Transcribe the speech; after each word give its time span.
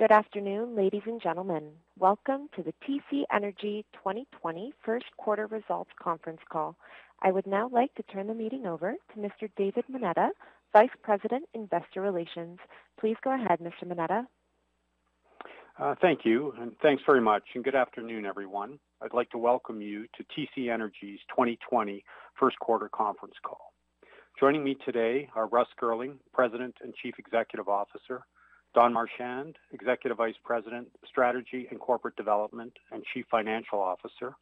Good 0.00 0.12
afternoon, 0.12 0.74
ladies 0.74 1.02
and 1.04 1.20
gentlemen. 1.20 1.72
Welcome 1.98 2.48
to 2.56 2.62
the 2.62 2.72
TC 2.88 3.24
Energy 3.30 3.84
2020 3.92 4.72
first 4.82 5.04
quarter 5.18 5.46
results 5.46 5.90
conference 6.02 6.40
call. 6.50 6.74
I 7.20 7.30
would 7.30 7.46
now 7.46 7.68
like 7.70 7.94
to 7.96 8.02
turn 8.04 8.26
the 8.26 8.32
meeting 8.32 8.66
over 8.66 8.94
to 8.94 9.20
Mr. 9.20 9.50
David 9.58 9.84
Moneta, 9.90 10.30
Vice 10.72 10.88
President, 11.02 11.44
Investor 11.52 12.00
Relations. 12.00 12.58
Please 12.98 13.16
go 13.22 13.34
ahead, 13.34 13.58
Mr. 13.60 13.86
Moneta. 13.86 14.26
Uh, 15.78 15.94
thank 16.00 16.20
you, 16.24 16.54
and 16.58 16.72
thanks 16.80 17.02
very 17.04 17.20
much, 17.20 17.42
and 17.54 17.62
good 17.62 17.74
afternoon, 17.74 18.24
everyone. 18.24 18.78
I'd 19.02 19.12
like 19.12 19.28
to 19.32 19.38
welcome 19.38 19.82
you 19.82 20.06
to 20.16 20.24
TC 20.34 20.72
Energy's 20.72 21.18
2020 21.28 22.02
first 22.38 22.58
quarter 22.58 22.88
conference 22.88 23.34
call. 23.44 23.74
Joining 24.38 24.64
me 24.64 24.78
today 24.82 25.28
are 25.34 25.46
Russ 25.46 25.68
Girling, 25.78 26.14
President 26.32 26.76
and 26.82 26.94
Chief 26.94 27.16
Executive 27.18 27.68
Officer, 27.68 28.24
Don 28.72 28.92
Marchand, 28.92 29.56
Executive 29.72 30.16
Vice 30.16 30.36
President, 30.44 30.88
Strategy 31.08 31.66
and 31.70 31.80
Corporate 31.80 32.14
Development 32.14 32.72
and 32.92 33.02
Chief 33.12 33.24
Financial 33.30 33.80
Officer, 33.80 34.36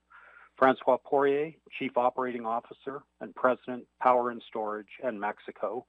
Francois 0.59 0.99
Poirier, 1.05 1.53
Chief 1.79 1.97
Operating 1.97 2.45
Officer 2.45 3.03
and 3.21 3.35
President, 3.35 3.87
Power 4.03 4.31
and 4.31 4.43
Storage 4.49 4.89
and 5.03 5.19
Mexico, 5.19 5.87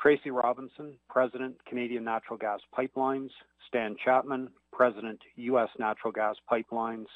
Tracy 0.00 0.30
Robinson, 0.30 0.94
President, 1.08 1.56
Canadian 1.66 2.04
Natural 2.04 2.36
Gas 2.36 2.60
Pipelines, 2.76 3.30
Stan 3.66 3.96
Chapman, 4.04 4.48
President, 4.72 5.20
U.S. 5.36 5.68
Natural 5.78 6.12
Gas 6.12 6.36
Pipelines, 6.50 7.06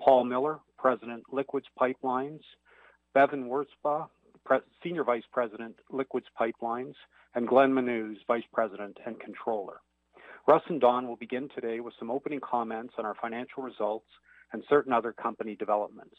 Paul 0.00 0.24
Miller, 0.24 0.58
President, 0.78 1.22
Liquids 1.32 1.66
Pipelines, 1.80 2.40
Bevin 3.14 3.44
Wirzba, 3.48 4.08
Senior 4.82 5.04
Vice 5.04 5.22
President, 5.32 5.76
Liquids 5.90 6.26
Pipelines, 6.40 6.94
and 7.34 7.46
Glenn 7.46 7.72
Menuz, 7.72 8.16
Vice 8.26 8.42
President 8.52 8.98
and 9.06 9.18
Controller. 9.20 9.80
Russ 10.48 10.62
and 10.68 10.80
Don 10.80 11.06
will 11.06 11.16
begin 11.16 11.48
today 11.54 11.78
with 11.78 11.94
some 12.00 12.10
opening 12.10 12.40
comments 12.40 12.94
on 12.98 13.06
our 13.06 13.14
financial 13.14 13.62
results 13.62 14.08
and 14.52 14.64
certain 14.68 14.92
other 14.92 15.12
company 15.12 15.54
developments. 15.54 16.16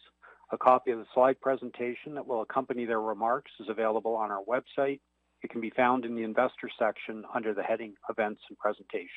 A 0.54 0.58
copy 0.58 0.92
of 0.92 1.00
the 1.00 1.06
slide 1.14 1.42
presentation 1.42 2.16
that 2.16 2.26
will 2.26 2.42
accompany 2.42 2.86
their 2.86 3.02
remarks 3.02 3.52
is 3.60 3.68
available 3.68 4.16
on 4.16 4.32
our 4.32 4.42
website. 4.48 5.02
It 5.42 5.50
can 5.50 5.60
be 5.60 5.72
found 5.72 6.06
in 6.06 6.16
the 6.16 6.24
investor 6.24 6.70
section 6.80 7.26
under 7.36 7.54
the 7.54 7.64
heading 7.64 7.96
Events 8.10 8.40
and 8.48 8.58
Presentations. 8.58 9.10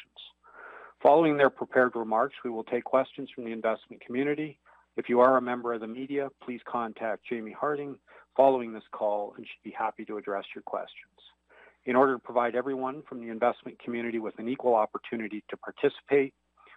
Following 1.00 1.36
their 1.36 1.50
prepared 1.50 1.94
remarks, 1.94 2.34
we 2.44 2.50
will 2.50 2.64
take 2.64 2.82
questions 2.82 3.28
from 3.32 3.44
the 3.44 3.52
investment 3.52 4.04
community. 4.04 4.58
If 4.96 5.08
you 5.08 5.20
are 5.20 5.36
a 5.36 5.42
member 5.42 5.72
of 5.72 5.82
the 5.82 5.86
media, 5.86 6.30
please 6.42 6.60
contact 6.66 7.22
Jamie 7.30 7.54
Harding 7.58 7.96
following 8.36 8.72
this 8.72 8.82
call 8.90 9.34
and 9.36 9.46
she'd 9.46 9.70
be 9.70 9.76
happy 9.78 10.04
to 10.06 10.18
address 10.18 10.44
your 10.52 10.62
questions. 10.62 11.15
In 11.86 11.94
order 11.94 12.14
to 12.14 12.18
provide 12.18 12.56
everyone 12.56 13.02
from 13.08 13.20
the 13.20 13.30
investment 13.30 13.78
community 13.78 14.18
with 14.18 14.36
an 14.38 14.48
equal 14.48 14.74
opportunity 14.74 15.44
to 15.48 15.56
participate, 15.56 16.34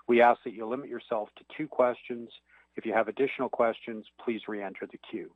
we 0.07 0.21
ask 0.21 0.39
that 0.43 0.53
you 0.53 0.67
limit 0.67 0.87
yourself 0.87 1.29
to 1.37 1.43
two 1.57 1.67
questions. 1.67 2.29
If 2.75 2.85
you 2.85 2.93
have 2.93 3.07
additional 3.07 3.49
questions, 3.49 4.05
please 4.23 4.41
re-enter 4.47 4.85
the 4.85 4.99
queue. 5.09 5.31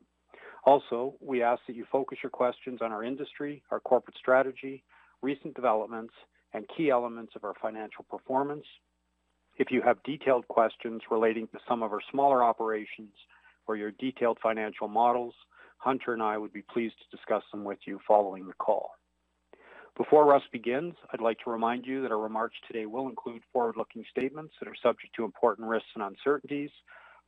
Also, 0.64 1.14
we 1.20 1.42
ask 1.42 1.60
that 1.66 1.74
you 1.74 1.84
focus 1.90 2.18
your 2.22 2.30
questions 2.30 2.78
on 2.82 2.92
our 2.92 3.02
industry, 3.02 3.64
our 3.72 3.80
corporate 3.80 4.16
strategy, 4.16 4.84
recent 5.22 5.54
developments, 5.54 6.14
and 6.52 6.70
key 6.76 6.90
elements 6.90 7.32
of 7.34 7.42
our 7.42 7.54
financial 7.60 8.04
performance. 8.08 8.64
If 9.56 9.72
you 9.72 9.82
have 9.82 10.02
detailed 10.04 10.46
questions 10.46 11.02
relating 11.10 11.48
to 11.48 11.58
some 11.68 11.82
of 11.82 11.92
our 11.92 12.00
smaller 12.12 12.44
operations 12.44 13.14
or 13.66 13.76
your 13.76 13.90
detailed 13.90 14.38
financial 14.40 14.86
models, 14.86 15.34
Hunter 15.78 16.12
and 16.12 16.22
I 16.22 16.38
would 16.38 16.52
be 16.52 16.62
pleased 16.62 16.94
to 16.98 17.16
discuss 17.16 17.42
them 17.50 17.64
with 17.64 17.78
you 17.86 17.98
following 18.06 18.46
the 18.46 18.54
call. 18.54 18.92
Before 19.96 20.26
Russ 20.26 20.42
begins, 20.50 20.94
I'd 21.12 21.20
like 21.20 21.38
to 21.44 21.50
remind 21.50 21.86
you 21.86 22.02
that 22.02 22.10
our 22.10 22.18
remarks 22.18 22.56
today 22.66 22.84
will 22.84 23.06
include 23.08 23.42
forward-looking 23.52 24.04
statements 24.10 24.52
that 24.58 24.68
are 24.68 24.74
subject 24.82 25.14
to 25.14 25.24
important 25.24 25.68
risks 25.68 25.88
and 25.94 26.02
uncertainties. 26.02 26.70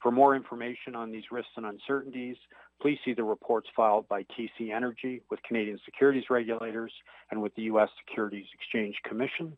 For 0.02 0.10
more 0.10 0.34
information 0.34 0.96
on 0.96 1.12
these 1.12 1.30
risks 1.30 1.52
and 1.56 1.64
uncertainties, 1.64 2.36
please 2.82 2.98
see 3.04 3.14
the 3.14 3.22
reports 3.22 3.68
filed 3.76 4.08
by 4.08 4.24
TC 4.24 4.74
Energy 4.74 5.22
with 5.30 5.40
Canadian 5.44 5.78
securities 5.84 6.24
regulators 6.28 6.92
and 7.30 7.40
with 7.40 7.54
the 7.54 7.62
U.S. 7.62 7.88
Securities 8.04 8.46
Exchange 8.52 8.96
Commission. 9.08 9.56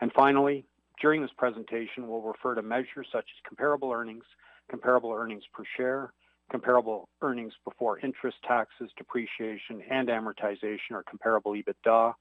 And 0.00 0.10
finally, 0.14 0.64
during 0.98 1.20
this 1.20 1.30
presentation, 1.36 2.08
we'll 2.08 2.22
refer 2.22 2.54
to 2.54 2.62
measures 2.62 3.06
such 3.12 3.26
as 3.26 3.46
comparable 3.46 3.92
earnings, 3.92 4.24
comparable 4.70 5.12
earnings 5.12 5.44
per 5.52 5.64
share, 5.76 6.14
comparable 6.50 7.08
earnings 7.22 7.52
before 7.64 7.98
interest, 8.00 8.36
taxes, 8.46 8.90
depreciation, 8.96 9.82
and 9.90 10.08
amortization, 10.08 10.92
or 10.92 11.04
comparable 11.08 11.52
EBITDA, 11.52 12.12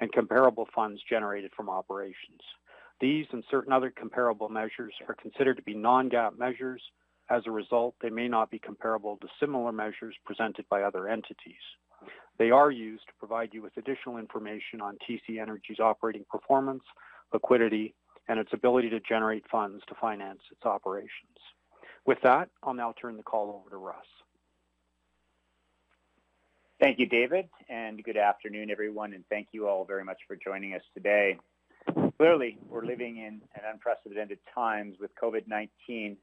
and 0.00 0.12
comparable 0.12 0.68
funds 0.74 1.00
generated 1.08 1.50
from 1.56 1.70
operations. 1.70 2.40
These 3.00 3.26
and 3.32 3.44
certain 3.50 3.72
other 3.72 3.90
comparable 3.90 4.48
measures 4.48 4.94
are 5.08 5.14
considered 5.14 5.56
to 5.56 5.62
be 5.62 5.74
non-GAAP 5.74 6.38
measures. 6.38 6.82
As 7.30 7.42
a 7.46 7.50
result, 7.50 7.94
they 8.00 8.10
may 8.10 8.28
not 8.28 8.50
be 8.50 8.58
comparable 8.58 9.16
to 9.18 9.28
similar 9.38 9.72
measures 9.72 10.16
presented 10.24 10.66
by 10.68 10.82
other 10.82 11.08
entities. 11.08 11.62
They 12.38 12.50
are 12.50 12.70
used 12.70 13.06
to 13.06 13.12
provide 13.18 13.50
you 13.52 13.62
with 13.62 13.76
additional 13.76 14.18
information 14.18 14.80
on 14.80 14.96
TC 15.08 15.40
Energy's 15.40 15.80
operating 15.80 16.24
performance, 16.30 16.84
liquidity, 17.32 17.94
and 18.28 18.38
its 18.38 18.52
ability 18.52 18.90
to 18.90 19.00
generate 19.00 19.44
funds 19.50 19.82
to 19.88 19.94
finance 20.00 20.40
its 20.50 20.64
operations. 20.64 21.38
With 22.08 22.22
that, 22.22 22.48
I'll 22.62 22.72
now 22.72 22.94
turn 22.98 23.18
the 23.18 23.22
call 23.22 23.50
over 23.50 23.68
to 23.68 23.76
Russ. 23.76 24.06
Thank 26.80 26.98
you, 26.98 27.04
David, 27.04 27.50
and 27.68 28.02
good 28.02 28.16
afternoon, 28.16 28.70
everyone, 28.70 29.12
and 29.12 29.24
thank 29.28 29.48
you 29.52 29.68
all 29.68 29.84
very 29.84 30.04
much 30.04 30.16
for 30.26 30.34
joining 30.34 30.72
us 30.72 30.80
today. 30.94 31.36
Clearly, 32.16 32.56
we're 32.66 32.86
living 32.86 33.18
in 33.18 33.42
an 33.54 33.60
unprecedented 33.70 34.38
times 34.54 34.96
with 34.98 35.10
COVID-19, 35.22 36.16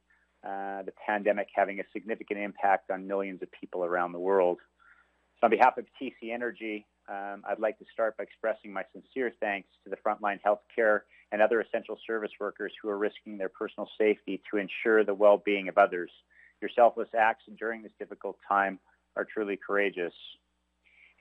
uh, 0.43 0.81
the 0.81 0.93
pandemic 1.05 1.49
having 1.53 1.79
a 1.79 1.83
significant 1.93 2.39
impact 2.39 2.89
on 2.89 3.05
millions 3.05 3.43
of 3.43 3.49
people 3.51 3.85
around 3.85 4.11
the 4.11 4.19
world. 4.19 4.57
So 5.39 5.45
on 5.45 5.51
behalf 5.51 5.77
of 5.77 5.85
TC 6.01 6.33
Energy, 6.33 6.87
um, 7.07 7.43
I'd 7.47 7.59
like 7.59 7.77
to 7.79 7.85
start 7.93 8.17
by 8.17 8.23
expressing 8.23 8.73
my 8.73 8.83
sincere 8.91 9.31
thanks 9.39 9.69
to 9.83 9.89
the 9.89 9.97
frontline 9.97 10.39
healthcare 10.45 11.01
and 11.31 11.41
other 11.41 11.61
essential 11.61 11.97
service 12.05 12.31
workers 12.39 12.71
who 12.81 12.89
are 12.89 12.97
risking 12.97 13.37
their 13.37 13.49
personal 13.49 13.89
safety 13.97 14.41
to 14.51 14.57
ensure 14.57 15.03
the 15.03 15.13
well-being 15.13 15.67
of 15.67 15.77
others. 15.77 16.09
Your 16.61 16.69
selfless 16.75 17.09
acts 17.17 17.43
during 17.59 17.83
this 17.83 17.91
difficult 17.99 18.37
time 18.47 18.79
are 19.15 19.25
truly 19.25 19.57
courageous. 19.57 20.13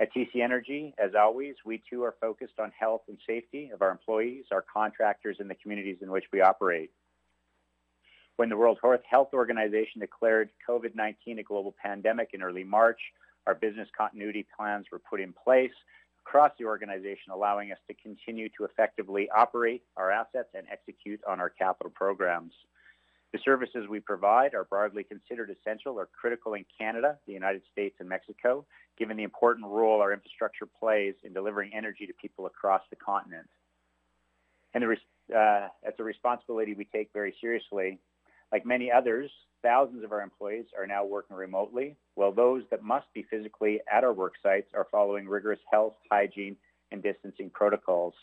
At 0.00 0.12
TC 0.12 0.42
Energy, 0.42 0.94
as 0.98 1.14
always, 1.14 1.54
we 1.64 1.82
too 1.88 2.02
are 2.02 2.16
focused 2.20 2.58
on 2.58 2.72
health 2.78 3.02
and 3.08 3.18
safety 3.26 3.70
of 3.72 3.80
our 3.82 3.90
employees, 3.90 4.46
our 4.50 4.62
contractors, 4.72 5.36
and 5.38 5.48
the 5.48 5.54
communities 5.54 5.98
in 6.02 6.10
which 6.10 6.24
we 6.32 6.40
operate. 6.40 6.90
When 8.36 8.48
the 8.48 8.56
World 8.56 8.78
Health 9.08 9.28
Organization 9.32 10.00
declared 10.00 10.50
COVID-19 10.68 11.38
a 11.38 11.42
global 11.44 11.74
pandemic 11.80 12.30
in 12.32 12.42
early 12.42 12.64
March, 12.64 12.98
our 13.46 13.54
business 13.54 13.88
continuity 13.96 14.46
plans 14.56 14.86
were 14.90 14.98
put 14.98 15.20
in 15.20 15.32
place 15.32 15.72
across 16.26 16.52
the 16.58 16.64
organization, 16.64 17.32
allowing 17.32 17.70
us 17.70 17.78
to 17.88 17.94
continue 17.94 18.48
to 18.56 18.64
effectively 18.64 19.28
operate 19.30 19.82
our 19.96 20.10
assets 20.10 20.48
and 20.54 20.66
execute 20.70 21.20
on 21.28 21.40
our 21.40 21.50
capital 21.50 21.92
programs. 21.94 22.52
The 23.32 23.40
services 23.44 23.88
we 23.88 24.00
provide 24.00 24.54
are 24.54 24.64
broadly 24.64 25.02
considered 25.02 25.50
essential 25.50 25.98
or 25.98 26.06
critical 26.06 26.54
in 26.54 26.64
Canada, 26.78 27.18
the 27.26 27.32
United 27.32 27.62
States, 27.72 27.96
and 27.98 28.08
Mexico, 28.08 28.64
given 28.96 29.16
the 29.16 29.24
important 29.24 29.66
role 29.66 30.00
our 30.00 30.12
infrastructure 30.12 30.66
plays 30.66 31.14
in 31.24 31.32
delivering 31.32 31.72
energy 31.74 32.06
to 32.06 32.12
people 32.12 32.46
across 32.46 32.82
the 32.90 32.96
continent. 32.96 33.48
And 34.72 34.84
the, 34.84 35.36
uh, 35.36 35.68
that's 35.82 35.98
a 35.98 36.04
responsibility 36.04 36.74
we 36.74 36.84
take 36.84 37.10
very 37.12 37.34
seriously. 37.40 37.98
Like 38.52 38.64
many 38.64 38.90
others, 38.90 39.30
thousands 39.62 40.04
of 40.04 40.12
our 40.12 40.20
employees 40.20 40.66
are 40.78 40.86
now 40.86 41.04
working 41.04 41.36
remotely, 41.36 41.96
while 42.14 42.32
those 42.32 42.62
that 42.70 42.82
must 42.82 43.06
be 43.14 43.26
physically 43.30 43.80
at 43.92 44.04
our 44.04 44.12
work 44.12 44.34
sites 44.42 44.68
are 44.74 44.86
following 44.90 45.26
rigorous 45.26 45.60
health, 45.70 45.94
hygiene, 46.10 46.56
and 46.92 47.02
distancing 47.02 47.50
protocols. 47.50 48.14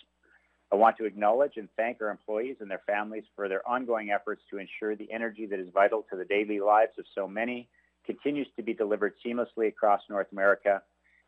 I 0.72 0.76
want 0.76 0.98
to 0.98 1.06
acknowledge 1.06 1.58
and 1.58 1.68
thank 1.76 2.02
our 2.02 2.10
employees 2.10 2.58
and 2.62 2.72
their 2.72 2.82
families 2.88 3.26
for 3.36 3.50
their 3.50 3.68
ongoing 3.68 4.12
efforts 4.12 4.42
to 4.50 4.58
ensure 4.58 4.96
the 4.96 5.12
energy 5.12 5.46
that 5.48 5.60
is 5.60 5.68
vital 5.74 6.06
to 6.10 6.16
the 6.16 6.24
daily 6.24 6.62
lives 6.62 6.94
of 6.98 7.06
so 7.14 7.28
many 7.28 7.68
continues 8.06 8.48
to 8.56 8.64
be 8.64 8.74
delivered 8.74 9.14
seamlessly 9.26 9.68
across 9.68 10.02
North 10.10 10.28
America, 10.32 10.82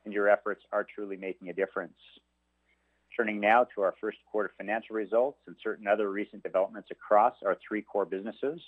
and 0.06 0.14
your 0.14 0.30
efforts 0.30 0.64
are 0.72 0.86
truly 0.96 1.18
making 1.18 1.50
a 1.50 1.54
difference. 1.54 1.94
Turning 3.16 3.40
now 3.40 3.66
to 3.76 3.82
our 3.82 3.94
first 4.02 4.18
quarter 4.32 4.52
financial 4.58 4.96
results 4.96 5.40
and 5.46 5.56
certain 5.62 5.88
other 5.88 6.10
recent 6.10 6.42
developments 6.42 6.90
across 6.90 7.34
our 7.46 7.58
three 7.68 7.82
core 7.82 8.06
businesses. 8.06 8.60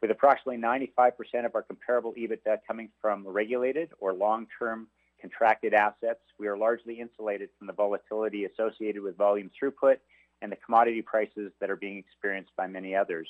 With 0.00 0.10
approximately 0.12 0.62
95% 0.62 1.44
of 1.44 1.54
our 1.54 1.62
comparable 1.62 2.14
EBITDA 2.14 2.58
coming 2.66 2.88
from 3.00 3.26
regulated 3.26 3.90
or 3.98 4.12
long-term 4.12 4.88
contracted 5.20 5.74
assets, 5.74 6.20
we 6.38 6.46
are 6.46 6.56
largely 6.56 7.00
insulated 7.00 7.48
from 7.58 7.66
the 7.66 7.72
volatility 7.72 8.44
associated 8.44 9.02
with 9.02 9.16
volume 9.16 9.50
throughput 9.60 9.96
and 10.40 10.52
the 10.52 10.56
commodity 10.56 11.02
prices 11.02 11.50
that 11.60 11.68
are 11.68 11.76
being 11.76 11.98
experienced 11.98 12.52
by 12.56 12.68
many 12.68 12.94
others. 12.94 13.28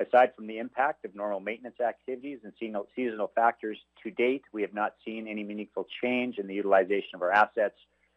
Aside 0.00 0.34
from 0.34 0.46
the 0.46 0.58
impact 0.58 1.04
of 1.04 1.14
normal 1.14 1.38
maintenance 1.38 1.78
activities 1.80 2.40
and 2.42 2.52
seasonal 2.96 3.30
factors, 3.34 3.78
to 4.02 4.10
date, 4.10 4.42
we 4.52 4.62
have 4.62 4.74
not 4.74 4.94
seen 5.04 5.28
any 5.28 5.44
meaningful 5.44 5.86
change 6.02 6.38
in 6.38 6.48
the 6.48 6.54
utilization 6.54 7.10
of 7.14 7.22
our 7.22 7.30
assets, 7.30 7.76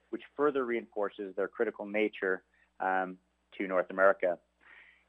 which 0.09 0.23
further 0.35 0.65
reinforces 0.65 1.35
their 1.35 1.47
critical 1.47 1.85
nature 1.85 2.43
um, 2.79 3.17
to 3.57 3.67
North 3.67 3.91
America. 3.91 4.39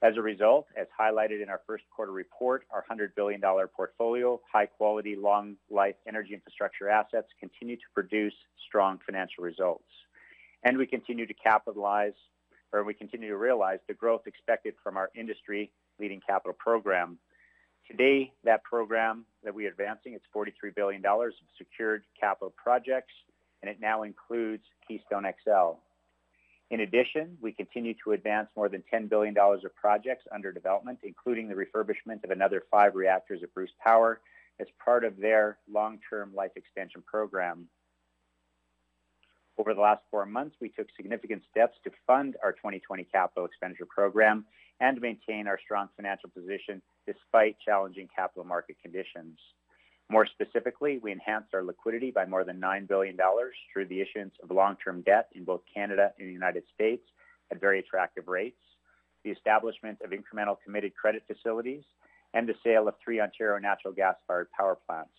As 0.01 0.17
a 0.17 0.23
result, 0.23 0.67
as 0.77 0.87
highlighted 0.99 1.43
in 1.43 1.49
our 1.49 1.61
first 1.67 1.83
quarter 1.91 2.13
report, 2.13 2.65
our 2.71 2.85
$100 2.89 3.17
billion 3.17 3.41
portfolio 3.75 4.35
of 4.35 4.41
high-quality, 4.53 5.17
long-life 5.17 5.97
energy 6.07 6.35
infrastructure 6.35 6.89
assets 6.89 7.27
continue 7.41 7.75
to 7.75 7.83
produce 7.93 8.35
strong 8.69 9.01
financial 9.05 9.43
results. 9.43 9.89
And 10.63 10.79
we 10.79 10.87
continue 10.87 11.27
to 11.27 11.35
capitalize, 11.35 12.13
or 12.73 12.85
we 12.85 12.95
continue 12.95 13.29
to 13.29 13.37
realize 13.37 13.81
the 13.89 13.95
growth 13.95 14.23
expected 14.27 14.75
from 14.85 14.97
our 14.97 15.11
industry-leading 15.17 16.21
capital 16.25 16.55
program. 16.57 17.19
Today, 17.91 18.33
that 18.45 18.63
program 18.63 19.25
that 19.43 19.53
we 19.53 19.67
are 19.67 19.71
advancing, 19.71 20.13
it's 20.13 20.25
$43 20.35 20.77
billion 20.77 21.05
of 21.05 21.33
secured 21.57 22.05
capital 22.21 22.55
projects, 22.57 23.15
and 23.63 23.71
it 23.71 23.81
now 23.81 24.05
includes 24.05 24.63
Keystone 24.87 25.25
XL. 25.45 25.81
In 26.71 26.81
addition, 26.81 27.39
we 27.41 27.53
continue 27.53 27.95
to 28.05 28.13
advance 28.13 28.49
more 28.55 28.69
than 28.69 28.83
$10 28.93 29.09
billion 29.09 29.35
of 29.39 29.75
projects 29.75 30.25
under 30.33 30.53
development, 30.53 30.99
including 31.03 31.49
the 31.49 31.55
refurbishment 31.55 32.23
of 32.25 32.31
another 32.31 32.65
five 32.71 32.95
reactors 32.95 33.41
at 33.43 33.55
Bruce 33.55 33.71
Power 33.83 34.21
as 34.61 34.67
part 34.85 35.05
of 35.05 35.17
their 35.17 35.59
long-term 35.71 36.35
life 36.35 36.51
extension 36.57 37.03
program. 37.07 37.69
Over 39.57 39.75
the 39.75 39.81
last 39.81 40.03
four 40.11 40.27
months, 40.27 40.57
we 40.61 40.69
took 40.69 40.89
significant 40.97 41.43
steps 41.51 41.77
to 41.85 41.91
fund 42.07 42.37
our 42.45 42.53
2020 42.53 43.05
capital 43.05 43.47
expenditure 43.47 43.87
program 43.87 44.45
and 44.81 45.01
maintain 45.01 45.49
our 45.49 45.59
strong 45.65 45.89
financial 45.97 46.31
position 46.31 46.81
despite 47.07 47.57
challenging 47.65 48.09
capital 48.15 48.45
market 48.45 48.77
conditions. 48.83 49.39
More 50.11 50.27
specifically, 50.27 50.99
we 51.03 51.13
enhanced 51.13 51.53
our 51.53 51.63
liquidity 51.63 52.11
by 52.11 52.25
more 52.25 52.43
than 52.43 52.61
$9 52.61 52.89
billion 52.89 53.17
through 53.73 53.87
the 53.87 54.01
issuance 54.01 54.35
of 54.43 54.51
long-term 54.51 55.03
debt 55.03 55.29
in 55.35 55.45
both 55.45 55.61
Canada 55.73 56.13
and 56.19 56.29
the 56.29 56.33
United 56.33 56.63
States 56.75 57.03
at 57.51 57.61
very 57.61 57.79
attractive 57.79 58.27
rates, 58.27 58.61
the 59.23 59.31
establishment 59.31 59.99
of 60.03 60.11
incremental 60.11 60.57
committed 60.65 60.95
credit 60.97 61.25
facilities, 61.27 61.83
and 62.33 62.49
the 62.49 62.55
sale 62.65 62.89
of 62.89 62.95
three 63.05 63.21
Ontario 63.21 63.59
natural 63.59 63.93
gas-fired 63.93 64.49
power 64.53 64.79
plants. 64.87 65.11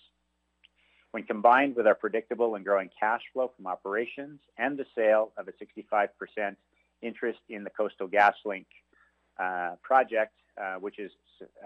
When 1.11 1.23
combined 1.23 1.75
with 1.75 1.87
our 1.87 1.95
predictable 1.95 2.55
and 2.55 2.65
growing 2.65 2.89
cash 2.99 3.21
flow 3.33 3.51
from 3.55 3.67
operations 3.67 4.39
and 4.57 4.77
the 4.77 4.85
sale 4.95 5.31
of 5.37 5.47
a 5.47 5.51
65% 5.51 6.55
interest 7.01 7.39
in 7.49 7.63
the 7.63 7.69
Coastal 7.69 8.07
GasLink 8.07 8.65
uh, 9.39 9.75
project, 9.81 10.33
uh, 10.61 10.75
which 10.75 10.99
is 10.99 11.11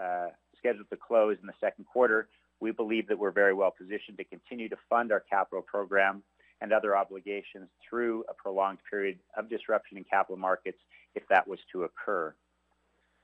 uh, 0.00 0.28
scheduled 0.58 0.88
to 0.90 0.96
close 0.96 1.36
in 1.40 1.46
the 1.46 1.54
second 1.60 1.84
quarter, 1.84 2.28
we 2.64 2.72
believe 2.72 3.06
that 3.08 3.18
we're 3.18 3.30
very 3.30 3.52
well 3.52 3.70
positioned 3.70 4.16
to 4.16 4.24
continue 4.24 4.70
to 4.70 4.76
fund 4.88 5.12
our 5.12 5.20
capital 5.20 5.60
program 5.60 6.22
and 6.62 6.72
other 6.72 6.96
obligations 6.96 7.68
through 7.86 8.24
a 8.30 8.32
prolonged 8.32 8.78
period 8.90 9.18
of 9.36 9.50
disruption 9.50 9.98
in 9.98 10.04
capital 10.04 10.38
markets 10.38 10.78
if 11.14 11.22
that 11.28 11.46
was 11.46 11.58
to 11.70 11.84
occur. 11.84 12.34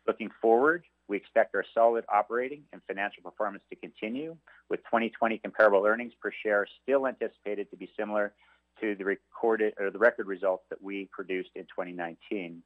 Looking 0.07 0.29
forward, 0.43 0.85
we 1.09 1.17
expect 1.17 1.55
our 1.55 1.65
solid 1.73 2.05
operating 2.13 2.65
and 2.75 2.83
financial 2.87 3.23
performance 3.23 3.65
to 3.71 3.77
continue, 3.77 4.37
with 4.69 4.81
2020 4.81 5.39
comparable 5.39 5.87
earnings 5.87 6.13
per 6.21 6.31
share 6.45 6.67
still 6.83 7.07
anticipated 7.07 7.71
to 7.71 7.79
be 7.79 7.91
similar 7.99 8.35
to 8.83 8.95
the 8.95 9.05
recorded 9.07 9.73
or 9.81 9.91
the 9.91 9.99
record 9.99 10.27
results 10.27 10.65
that 10.69 10.83
we 10.83 11.09
produced 11.13 11.51
in 11.55 11.63
2019. 11.63 12.63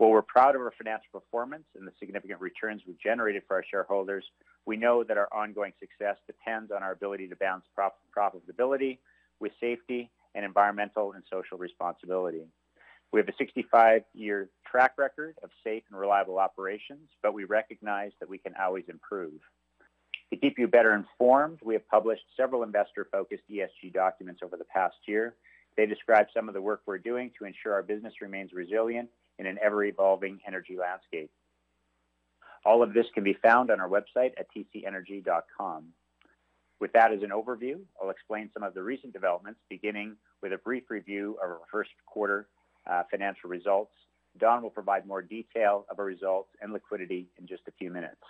While 0.00 0.12
we're 0.12 0.22
proud 0.22 0.54
of 0.54 0.62
our 0.62 0.72
financial 0.78 1.10
performance 1.12 1.66
and 1.76 1.86
the 1.86 1.92
significant 1.98 2.40
returns 2.40 2.80
we've 2.86 2.98
generated 2.98 3.42
for 3.46 3.56
our 3.56 3.64
shareholders, 3.70 4.24
we 4.64 4.78
know 4.78 5.04
that 5.04 5.18
our 5.18 5.28
ongoing 5.30 5.74
success 5.78 6.16
depends 6.26 6.72
on 6.74 6.82
our 6.82 6.92
ability 6.92 7.28
to 7.28 7.36
balance 7.36 7.66
profitability 8.16 8.96
with 9.40 9.52
safety 9.60 10.10
and 10.34 10.42
environmental 10.42 11.12
and 11.12 11.22
social 11.30 11.58
responsibility. 11.58 12.46
We 13.12 13.20
have 13.20 13.28
a 13.28 13.32
65-year 13.32 14.48
track 14.66 14.92
record 14.96 15.36
of 15.42 15.50
safe 15.62 15.82
and 15.90 16.00
reliable 16.00 16.38
operations, 16.38 17.10
but 17.22 17.34
we 17.34 17.44
recognize 17.44 18.12
that 18.20 18.28
we 18.30 18.38
can 18.38 18.54
always 18.58 18.84
improve. 18.88 19.34
To 20.32 20.36
keep 20.38 20.58
you 20.58 20.66
better 20.66 20.94
informed, 20.94 21.58
we 21.62 21.74
have 21.74 21.86
published 21.88 22.24
several 22.38 22.62
investor-focused 22.62 23.42
ESG 23.50 23.92
documents 23.92 24.40
over 24.42 24.56
the 24.56 24.64
past 24.64 24.96
year. 25.06 25.34
They 25.76 25.84
describe 25.84 26.28
some 26.34 26.48
of 26.48 26.54
the 26.54 26.62
work 26.62 26.80
we're 26.86 26.96
doing 26.96 27.32
to 27.38 27.44
ensure 27.44 27.74
our 27.74 27.82
business 27.82 28.14
remains 28.22 28.54
resilient 28.54 29.10
in 29.40 29.46
an 29.46 29.58
ever-evolving 29.64 30.38
energy 30.46 30.76
landscape. 30.78 31.30
All 32.64 32.82
of 32.82 32.92
this 32.92 33.06
can 33.14 33.24
be 33.24 33.36
found 33.42 33.70
on 33.70 33.80
our 33.80 33.88
website 33.88 34.32
at 34.38 34.46
tcenergy.com. 34.54 35.86
With 36.78 36.92
that 36.92 37.12
as 37.12 37.22
an 37.22 37.30
overview, 37.30 37.80
I'll 38.00 38.10
explain 38.10 38.50
some 38.52 38.62
of 38.62 38.74
the 38.74 38.82
recent 38.82 39.14
developments, 39.14 39.60
beginning 39.70 40.16
with 40.42 40.52
a 40.52 40.58
brief 40.58 40.84
review 40.90 41.38
of 41.42 41.50
our 41.50 41.60
first 41.72 41.90
quarter 42.06 42.48
uh, 42.88 43.02
financial 43.10 43.48
results. 43.48 43.92
Don 44.38 44.62
will 44.62 44.70
provide 44.70 45.06
more 45.06 45.22
detail 45.22 45.86
of 45.90 45.98
our 45.98 46.04
results 46.04 46.50
and 46.60 46.72
liquidity 46.72 47.26
in 47.38 47.46
just 47.46 47.62
a 47.66 47.72
few 47.72 47.90
minutes. 47.90 48.20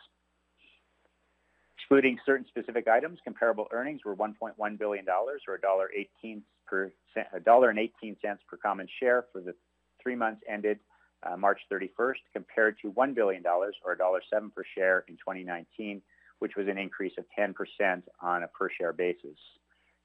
Excluding 1.76 2.18
certain 2.24 2.46
specific 2.46 2.86
items, 2.86 3.18
comparable 3.24 3.66
earnings 3.72 4.00
were 4.04 4.14
$1.1 4.14 4.78
billion 4.78 5.04
or 5.08 5.58
$1.18 5.58 6.42
per, 6.66 6.92
$1.18 7.16 8.16
per 8.22 8.56
common 8.62 8.88
share 9.00 9.24
for 9.32 9.40
the 9.40 9.54
three 10.00 10.14
months 10.14 10.40
ended 10.48 10.78
uh, 11.22 11.36
March 11.36 11.60
31st, 11.72 12.14
compared 12.32 12.76
to 12.82 12.92
$1 12.92 13.14
billion 13.14 13.42
or 13.46 13.96
$1.07 13.96 14.54
per 14.54 14.62
share 14.74 15.04
in 15.08 15.14
2019, 15.14 16.00
which 16.38 16.56
was 16.56 16.68
an 16.68 16.78
increase 16.78 17.12
of 17.18 17.24
10% 17.38 18.02
on 18.20 18.42
a 18.42 18.48
per 18.48 18.68
share 18.70 18.92
basis. 18.92 19.36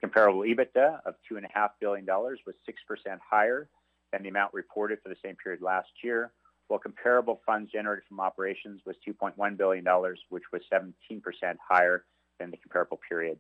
Comparable 0.02 0.42
EBITDA 0.42 1.00
of 1.06 1.16
$2.5 1.32 1.70
billion 1.80 2.06
was 2.06 2.56
6% 2.68 3.18
higher 3.30 3.70
than 4.12 4.24
the 4.24 4.30
amount 4.30 4.54
reported 4.54 5.00
for 5.02 5.10
the 5.10 5.16
same 5.24 5.36
period 5.36 5.62
last 5.62 5.90
year, 6.04 6.32
while 6.68 6.80
comparable 6.80 7.42
funds 7.46 7.72
generated 7.72 8.04
from 8.08 8.20
operations 8.20 8.82
was 8.86 8.96
$2.1 9.08 9.58
billion, 9.58 9.86
which 10.30 10.44
was 10.52 10.62
17% 10.72 10.92
higher 11.68 12.06
than 12.40 12.52
the 12.52 12.58
comparable 12.58 13.00
period. 13.08 13.40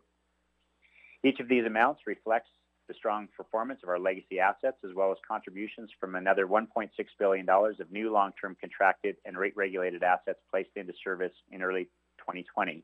Each 1.23 1.39
of 1.39 1.47
these 1.47 1.65
amounts 1.65 2.01
reflects 2.05 2.49
the 2.87 2.93
strong 2.93 3.27
performance 3.35 3.79
of 3.83 3.89
our 3.89 3.99
legacy 3.99 4.39
assets, 4.39 4.77
as 4.87 4.93
well 4.95 5.11
as 5.11 5.17
contributions 5.27 5.89
from 5.99 6.15
another 6.15 6.47
$1.6 6.47 6.89
billion 7.19 7.49
of 7.49 7.91
new 7.91 8.11
long-term 8.11 8.55
contracted 8.59 9.15
and 9.25 9.37
rate-regulated 9.37 10.03
assets 10.03 10.39
placed 10.49 10.69
into 10.75 10.93
service 11.03 11.33
in 11.51 11.61
early 11.61 11.85
2020. 12.19 12.83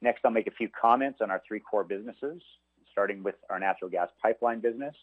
Next, 0.00 0.20
I'll 0.24 0.30
make 0.30 0.48
a 0.48 0.52
few 0.52 0.68
comments 0.68 1.20
on 1.22 1.30
our 1.30 1.42
three 1.46 1.60
core 1.60 1.84
businesses, 1.84 2.42
starting 2.90 3.22
with 3.22 3.36
our 3.50 3.58
natural 3.58 3.90
gas 3.90 4.08
pipeline 4.20 4.60
business. 4.60 4.94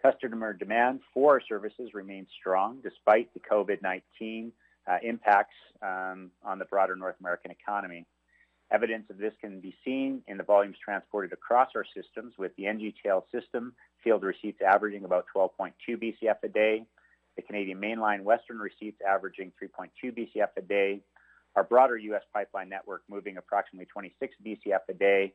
Customer 0.00 0.52
demand 0.52 1.00
for 1.12 1.32
our 1.32 1.42
services 1.48 1.90
remains 1.94 2.28
strong 2.38 2.78
despite 2.82 3.32
the 3.34 3.40
COVID-19 3.40 4.52
uh, 4.88 4.98
impacts 5.02 5.54
um, 5.82 6.30
on 6.44 6.58
the 6.58 6.64
broader 6.66 6.94
North 6.94 7.16
American 7.20 7.50
economy. 7.50 8.06
Evidence 8.72 9.08
of 9.10 9.18
this 9.18 9.32
can 9.40 9.60
be 9.60 9.76
seen 9.84 10.22
in 10.26 10.36
the 10.36 10.42
volumes 10.42 10.76
transported 10.84 11.32
across 11.32 11.70
our 11.76 11.84
systems, 11.94 12.34
with 12.36 12.54
the 12.56 12.64
NGTL 12.64 13.22
system 13.30 13.74
field 14.02 14.24
receipts 14.24 14.60
averaging 14.60 15.04
about 15.04 15.26
12.2 15.34 15.72
BCF 15.88 16.36
a 16.42 16.48
day, 16.48 16.84
the 17.36 17.42
Canadian 17.42 17.80
Mainline 17.80 18.22
Western 18.22 18.58
receipts 18.58 19.00
averaging 19.06 19.52
3.2 19.62 20.12
BCF 20.12 20.48
a 20.56 20.62
day, 20.62 21.00
our 21.54 21.64
broader 21.64 21.96
U.S. 21.96 22.22
pipeline 22.32 22.68
network 22.68 23.02
moving 23.08 23.36
approximately 23.36 23.86
26 23.86 24.34
BCF 24.44 24.80
a 24.88 24.94
day, 24.94 25.32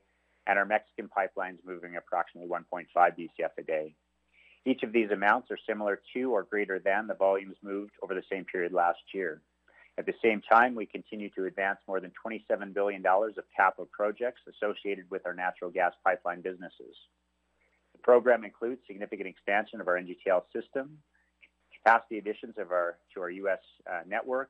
and 0.48 0.60
our 0.60 0.66
Mexican 0.66 1.10
pipelines 1.10 1.58
moving 1.66 1.96
approximately 1.96 2.50
1.5 2.50 2.86
BCF 2.96 3.50
a 3.58 3.64
day. 3.64 3.96
Each 4.66 4.84
of 4.84 4.92
these 4.92 5.10
amounts 5.10 5.50
are 5.52 5.58
similar 5.68 6.02
to 6.14 6.32
or 6.32 6.44
greater 6.44 6.80
than 6.80 7.08
the 7.08 7.16
volumes 7.16 7.56
moved 7.64 7.94
over 8.04 8.14
the 8.14 8.24
same 8.32 8.46
period 8.46 8.74
last 8.74 9.00
year. 9.14 9.42
At 10.02 10.08
the 10.08 10.14
same 10.20 10.42
time, 10.42 10.74
we 10.74 10.88
continue 10.88 11.30
to 11.38 11.46
advance 11.46 11.78
more 11.88 12.00
than 12.00 12.12
$27 12.26 12.74
billion 12.74 13.06
of 13.06 13.44
capital 13.56 13.88
projects 13.92 14.42
associated 14.50 15.06
with 15.12 15.28
our 15.28 15.34
natural 15.36 15.70
gas 15.70 15.94
pipeline 16.04 16.42
businesses. 16.42 16.96
The 17.94 18.00
program 18.00 18.44
includes 18.44 18.82
significant 18.88 19.30
expansion 19.30 19.80
of 19.80 19.88
our 19.88 20.02
NGTL 20.02 20.42
system, 20.52 20.98
capacity 21.72 22.18
additions 22.18 22.56
of 22.58 22.72
our, 22.72 22.98
to 23.14 23.22
our 23.22 23.30
U.S. 23.30 23.60
Uh, 23.88 24.00
network, 24.08 24.50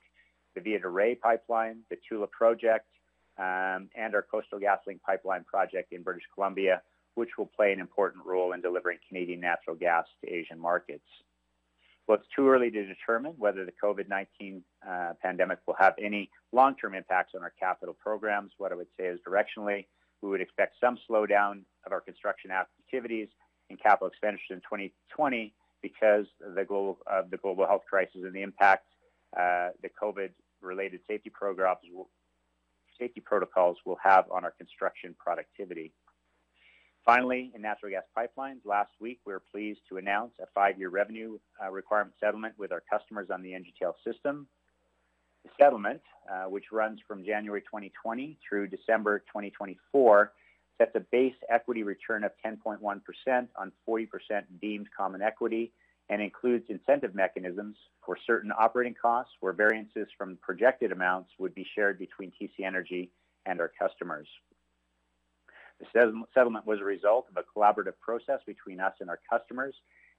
the 0.56 0.62
Villa 0.62 0.80
de 0.80 0.88
Reyes 0.88 1.18
pipeline, 1.22 1.80
the 1.90 1.98
Tula 2.08 2.28
project, 2.28 2.88
um, 3.38 3.90
and 3.94 4.16
our 4.16 4.22
Coastal 4.22 4.58
GasLink 4.58 5.02
pipeline 5.02 5.44
project 5.44 5.92
in 5.92 6.02
British 6.02 6.24
Columbia, 6.34 6.82
which 7.16 7.32
will 7.38 7.52
play 7.54 7.74
an 7.74 7.82
important 7.82 8.26
role 8.26 8.54
in 8.54 8.62
delivering 8.62 9.00
Canadian 9.06 9.42
natural 9.42 9.76
gas 9.76 10.06
to 10.24 10.32
Asian 10.32 10.58
markets. 10.58 11.04
Well, 12.12 12.20
it's 12.20 12.28
too 12.36 12.50
early 12.50 12.70
to 12.70 12.86
determine 12.86 13.36
whether 13.38 13.64
the 13.64 13.72
COVID-19 13.82 14.64
uh, 14.86 15.14
pandemic 15.24 15.60
will 15.66 15.78
have 15.80 15.94
any 15.98 16.30
long-term 16.52 16.94
impacts 16.94 17.32
on 17.38 17.42
our 17.42 17.54
capital 17.58 17.96
programs. 17.98 18.52
What 18.58 18.74
I 18.74 18.76
would 18.76 18.90
say 19.00 19.06
is 19.06 19.18
directionally, 19.26 19.86
we 20.22 20.30
would 20.30 20.42
expect 20.42 20.76
some 20.82 20.98
slowdown 21.10 21.62
of 21.86 21.94
our 21.94 22.02
construction 22.02 22.52
activities 22.52 23.30
and 23.70 23.82
capital 23.82 24.10
expenditures 24.10 24.50
in 24.50 24.58
2020 24.58 25.54
because 25.82 26.26
of 26.46 26.56
the 26.56 26.66
global, 26.66 26.98
of 27.08 27.30
the 27.32 27.38
global 27.38 27.66
health 27.66 27.84
crisis 27.90 28.24
and 28.26 28.34
the 28.34 28.42
impact 28.42 28.88
uh, 29.40 29.70
the 29.82 29.88
COVID-related 29.90 31.00
safety 31.08 31.30
programs 31.30 31.80
will, 31.94 32.10
safety 33.00 33.22
protocols 33.22 33.78
will 33.86 34.00
have 34.04 34.26
on 34.30 34.44
our 34.44 34.52
construction 34.52 35.16
productivity. 35.18 35.94
Finally, 37.06 37.52
in 37.56 37.62
natural 37.62 37.92
gas 37.92 38.04
pipelines, 38.16 38.60
last 38.64 38.92
week 39.00 39.20
we 39.26 39.34
were 39.34 39.42
pleased 39.52 39.80
to 39.90 39.98
announce 39.98 40.34
a 40.40 40.46
five-year 40.54 40.90
revenue 40.90 41.40
uh, 41.64 41.72
requirement 41.72 42.14
settlement 42.20 42.54
with 42.60 42.72
our 42.72 42.84
customers 42.92 43.30
on 43.34 43.42
the 43.42 43.50
NGTL 43.50 43.94
system. 44.06 44.48
The 45.44 45.50
settlement, 45.60 46.02
uh, 46.32 46.44
which 46.44 46.66
runs 46.72 47.00
from 47.08 47.26
January 47.26 47.62
2020 47.62 48.38
through 48.48 48.68
December 48.68 49.20
2024, 49.20 50.32
sets 50.78 50.92
a 50.96 51.00
base 51.12 51.34
equity 51.50 51.82
return 51.82 52.24
of 52.24 52.32
10.1% 52.46 53.48
on 53.56 53.72
40% 53.90 54.08
deemed 54.62 54.88
common 54.96 55.24
equity 55.24 55.72
and 56.10 56.22
includes 56.22 56.66
incentive 56.70 57.16
mechanisms 57.16 57.78
for 58.06 58.18
certain 58.28 58.52
operating 58.58 58.96
costs 59.00 59.34
where 59.40 59.54
variances 59.54 60.08
from 60.18 60.38
projected 60.42 60.92
amounts 60.92 61.32
would 61.40 61.56
be 61.56 61.66
shared 61.74 61.98
between 61.98 62.32
TC 62.40 62.66
Energy 62.66 63.10
and 63.48 63.60
our 63.60 63.72
customers. 63.80 64.28
The 65.82 66.26
settlement 66.34 66.68
was 66.68 66.80
a 66.80 66.84
result 66.84 67.28
of 67.30 67.44
a 67.44 67.60
collaborative 67.60 67.98
process 68.00 68.40
between 68.46 68.80
us 68.80 68.94
and 69.00 69.10
our 69.10 69.20
customers 69.30 69.74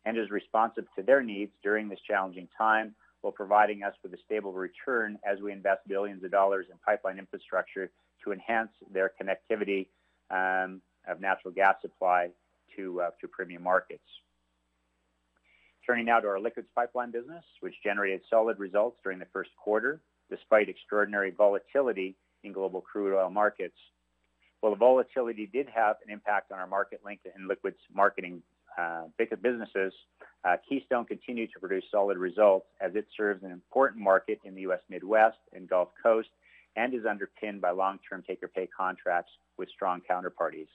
and 0.05 0.19
is 0.19 0.31
responsive 0.31 0.87
to 0.97 1.03
their 1.03 1.23
needs 1.23 1.53
during 1.63 1.89
this 1.89 2.01
challenging 2.01 2.49
time 2.59 2.95
while 3.21 3.33
providing 3.33 3.85
us 3.85 3.95
with 4.03 4.13
a 4.13 4.19
stable 4.25 4.53
return 4.53 5.19
as 5.25 5.41
we 5.41 5.53
invest 5.53 5.87
billions 5.87 6.25
of 6.25 6.33
dollars 6.33 6.67
in 6.71 6.77
pipeline 6.85 7.19
infrastructure 7.19 7.91
to 8.25 8.33
enhance 8.33 8.71
their 8.93 9.13
connectivity 9.21 9.87
um, 10.31 10.81
of 11.07 11.21
natural 11.21 11.55
gas 11.55 11.77
supply 11.81 12.29
to, 12.77 13.01
uh, 13.01 13.11
to 13.21 13.29
premium 13.29 13.63
markets. 13.63 14.03
Turning 15.87 16.07
now 16.07 16.19
to 16.19 16.27
our 16.27 16.41
liquids 16.41 16.69
pipeline 16.75 17.13
business, 17.13 17.45
which 17.61 17.75
generated 17.85 18.21
solid 18.29 18.59
results 18.59 18.99
during 19.05 19.21
the 19.21 19.27
first 19.33 19.51
quarter, 19.63 20.01
despite 20.29 20.69
extraordinary 20.69 21.31
volatility 21.31 22.17
in 22.43 22.53
global 22.53 22.81
crude 22.81 23.17
oil 23.17 23.31
markets. 23.31 23.77
While 24.63 24.75
the 24.75 24.79
volatility 24.79 25.51
did 25.53 25.69
have 25.75 25.97
an 26.07 26.13
impact 26.13 26.53
on 26.53 26.61
our 26.61 26.69
Marketlink 26.69 27.19
and 27.35 27.49
liquids 27.49 27.79
marketing 27.93 28.43
uh, 28.79 29.07
businesses, 29.19 29.93
uh, 30.45 30.57
Keystone 30.69 31.05
continued 31.05 31.51
to 31.53 31.59
produce 31.59 31.83
solid 31.91 32.17
results 32.17 32.67
as 32.81 32.95
it 32.95 33.07
serves 33.17 33.43
an 33.43 33.51
important 33.51 34.01
market 34.01 34.39
in 34.45 34.55
the 34.55 34.61
U.S. 34.63 34.79
Midwest 34.89 35.39
and 35.53 35.69
Gulf 35.69 35.89
Coast 36.01 36.29
and 36.77 36.95
is 36.95 37.05
underpinned 37.05 37.61
by 37.61 37.73
long-term 37.73 38.23
take-or-pay 38.25 38.69
contracts 38.69 39.33
with 39.59 39.69
strong 39.69 40.01
counterparties. 40.09 40.69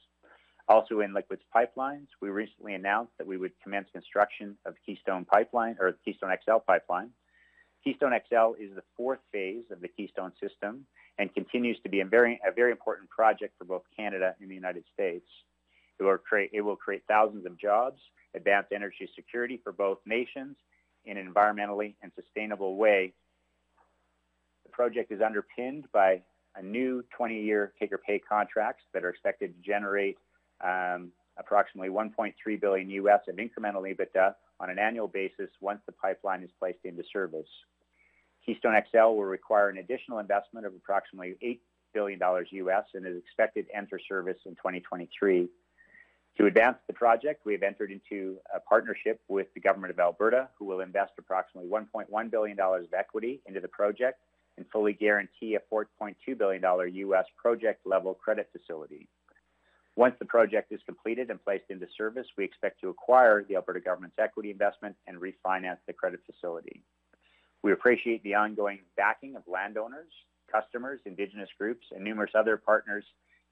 Also 0.68 1.00
in 1.00 1.14
liquids 1.14 1.44
pipelines, 1.56 2.08
we 2.22 2.28
recently 2.28 2.74
announced 2.74 3.14
that 3.18 3.26
we 3.26 3.38
would 3.38 3.54
commence 3.64 3.88
construction 3.94 4.58
of 4.66 4.76
Keystone 4.86 5.24
Pipeline 5.24 5.78
or 5.80 5.94
the 5.94 5.98
Keystone 6.04 6.36
XL 6.44 6.58
pipeline. 6.58 7.10
Keystone 7.86 8.12
XL 8.12 8.62
is 8.62 8.76
the 8.76 8.84
fourth 8.98 9.20
phase 9.32 9.64
of 9.72 9.80
the 9.80 9.88
Keystone 9.88 10.34
system 10.42 10.86
and 11.20 11.34
continues 11.34 11.78
to 11.84 11.90
be 11.90 12.02
a 12.02 12.06
very, 12.06 12.40
a 12.48 12.52
very 12.52 12.72
important 12.72 13.10
project 13.10 13.54
for 13.58 13.66
both 13.66 13.84
Canada 13.96 14.36
and 14.40 14.50
the 14.50 14.56
United 14.56 14.84
States. 14.94 15.26
It 16.00 16.04
will, 16.04 16.18
create, 16.18 16.52
it 16.54 16.62
will 16.62 16.76
create 16.76 17.04
thousands 17.08 17.46
of 17.46 17.60
jobs, 17.60 18.00
advance 18.36 18.68
energy 18.74 19.10
security 19.16 19.60
for 19.64 19.72
both 19.72 19.98
nations 20.06 20.56
in 21.06 21.18
an 21.18 21.32
environmentally 21.32 21.96
and 22.04 22.12
sustainable 22.16 22.76
way. 22.76 23.14
The 24.66 24.72
project 24.72 25.12
is 25.12 25.22
underpinned 25.22 25.86
by 25.92 26.22
a 26.56 26.62
new 26.62 27.04
20-year 27.20 27.74
take-or-pay 27.80 28.20
contracts 28.20 28.84
that 28.94 29.04
are 29.04 29.10
expected 29.10 29.56
to 29.56 29.68
generate 29.68 30.18
um, 30.64 31.12
approximately 31.38 31.90
1.3 31.90 32.34
billion 32.62 32.90
US 32.90 33.22
of 33.28 33.36
incremental 33.36 33.92
EBITDA 33.92 34.34
on 34.60 34.70
an 34.70 34.80
annual 34.80 35.08
basis 35.08 35.50
once 35.62 35.80
the 35.86 35.92
pipeline 35.92 36.44
is 36.44 36.50
placed 36.60 36.80
into 36.84 37.04
service. 37.14 37.48
Keystone 38.48 38.82
XL 38.90 39.10
will 39.10 39.26
require 39.26 39.68
an 39.70 39.78
additional 39.78 40.20
investment 40.20 40.66
of 40.66 40.74
approximately 40.74 41.36
$8 41.44 41.60
billion 41.94 42.20
US 42.68 42.86
and 42.94 43.06
is 43.06 43.18
expected 43.18 43.68
to 43.68 43.76
enter 43.76 44.00
service 44.08 44.38
in 44.46 44.54
2023. 44.56 45.50
To 46.38 46.46
advance 46.46 46.78
the 46.88 46.94
project, 46.94 47.46
we 47.46 47.54
have 47.54 47.64
entered 47.64 47.92
into 47.92 48.38
a 48.56 48.60
partnership 48.62 49.20
with 49.28 49.48
the 49.54 49.60
Government 49.60 49.92
of 49.92 50.00
Alberta, 50.00 50.48
who 50.58 50.66
will 50.66 50.80
invest 50.80 51.14
approximately 51.18 51.70
$1.1 51.70 52.32
billion 52.32 52.60
of 52.60 52.94
equity 52.98 53.42
into 53.48 53.60
the 53.60 53.68
project 53.68 54.20
and 54.56 54.66
fully 54.72 54.94
guarantee 54.94 55.56
a 55.56 55.74
$4.2 55.74 56.16
billion 56.38 56.64
US 56.64 57.26
project 57.36 57.86
level 57.86 58.14
credit 58.14 58.50
facility. 58.54 59.10
Once 59.98 60.16
the 60.20 60.26
project 60.26 60.72
is 60.72 60.80
completed 60.86 61.32
and 61.32 61.44
placed 61.44 61.66
into 61.70 61.88
service, 61.98 62.28
we 62.38 62.46
expect 62.46 62.80
to 62.80 62.90
acquire 62.90 63.44
the 63.44 63.56
Alberta 63.56 63.80
government's 63.82 64.18
equity 64.20 64.52
investment 64.52 64.96
and 65.08 65.18
refinance 65.20 65.80
the 65.88 65.94
credit 65.94 66.20
facility. 66.26 66.84
We 67.64 67.72
appreciate 67.72 68.24
the 68.24 68.36
ongoing 68.36 68.80
backing 68.96 69.36
of 69.36 69.44
landowners, 69.48 70.12
customers, 70.52 71.00
Indigenous 71.06 71.50
groups, 71.58 71.86
and 71.92 72.04
numerous 72.04 72.32
other 72.36 72.58
partners 72.58 73.04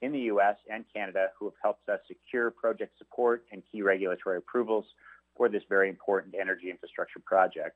in 0.02 0.12
the 0.12 0.20
U.S. 0.22 0.56
and 0.72 0.86
Canada 0.94 1.28
who 1.38 1.46
have 1.46 1.56
helped 1.62 1.90
us 1.90 2.00
secure 2.08 2.52
project 2.52 2.98
support 2.98 3.46
and 3.52 3.64
key 3.72 3.82
regulatory 3.82 4.38
approvals 4.38 4.86
for 5.36 5.50
this 5.50 5.64
very 5.70 5.90
important 5.90 6.36
energy 6.40 6.70
infrastructure 6.70 7.20
project. 7.26 7.76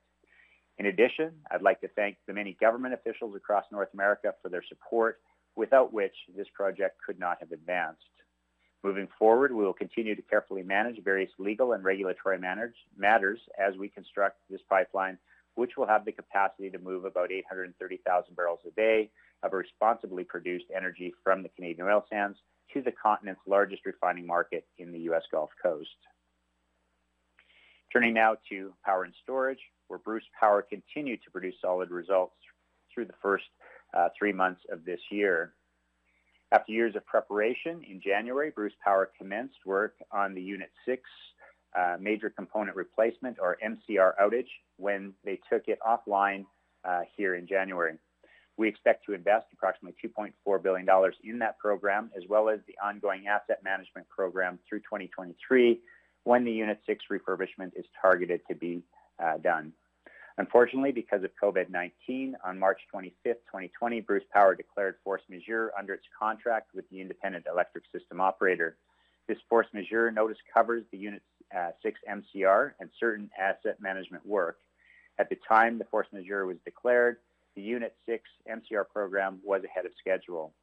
In 0.78 0.86
addition, 0.86 1.32
I'd 1.52 1.62
like 1.62 1.82
to 1.82 1.90
thank 1.90 2.18
the 2.26 2.34
many 2.34 2.56
government 2.62 2.94
officials 2.94 3.36
across 3.36 3.66
North 3.72 3.90
America 3.94 4.34
for 4.42 4.50
their 4.50 4.64
support, 4.68 5.20
without 5.56 5.92
which 5.92 6.16
this 6.38 6.48
project 6.54 6.98
could 7.06 7.20
not 7.20 7.38
have 7.42 7.52
advanced. 7.52 8.00
Moving 8.82 9.10
forward, 9.18 9.54
we 9.54 9.66
will 9.66 9.74
continue 9.74 10.16
to 10.16 10.22
carefully 10.22 10.64
manage 10.64 11.04
various 11.04 11.32
legal 11.38 11.74
and 11.74 11.84
regulatory 11.84 12.40
matters 12.40 13.40
as 13.58 13.76
we 13.78 13.90
construct 13.90 14.38
this 14.50 14.62
pipeline 14.70 15.18
which 15.60 15.76
will 15.78 15.88
have 15.88 16.06
the 16.06 16.12
capacity 16.12 16.70
to 16.70 16.80
move 16.80 17.04
about 17.04 17.32
830,000 17.32 18.34
barrels 18.34 18.60
a 18.66 18.72
day 18.72 19.12
of 19.44 19.52
responsibly 19.52 20.24
produced 20.24 20.66
energy 20.76 21.14
from 21.22 21.44
the 21.44 21.50
Canadian 21.50 21.86
oil 21.86 22.06
sands 22.10 22.38
to 22.74 22.82
the 22.82 22.94
continent's 22.94 23.42
largest 23.46 23.86
refining 23.86 24.26
market 24.26 24.66
in 24.78 24.94
the 24.94 25.00
U.S. 25.00 25.24
Gulf 25.32 25.50
Coast. 25.62 25.90
Turning 27.92 28.14
now 28.14 28.38
to 28.50 28.74
power 28.86 29.04
and 29.04 29.14
storage, 29.22 29.60
where 29.90 30.00
Bruce 30.00 30.24
Power 30.40 30.62
continued 30.62 31.20
to 31.26 31.32
produce 31.32 31.56
solid 31.62 31.92
results 31.92 32.36
through 32.94 33.06
the 33.06 33.20
first 33.22 33.46
uh, 33.98 34.08
three 34.18 34.32
months 34.32 34.62
of 34.72 34.86
this 34.86 35.00
year. 35.12 35.54
After 36.54 36.72
years 36.72 36.96
of 36.96 37.06
preparation, 37.06 37.84
in 37.90 38.00
January, 38.02 38.52
Bruce 38.56 38.74
Power 38.84 39.12
commenced 39.18 39.66
work 39.66 39.96
on 40.12 40.34
the 40.34 40.42
Unit 40.42 40.70
6 40.86 41.02
uh, 41.78 41.98
major 42.00 42.30
component 42.30 42.76
replacement 42.76 43.38
or 43.40 43.58
MCR 43.64 44.14
outage 44.22 44.50
when 44.78 45.14
they 45.24 45.40
took 45.52 45.68
it 45.68 45.80
offline 45.86 46.46
uh, 46.84 47.02
here 47.16 47.36
in 47.36 47.48
January. 47.48 47.98
We 48.58 48.68
expect 48.68 49.06
to 49.06 49.14
invest 49.14 49.46
approximately 49.54 49.96
$2.4 50.04 50.64
billion 50.64 50.88
in 51.24 51.40
that 51.40 51.58
program, 51.60 52.12
as 52.18 52.24
well 52.28 52.50
as 52.50 52.60
the 52.68 52.76
ongoing 52.84 53.28
asset 53.28 53.64
management 53.64 54.10
program 54.10 54.60
through 54.68 54.80
2023, 54.80 55.80
when 56.24 56.44
the 56.44 56.52
Unit 56.52 56.80
6 56.86 57.06
refurbishment 57.10 57.72
is 57.78 57.86
targeted 58.02 58.42
to 58.50 58.56
be 58.56 58.84
uh, 59.24 59.38
done. 59.38 59.72
Unfortunately, 60.38 60.92
because 60.92 61.24
of 61.24 61.32
COVID-19, 61.42 62.34
on 62.46 62.58
March 62.60 62.80
25, 62.92 63.36
2020, 63.36 64.02
Bruce 64.02 64.24
Power 64.34 64.56
declared 64.56 64.96
force 65.04 65.22
majeure 65.30 65.72
under 65.78 65.94
its 65.94 66.06
contract 66.18 66.70
with 66.74 66.90
the 66.90 67.02
Independent 67.02 67.46
Electric 67.50 67.84
System 67.94 68.22
Operator. 68.22 68.78
This 69.28 69.38
force 69.50 69.68
majeure 69.74 70.12
notice 70.12 70.38
covers 70.54 70.84
the 70.92 70.98
Unit 70.98 71.22
uh, 71.56 71.72
6 71.82 72.00
MCR 72.10 72.72
and 72.80 72.90
certain 73.00 73.30
asset 73.40 73.82
management 73.82 74.26
work. 74.26 74.58
At 75.18 75.30
the 75.30 75.38
time 75.48 75.78
the 75.78 75.86
force 75.86 76.08
majeure 76.14 76.46
was 76.46 76.58
declared, 76.64 77.18
the 77.56 77.62
Unit 77.62 77.96
6 78.06 78.24
MCR 78.50 78.86
program 78.94 79.40
was 79.44 79.64
ahead 79.64 79.86
of 79.86 79.92
schedule. 80.00 80.54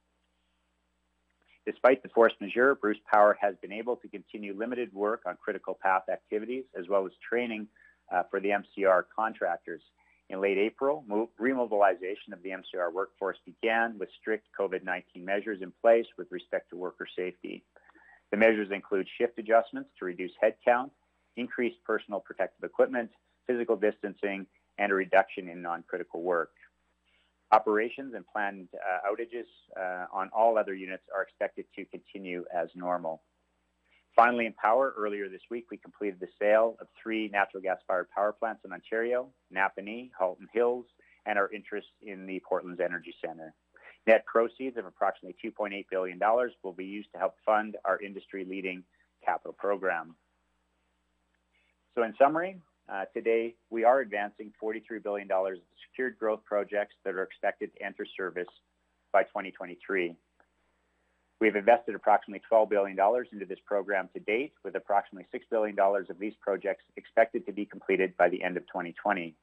Despite 1.65 2.01
the 2.01 2.09
force 2.09 2.33
majeure, 2.39 2.75
Bruce 2.75 2.97
Power 3.11 3.37
has 3.41 3.55
been 3.61 3.73
able 3.73 3.97
to 3.97 4.07
continue 4.07 4.55
limited 4.57 4.93
work 4.93 5.23
on 5.25 5.37
critical 5.43 5.77
path 5.81 6.03
activities 6.09 6.63
as 6.79 6.87
well 6.87 7.05
as 7.05 7.11
training 7.27 7.67
uh, 8.09 8.23
for 8.31 8.39
the 8.39 8.49
MCR 8.49 9.03
contractors. 9.13 9.81
In 10.29 10.41
late 10.41 10.57
April, 10.57 11.05
remobilization 11.39 12.33
of 12.33 12.41
the 12.43 12.49
MCR 12.49 12.91
workforce 12.93 13.37
began 13.45 13.97
with 13.97 14.09
strict 14.19 14.47
COVID-19 14.59 15.23
measures 15.23 15.61
in 15.61 15.71
place 15.81 16.05
with 16.17 16.27
respect 16.31 16.69
to 16.69 16.77
worker 16.77 17.07
safety. 17.17 17.63
The 18.31 18.37
measures 18.37 18.69
include 18.71 19.07
shift 19.17 19.39
adjustments 19.39 19.89
to 19.99 20.05
reduce 20.05 20.31
headcount, 20.43 20.91
increased 21.37 21.77
personal 21.85 22.19
protective 22.19 22.63
equipment, 22.63 23.09
physical 23.45 23.75
distancing, 23.77 24.45
and 24.77 24.91
a 24.91 24.95
reduction 24.95 25.47
in 25.47 25.61
non-critical 25.61 26.21
work. 26.21 26.51
Operations 27.51 28.13
and 28.13 28.25
planned 28.27 28.67
uh, 28.75 29.09
outages 29.09 29.45
uh, 29.79 30.05
on 30.11 30.29
all 30.35 30.57
other 30.57 30.75
units 30.75 31.03
are 31.15 31.21
expected 31.21 31.65
to 31.75 31.85
continue 31.85 32.43
as 32.53 32.67
normal. 32.75 33.21
Finally, 34.15 34.47
in 34.47 34.53
power, 34.53 34.93
earlier 34.97 35.29
this 35.29 35.41
week, 35.49 35.67
we 35.71 35.77
completed 35.77 36.19
the 36.19 36.27
sale 36.41 36.75
of 36.81 36.87
three 37.01 37.29
natural 37.29 37.61
gas-fired 37.61 38.09
power 38.09 38.33
plants 38.33 38.61
in 38.65 38.73
Ontario, 38.73 39.29
Napanee, 39.55 40.09
Halton 40.19 40.47
Hills, 40.51 40.85
and 41.25 41.37
our 41.37 41.51
interest 41.53 41.87
in 42.01 42.25
the 42.25 42.41
Portlands 42.49 42.81
Energy 42.81 43.13
Centre. 43.23 43.53
Net 44.07 44.25
proceeds 44.25 44.77
of 44.77 44.85
approximately 44.85 45.35
$2.8 45.43 45.85
billion 45.91 46.17
will 46.63 46.71
be 46.71 46.85
used 46.85 47.11
to 47.11 47.19
help 47.19 47.35
fund 47.45 47.75
our 47.83 48.01
industry-leading 48.01 48.83
capital 49.23 49.51
program. 49.51 50.15
So 51.93 52.03
in 52.03 52.13
summary, 52.17 52.57
uh, 52.87 53.03
today 53.13 53.55
we 53.69 53.83
are 53.83 53.99
advancing 53.99 54.53
$43 54.63 55.03
billion 55.03 55.29
of 55.29 55.57
secured 55.89 56.17
growth 56.17 56.39
projects 56.45 56.95
that 57.03 57.15
are 57.15 57.23
expected 57.23 57.71
to 57.75 57.85
enter 57.85 58.05
service 58.15 58.47
by 59.11 59.23
2023. 59.23 60.15
We 61.41 61.47
have 61.47 61.57
invested 61.57 61.93
approximately 61.93 62.41
$12 62.49 62.69
billion 62.69 62.97
into 63.33 63.45
this 63.45 63.59
program 63.65 64.07
to 64.13 64.21
date, 64.21 64.53
with 64.63 64.75
approximately 64.75 65.27
$6 65.37 65.41
billion 65.51 65.77
of 65.77 66.17
these 66.17 66.33
projects 66.39 66.83
expected 66.95 67.45
to 67.45 67.51
be 67.51 67.65
completed 67.65 68.15
by 68.17 68.29
the 68.29 68.41
end 68.41 68.55
of 68.55 68.63
2020. 68.67 69.35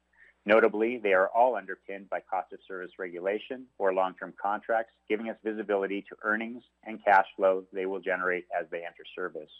Notably, 0.47 0.99
they 0.99 1.15
are 1.15 1.29
all 1.29 1.57
underpinned 1.57 2.11
by 2.11 2.21
cost 2.21 2.53
of 2.53 2.59
service 2.69 2.93
regulation 2.99 3.65
or 3.79 3.95
long-term 3.95 4.35
contracts, 4.41 4.93
giving 5.09 5.31
us 5.31 5.37
visibility 5.43 6.03
to 6.03 6.17
earnings 6.23 6.63
and 6.85 7.03
cash 7.03 7.27
flow 7.37 7.65
they 7.73 7.87
will 7.87 8.01
generate 8.01 8.47
as 8.59 8.67
they 8.71 8.79
enter 8.79 9.05
service. 9.17 9.51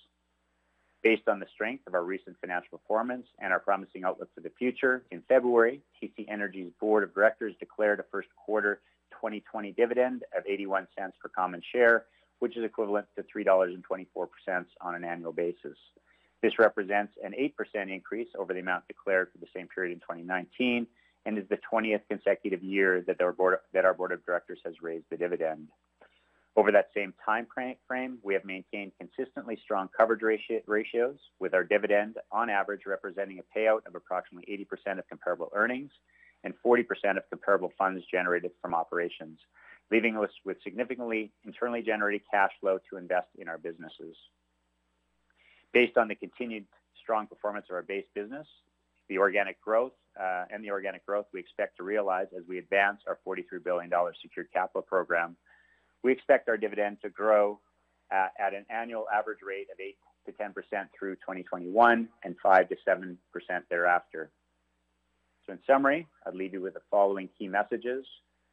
Based 1.03 1.27
on 1.29 1.41
the 1.41 1.47
strength 1.55 1.87
of 1.87 1.95
our 1.95 2.05
recent 2.05 2.37
financial 2.41 2.79
performance 2.79 3.27
and 3.39 3.53
our 3.53 3.61
promising 3.61 4.05
outlook 4.05 4.29
for 4.35 4.41
the 4.41 4.53
future, 4.59 5.05
in 5.11 5.23
February, 5.29 5.81
TC 6.03 6.27
Energy's 6.29 6.73
board 6.81 7.03
of 7.03 7.15
directors 7.15 7.55
declared 7.61 8.01
a 8.01 8.05
first 8.11 8.29
quarter 8.37 8.81
2020 9.13 9.73
dividend 9.73 10.25
of 10.37 10.45
81 10.47 10.87
cents 10.99 11.17
per 11.23 11.29
common 11.29 11.63
share, 11.73 12.05
which 12.41 12.57
is 12.57 12.65
equivalent 12.65 13.07
to 13.17 13.25
$3.24 13.35 14.07
on 14.81 14.95
an 14.95 15.05
annual 15.05 15.33
basis. 15.33 15.77
This 16.45 16.59
represents 16.59 17.15
an 17.25 17.33
8% 17.33 17.91
increase 17.91 18.29
over 18.39 18.53
the 18.53 18.61
amount 18.61 18.87
declared 18.87 19.33
for 19.33 19.39
the 19.39 19.47
same 19.57 19.67
period 19.67 19.95
in 19.95 20.01
2019 20.01 20.87
and 21.25 21.39
is 21.39 21.49
the 21.49 21.57
20th 21.73 22.03
consecutive 22.07 22.63
year 22.63 23.03
that 23.07 23.19
our 23.23 23.33
board, 23.33 23.57
that 23.73 23.87
our 23.87 23.95
board 23.95 24.13
of 24.13 24.23
directors 24.27 24.59
has 24.63 24.75
raised 24.83 25.07
the 25.11 25.17
dividend. 25.17 25.69
Over 26.55 26.71
that 26.73 26.91
same 26.95 27.15
time 27.25 27.47
frame, 27.89 28.19
we 28.23 28.35
have 28.35 28.45
maintained 28.45 28.93
consistently 29.01 29.59
strong 29.65 29.89
coverage 29.97 30.21
ratio, 30.21 30.61
ratios, 30.67 31.17
with 31.41 31.55
our 31.55 31.65
dividend 31.65 32.17
on 32.31 32.51
average 32.51 32.83
representing 32.87 33.39
a 33.39 33.59
payout 33.59 33.87
of 33.87 33.95
approximately 33.95 34.67
80% 34.87 34.99
of 34.99 35.09
comparable 35.09 35.51
earnings 35.55 35.93
and 36.45 36.53
40% 36.63 36.85
of 37.17 37.23
comparable 37.31 37.73
funds 37.79 38.05
generated 38.13 38.51
from 38.61 38.75
operations, 38.75 39.39
leaving 39.91 40.19
us 40.19 40.29
with 40.45 40.59
significantly 40.63 41.33
internally 41.47 41.81
generated 41.81 42.21
cash 42.31 42.53
flow 42.61 42.79
to 42.91 42.99
invest 42.99 43.29
in 43.39 43.49
our 43.49 43.57
businesses. 43.57 44.15
Based 45.75 45.97
on 45.97 46.07
the 46.07 46.15
continued 46.15 46.67
strong 47.03 47.27
performance 47.27 47.67
of 47.69 47.75
our 47.75 47.83
base 47.83 48.05
business, 48.15 48.47
the 49.09 49.19
organic 49.19 49.61
growth 49.61 49.93
uh, 50.19 50.45
and 50.49 50.63
the 50.63 50.71
organic 50.71 51.05
growth 51.05 51.27
we 51.35 51.41
expect 51.41 51.77
to 51.79 51.83
realize 51.83 52.29
as 52.37 52.45
we 52.49 52.59
advance 52.59 53.01
our 53.09 53.19
$43 53.27 53.63
billion 53.65 53.91
secured 54.23 54.47
capital 54.53 54.83
program, 54.83 55.37
we 56.05 56.13
expect 56.13 56.49
our 56.49 56.57
dividend 56.57 56.99
to 57.03 57.11
grow 57.11 57.59
uh, 58.15 58.29
at 58.39 58.55
an 58.55 58.65
annual 58.71 59.07
average 59.13 59.41
rate 59.45 59.67
of 59.73 59.81
8 59.81 59.97
to 60.27 60.33
10 60.33 60.53
percent 60.53 60.89
through 60.97 61.17
2021 61.17 62.09
and 62.23 62.37
5 62.41 62.69
to 62.69 62.77
7 62.85 63.19
percent 63.33 63.65
thereafter. 63.69 64.31
So 65.45 65.55
in 65.55 65.59
summary, 65.67 66.07
I'd 66.25 66.37
leave 66.37 66.53
you 66.53 66.63
with 66.63 66.75
the 66.75 66.83
following 66.89 67.29
key 67.37 67.49
messages. 67.49 68.07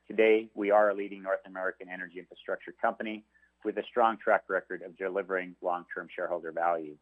Today, 0.08 0.50
we 0.56 0.72
are 0.72 0.90
a 0.90 0.94
leading 0.96 1.22
North 1.22 1.46
American 1.46 1.88
energy 1.88 2.18
infrastructure 2.18 2.74
company 2.82 3.24
with 3.64 3.78
a 3.78 3.84
strong 3.84 4.18
track 4.18 4.46
record 4.50 4.82
of 4.82 4.98
delivering 4.98 5.56
long-term 5.62 6.08
shareholder 6.14 6.52
value. 6.52 6.98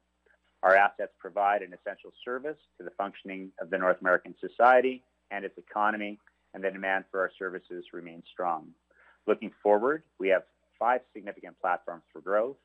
Our 0.63 0.75
assets 0.75 1.13
provide 1.19 1.61
an 1.61 1.73
essential 1.73 2.11
service 2.23 2.57
to 2.77 2.83
the 2.83 2.91
functioning 2.91 3.51
of 3.61 3.69
the 3.69 3.77
North 3.77 4.01
American 4.01 4.35
society 4.39 5.03
and 5.31 5.45
its 5.45 5.57
economy, 5.57 6.19
and 6.53 6.63
the 6.63 6.71
demand 6.71 7.05
for 7.11 7.21
our 7.21 7.31
services 7.37 7.85
remains 7.93 8.25
strong. 8.31 8.67
Looking 9.27 9.51
forward, 9.63 10.03
we 10.19 10.29
have 10.29 10.43
five 10.77 11.01
significant 11.13 11.59
platforms 11.61 12.03
for 12.11 12.21
growth, 12.21 12.57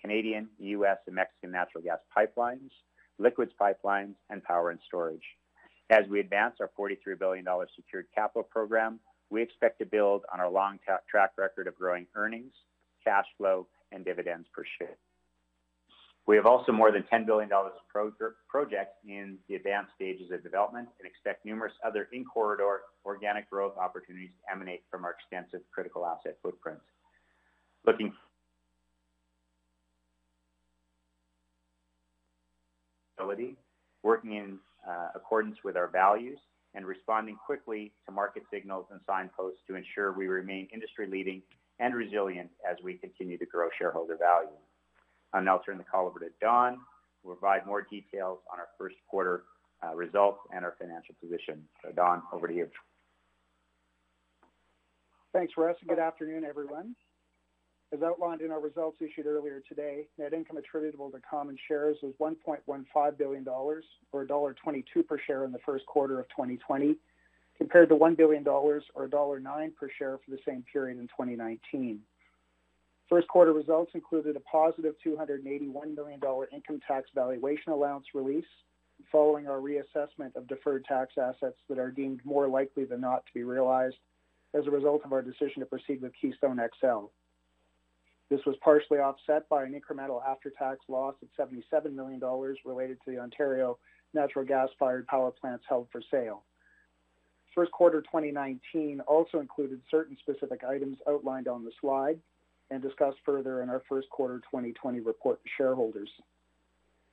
Canadian, 0.00 0.48
U.S., 0.58 0.98
and 1.06 1.14
Mexican 1.14 1.50
natural 1.50 1.82
gas 1.82 1.98
pipelines, 2.16 2.70
liquids 3.18 3.52
pipelines, 3.60 4.14
and 4.30 4.42
power 4.42 4.70
and 4.70 4.80
storage. 4.86 5.24
As 5.90 6.06
we 6.08 6.20
advance 6.20 6.56
our 6.60 6.70
$43 6.78 7.18
billion 7.18 7.46
secured 7.74 8.06
capital 8.14 8.42
program, 8.42 9.00
we 9.30 9.42
expect 9.42 9.78
to 9.78 9.86
build 9.86 10.24
on 10.32 10.40
our 10.40 10.50
long 10.50 10.78
track 11.10 11.32
record 11.36 11.66
of 11.66 11.74
growing 11.76 12.06
earnings, 12.14 12.52
cash 13.04 13.26
flow, 13.36 13.66
and 13.92 14.04
dividends 14.04 14.46
per 14.54 14.64
share. 14.78 14.96
We 16.28 16.36
have 16.36 16.44
also 16.44 16.72
more 16.72 16.92
than 16.92 17.04
$10 17.10 17.24
billion 17.24 17.50
of 17.50 17.72
pro 17.90 18.12
projects 18.50 18.96
in 19.08 19.38
the 19.48 19.54
advanced 19.54 19.92
stages 19.96 20.30
of 20.30 20.42
development 20.42 20.86
and 21.00 21.08
expect 21.08 21.46
numerous 21.46 21.72
other 21.82 22.06
in-corridor 22.12 22.82
organic 23.06 23.48
growth 23.48 23.78
opportunities 23.78 24.28
to 24.44 24.52
emanate 24.54 24.82
from 24.90 25.06
our 25.06 25.16
extensive 25.18 25.66
critical 25.72 26.04
asset 26.04 26.36
footprint. 26.42 26.80
Looking 27.86 28.12
ability, 33.18 33.56
working 34.02 34.34
in 34.34 34.58
uh, 34.86 35.08
accordance 35.14 35.56
with 35.64 35.78
our 35.78 35.88
values 35.88 36.38
and 36.74 36.84
responding 36.84 37.36
quickly 37.36 37.90
to 38.04 38.12
market 38.12 38.42
signals 38.52 38.84
and 38.90 39.00
signposts 39.06 39.60
to 39.66 39.76
ensure 39.76 40.12
we 40.12 40.28
remain 40.28 40.68
industry 40.74 41.06
leading 41.10 41.40
and 41.80 41.94
resilient 41.94 42.50
as 42.70 42.76
we 42.84 42.98
continue 42.98 43.38
to 43.38 43.46
grow 43.46 43.70
shareholder 43.78 44.18
value. 44.18 44.50
I'll 45.32 45.42
now 45.42 45.60
turn 45.64 45.78
the 45.78 45.84
call 45.84 46.06
over 46.06 46.18
to 46.20 46.28
Don, 46.40 46.78
who 47.22 47.30
will 47.30 47.36
provide 47.36 47.66
more 47.66 47.82
details 47.82 48.38
on 48.52 48.58
our 48.58 48.68
first 48.78 48.96
quarter 49.08 49.44
uh, 49.84 49.94
results 49.94 50.40
and 50.54 50.64
our 50.64 50.74
financial 50.78 51.14
position. 51.20 51.62
Don, 51.94 52.22
over 52.32 52.48
to 52.48 52.54
you. 52.54 52.68
Thanks, 55.32 55.52
Russ, 55.56 55.76
and 55.80 55.88
good 55.88 55.98
afternoon, 55.98 56.44
everyone. 56.44 56.94
As 57.92 58.02
outlined 58.02 58.42
in 58.42 58.50
our 58.50 58.60
results 58.60 58.98
issued 59.00 59.26
earlier 59.26 59.62
today, 59.66 60.06
net 60.18 60.34
income 60.34 60.58
attributable 60.58 61.10
to 61.10 61.20
common 61.20 61.56
shares 61.68 61.96
was 62.02 62.12
$1.15 62.20 63.18
billion, 63.18 63.48
or 63.48 63.82
$1.22 64.14 64.84
per 65.06 65.18
share 65.26 65.44
in 65.44 65.52
the 65.52 65.58
first 65.64 65.86
quarter 65.86 66.20
of 66.20 66.28
2020, 66.28 66.96
compared 67.56 67.88
to 67.88 67.94
$1 67.94 68.16
billion, 68.16 68.46
or 68.46 68.80
$1.09 68.98 69.74
per 69.74 69.88
share 69.98 70.18
for 70.18 70.30
the 70.30 70.38
same 70.46 70.64
period 70.70 70.98
in 70.98 71.06
2019. 71.08 72.00
First 73.08 73.28
quarter 73.28 73.52
results 73.52 73.92
included 73.94 74.36
a 74.36 74.40
positive 74.40 74.94
$281 75.04 75.94
million 75.94 76.20
income 76.52 76.80
tax 76.86 77.08
valuation 77.14 77.72
allowance 77.72 78.06
release 78.14 78.44
following 79.10 79.46
our 79.46 79.58
reassessment 79.58 80.36
of 80.36 80.46
deferred 80.46 80.84
tax 80.84 81.14
assets 81.16 81.56
that 81.68 81.78
are 81.78 81.90
deemed 81.90 82.20
more 82.24 82.48
likely 82.48 82.84
than 82.84 83.00
not 83.00 83.24
to 83.26 83.32
be 83.32 83.44
realized 83.44 83.96
as 84.54 84.66
a 84.66 84.70
result 84.70 85.02
of 85.04 85.12
our 85.12 85.22
decision 85.22 85.60
to 85.60 85.66
proceed 85.66 86.02
with 86.02 86.12
Keystone 86.20 86.60
XL. 86.80 87.06
This 88.28 88.40
was 88.44 88.56
partially 88.62 88.98
offset 88.98 89.48
by 89.48 89.64
an 89.64 89.72
incremental 89.72 90.22
after-tax 90.26 90.80
loss 90.88 91.14
of 91.22 91.48
$77 91.48 91.94
million 91.94 92.20
related 92.66 92.98
to 93.04 93.10
the 93.10 93.18
Ontario 93.18 93.78
natural 94.12 94.44
gas-fired 94.44 95.06
power 95.06 95.30
plants 95.30 95.64
held 95.66 95.88
for 95.90 96.02
sale. 96.10 96.44
First 97.54 97.72
quarter 97.72 98.02
2019 98.02 99.00
also 99.06 99.40
included 99.40 99.80
certain 99.90 100.16
specific 100.20 100.62
items 100.64 100.98
outlined 101.08 101.48
on 101.48 101.64
the 101.64 101.72
slide, 101.80 102.18
and 102.70 102.82
discussed 102.82 103.18
further 103.24 103.62
in 103.62 103.70
our 103.70 103.82
first 103.88 104.08
quarter 104.10 104.38
2020 104.50 105.00
report 105.00 105.42
to 105.42 105.50
shareholders. 105.56 106.10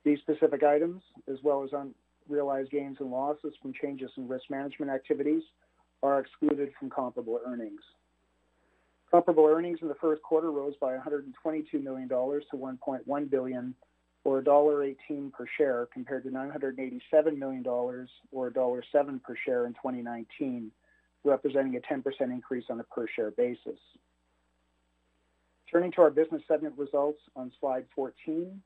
These 0.04 0.18
specific 0.20 0.62
items, 0.62 1.02
as 1.28 1.38
well 1.42 1.64
as 1.64 1.70
unrealized 2.28 2.70
gains 2.70 2.98
and 3.00 3.10
losses 3.10 3.54
from 3.60 3.72
changes 3.72 4.10
in 4.16 4.28
risk 4.28 4.44
management 4.50 4.90
activities, 4.90 5.42
are 6.02 6.20
excluded 6.20 6.70
from 6.78 6.90
comparable 6.90 7.40
earnings. 7.46 7.80
Comparable 9.10 9.46
earnings 9.46 9.78
in 9.82 9.88
the 9.88 9.94
first 9.94 10.22
quarter 10.22 10.50
rose 10.50 10.74
by 10.80 10.96
$122 10.96 11.82
million 11.82 12.08
to 12.08 12.16
1.1 12.54 13.30
billion, 13.30 13.74
or 14.24 14.42
$1.18 14.42 15.32
per 15.32 15.46
share, 15.56 15.88
compared 15.92 16.24
to 16.24 16.30
$987 16.30 17.38
million, 17.38 17.66
or 17.66 18.06
$1.07 18.50 19.22
per 19.22 19.36
share 19.44 19.66
in 19.66 19.72
2019, 19.74 20.70
representing 21.24 21.76
a 21.76 21.80
10% 21.80 22.02
increase 22.22 22.64
on 22.68 22.80
a 22.80 22.84
per 22.84 23.06
share 23.14 23.30
basis. 23.30 23.78
Turning 25.70 25.90
to 25.92 26.00
our 26.00 26.10
business 26.10 26.42
segment 26.46 26.74
results 26.78 27.20
on 27.34 27.50
slide 27.60 27.84
14. 27.94 28.62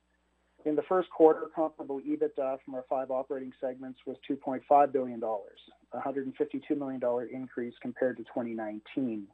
In 0.67 0.77
the 0.77 0.83
first 0.83 1.09
quarter, 1.11 1.47
comparable 1.55 2.01
EBITDA 2.01 2.59
from 2.63 2.75
our 2.75 2.85
five 2.89 3.11
operating 3.11 3.53
segments 3.59 3.99
was 4.07 4.17
$2.5 4.29 4.93
billion, 4.93 5.23
a 5.23 5.99
$152 5.99 6.77
million 6.77 7.01
increase 7.33 7.75
compared 7.81 8.19
to 8.19 8.25
2019. 8.25 9.27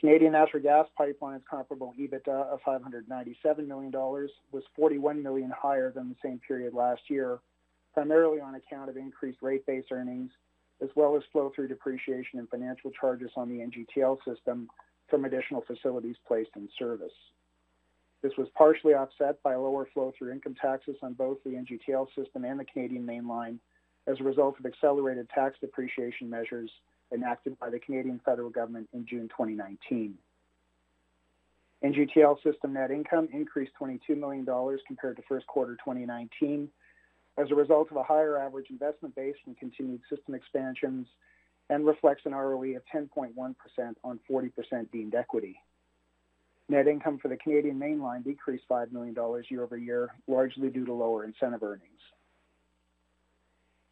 Canadian 0.00 0.32
Natural 0.32 0.62
Gas 0.62 0.86
Pipelines 0.98 1.42
comparable 1.48 1.92
EBITDA 2.00 2.28
of 2.28 2.60
$597 2.66 3.66
million 3.66 3.92
was 3.92 4.62
41 4.74 5.22
million 5.22 5.52
higher 5.54 5.92
than 5.92 6.08
the 6.08 6.16
same 6.24 6.40
period 6.48 6.72
last 6.72 7.02
year, 7.08 7.38
primarily 7.92 8.40
on 8.40 8.54
account 8.54 8.88
of 8.88 8.96
increased 8.96 9.42
rate 9.42 9.66
base 9.66 9.84
earnings, 9.90 10.30
as 10.82 10.88
well 10.94 11.14
as 11.18 11.22
flow-through 11.30 11.68
depreciation 11.68 12.38
and 12.38 12.48
financial 12.48 12.90
charges 12.98 13.30
on 13.36 13.50
the 13.50 13.56
NGTL 13.56 14.16
system 14.26 14.70
from 15.10 15.24
additional 15.24 15.62
facilities 15.66 16.16
placed 16.26 16.50
in 16.56 16.68
service. 16.78 17.12
This 18.22 18.32
was 18.36 18.48
partially 18.54 18.94
offset 18.94 19.42
by 19.42 19.54
lower 19.54 19.88
flow-through 19.92 20.32
income 20.32 20.54
taxes 20.60 20.96
on 21.02 21.14
both 21.14 21.38
the 21.44 21.50
NGTL 21.50 22.06
system 22.14 22.44
and 22.44 22.60
the 22.60 22.64
Canadian 22.64 23.06
Mainline 23.06 23.58
as 24.06 24.20
a 24.20 24.24
result 24.24 24.58
of 24.58 24.66
accelerated 24.66 25.28
tax 25.30 25.56
depreciation 25.60 26.28
measures 26.28 26.70
enacted 27.12 27.58
by 27.58 27.70
the 27.70 27.78
Canadian 27.78 28.20
federal 28.24 28.50
government 28.50 28.88
in 28.92 29.06
June 29.06 29.28
2019. 29.28 30.14
NGTL 31.82 32.42
system 32.42 32.74
net 32.74 32.90
income 32.90 33.28
increased 33.32 33.72
$22 33.80 34.16
million 34.18 34.44
compared 34.86 35.16
to 35.16 35.22
first 35.26 35.46
quarter 35.46 35.76
2019 35.76 36.68
as 37.38 37.50
a 37.50 37.54
result 37.54 37.90
of 37.90 37.96
a 37.96 38.02
higher 38.02 38.38
average 38.38 38.66
investment 38.68 39.14
base 39.14 39.34
from 39.42 39.54
continued 39.54 40.00
system 40.10 40.34
expansions 40.34 41.06
and 41.70 41.86
reflects 41.86 42.26
an 42.26 42.34
ROE 42.34 42.76
of 42.76 42.82
10.1% 42.94 43.32
on 44.04 44.20
40% 44.30 44.90
deemed 44.92 45.14
equity. 45.14 45.56
Net 46.68 46.86
income 46.86 47.18
for 47.18 47.28
the 47.28 47.36
Canadian 47.36 47.78
Mainline 47.78 48.24
decreased 48.24 48.64
$5 48.68 48.92
million 48.92 49.14
year-over-year, 49.48 50.10
largely 50.26 50.68
due 50.68 50.84
to 50.84 50.92
lower 50.92 51.24
incentive 51.24 51.62
earnings. 51.62 52.00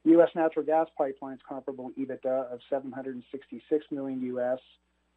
U.S. 0.05 0.29
natural 0.35 0.65
gas 0.65 0.89
pipelines 0.99 1.39
comparable 1.49 1.91
EBITDA 1.99 2.53
of 2.53 2.61
766 2.69 3.87
million 3.91 4.23
US 4.37 4.59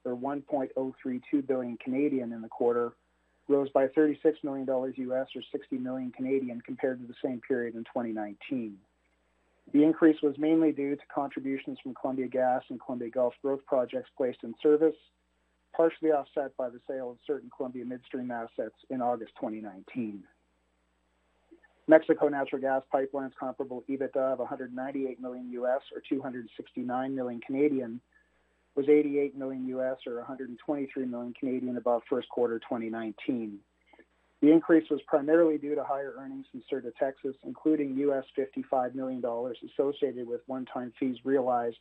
or 0.06 0.16
1.032 0.16 1.48
billion 1.48 1.78
Canadian 1.78 2.32
in 2.32 2.42
the 2.42 2.48
quarter 2.48 2.94
rose 3.48 3.70
by 3.74 3.88
36 3.88 4.40
million 4.44 4.66
dollars 4.66 4.96
US 4.98 5.28
or 5.36 5.42
60 5.52 5.78
million 5.78 6.12
Canadian 6.12 6.62
compared 6.62 7.00
to 7.00 7.08
the 7.08 7.14
same 7.24 7.42
period 7.48 7.76
in 7.76 7.84
2019. 7.86 8.78
The 9.74 9.84
increase 9.84 10.22
was 10.22 10.38
mainly 10.38 10.72
due 10.74 10.96
to 10.96 11.02
contributions 11.14 11.78
from 11.82 11.94
Columbia 11.94 12.28
Gas 12.28 12.64
and 12.70 12.80
Columbia 12.80 13.10
Gulf 13.10 13.34
growth 13.42 13.66
projects 13.66 14.10
placed 14.18 14.40
in 14.44 14.54
service, 14.62 14.96
partially 15.76 16.12
offset 16.12 16.56
by 16.58 16.70
the 16.70 16.82
sale 16.88 17.12
of 17.12 17.18
certain 17.26 17.50
Columbia 17.56 17.86
Midstream 17.86 18.32
assets 18.32 18.76
in 18.90 19.02
August 19.02 19.32
2019. 19.40 20.24
Mexico 21.88 22.28
Natural 22.28 22.62
Gas 22.62 22.84
Pipelines 22.94 23.32
comparable 23.40 23.84
EBITDA 23.90 24.34
of 24.34 24.40
198 24.40 25.22
million 25.22 25.50
US 25.52 25.82
or 25.96 26.02
269 26.08 27.16
million 27.16 27.42
Canadian 27.42 28.02
was 28.76 28.88
88 28.88 29.38
million 29.38 29.68
US 29.68 29.98
or 30.06 30.18
123 30.18 31.06
million 31.06 31.34
Canadian 31.38 31.78
above 31.78 32.02
first 32.10 32.30
quarter 32.30 32.60
2019. 32.60 33.60
The 34.42 34.52
increase 34.52 34.90
was 34.90 35.00
primarily 35.06 35.60
due 35.60 35.76
to 35.76 35.84
higher 35.84 36.16
earnings 36.18 36.48
in 36.54 36.64
de 36.82 36.92
Texas, 37.00 37.36
including 37.44 37.96
US 37.98 38.26
$55 38.38 38.96
million 38.96 39.24
associated 39.24 40.28
with 40.28 40.42
one-time 40.48 40.92
fees 41.00 41.18
realized 41.24 41.78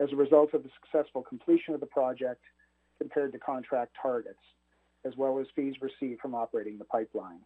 as 0.00 0.12
a 0.12 0.16
result 0.16 0.52
of 0.54 0.64
the 0.64 0.70
successful 0.82 1.22
completion 1.22 1.72
of 1.72 1.80
the 1.80 1.86
project 1.86 2.40
compared 2.98 3.32
to 3.32 3.38
contract 3.38 3.92
targets, 4.00 4.40
as 5.04 5.16
well 5.16 5.38
as 5.38 5.46
fees 5.54 5.76
received 5.80 6.20
from 6.20 6.34
operating 6.34 6.78
the 6.78 6.84
pipeline. 6.84 7.40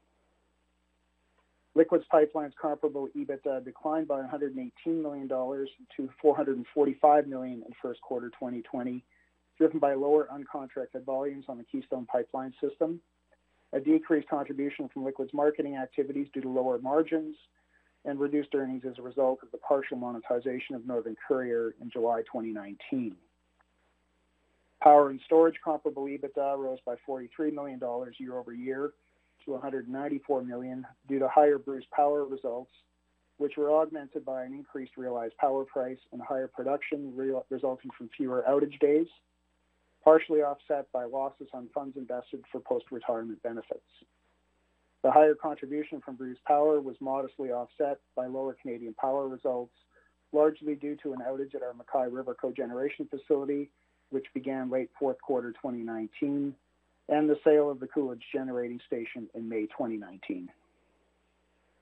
Liquids 1.75 2.05
Pipelines 2.11 2.53
comparable 2.61 3.09
EBITDA 3.17 3.65
declined 3.65 4.09
by 4.09 4.21
118 4.21 5.03
million 5.03 5.27
dollars 5.27 5.69
to 5.97 6.09
445 6.23 7.27
million 7.27 7.65
in 7.67 7.73
first 7.83 8.01
quarter 8.01 8.29
2020, 8.31 9.05
driven 9.59 9.79
by 9.79 9.93
lower 9.93 10.29
uncontracted 10.33 11.05
volumes 11.05 11.45
on 11.49 11.59
the 11.59 11.65
Keystone 11.65 12.07
Pipeline 12.07 12.55
System, 12.61 13.01
a 13.75 13.81
decreased 13.81 14.29
contribution 14.29 14.89
from 14.89 15.05
liquids 15.05 15.33
marketing 15.35 15.77
activities 15.77 16.29
due 16.33 16.41
to 16.41 16.49
lower 16.49 16.79
margins, 16.79 17.37
and 18.05 18.21
reduced 18.21 18.55
earnings 18.55 18.85
as 18.89 18.99
a 18.99 19.03
result 19.03 19.41
of 19.43 19.51
the 19.51 19.59
partial 19.59 19.97
monetization 19.97 20.75
of 20.75 20.87
Northern 20.87 21.17
Courier 21.27 21.75
in 21.81 21.91
July 21.91 22.21
2019. 22.21 23.17
Power 24.83 25.11
and 25.11 25.21
Storage 25.25 25.55
comparable 25.65 26.05
EBITDA 26.05 26.59
rose 26.59 26.79
by 26.85 26.95
43 27.07 27.51
million 27.51 27.79
dollars 27.79 28.17
year-over-year 28.19 28.93
to 29.45 29.51
194 29.53 30.43
million 30.43 30.87
due 31.09 31.19
to 31.19 31.29
higher 31.29 31.59
Bruce 31.59 31.87
Power 31.91 32.25
results, 32.25 32.71
which 33.39 33.57
were 33.57 33.73
augmented 33.73 34.25
by 34.25 34.45
an 34.45 34.53
increased 34.53 34.97
realized 34.97 35.37
power 35.39 35.65
price 35.65 35.99
and 36.13 36.21
higher 36.21 36.47
production 36.47 37.13
resulting 37.51 37.91
from 37.97 38.11
fewer 38.17 38.45
outage 38.49 38.79
days, 38.79 39.07
partially 40.05 40.43
offset 40.43 40.87
by 40.93 41.05
losses 41.05 41.49
on 41.55 41.69
funds 41.75 41.97
invested 41.97 42.45
for 42.53 42.61
post-retirement 42.61 43.43
benefits. 43.43 43.81
The 45.03 45.11
higher 45.11 45.35
contribution 45.35 46.01
from 46.05 46.17
Bruce 46.17 46.39
Power 46.47 46.81
was 46.81 46.97
modestly 47.01 47.51
offset 47.51 47.99
by 48.15 48.27
lower 48.27 48.55
Canadian 48.61 48.95
Power 48.95 49.27
results, 49.29 49.73
largely 50.33 50.75
due 50.75 50.97
to 51.03 51.15
an 51.15 51.21
outage 51.27 51.55
at 51.55 51.63
our 51.63 51.75
MacKay 51.75 52.11
River 52.11 52.37
cogeneration 52.41 53.09
facility, 53.09 53.71
which 54.11 54.27
began 54.35 54.71
late 54.71 54.91
fourth 54.99 55.21
quarter 55.21 55.53
2019, 55.53 56.55
and 57.09 57.29
the 57.29 57.39
sale 57.45 57.71
of 57.71 57.81
the 57.81 57.87
Coolidge 57.87 58.25
Generating 58.33 58.81
Station 58.87 59.29
in 59.35 59.49
May 59.49 59.67
2019. 59.67 60.49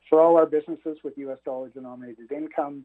For 0.09 0.21
all 0.21 0.37
our 0.37 0.47
businesses 0.47 0.99
with 1.03 1.17
U.S. 1.19 1.39
dollar-denominated 1.45 2.31
income, 2.33 2.85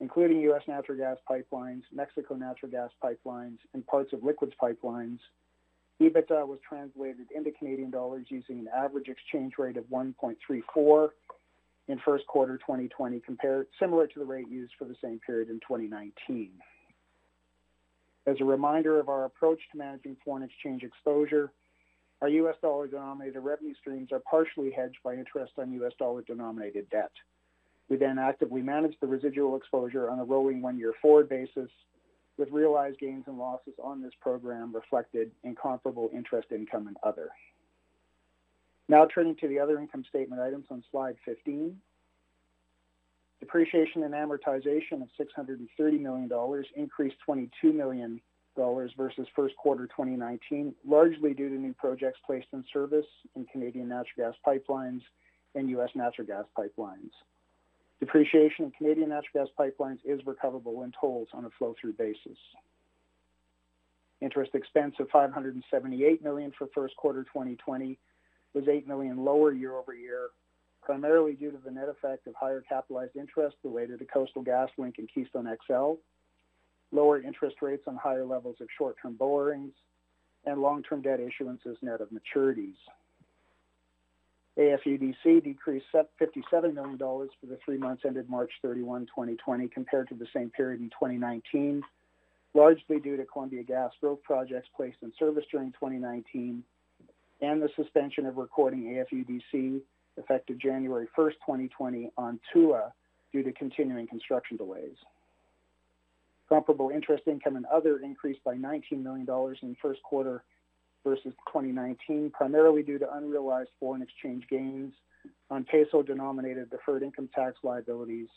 including 0.00 0.40
U.S. 0.42 0.62
natural 0.66 0.98
gas 0.98 1.18
pipelines, 1.28 1.82
Mexico 1.92 2.34
natural 2.34 2.70
gas 2.70 2.90
pipelines, 3.02 3.58
and 3.74 3.86
parts 3.86 4.12
of 4.12 4.24
liquids 4.24 4.54
pipelines, 4.60 5.18
EBITDA 6.00 6.46
was 6.46 6.58
translated 6.66 7.26
into 7.34 7.50
Canadian 7.52 7.90
dollars 7.90 8.26
using 8.28 8.58
an 8.58 8.68
average 8.74 9.08
exchange 9.08 9.54
rate 9.58 9.76
of 9.76 9.84
1.34 9.84 11.08
in 11.88 11.98
first 12.04 12.26
quarter 12.26 12.56
2020, 12.56 13.20
compared 13.20 13.66
similar 13.78 14.06
to 14.06 14.18
the 14.18 14.24
rate 14.24 14.48
used 14.48 14.72
for 14.78 14.86
the 14.86 14.96
same 15.02 15.20
period 15.26 15.50
in 15.50 15.56
2019. 15.56 16.52
As 18.26 18.36
a 18.40 18.44
reminder 18.44 18.98
of 18.98 19.08
our 19.08 19.24
approach 19.24 19.60
to 19.72 19.78
managing 19.78 20.16
foreign 20.24 20.42
exchange 20.42 20.82
exposure, 20.82 21.52
our 22.22 22.28
U.S. 22.28 22.54
dollar-denominated 22.62 23.40
revenue 23.40 23.74
streams 23.80 24.12
are 24.12 24.20
partially 24.20 24.70
hedged 24.70 24.98
by 25.02 25.14
interest 25.14 25.52
on 25.58 25.72
U.S. 25.72 25.92
dollar-denominated 25.98 26.88
debt. 26.90 27.10
We 27.90 27.96
then 27.96 28.18
actively 28.20 28.62
manage 28.62 28.94
the 29.00 29.08
residual 29.08 29.56
exposure 29.56 30.08
on 30.08 30.20
a 30.20 30.24
rolling 30.24 30.62
one-year 30.62 30.94
forward 31.02 31.28
basis 31.28 31.68
with 32.38 32.48
realized 32.52 33.00
gains 33.00 33.24
and 33.26 33.36
losses 33.36 33.74
on 33.82 34.00
this 34.00 34.12
program 34.20 34.72
reflected 34.72 35.32
in 35.42 35.56
comparable 35.56 36.08
interest 36.14 36.48
income 36.52 36.86
and 36.86 36.96
other. 37.02 37.30
Now 38.88 39.06
turning 39.12 39.36
to 39.36 39.48
the 39.48 39.58
other 39.58 39.78
income 39.78 40.04
statement 40.08 40.40
items 40.40 40.66
on 40.70 40.84
slide 40.90 41.16
15. 41.24 41.76
Depreciation 43.40 44.04
and 44.04 44.14
amortization 44.14 45.02
of 45.02 45.08
630 45.16 45.98
million 45.98 46.28
dollars 46.28 46.66
increased 46.76 47.16
22 47.24 47.72
million 47.72 48.20
dollars 48.56 48.92
versus 48.96 49.26
first 49.34 49.56
quarter 49.56 49.86
2019, 49.86 50.74
largely 50.86 51.34
due 51.34 51.48
to 51.48 51.54
new 51.54 51.72
projects 51.74 52.20
placed 52.24 52.48
in 52.52 52.64
service 52.72 53.06
in 53.34 53.44
Canadian 53.46 53.88
natural 53.88 54.30
gas 54.30 54.34
pipelines 54.46 55.00
and 55.54 55.70
U.S. 55.70 55.90
natural 55.94 56.26
gas 56.26 56.44
pipelines. 56.56 57.10
Depreciation 58.00 58.64
in 58.64 58.70
Canadian 58.70 59.10
natural 59.10 59.46
gas 59.46 59.48
pipelines 59.58 59.98
is 60.04 60.24
recoverable 60.26 60.82
in 60.82 60.92
tolls 60.98 61.28
on 61.34 61.44
a 61.44 61.50
flow-through 61.58 61.92
basis. 61.92 62.38
Interest 64.22 64.54
expense 64.54 64.94
of 64.98 65.08
578 65.10 66.22
million 66.22 66.52
for 66.56 66.66
first 66.74 66.96
quarter 66.96 67.24
2020 67.24 67.98
was 68.54 68.68
8 68.68 68.88
million 68.88 69.18
lower 69.18 69.52
year-over-year, 69.52 70.28
primarily 70.82 71.34
due 71.34 71.50
to 71.50 71.58
the 71.58 71.70
net 71.70 71.88
effect 71.88 72.26
of 72.26 72.34
higher 72.34 72.62
capitalized 72.66 73.16
interest 73.16 73.56
related 73.64 73.98
to 73.98 74.06
Coastal 74.06 74.42
GasLink 74.42 74.98
and 74.98 75.08
Keystone 75.14 75.48
XL, 75.66 75.94
lower 76.92 77.22
interest 77.22 77.56
rates 77.60 77.84
on 77.86 77.96
higher 77.96 78.24
levels 78.24 78.56
of 78.60 78.68
short-term 78.76 79.14
borrowings, 79.14 79.72
and 80.46 80.60
long-term 80.60 81.02
debt 81.02 81.20
issuances 81.20 81.76
net 81.82 82.00
of 82.00 82.08
maturities. 82.08 82.76
AFUDC 84.60 85.42
decreased 85.42 85.86
57 86.18 86.74
million 86.74 86.98
dollars 86.98 87.30
for 87.40 87.46
the 87.46 87.58
three 87.64 87.78
months 87.78 88.02
ended 88.06 88.28
March 88.28 88.52
31, 88.62 89.06
2020, 89.06 89.68
compared 89.68 90.08
to 90.08 90.14
the 90.14 90.26
same 90.34 90.50
period 90.50 90.80
in 90.80 90.90
2019, 90.90 91.82
largely 92.52 93.00
due 93.00 93.16
to 93.16 93.24
Columbia 93.24 93.62
Gas 93.62 93.90
growth 94.02 94.22
projects 94.22 94.68
placed 94.76 94.98
in 95.02 95.12
service 95.18 95.44
during 95.50 95.72
2019 95.72 96.62
and 97.40 97.62
the 97.62 97.70
suspension 97.74 98.26
of 98.26 98.36
recording 98.36 98.82
AFUDC 98.82 99.80
effective 100.18 100.58
January 100.58 101.08
1st, 101.16 101.32
2020 101.46 102.10
on 102.18 102.38
Tula 102.52 102.92
due 103.32 103.42
to 103.42 103.52
continuing 103.52 104.06
construction 104.06 104.58
delays. 104.58 104.96
Comparable 106.50 106.90
interest 106.90 107.22
income 107.26 107.56
and 107.56 107.64
other 107.66 108.00
increased 108.00 108.44
by 108.44 108.56
19 108.56 109.02
million 109.02 109.24
dollars 109.24 109.58
in 109.62 109.70
the 109.70 109.76
first 109.80 110.02
quarter 110.02 110.42
versus 111.04 111.32
2019, 111.48 112.30
primarily 112.30 112.82
due 112.82 112.98
to 112.98 113.14
unrealized 113.14 113.70
foreign 113.78 114.02
exchange 114.02 114.44
gains 114.50 114.92
on 115.50 115.64
peso-denominated 115.64 116.70
deferred 116.70 117.02
income 117.02 117.28
tax 117.34 117.56
liabilities, 117.62 118.28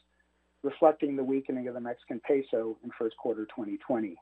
reflecting 0.64 1.16
the 1.16 1.24
weakening 1.24 1.68
of 1.68 1.74
the 1.74 1.80
Mexican 1.80 2.20
peso 2.20 2.78
in 2.84 2.90
first 2.98 3.16
quarter 3.18 3.46
2020. 3.46 4.16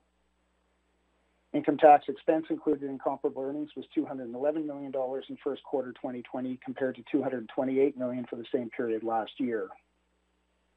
Income 1.53 1.77
tax 1.79 2.05
expense 2.07 2.45
included 2.49 2.89
in 2.89 2.97
comparable 2.97 3.43
earnings 3.43 3.71
was 3.75 3.85
211 3.93 4.65
million 4.65 4.89
dollars 4.89 5.25
in 5.27 5.37
first 5.43 5.61
quarter 5.63 5.91
2020 5.91 6.57
compared 6.63 6.95
to 6.95 7.03
228 7.11 7.97
million 7.97 8.25
for 8.29 8.37
the 8.37 8.45
same 8.53 8.69
period 8.69 9.03
last 9.03 9.31
year. 9.37 9.67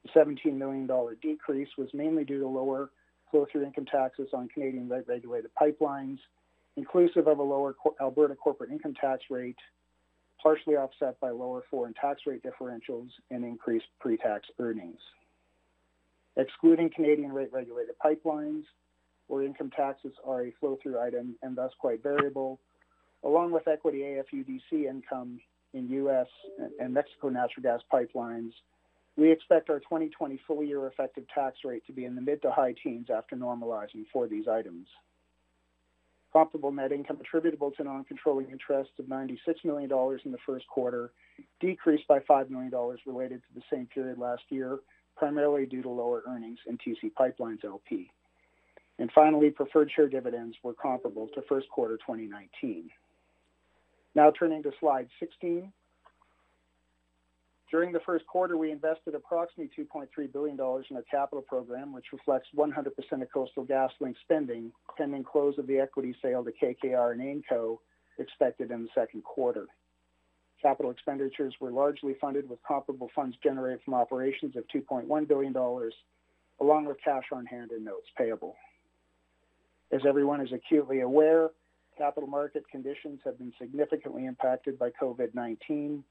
The 0.02 0.10
17 0.12 0.58
million 0.58 0.86
dollar 0.86 1.14
decrease 1.22 1.68
was 1.78 1.88
mainly 1.94 2.24
due 2.24 2.40
to 2.40 2.48
lower 2.48 2.90
flow-through 3.30 3.64
income 3.64 3.86
taxes 3.86 4.28
on 4.32 4.48
Canadian 4.48 4.88
regulated 4.88 5.50
pipelines, 5.60 6.18
inclusive 6.76 7.26
of 7.26 7.38
a 7.38 7.42
lower 7.42 7.74
Alberta 8.00 8.34
corporate 8.34 8.70
income 8.70 8.94
tax 9.00 9.24
rate, 9.30 9.56
partially 10.42 10.76
offset 10.76 11.18
by 11.20 11.30
lower 11.30 11.62
foreign 11.70 11.94
tax 11.94 12.22
rate 12.26 12.42
differentials 12.42 13.08
and 13.30 13.44
increased 13.44 13.86
pre-tax 14.00 14.48
earnings. 14.58 14.98
Excluding 16.36 16.90
Canadian 16.94 17.32
rate-regulated 17.32 17.94
pipelines, 18.04 18.64
where 19.28 19.42
income 19.42 19.70
taxes 19.74 20.12
are 20.24 20.42
a 20.42 20.52
flow-through 20.60 21.00
item 21.00 21.36
and 21.42 21.56
thus 21.56 21.70
quite 21.78 22.02
variable, 22.02 22.60
along 23.22 23.52
with 23.52 23.66
equity 23.68 24.00
AFUDC 24.00 24.86
income 24.86 25.40
in 25.72 25.88
U.S. 25.88 26.26
and 26.78 26.92
Mexico 26.92 27.28
natural 27.28 27.62
gas 27.62 27.80
pipelines, 27.92 28.52
we 29.16 29.30
expect 29.30 29.70
our 29.70 29.78
2020 29.80 30.40
full-year 30.46 30.86
effective 30.88 31.24
tax 31.32 31.58
rate 31.64 31.86
to 31.86 31.92
be 31.92 32.04
in 32.04 32.14
the 32.14 32.20
mid 32.20 32.42
to 32.42 32.50
high 32.50 32.74
teens 32.82 33.08
after 33.14 33.36
normalizing 33.36 34.04
for 34.12 34.26
these 34.26 34.46
items. 34.48 34.86
Comparable 36.34 36.72
net 36.72 36.90
income 36.90 37.18
attributable 37.20 37.70
to 37.70 37.84
non-controlling 37.84 38.50
interests 38.50 38.94
of 38.98 39.04
$96 39.04 39.38
million 39.64 39.90
in 40.24 40.32
the 40.32 40.38
first 40.44 40.66
quarter 40.66 41.12
decreased 41.60 42.08
by 42.08 42.18
$5 42.18 42.50
million 42.50 42.72
related 43.06 43.40
to 43.42 43.54
the 43.54 43.62
same 43.72 43.86
period 43.86 44.18
last 44.18 44.42
year, 44.48 44.80
primarily 45.16 45.64
due 45.64 45.82
to 45.82 45.88
lower 45.88 46.24
earnings 46.26 46.58
in 46.66 46.76
TC 46.78 47.12
PipeLines, 47.18 47.64
LP. 47.64 48.10
And 48.98 49.10
finally, 49.12 49.50
preferred 49.50 49.90
share 49.94 50.08
dividends 50.08 50.56
were 50.64 50.74
comparable 50.74 51.28
to 51.34 51.42
first 51.48 51.68
quarter 51.68 51.96
2019. 51.98 52.90
Now 54.16 54.32
turning 54.36 54.62
to 54.64 54.72
slide 54.80 55.08
16. 55.20 55.72
During 57.70 57.92
the 57.92 58.00
first 58.00 58.26
quarter, 58.26 58.56
we 58.56 58.70
invested 58.70 59.14
approximately 59.14 59.70
$2.3 59.76 60.32
billion 60.32 60.54
in 60.54 60.96
our 60.96 61.02
capital 61.10 61.42
program, 61.42 61.92
which 61.92 62.06
reflects 62.12 62.48
100% 62.56 62.86
of 63.22 63.32
Coastal 63.32 63.64
GasLink 63.64 64.14
spending, 64.22 64.70
pending 64.96 65.24
close 65.24 65.58
of 65.58 65.66
the 65.66 65.78
equity 65.78 66.14
sale 66.22 66.44
to 66.44 66.52
KKR 66.52 67.12
and 67.12 67.20
AIMCo 67.20 67.78
expected 68.18 68.70
in 68.70 68.82
the 68.82 68.88
second 68.94 69.24
quarter. 69.24 69.66
Capital 70.60 70.90
expenditures 70.90 71.54
were 71.60 71.70
largely 71.70 72.14
funded 72.20 72.48
with 72.48 72.58
comparable 72.66 73.10
funds 73.14 73.36
generated 73.42 73.80
from 73.84 73.94
operations 73.94 74.56
of 74.56 74.64
$2.1 74.74 75.28
billion, 75.28 75.54
along 76.60 76.86
with 76.86 76.96
cash 77.04 77.24
on 77.32 77.44
hand 77.46 77.70
and 77.70 77.84
notes 77.84 78.06
payable. 78.16 78.54
As 79.92 80.02
everyone 80.06 80.40
is 80.40 80.52
acutely 80.52 81.00
aware, 81.00 81.50
capital 81.98 82.28
market 82.28 82.64
conditions 82.70 83.20
have 83.24 83.38
been 83.38 83.52
significantly 83.58 84.26
impacted 84.26 84.78
by 84.78 84.90
COVID-19, 84.90 86.02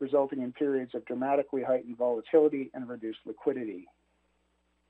resulting 0.00 0.42
in 0.42 0.52
periods 0.52 0.94
of 0.94 1.04
dramatically 1.04 1.62
heightened 1.62 1.96
volatility 1.96 2.70
and 2.74 2.88
reduced 2.88 3.20
liquidity. 3.24 3.86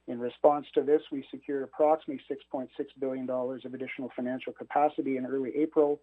In 0.08 0.20
response 0.20 0.66
to 0.74 0.82
this, 0.82 1.02
we 1.10 1.26
secured 1.30 1.64
approximately 1.64 2.22
$6.6 2.30 2.68
billion 3.00 3.28
of 3.28 3.74
additional 3.74 4.10
financial 4.14 4.52
capacity 4.52 5.16
in 5.16 5.26
early 5.26 5.52
April 5.56 6.00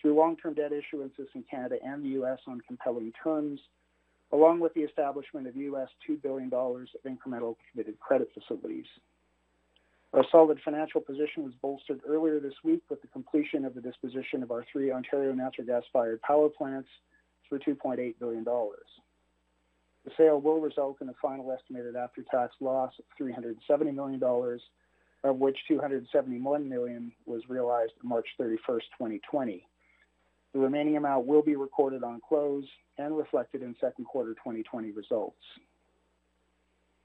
through 0.00 0.16
long-term 0.16 0.54
debt 0.54 0.72
issuances 0.72 1.26
in 1.34 1.44
Canada 1.50 1.76
and 1.84 2.02
the 2.02 2.10
U.S. 2.10 2.38
on 2.46 2.60
compelling 2.66 3.12
terms, 3.22 3.60
along 4.32 4.60
with 4.60 4.72
the 4.74 4.80
establishment 4.80 5.46
of 5.46 5.56
U.S. 5.56 5.88
$2 6.08 6.22
billion 6.22 6.50
of 6.52 6.86
incremental 7.06 7.56
committed 7.70 7.98
credit 8.00 8.28
facilities. 8.32 8.86
Our 10.14 10.24
solid 10.30 10.58
financial 10.64 11.02
position 11.02 11.44
was 11.44 11.52
bolstered 11.60 12.00
earlier 12.08 12.40
this 12.40 12.54
week 12.64 12.82
with 12.88 13.02
the 13.02 13.08
completion 13.08 13.66
of 13.66 13.74
the 13.74 13.82
disposition 13.82 14.42
of 14.42 14.50
our 14.50 14.64
three 14.72 14.90
Ontario 14.90 15.32
natural 15.32 15.66
gas-fired 15.66 16.22
power 16.22 16.48
plants 16.48 16.88
for 17.48 17.58
$2.8 17.58 18.14
billion. 18.18 18.44
The 18.44 20.12
sale 20.16 20.40
will 20.40 20.60
result 20.60 20.98
in 21.00 21.08
a 21.08 21.14
final 21.20 21.50
estimated 21.52 21.96
after-tax 21.96 22.54
loss 22.60 22.92
of 22.98 23.04
$370 23.20 23.94
million, 23.94 24.22
of 25.24 25.36
which 25.36 25.58
271 25.66 26.68
million 26.68 27.12
was 27.26 27.42
realized 27.48 27.92
March 28.02 28.28
31st, 28.40 28.86
2020. 28.98 29.66
The 30.52 30.58
remaining 30.60 30.96
amount 30.96 31.26
will 31.26 31.42
be 31.42 31.56
recorded 31.56 32.04
on 32.04 32.20
close 32.26 32.64
and 32.98 33.16
reflected 33.16 33.62
in 33.62 33.74
second 33.80 34.04
quarter 34.04 34.30
2020 34.34 34.92
results. 34.92 35.36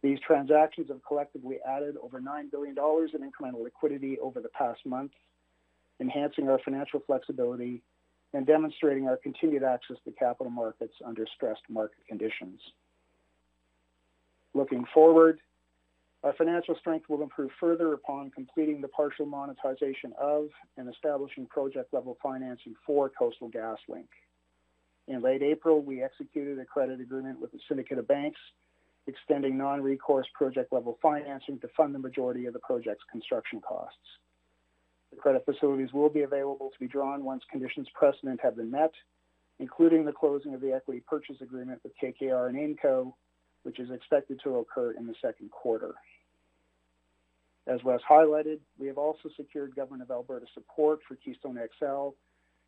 These 0.04 0.20
transactions 0.26 0.88
have 0.90 1.04
collectively 1.08 1.58
added 1.68 1.96
over 2.02 2.20
$9 2.20 2.52
billion 2.52 2.76
in 2.78 3.32
incremental 3.32 3.64
liquidity 3.64 4.18
over 4.20 4.40
the 4.40 4.50
past 4.50 4.86
month, 4.86 5.12
enhancing 6.00 6.50
our 6.50 6.60
financial 6.64 7.02
flexibility 7.06 7.84
and 8.34 8.46
demonstrating 8.46 9.08
our 9.08 9.18
continued 9.18 9.64
access 9.64 9.98
to 10.06 10.12
capital 10.12 10.52
markets 10.52 10.94
under 11.06 11.26
stressed 11.36 11.64
market 11.70 12.06
conditions. 12.08 12.60
Looking 14.54 14.86
forward, 14.94 15.40
our 16.24 16.34
financial 16.34 16.76
strength 16.76 17.10
will 17.10 17.24
improve 17.24 17.52
further 17.60 17.94
upon 17.94 18.30
completing 18.32 18.80
the 18.80 18.88
partial 18.88 19.26
monetization 19.26 20.14
of 20.20 20.50
and 20.78 20.88
establishing 20.88 21.48
project-level 21.48 22.18
financing 22.22 22.76
for 22.86 23.10
Coastal 23.10 23.50
GasLink. 23.50 24.08
In 25.08 25.22
late 25.22 25.42
April, 25.42 25.82
we 25.82 26.04
executed 26.04 26.60
a 26.60 26.66
credit 26.66 27.02
agreement 27.02 27.40
with 27.40 27.54
a 27.54 27.58
syndicate 27.68 27.98
of 27.98 28.08
banks 28.08 28.40
extending 29.08 29.58
non-recourse 29.58 30.28
project-level 30.36 31.00
financing 31.02 31.60
to 31.60 31.68
fund 31.76 31.96
the 31.96 32.00
majority 32.00 32.46
of 32.46 32.54
the 32.54 32.60
project's 32.60 33.04
construction 33.12 33.60
costs. 33.60 33.98
Credit 35.22 35.46
facilities 35.46 35.94
will 35.94 36.10
be 36.10 36.24
available 36.24 36.72
to 36.72 36.80
be 36.80 36.88
drawn 36.88 37.24
once 37.24 37.44
conditions 37.52 37.88
precedent 37.94 38.40
have 38.42 38.56
been 38.56 38.72
met, 38.72 38.92
including 39.60 40.04
the 40.04 40.12
closing 40.12 40.56
of 40.56 40.62
the 40.62 40.74
equity 40.74 41.02
purchase 41.08 41.36
agreement 41.42 41.80
with 41.84 41.94
KKR 42.02 42.50
and 42.50 42.58
AIMCo, 42.58 43.14
which 43.62 43.80
is 43.80 43.92
expected 43.92 44.40
to 44.44 44.58
occur 44.58 44.94
in 44.94 45.06
the 45.06 45.14
second 45.22 45.52
quarter. 45.52 45.94
As 47.68 47.84
Russ 47.86 48.02
highlighted, 48.10 48.60
we 48.80 48.88
have 48.88 48.98
also 48.98 49.30
secured 49.38 49.76
Government 49.76 50.02
of 50.02 50.10
Alberta 50.10 50.48
support 50.56 51.00
for 51.08 51.16
Keystone 51.16 51.60
XL 51.80 52.10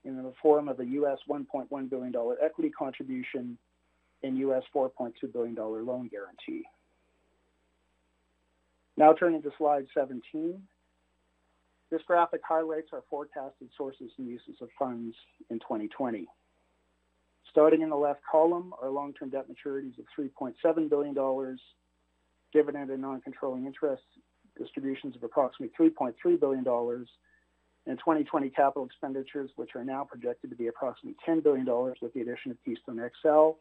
in 0.06 0.16
the 0.18 0.34
form 0.40 0.68
of 0.68 0.80
a 0.80 0.86
US 0.86 1.18
$1.1 1.28 1.90
billion 1.90 2.14
equity 2.44 2.70
contribution 2.70 3.58
and 4.22 4.38
US 4.38 4.64
$4.2 4.76 5.12
billion 5.34 5.56
loan 5.56 6.08
guarantee. 6.08 6.64
Now 8.96 9.14
turning 9.14 9.42
to 9.42 9.52
slide 9.58 9.88
17. 9.96 10.62
This 11.94 12.02
graphic 12.08 12.42
highlights 12.44 12.88
our 12.92 13.04
forecasted 13.08 13.70
sources 13.78 14.10
and 14.18 14.28
uses 14.28 14.56
of 14.62 14.70
funds 14.80 15.16
in 15.52 15.60
2020. 15.60 16.26
Starting 17.52 17.84
in 17.84 17.92
the 17.92 17.96
left 17.96 18.22
column, 18.32 18.74
our 18.82 18.90
long-term 18.90 19.30
debt 19.30 19.46
maturities 19.48 19.94
of 20.00 20.06
$3.7 20.18 20.90
billion, 20.90 21.58
dividend 22.52 22.90
and 22.90 23.00
non-controlling 23.00 23.68
interest 23.68 24.02
distributions 24.58 25.16
of 25.16 25.22
approximately 25.22 25.72
$3.3 25.80 26.40
billion, 26.40 26.66
and 26.66 28.00
2020 28.00 28.50
capital 28.50 28.88
expenditures, 28.88 29.52
which 29.58 29.76
are 29.76 29.86
now 29.86 30.04
projected 30.04 30.50
to 30.50 30.56
be 30.56 30.70
approximately 30.70 31.16
$10 31.28 31.44
billion 31.44 31.64
with 32.02 32.12
the 32.16 32.22
addition 32.22 32.50
of 32.50 32.58
Keystone 32.66 33.08
XL 33.22 33.52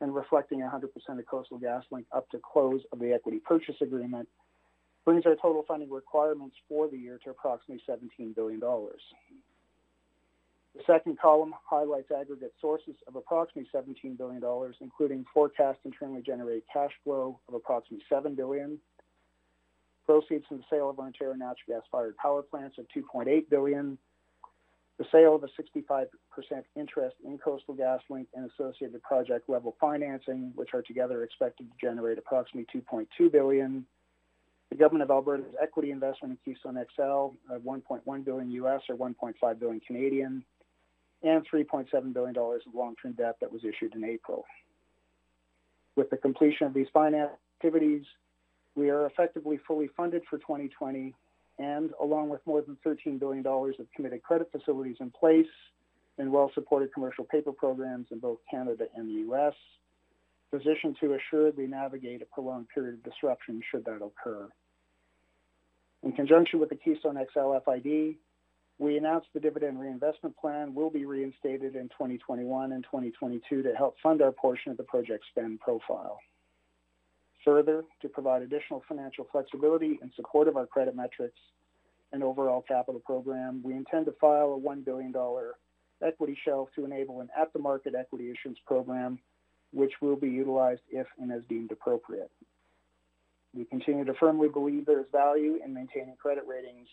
and 0.00 0.14
reflecting 0.14 0.60
100% 0.60 0.84
of 1.18 1.26
Coastal 1.26 1.58
GasLink 1.58 2.04
up 2.12 2.30
to 2.30 2.38
close 2.38 2.82
of 2.92 3.00
the 3.00 3.12
equity 3.12 3.40
purchase 3.44 3.74
agreement, 3.80 4.28
brings 5.04 5.26
our 5.26 5.36
total 5.36 5.64
funding 5.66 5.90
requirements 5.90 6.56
for 6.68 6.88
the 6.88 6.96
year 6.96 7.18
to 7.24 7.30
approximately 7.30 7.82
$17 7.88 8.34
billion. 8.34 8.60
The 8.60 10.82
second 10.86 11.18
column 11.18 11.54
highlights 11.68 12.10
aggregate 12.12 12.54
sources 12.60 12.94
of 13.08 13.16
approximately 13.16 13.68
$17 13.74 14.16
billion, 14.16 14.42
including 14.80 15.24
forecast 15.34 15.80
internally 15.84 16.22
generated 16.22 16.62
cash 16.72 16.92
flow 17.02 17.40
of 17.48 17.54
approximately 17.54 18.04
7 18.08 18.34
billion, 18.34 18.78
proceeds 20.06 20.46
from 20.46 20.58
the 20.58 20.64
sale 20.70 20.90
of 20.90 20.98
our 20.98 21.06
Ontario 21.06 21.34
natural 21.34 21.80
gas-fired 21.80 22.16
power 22.16 22.42
plants 22.42 22.78
of 22.78 22.86
2.8 22.96 23.48
billion, 23.48 23.98
the 24.98 25.04
sale 25.10 25.34
of 25.34 25.42
a 25.42 25.48
65% 25.60 26.06
interest 26.76 27.16
in 27.24 27.38
Coastal 27.38 27.74
GasLink 27.74 28.26
and 28.34 28.50
associated 28.50 29.02
project-level 29.02 29.76
financing, 29.80 30.52
which 30.54 30.70
are 30.74 30.82
together 30.82 31.24
expected 31.24 31.66
to 31.70 31.86
generate 31.86 32.18
approximately 32.18 32.66
$2.2 32.80 33.32
billion, 33.32 33.86
the 34.70 34.76
Government 34.76 35.02
of 35.02 35.10
Alberta's 35.10 35.54
equity 35.60 35.90
investment 35.90 36.38
in 36.44 36.54
Keystone 36.54 36.76
XL 36.96 37.34
of 37.52 37.62
1.1 37.62 38.24
billion 38.24 38.50
US 38.52 38.82
or 38.88 38.96
1.5 38.96 39.58
billion 39.58 39.80
Canadian, 39.80 40.44
and 41.22 41.46
$3.7 41.52 42.12
billion 42.14 42.36
of 42.36 42.60
long-term 42.74 43.12
debt 43.12 43.36
that 43.40 43.52
was 43.52 43.62
issued 43.64 43.94
in 43.94 44.04
April. 44.04 44.44
With 45.96 46.08
the 46.10 46.16
completion 46.16 46.66
of 46.66 46.74
these 46.74 46.86
finance 46.92 47.30
activities, 47.58 48.04
we 48.76 48.90
are 48.90 49.06
effectively 49.06 49.58
fully 49.66 49.90
funded 49.96 50.22
for 50.30 50.38
2020 50.38 51.14
and 51.58 51.90
along 52.00 52.30
with 52.30 52.40
more 52.46 52.62
than 52.62 52.78
$13 52.86 53.18
billion 53.18 53.44
of 53.46 53.86
committed 53.94 54.22
credit 54.22 54.50
facilities 54.50 54.96
in 55.00 55.10
place 55.10 55.46
and 56.16 56.32
well-supported 56.32 56.92
commercial 56.94 57.24
paper 57.24 57.52
programs 57.52 58.06
in 58.10 58.18
both 58.18 58.38
Canada 58.50 58.84
and 58.96 59.08
the 59.08 59.20
U.S., 59.26 59.54
positioned 60.50 60.96
to 61.00 61.14
assuredly 61.14 61.66
navigate 61.66 62.22
a 62.22 62.24
prolonged 62.26 62.66
period 62.74 62.94
of 62.94 63.02
disruption 63.04 63.60
should 63.70 63.84
that 63.84 64.00
occur. 64.02 64.48
In 66.02 66.12
conjunction 66.12 66.60
with 66.60 66.70
the 66.70 66.76
Keystone 66.76 67.18
XL 67.32 67.56
FID, 67.64 68.16
we 68.78 68.96
announced 68.96 69.28
the 69.34 69.40
dividend 69.40 69.78
reinvestment 69.78 70.34
plan 70.38 70.74
will 70.74 70.88
be 70.88 71.04
reinstated 71.04 71.76
in 71.76 71.88
2021 71.90 72.72
and 72.72 72.82
2022 72.84 73.62
to 73.62 73.74
help 73.74 73.96
fund 74.02 74.22
our 74.22 74.32
portion 74.32 74.70
of 74.70 74.78
the 74.78 74.82
project 74.84 75.24
spend 75.30 75.60
profile. 75.60 76.18
Further, 77.44 77.84
to 78.00 78.08
provide 78.08 78.40
additional 78.40 78.82
financial 78.88 79.26
flexibility 79.30 79.98
in 80.02 80.10
support 80.16 80.48
of 80.48 80.56
our 80.56 80.66
credit 80.66 80.96
metrics 80.96 81.38
and 82.12 82.22
overall 82.22 82.62
capital 82.66 83.00
program, 83.04 83.60
we 83.62 83.74
intend 83.74 84.06
to 84.06 84.12
file 84.12 84.54
a 84.54 84.68
$1 84.68 84.84
billion 84.84 85.14
equity 86.02 86.38
shelf 86.44 86.70
to 86.74 86.84
enable 86.86 87.20
an 87.20 87.28
at-the-market 87.38 87.94
equity 87.94 88.30
issuance 88.30 88.58
program, 88.66 89.18
which 89.72 89.92
will 90.00 90.16
be 90.16 90.28
utilized 90.28 90.82
if 90.90 91.06
and 91.20 91.30
as 91.30 91.42
deemed 91.48 91.70
appropriate. 91.70 92.30
We 93.54 93.64
continue 93.64 94.04
to 94.04 94.14
firmly 94.14 94.48
believe 94.48 94.86
there 94.86 95.00
is 95.00 95.06
value 95.10 95.58
in 95.64 95.74
maintaining 95.74 96.16
credit 96.16 96.44
ratings 96.46 96.88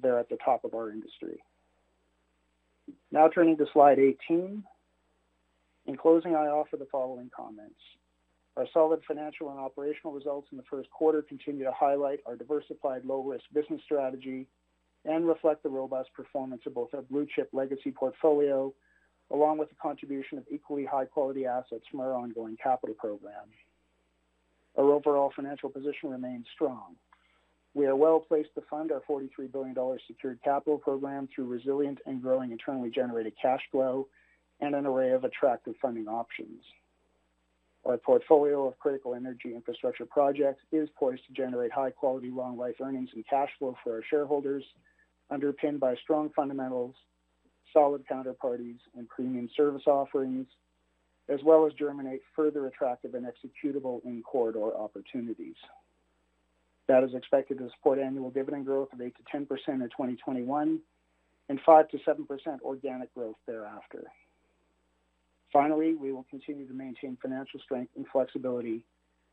there 0.00 0.18
at 0.18 0.28
the 0.28 0.38
top 0.44 0.64
of 0.64 0.74
our 0.74 0.90
industry. 0.90 1.42
Now 3.10 3.28
turning 3.28 3.56
to 3.58 3.66
slide 3.72 3.98
18. 3.98 4.64
In 5.86 5.96
closing, 5.96 6.34
I 6.34 6.46
offer 6.46 6.76
the 6.76 6.86
following 6.90 7.30
comments. 7.34 7.80
Our 8.56 8.66
solid 8.72 9.00
financial 9.06 9.50
and 9.50 9.58
operational 9.58 10.12
results 10.12 10.48
in 10.52 10.58
the 10.58 10.64
first 10.70 10.90
quarter 10.90 11.22
continue 11.22 11.64
to 11.64 11.72
highlight 11.72 12.20
our 12.26 12.36
diversified 12.36 13.04
low-risk 13.04 13.44
business 13.52 13.80
strategy 13.84 14.46
and 15.04 15.26
reflect 15.26 15.62
the 15.62 15.68
robust 15.68 16.10
performance 16.14 16.62
of 16.66 16.74
both 16.74 16.94
our 16.94 17.02
blue-chip 17.02 17.48
legacy 17.52 17.90
portfolio, 17.90 18.72
along 19.32 19.58
with 19.58 19.68
the 19.70 19.74
contribution 19.82 20.38
of 20.38 20.44
equally 20.50 20.84
high-quality 20.84 21.46
assets 21.46 21.84
from 21.90 22.00
our 22.00 22.14
ongoing 22.14 22.56
capital 22.62 22.94
program. 22.94 23.48
Our 24.76 24.92
overall 24.92 25.32
financial 25.34 25.68
position 25.68 26.10
remains 26.10 26.46
strong. 26.54 26.96
We 27.74 27.86
are 27.86 27.96
well-placed 27.96 28.54
to 28.54 28.62
fund 28.70 28.92
our 28.92 29.02
43 29.06 29.46
billion 29.46 29.74
dollars 29.74 30.02
secured 30.06 30.40
capital 30.42 30.78
program 30.78 31.28
through 31.34 31.46
resilient 31.46 31.98
and 32.06 32.22
growing 32.22 32.52
internally 32.52 32.90
generated 32.90 33.34
cash 33.40 33.62
flow 33.70 34.08
and 34.60 34.74
an 34.74 34.86
array 34.86 35.10
of 35.10 35.24
attractive 35.24 35.74
funding 35.80 36.06
options. 36.06 36.62
Our 37.84 37.96
portfolio 37.96 38.68
of 38.68 38.78
critical 38.78 39.14
energy 39.14 39.54
infrastructure 39.54 40.06
projects 40.06 40.62
is 40.70 40.88
poised 40.96 41.26
to 41.26 41.32
generate 41.32 41.72
high-quality, 41.72 42.30
long-life 42.30 42.76
earnings 42.80 43.10
and 43.14 43.26
cash 43.28 43.48
flow 43.58 43.76
for 43.82 43.94
our 43.94 44.02
shareholders, 44.08 44.62
underpinned 45.30 45.80
by 45.80 45.96
strong 45.96 46.30
fundamentals, 46.36 46.94
solid 47.72 48.04
counterparties, 48.06 48.78
and 48.96 49.08
premium 49.08 49.48
service 49.56 49.82
offerings, 49.86 50.46
as 51.28 51.40
well 51.44 51.66
as 51.66 51.72
germinate 51.74 52.20
further 52.34 52.66
attractive 52.66 53.14
and 53.14 53.26
executable 53.26 54.04
in-corridor 54.04 54.76
opportunities. 54.76 55.56
That 56.88 57.04
is 57.04 57.14
expected 57.14 57.58
to 57.58 57.70
support 57.76 57.98
annual 57.98 58.30
dividend 58.30 58.66
growth 58.66 58.92
of 58.92 58.98
8%-10% 58.98 59.12
in 59.34 59.46
2021 59.46 60.80
and 61.48 61.60
5%-7% 61.66 62.60
organic 62.62 63.14
growth 63.14 63.36
thereafter. 63.46 64.04
Finally, 65.52 65.94
we 65.94 66.12
will 66.12 66.26
continue 66.30 66.66
to 66.66 66.74
maintain 66.74 67.16
financial 67.20 67.60
strength 67.60 67.92
and 67.96 68.06
flexibility 68.10 68.84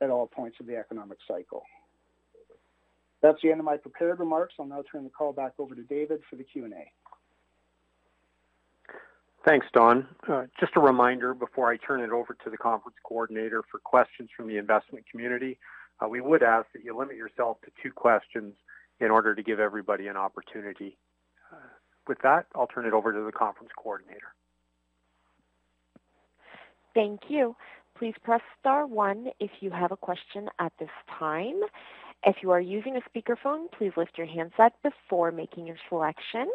at 0.01 0.09
all 0.09 0.27
points 0.27 0.57
of 0.59 0.67
the 0.67 0.75
economic 0.75 1.17
cycle. 1.27 1.63
That's 3.21 3.41
the 3.41 3.51
end 3.51 3.59
of 3.59 3.65
my 3.65 3.77
prepared 3.77 4.19
remarks. 4.19 4.53
I'll 4.59 4.65
now 4.65 4.83
turn 4.89 5.03
the 5.03 5.09
call 5.09 5.33
back 5.33 5.53
over 5.59 5.75
to 5.75 5.83
David 5.83 6.21
for 6.29 6.35
the 6.35 6.43
Q&A. 6.43 6.91
Thanks, 9.49 9.65
Don. 9.73 10.07
Uh, 10.27 10.43
just 10.59 10.73
a 10.75 10.79
reminder 10.79 11.33
before 11.33 11.71
I 11.71 11.77
turn 11.77 12.01
it 12.01 12.11
over 12.11 12.37
to 12.43 12.51
the 12.51 12.57
conference 12.57 12.97
coordinator 13.03 13.63
for 13.71 13.79
questions 13.79 14.29
from 14.37 14.47
the 14.47 14.57
investment 14.57 15.05
community, 15.09 15.57
uh, 15.99 16.07
we 16.07 16.21
would 16.21 16.43
ask 16.43 16.67
that 16.73 16.83
you 16.83 16.95
limit 16.95 17.15
yourself 17.15 17.57
to 17.61 17.71
two 17.81 17.91
questions 17.91 18.53
in 18.99 19.09
order 19.09 19.33
to 19.33 19.41
give 19.41 19.59
everybody 19.59 20.05
an 20.05 20.17
opportunity. 20.17 20.99
Uh, 21.51 21.55
with 22.07 22.19
that, 22.21 22.45
I'll 22.53 22.67
turn 22.67 22.85
it 22.85 22.93
over 22.93 23.11
to 23.11 23.21
the 23.21 23.31
conference 23.31 23.71
coordinator. 23.75 24.35
Thank 26.93 27.21
you. 27.27 27.55
Please 27.97 28.13
press 28.23 28.41
star 28.59 28.85
one 28.85 29.29
if 29.39 29.49
you 29.61 29.71
have 29.71 29.91
a 29.91 29.97
question 29.97 30.47
at 30.59 30.73
this 30.77 30.91
time. 31.17 31.59
If 32.23 32.35
you 32.43 32.51
are 32.51 32.61
using 32.61 32.97
a 32.97 33.09
speakerphone, 33.09 33.65
please 33.75 33.93
lift 33.97 34.15
your 34.15 34.27
handset 34.27 34.73
before 34.83 35.31
making 35.31 35.65
your 35.65 35.77
selection. 35.89 36.47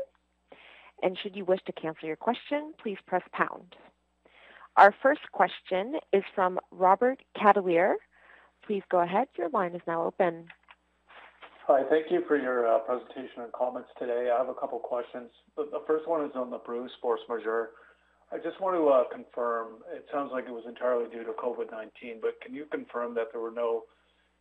And 1.04 1.18
should 1.22 1.36
you 1.36 1.44
wish 1.44 1.60
to 1.66 1.72
cancel 1.72 2.08
your 2.08 2.16
question, 2.16 2.72
please 2.82 2.96
press 3.06 3.22
pound. 3.32 3.76
Our 4.76 4.92
first 5.02 5.20
question 5.32 5.96
is 6.14 6.24
from 6.34 6.58
Robert 6.72 7.20
Catellier. 7.36 7.94
Please 8.66 8.82
go 8.90 9.00
ahead. 9.00 9.28
Your 9.36 9.50
line 9.50 9.74
is 9.74 9.82
now 9.86 10.02
open. 10.02 10.46
Hi. 11.66 11.82
Thank 11.90 12.10
you 12.10 12.22
for 12.26 12.36
your 12.36 12.66
uh, 12.66 12.78
presentation 12.80 13.42
and 13.42 13.52
comments 13.52 13.90
today. 13.98 14.30
I 14.34 14.38
have 14.38 14.48
a 14.48 14.54
couple 14.54 14.78
questions. 14.78 15.30
The 15.56 15.82
first 15.86 16.08
one 16.08 16.24
is 16.24 16.32
on 16.34 16.50
the 16.50 16.58
Bruce 16.58 16.92
force 17.02 17.20
majeure. 17.28 17.70
I 18.32 18.38
just 18.38 18.58
want 18.60 18.74
to 18.74 18.88
uh, 18.88 19.04
confirm, 19.14 19.84
it 19.94 20.06
sounds 20.10 20.30
like 20.32 20.46
it 20.48 20.52
was 20.52 20.64
entirely 20.66 21.08
due 21.10 21.22
to 21.22 21.32
COVID-19, 21.32 22.20
but 22.22 22.40
can 22.40 22.54
you 22.54 22.64
confirm 22.72 23.14
that 23.14 23.28
there 23.30 23.40
were 23.40 23.52
no 23.52 23.84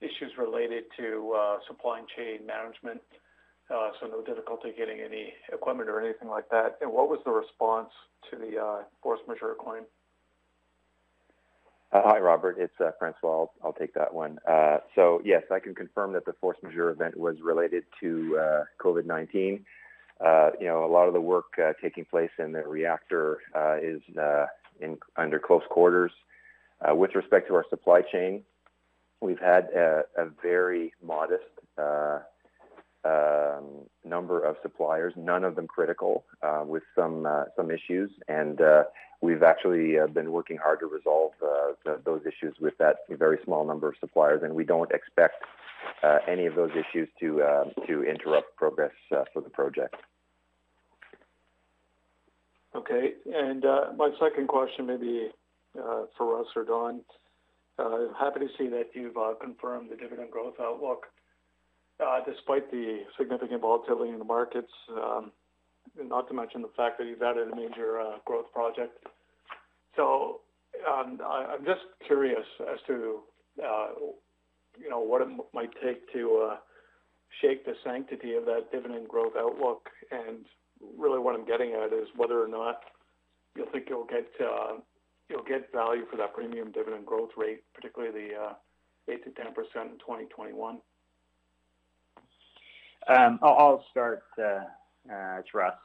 issues 0.02 0.32
related 0.38 0.86
to 0.98 1.36
uh, 1.38 1.58
supply 1.68 2.02
chain 2.16 2.48
management, 2.48 3.02
Uh, 3.74 3.90
so 4.00 4.08
no 4.08 4.22
difficulty 4.22 4.72
getting 4.78 5.00
any 5.00 5.34
equipment 5.52 5.90
or 5.90 6.00
anything 6.00 6.28
like 6.28 6.48
that? 6.50 6.78
And 6.82 6.92
what 6.92 7.10
was 7.10 7.20
the 7.26 7.32
response 7.32 7.90
to 8.30 8.38
the 8.38 8.62
uh, 8.62 8.84
force 9.02 9.20
majeure 9.28 9.56
claim? 9.60 9.84
Uh, 11.92 12.02
hi, 12.06 12.20
Robert. 12.20 12.58
It's 12.60 12.74
François. 13.02 13.48
I'll 13.64 13.74
take 13.74 13.94
that 13.96 14.14
one. 14.14 14.38
Uh, 14.48 14.78
so, 14.94 15.22
yes, 15.26 15.44
I 15.52 15.60
can 15.60 15.74
confirm 15.74 16.14
that 16.14 16.26
the 16.26 16.34
force 16.34 16.58
majeure 16.62 16.92
event 16.92 17.18
was 17.18 17.38
related 17.42 17.84
to 18.00 18.64
COVID-19. 18.80 19.32
You 19.32 20.68
know, 20.68 20.86
A 20.86 20.92
lot 20.92 21.08
of 21.08 21.14
the 21.14 21.22
work 21.22 21.46
taking 21.82 22.06
place 22.06 22.32
in 22.38 22.52
the 22.52 22.62
reactor 22.62 23.40
is 23.82 24.02
in 24.82 24.98
under 25.18 25.40
close 25.40 25.64
quarters. 25.70 26.12
With 26.92 27.16
respect 27.16 27.48
to 27.48 27.56
our 27.56 27.66
supply 27.70 28.02
chain, 28.02 28.44
we've 29.22 29.40
had 29.40 29.66
a 29.76 30.28
very 30.42 30.94
modest 31.04 31.44
Um, 33.06 33.84
number 34.06 34.42
of 34.42 34.56
suppliers, 34.62 35.14
none 35.18 35.44
of 35.44 35.56
them 35.56 35.68
critical, 35.68 36.24
uh, 36.42 36.64
with 36.66 36.84
some 36.96 37.26
uh, 37.26 37.46
some 37.56 37.70
issues. 37.70 38.10
And 38.30 38.62
uh, 38.62 38.84
we've 39.20 39.44
actually 39.44 40.00
uh, 40.00 40.08
been 40.08 40.32
working 40.32 40.56
hard 40.56 40.80
to 40.80 40.86
resolve 40.86 41.34
those 42.06 42.22
issues 42.22 42.56
with 42.62 42.78
that 42.78 42.98
very 43.10 43.40
small 43.44 43.66
number 43.66 43.90
of 43.90 43.96
suppliers, 44.00 44.42
and 44.42 44.54
we 44.56 44.64
don't 44.64 44.92
expect 44.92 45.44
any 46.30 46.46
of 46.46 46.56
those 46.56 46.72
issues 46.72 47.10
to 47.20 47.44
to 47.88 48.04
interrupt 48.04 48.56
progress 48.56 48.94
for 49.10 49.42
the 49.42 49.50
project. 49.50 49.96
Okay. 52.74 53.14
And 53.34 53.64
my 53.98 54.12
second 54.18 54.48
question 54.48 54.88
maybe 54.88 55.30
for 56.18 56.38
Russ 56.38 56.48
or 56.56 56.64
Don. 56.64 57.02
Happy 58.18 58.40
to 58.40 58.48
see 58.58 58.70
that 58.70 58.92
you've 58.94 59.18
confirmed 59.42 59.90
the 59.92 59.98
dividend 59.98 60.32
growth 60.32 60.56
outlook 60.62 61.08
Uh, 62.00 62.20
despite 62.26 62.70
the 62.72 63.02
significant 63.18 63.62
volatility 63.62 64.12
in 64.12 64.18
the 64.18 64.26
markets, 64.26 64.72
um, 64.98 65.32
not 66.02 66.28
to 66.28 66.34
mention 66.34 66.62
the 66.62 66.72
fact 66.76 66.98
that 66.98 67.06
you've 67.08 67.22
added 67.22 67.52
a 67.52 67.56
major 67.56 68.02
uh, 68.02 68.18
growth 68.26 68.52
project. 68.52 68.98
So 69.96 70.42
um, 70.88 71.20
I'm 71.24 71.64
just 71.66 71.82
curious 72.06 72.46
as 72.62 72.80
to 72.88 73.20
uh 73.64 73.88
you 74.80 74.90
know 74.90 75.00
what 75.00 75.22
it 75.22 75.28
might 75.54 75.70
take 75.84 76.12
to 76.14 76.50
uh, 76.50 76.58
shake 77.42 77.64
the 77.64 77.74
sanctity 77.84 78.34
of 78.34 78.46
that 78.46 78.72
dividend 78.72 79.08
growth 79.08 79.34
outlook. 79.38 79.88
And 80.12 80.46
really 80.98 81.20
what 81.20 81.36
I'm 81.36 81.46
getting 81.46 81.74
at 81.74 81.94
is 81.94 82.08
whether 82.16 82.44
or 82.44 82.48
not 82.48 82.80
you 83.56 83.68
think 83.72 83.86
you'll 83.88 84.06
get 84.06 84.28
uh 84.42 84.78
you'll 85.30 85.44
get 85.44 85.72
value 85.72 86.06
for 86.10 86.18
that 86.18 86.34
premium 86.34 86.72
dividend 86.72 87.06
growth 87.06 87.30
rate, 87.38 87.62
particularly 87.74 88.30
the 88.30 88.56
8%-10% 89.12 89.16
in 89.16 90.00
2021. 90.00 90.80
Um, 93.08 93.40
I'll 93.42 93.84
start, 93.92 94.24
uh, 94.40 94.66
uh, 95.12 95.40
it's 95.40 95.54
Russ, 95.54 95.76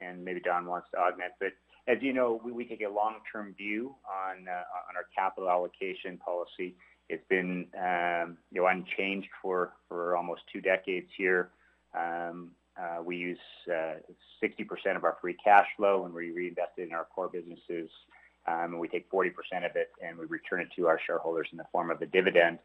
and 0.00 0.24
maybe 0.24 0.40
Don 0.40 0.66
wants 0.66 0.88
to 0.92 0.98
augment. 0.98 1.32
But 1.40 1.52
as 1.88 1.98
you 2.02 2.12
know, 2.12 2.40
we 2.44 2.52
we 2.52 2.64
take 2.64 2.82
a 2.82 2.88
long-term 2.88 3.54
view 3.56 3.94
on 4.06 4.46
uh, 4.48 4.64
on 4.88 4.96
our 4.96 5.06
capital 5.14 5.48
allocation 5.48 6.18
policy. 6.18 6.76
It's 7.08 7.24
been 7.28 7.66
um, 7.78 8.36
you 8.52 8.60
know 8.60 8.66
unchanged 8.66 9.28
for 9.40 9.72
for 9.88 10.16
almost 10.16 10.42
two 10.52 10.60
decades 10.60 11.08
here. 11.16 11.50
Um, 11.94 12.50
uh, 12.78 13.02
we 13.02 13.16
use 13.16 13.38
uh, 13.72 13.94
60% 14.44 14.96
of 14.96 15.04
our 15.04 15.16
free 15.22 15.34
cash 15.42 15.66
flow, 15.78 16.04
and 16.04 16.12
we 16.12 16.30
reinvest 16.30 16.72
it 16.76 16.82
in 16.82 16.92
our 16.92 17.06
core 17.06 17.28
businesses. 17.28 17.88
Um, 18.46 18.72
and 18.72 18.78
we 18.78 18.86
take 18.86 19.10
40% 19.10 19.30
of 19.64 19.76
it, 19.76 19.92
and 20.04 20.18
we 20.18 20.26
return 20.26 20.60
it 20.60 20.68
to 20.76 20.86
our 20.86 21.00
shareholders 21.06 21.48
in 21.52 21.56
the 21.56 21.64
form 21.72 21.90
of 21.90 22.02
a 22.02 22.06
dividend. 22.06 22.58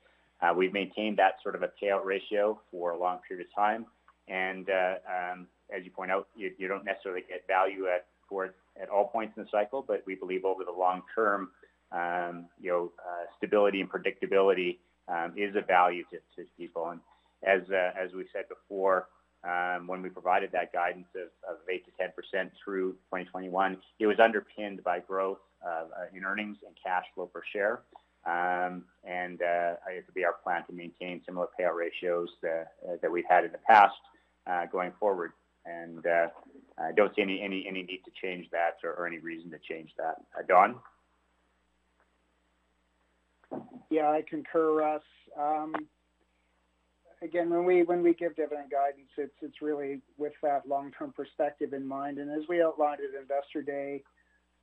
We've 0.53 0.73
maintained 0.73 1.17
that 1.17 1.35
sort 1.41 1.55
of 1.55 1.63
a 1.63 1.69
payout 1.81 2.03
ratio 2.03 2.59
for 2.71 2.91
a 2.91 2.99
long 2.99 3.19
period 3.25 3.47
of 3.47 3.55
time. 3.55 3.85
And 4.27 4.69
uh, 4.69 4.95
um, 5.07 5.47
as 5.75 5.83
you 5.83 5.91
point 5.91 6.11
out, 6.11 6.27
you 6.35 6.67
don't 6.67 6.85
necessarily 6.85 7.23
get 7.27 7.45
value 7.47 7.87
at, 7.87 8.05
for 8.29 8.45
it 8.45 8.55
at 8.81 8.89
all 8.89 9.07
points 9.07 9.33
in 9.37 9.43
the 9.43 9.49
cycle, 9.49 9.83
but 9.85 10.03
we 10.05 10.15
believe 10.15 10.45
over 10.45 10.63
the 10.63 10.71
long 10.71 11.01
term, 11.13 11.49
um, 11.91 12.45
you 12.59 12.71
know, 12.71 12.91
uh, 12.99 13.25
stability 13.37 13.81
and 13.81 13.89
predictability 13.91 14.77
um, 15.07 15.33
is 15.35 15.55
a 15.55 15.61
value 15.61 16.03
to 16.11 16.17
to 16.35 16.47
people. 16.57 16.89
And 16.89 16.99
as 17.43 17.61
uh, 17.71 17.91
as 17.99 18.13
we 18.13 18.25
said 18.31 18.45
before, 18.47 19.07
um, 19.43 19.87
when 19.87 20.01
we 20.01 20.09
provided 20.09 20.51
that 20.53 20.71
guidance 20.71 21.07
of 21.15 21.29
of 21.49 21.57
8%-10% 21.67 22.51
through 22.63 22.93
2021, 23.11 23.77
it 23.99 24.07
was 24.07 24.19
underpinned 24.19 24.83
by 24.83 24.99
growth 24.99 25.39
uh, 25.67 25.85
in 26.15 26.23
earnings 26.23 26.57
and 26.65 26.75
cash 26.81 27.05
flow 27.15 27.25
per 27.25 27.41
share. 27.51 27.81
Um, 28.25 28.85
And 29.03 29.41
uh, 29.41 29.75
it 29.89 30.05
would 30.05 30.13
be 30.13 30.23
our 30.23 30.35
plan 30.43 30.63
to 30.67 30.73
maintain 30.73 31.21
similar 31.25 31.47
payout 31.59 31.75
ratios 31.75 32.29
that 32.43 32.73
that 33.01 33.11
we've 33.11 33.25
had 33.29 33.43
in 33.45 33.51
the 33.51 33.63
past 33.67 33.95
going 34.71 34.91
forward. 34.99 35.33
And 35.65 36.05
uh, 36.05 36.27
I 36.77 36.91
don't 36.91 37.15
see 37.15 37.21
any, 37.21 37.41
any, 37.41 37.65
any 37.67 37.83
need 37.83 38.01
to 38.05 38.11
change 38.21 38.47
that 38.51 38.77
or, 38.83 38.93
or 38.93 39.05
any 39.05 39.19
reason 39.19 39.51
to 39.51 39.59
change 39.59 39.91
that. 39.97 40.15
Uh, 40.37 40.43
Don? 40.47 40.75
Yeah, 43.89 44.09
I 44.09 44.23
concur, 44.27 44.73
Russ. 44.73 45.01
Um, 45.39 45.73
again, 47.21 47.49
when 47.49 47.65
we 47.65 47.83
when 47.83 48.01
we 48.01 48.13
give 48.13 48.35
dividend 48.35 48.71
guidance, 48.71 49.09
it's 49.17 49.35
it's 49.41 49.61
really 49.61 50.01
with 50.17 50.33
that 50.41 50.67
long-term 50.67 51.13
perspective 51.13 51.73
in 51.73 51.85
mind. 51.85 52.17
And 52.17 52.31
as 52.31 52.47
we 52.47 52.63
outlined 52.63 53.01
at 53.01 53.19
Investor 53.19 53.61
Day, 53.61 54.03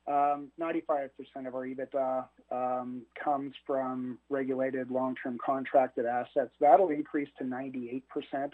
um, 0.07 0.49
95% 0.59 1.09
of 1.45 1.53
our 1.53 1.67
EBITDA 1.67 2.25
um, 2.51 3.03
comes 3.23 3.53
from 3.65 4.17
regulated 4.29 4.89
long-term 4.89 5.37
contracted 5.45 6.05
assets. 6.05 6.51
That'll 6.59 6.89
increase 6.89 7.29
to 7.37 7.43
98% 7.43 8.01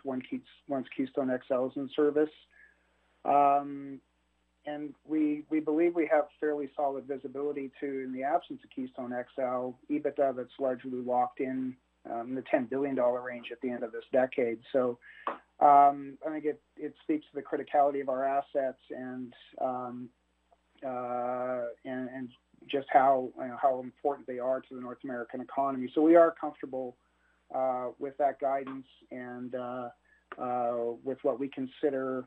once 0.04 0.88
Keystone 0.96 1.40
XL 1.48 1.68
is 1.68 1.72
in 1.76 1.90
service. 1.96 2.30
Um, 3.24 4.00
and 4.68 4.94
we 5.08 5.44
we 5.50 5.60
believe 5.60 5.96
we 5.96 6.10
have 6.12 6.26
fairly 6.40 6.70
solid 6.76 7.06
visibility 7.06 7.72
to, 7.80 7.86
in 7.86 8.12
the 8.14 8.24
absence 8.24 8.60
of 8.64 8.70
Keystone 8.72 9.12
XL, 9.12 9.72
EBITDA 9.92 10.36
that's 10.36 10.50
largely 10.60 10.92
locked 10.92 11.40
in 11.40 11.76
um, 12.12 12.36
the 12.36 12.42
$10 12.42 12.70
billion 12.70 12.96
range 12.96 13.48
at 13.52 13.62
the 13.62 13.70
end 13.70 13.84
of 13.84 13.92
this 13.92 14.04
decade. 14.12 14.60
So 14.72 14.98
um, 15.60 16.18
I 16.26 16.32
think 16.32 16.46
it, 16.46 16.62
it 16.78 16.94
speaks 17.04 17.26
to 17.32 17.36
the 17.36 17.42
criticality 17.42 18.02
of 18.02 18.10
our 18.10 18.26
assets 18.26 18.80
and 18.90 19.34
um, 19.62 20.10
uh, 20.86 21.62
and, 21.84 22.10
and, 22.10 22.30
just 22.68 22.88
how 22.92 23.30
you 23.38 23.48
know, 23.48 23.58
how 23.62 23.80
important 23.80 24.26
they 24.26 24.40
are 24.40 24.60
to 24.60 24.74
the 24.74 24.82
North 24.82 24.98
American 25.04 25.40
economy. 25.40 25.88
So 25.94 26.02
we 26.02 26.16
are 26.16 26.34
comfortable 26.42 26.96
uh, 27.54 27.90
with 28.00 28.18
that 28.18 28.40
guidance 28.40 28.88
and 29.12 29.54
uh, 29.54 29.90
uh 30.42 30.74
with 31.04 31.20
what 31.22 31.40
we 31.40 31.48
consider 31.48 32.26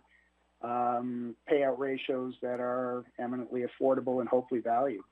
um, 0.62 1.34
payout 1.50 1.76
ratios 1.78 2.34
that 2.40 2.60
are 2.60 3.04
eminently 3.18 3.64
affordable 3.64 4.20
and 4.20 4.28
hopefully 4.28 4.60
valued. 4.60 5.02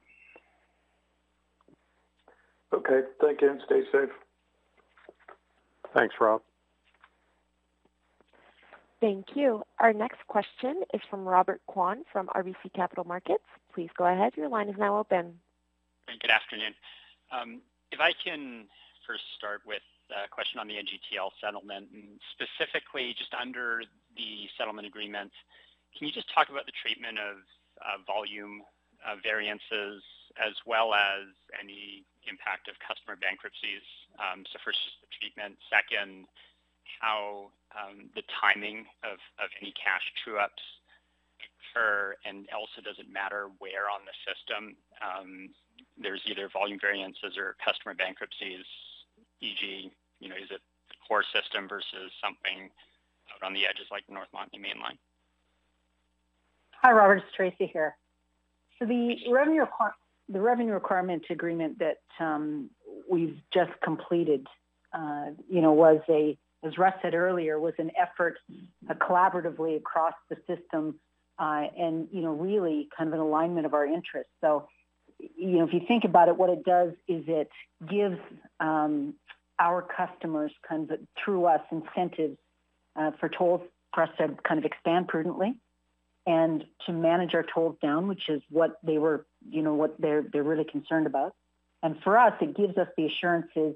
Okay, 2.73 3.01
thank 3.21 3.41
you 3.43 3.51
and 3.51 3.61
stay 3.67 3.83
safe. 3.93 4.11
Thanks, 5.95 6.15
Rob. 6.21 6.43
Thank 9.01 9.27
you. 9.35 9.63
Our 9.79 9.93
next 9.93 10.27
question 10.27 10.83
is 10.95 11.01
from 11.11 11.29
Robert 11.29 11.61
Kwan 11.67 12.05
from 12.11 12.29
RBC 12.29 12.73
Capital 12.75 13.05
Markets. 13.05 13.45
Please 13.75 13.91
go 13.97 14.07
ahead. 14.07 14.33
Your 14.37 14.49
line 14.49 14.69
is 14.69 14.77
now 14.79 14.97
open. 14.97 15.39
Good 16.07 16.31
afternoon. 16.31 16.73
Um, 17.31 17.61
if 17.93 18.01
I 18.01 18.13
can 18.25 18.67
first 19.07 19.25
start 19.37 19.61
with 19.67 19.83
a 20.09 20.29
question 20.31 20.61
on 20.61 20.67
the 20.67 20.75
NGTL 20.75 21.31
settlement, 21.41 21.89
and 21.93 22.17
specifically 22.33 23.15
just 23.19 23.35
under 23.35 23.83
the 24.17 24.49
settlement 24.57 24.87
agreement, 24.87 25.33
can 25.99 26.07
you 26.07 26.13
just 26.13 26.33
talk 26.33 26.49
about 26.49 26.65
the 26.65 26.77
treatment 26.81 27.19
of 27.19 27.43
uh, 27.83 28.01
volume 28.07 28.63
uh, 29.05 29.17
variances 29.23 30.03
as 30.41 30.53
well 30.65 30.95
as 30.95 31.29
any 31.53 32.05
impact 32.29 32.69
of 32.69 32.77
customer 32.81 33.17
bankruptcies? 33.17 33.85
Um, 34.17 34.45
so 34.49 34.57
first, 34.65 34.79
just 34.81 35.01
the 35.05 35.11
treatment. 35.13 35.59
Second, 35.69 36.29
how 37.01 37.51
um, 37.75 38.11
the 38.15 38.23
timing 38.41 38.87
of, 39.05 39.19
of 39.43 39.49
any 39.61 39.73
cash 39.73 40.03
true-ups 40.25 40.63
occur, 41.41 42.15
and 42.25 42.47
also 42.55 42.81
does 42.83 42.99
it 42.99 43.11
matter 43.11 43.49
where 43.59 43.91
on 43.91 44.01
the 44.07 44.17
system 44.25 44.77
um, 45.03 45.49
there's 46.01 46.23
either 46.27 46.49
volume 46.49 46.79
variances 46.81 47.37
or 47.37 47.57
customer 47.65 47.95
bankruptcies, 47.95 48.65
e.g., 49.41 49.93
you 50.21 50.29
know, 50.29 50.37
is 50.37 50.51
it 50.51 50.61
the 50.89 50.97
core 51.07 51.25
system 51.35 51.69
versus 51.69 52.11
something 52.23 52.71
out 53.33 53.47
on 53.47 53.53
the 53.53 53.67
edges 53.67 53.87
like 53.91 54.07
the 54.07 54.15
North 54.15 54.29
Montney 54.35 54.61
Mainline? 54.61 54.97
Hi, 56.83 56.93
Robert. 56.93 57.17
It's 57.17 57.37
Tracy 57.37 57.71
here. 57.73 57.97
So 58.79 58.87
the 58.87 59.17
revenue 59.31 59.65
the 60.29 60.41
revenue 60.41 60.73
requirement 60.73 61.25
agreement 61.31 61.79
that 61.79 61.99
um, 62.19 62.71
we've 63.09 63.39
just 63.53 63.73
completed, 63.83 64.47
uh, 64.93 65.27
you 65.49 65.61
know, 65.61 65.73
was 65.73 66.01
a 66.09 66.37
as 66.67 66.79
Russ 66.79 66.95
said 67.03 67.15
earlier, 67.15 67.59
was 67.59 67.75
an 67.79 67.91
effort 68.01 68.39
uh, 68.89 68.95
collaboratively 68.95 69.77
across 69.77 70.15
the 70.29 70.37
system, 70.47 70.99
uh, 71.39 71.65
and 71.79 72.09
you 72.13 72.23
know, 72.23 72.33
really 72.33 72.89
kind 72.97 73.09
of 73.09 73.15
an 73.15 73.21
alignment 73.21 73.67
of 73.67 73.75
our 73.75 73.87
interests. 73.87 74.33
So, 74.41 74.69
you 75.19 75.59
know, 75.59 75.65
if 75.65 75.73
you 75.73 75.81
think 75.87 76.05
about 76.05 76.29
it, 76.29 76.37
what 76.37 76.51
it 76.51 76.65
does 76.65 76.93
is 77.09 77.25
it 77.27 77.51
gives 77.89 78.19
um, 78.61 79.15
our 79.59 79.83
customers 79.83 80.53
kind 80.69 80.91
of 80.91 80.99
through 81.25 81.47
us 81.47 81.61
incentives 81.71 82.39
uh, 82.97 83.13
for 83.21 83.29
tolls 83.29 83.61
for 83.95 84.03
us 84.03 84.11
to 84.19 84.29
kind 84.47 84.59
of 84.59 84.65
expand 84.65 85.09
prudently 85.09 85.55
and 86.27 86.65
to 86.85 86.93
manage 86.93 87.35
our 87.35 87.45
tolls 87.55 87.77
down, 87.81 88.09
which 88.09 88.29
is 88.29 88.43
what 88.51 88.79
they 88.83 88.99
were, 88.99 89.25
you 89.49 89.63
know, 89.63 89.75
what 89.75 90.01
they're 90.01 90.25
they're 90.33 90.43
really 90.43 90.65
concerned 90.65 91.07
about. 91.07 91.35
And 91.83 91.97
for 92.03 92.19
us, 92.19 92.33
it 92.41 92.57
gives 92.57 92.77
us 92.77 92.89
the 92.97 93.07
assurances 93.07 93.75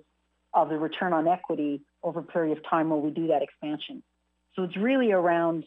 of 0.53 0.69
the 0.69 0.79
return 0.79 1.13
on 1.13 1.29
equity 1.29 1.83
over 2.03 2.21
a 2.21 2.23
period 2.25 2.57
of 2.57 2.65
time 2.69 2.91
while 2.91 3.01
we 3.01 3.11
do 3.11 3.29
that 3.29 3.43
expansion. 3.43 4.03
So 4.55 4.63
it's 4.63 4.77
really 4.77 5.13
around, 5.13 5.65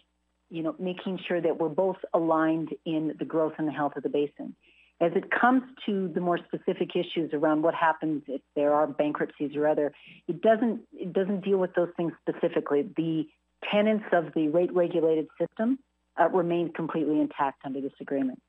you 0.50 0.64
know, 0.64 0.76
making 0.80 1.20
sure 1.28 1.42
that 1.42 1.60
we're 1.60 1.70
both 1.70 1.98
aligned 2.14 2.70
in 2.86 3.14
the 3.18 3.26
growth 3.26 3.54
and 3.58 3.68
the 3.68 3.72
health 3.72 3.94
of 3.96 4.04
the 4.04 4.10
basin. 4.10 4.56
As 5.02 5.12
it 5.16 5.32
comes 5.32 5.64
to 5.86 6.10
the 6.14 6.22
more 6.22 6.38
specific 6.38 6.96
issues 6.96 7.32
around 7.34 7.64
what 7.64 7.74
happens 7.74 8.24
if 8.28 8.42
there 8.56 8.74
are 8.74 8.88
bankruptcies 8.88 9.56
or 9.56 9.68
other, 9.68 9.92
it 10.28 10.42
doesn't 10.42 10.82
it 10.94 11.12
doesn't 11.12 11.44
deal 11.44 11.58
with 11.58 11.74
those 11.76 11.90
things 11.98 12.14
specifically. 12.22 12.90
The 12.96 13.28
tenets 13.72 14.06
of 14.12 14.34
the 14.36 14.48
rate 14.50 14.74
regulated 14.74 15.28
system 15.40 15.80
uh, 16.20 16.30
remain 16.30 16.72
completely 16.72 17.20
intact 17.20 17.62
under 17.66 17.82
this 17.82 17.94
agreement. 18.00 18.40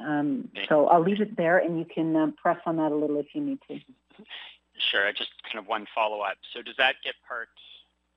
Um, 0.00 0.48
so 0.68 0.88
I'll 0.88 1.02
leave 1.02 1.20
it 1.20 1.36
there, 1.36 1.58
and 1.58 1.78
you 1.78 1.84
can 1.84 2.16
uh, 2.16 2.26
press 2.40 2.58
on 2.66 2.76
that 2.76 2.90
a 2.90 2.94
little 2.94 3.20
if 3.20 3.26
you 3.34 3.42
need 3.42 3.58
to. 3.68 3.78
Sure. 4.78 5.12
Just 5.12 5.30
kind 5.44 5.58
of 5.58 5.66
one 5.66 5.86
follow-up. 5.94 6.38
So 6.52 6.62
does 6.62 6.76
that 6.78 6.96
get 7.04 7.14
parked? 7.26 7.58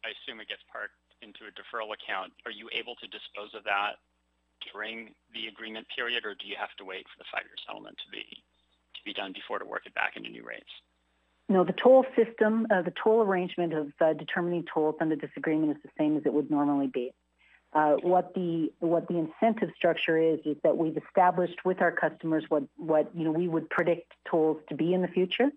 I 0.03 0.13
assume 0.13 0.39
it 0.39 0.47
gets 0.47 0.63
parked 0.71 0.95
into 1.21 1.45
a 1.47 1.51
deferral 1.51 1.93
account. 1.93 2.33
Are 2.45 2.51
you 2.51 2.69
able 2.73 2.95
to 2.95 3.07
dispose 3.07 3.53
of 3.53 3.63
that 3.63 3.97
during 4.71 5.13
the 5.33 5.47
agreement 5.47 5.87
period, 5.95 6.25
or 6.25 6.35
do 6.35 6.47
you 6.47 6.55
have 6.57 6.73
to 6.77 6.85
wait 6.85 7.05
for 7.07 7.17
the 7.19 7.25
five-year 7.31 7.55
settlement 7.65 7.97
to 8.05 8.11
be 8.11 8.23
to 8.23 9.01
be 9.03 9.13
done 9.13 9.33
before 9.33 9.59
to 9.59 9.65
work 9.65 9.85
it 9.85 9.93
back 9.93 10.15
into 10.15 10.29
new 10.29 10.43
rates? 10.43 10.71
No, 11.47 11.63
the 11.63 11.73
toll 11.73 12.05
system, 12.15 12.65
uh, 12.71 12.81
the 12.81 12.93
toll 13.03 13.21
arrangement 13.21 13.73
of 13.73 13.91
uh, 14.01 14.13
determining 14.13 14.63
tolls 14.63 14.95
under 14.99 15.15
this 15.15 15.29
agreement 15.37 15.77
is 15.77 15.83
the 15.83 15.89
same 15.97 16.17
as 16.17 16.23
it 16.25 16.33
would 16.33 16.49
normally 16.49 16.87
be. 16.87 17.13
Uh, 17.73 17.95
what 18.01 18.33
the 18.33 18.71
what 18.79 19.07
the 19.07 19.17
incentive 19.17 19.69
structure 19.75 20.17
is 20.17 20.39
is 20.45 20.55
that 20.63 20.77
we've 20.77 20.97
established 20.97 21.65
with 21.65 21.81
our 21.81 21.91
customers 21.91 22.45
what 22.47 22.63
what 22.77 23.11
you 23.13 23.25
know 23.25 23.31
we 23.31 23.47
would 23.47 23.69
predict 23.69 24.13
tolls 24.29 24.57
to 24.69 24.75
be 24.75 24.93
in 24.93 25.01
the 25.01 25.09
future, 25.09 25.51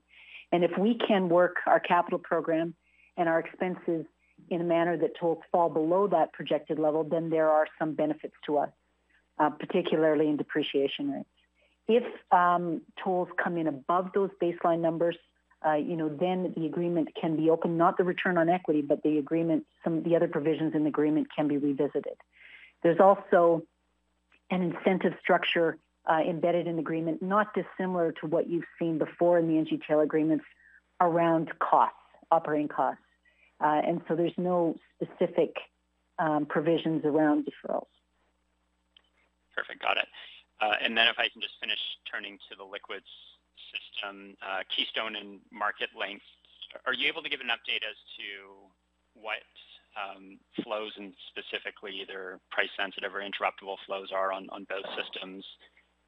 and 0.52 0.64
if 0.64 0.76
we 0.78 0.94
can 0.94 1.28
work 1.28 1.56
our 1.66 1.80
capital 1.80 2.18
program 2.18 2.74
and 3.16 3.28
our 3.28 3.38
expenses 3.38 4.06
in 4.50 4.60
a 4.60 4.64
manner 4.64 4.96
that 4.96 5.16
tolls 5.18 5.38
fall 5.52 5.68
below 5.68 6.06
that 6.08 6.32
projected 6.32 6.78
level, 6.78 7.04
then 7.04 7.28
there 7.30 7.50
are 7.50 7.66
some 7.78 7.94
benefits 7.94 8.34
to 8.46 8.58
us, 8.58 8.70
uh, 9.38 9.50
particularly 9.50 10.28
in 10.28 10.36
depreciation 10.36 11.10
rates. 11.10 11.28
If 11.86 12.04
um, 12.32 12.82
tolls 13.02 13.28
come 13.42 13.56
in 13.56 13.66
above 13.66 14.10
those 14.14 14.30
baseline 14.42 14.80
numbers, 14.80 15.16
uh, 15.66 15.74
you 15.74 15.96
know, 15.96 16.08
then 16.08 16.52
the 16.56 16.66
agreement 16.66 17.08
can 17.20 17.36
be 17.36 17.50
open, 17.50 17.76
not 17.76 17.96
the 17.96 18.04
return 18.04 18.38
on 18.38 18.48
equity, 18.48 18.80
but 18.80 19.02
the 19.02 19.18
agreement, 19.18 19.66
some 19.82 19.98
of 19.98 20.04
the 20.04 20.14
other 20.14 20.28
provisions 20.28 20.74
in 20.74 20.84
the 20.84 20.88
agreement 20.88 21.26
can 21.34 21.48
be 21.48 21.56
revisited. 21.56 22.14
There's 22.82 23.00
also 23.00 23.64
an 24.50 24.62
incentive 24.62 25.14
structure 25.20 25.76
uh, 26.08 26.20
embedded 26.28 26.66
in 26.66 26.76
the 26.76 26.80
agreement, 26.80 27.22
not 27.22 27.48
dissimilar 27.54 28.12
to 28.12 28.26
what 28.26 28.48
you've 28.48 28.64
seen 28.78 28.98
before 28.98 29.38
in 29.38 29.46
the 29.46 29.54
NGTL 29.54 30.02
agreements 30.02 30.44
around 31.00 31.50
costs, 31.58 31.96
operating 32.30 32.68
costs. 32.68 33.02
Uh, 33.60 33.80
and 33.86 34.00
so 34.08 34.16
there's 34.16 34.36
no 34.36 34.74
specific 34.94 35.54
um, 36.18 36.46
provisions 36.46 37.04
around 37.04 37.46
deferrals. 37.46 37.86
Perfect, 39.54 39.82
got 39.82 39.96
it. 39.96 40.06
Uh, 40.60 40.74
and 40.82 40.96
then 40.96 41.08
if 41.08 41.18
I 41.18 41.28
can 41.28 41.42
just 41.42 41.54
finish 41.60 41.78
turning 42.10 42.38
to 42.50 42.56
the 42.56 42.64
liquids 42.64 43.06
system, 43.70 44.36
uh, 44.42 44.62
Keystone 44.74 45.16
and 45.16 45.40
Marketlink, 45.52 46.20
are 46.86 46.94
you 46.94 47.08
able 47.08 47.22
to 47.22 47.28
give 47.28 47.40
an 47.40 47.48
update 47.48 47.82
as 47.82 47.98
to 48.18 48.70
what 49.14 49.42
um, 49.98 50.38
flows 50.62 50.92
and 50.96 51.12
specifically 51.30 52.00
either 52.02 52.38
price 52.50 52.70
sensitive 52.78 53.14
or 53.14 53.20
interruptible 53.20 53.76
flows 53.86 54.10
are 54.14 54.32
on, 54.32 54.46
on 54.50 54.64
both 54.68 54.86
systems 54.94 55.44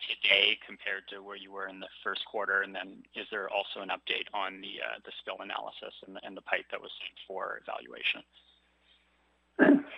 today 0.09 0.59
compared 0.67 1.07
to 1.09 1.23
where 1.23 1.37
you 1.37 1.53
were 1.53 1.69
in 1.69 1.81
the 1.81 1.89
first 2.03 2.25
quarter? 2.25 2.63
And 2.63 2.75
then 2.75 3.03
is 3.15 3.27
there 3.31 3.49
also 3.51 3.81
an 3.81 3.89
update 3.89 4.27
on 4.33 4.61
the 4.61 4.81
uh, 4.81 4.99
the 5.05 5.13
spill 5.21 5.37
analysis 5.41 5.95
and 6.05 6.37
the, 6.37 6.43
pipe 6.43 6.65
that 6.71 6.81
was 6.81 6.91
sent 7.01 7.17
for 7.27 7.61
evaluation? 7.63 8.23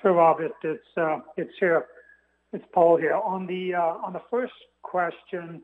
Sure, 0.03 0.13
Rob. 0.13 0.39
It's 0.41 0.79
uh, 0.97 1.21
it's 1.37 1.53
here. 1.61 1.87
It's 2.53 2.65
Paul 2.73 2.97
here. 2.97 3.15
On 3.15 3.47
the 3.47 3.75
uh, 3.75 4.05
on 4.05 4.13
the 4.13 4.23
first 4.31 4.53
question, 4.83 5.63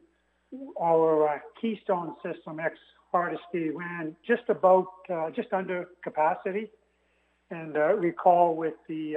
our 0.81 1.43
Keystone 1.61 2.15
system 2.23 2.61
ex 2.61 2.77
Hardisty 3.13 3.75
ran 3.75 4.15
just 4.27 4.43
about 4.49 4.87
just 5.35 5.53
under 5.53 5.89
capacity, 6.05 6.71
and 7.51 7.75
recall 7.75 8.55
with 8.55 8.75
the 8.87 9.17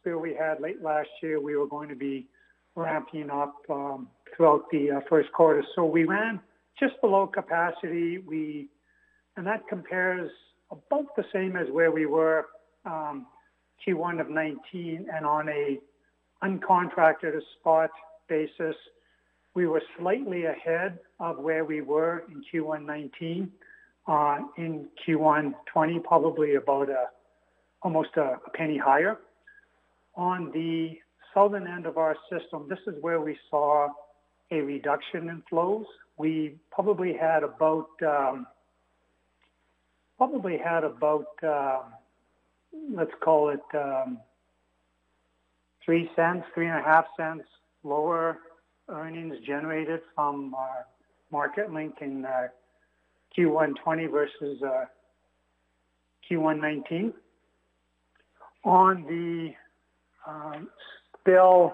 spill 0.00 0.18
we 0.18 0.34
had 0.34 0.60
late 0.60 0.82
last 0.82 1.08
year, 1.22 1.40
we 1.40 1.56
were 1.56 1.66
going 1.66 1.88
to 1.88 1.94
be 1.94 2.26
ramping 2.74 3.30
up 3.30 3.54
um, 3.68 4.08
throughout 4.36 4.64
the 4.70 4.90
uh, 4.90 5.00
first 5.08 5.32
quarter. 5.32 5.64
So 5.74 5.84
we 5.84 6.04
ran 6.04 6.40
just 6.78 7.00
below 7.00 7.26
capacity. 7.26 8.18
We 8.18 8.68
and 9.36 9.46
that 9.46 9.66
compares 9.68 10.30
about 10.70 11.14
the 11.16 11.24
same 11.32 11.56
as 11.56 11.66
where 11.70 11.90
we 11.90 12.06
were 12.06 12.46
um, 12.84 13.26
Q1 13.86 14.20
of 14.20 14.28
19, 14.28 15.06
and 15.12 15.26
on 15.26 15.48
a 15.48 15.78
uncontracted 16.42 17.38
spot 17.58 17.90
basis, 18.28 18.76
we 19.54 19.66
were 19.66 19.82
slightly 19.98 20.44
ahead 20.46 20.98
of 21.18 21.38
where 21.38 21.64
we 21.64 21.80
were 21.80 22.24
in 22.30 22.42
Q1 22.52 22.84
19. 22.84 23.50
Uh, 24.06 24.38
in 24.56 24.88
Q1 25.06 25.52
20, 25.72 26.00
probably 26.00 26.54
about 26.54 26.88
a 26.88 27.06
almost 27.82 28.10
a, 28.16 28.38
a 28.46 28.50
penny 28.54 28.78
higher. 28.78 29.18
On 30.16 30.50
the 30.52 30.98
southern 31.32 31.66
end 31.66 31.86
of 31.86 31.96
our 31.96 32.16
system, 32.30 32.66
this 32.68 32.78
is 32.86 32.94
where 33.00 33.20
we 33.20 33.36
saw 33.50 33.88
a 34.50 34.60
reduction 34.60 35.28
in 35.28 35.42
flows. 35.48 35.86
We 36.16 36.56
probably 36.70 37.14
had 37.14 37.42
about 37.42 37.88
um, 38.06 38.46
probably 40.18 40.58
had 40.58 40.84
about 40.84 41.28
uh, 41.42 41.82
let's 42.94 43.12
call 43.22 43.50
it 43.50 43.62
um, 43.74 44.18
three 45.84 46.10
cents, 46.14 46.44
three 46.54 46.66
and 46.66 46.78
a 46.78 46.82
half 46.82 47.06
cents 47.16 47.44
lower 47.82 48.38
earnings 48.88 49.36
generated 49.46 50.00
from 50.14 50.54
our 50.54 50.86
Marketlink 51.32 52.02
in 52.02 52.24
uh, 52.24 52.48
Q1 53.36 53.74
20 53.82 54.06
versus 54.06 54.62
uh, 54.62 54.84
Q1 56.28 56.60
19. 56.60 57.12
On 58.64 59.02
the 59.04 59.50
um, 60.26 60.68
spill 61.18 61.72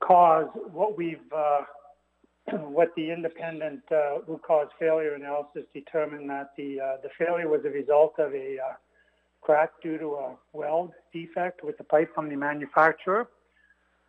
cause, 0.00 0.46
what 0.72 0.96
we've 0.96 1.18
uh, 1.34 1.62
what 2.68 2.94
the 2.96 3.10
independent 3.10 3.82
uh, 3.90 4.20
root 4.26 4.42
cause 4.46 4.68
failure 4.78 5.14
analysis 5.14 5.64
determined 5.74 6.28
that 6.30 6.50
the 6.56 6.80
uh, 6.80 6.96
the 7.02 7.10
failure 7.18 7.48
was 7.48 7.60
a 7.64 7.70
result 7.70 8.14
of 8.18 8.34
a 8.34 8.56
uh, 8.58 8.74
crack 9.40 9.70
due 9.82 9.98
to 9.98 10.06
a 10.14 10.36
weld 10.52 10.92
defect 11.12 11.64
with 11.64 11.76
the 11.78 11.84
pipe 11.84 12.14
from 12.14 12.28
the 12.28 12.36
manufacturer. 12.36 13.28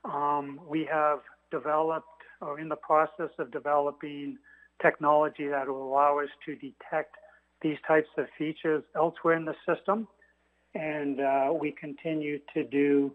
Um, 0.03 0.59
we 0.67 0.85
have 0.91 1.19
developed 1.51 2.07
or 2.41 2.59
in 2.59 2.69
the 2.69 2.75
process 2.75 3.29
of 3.37 3.51
developing 3.51 4.37
technology 4.81 5.47
that 5.47 5.67
will 5.67 5.83
allow 5.83 6.19
us 6.19 6.29
to 6.45 6.55
detect 6.55 7.15
these 7.61 7.77
types 7.87 8.09
of 8.17 8.25
features 8.37 8.83
elsewhere 8.95 9.35
in 9.35 9.45
the 9.45 9.55
system. 9.67 10.07
And 10.73 11.19
uh, 11.19 11.53
we 11.53 11.71
continue 11.71 12.39
to 12.53 12.63
do 12.63 13.11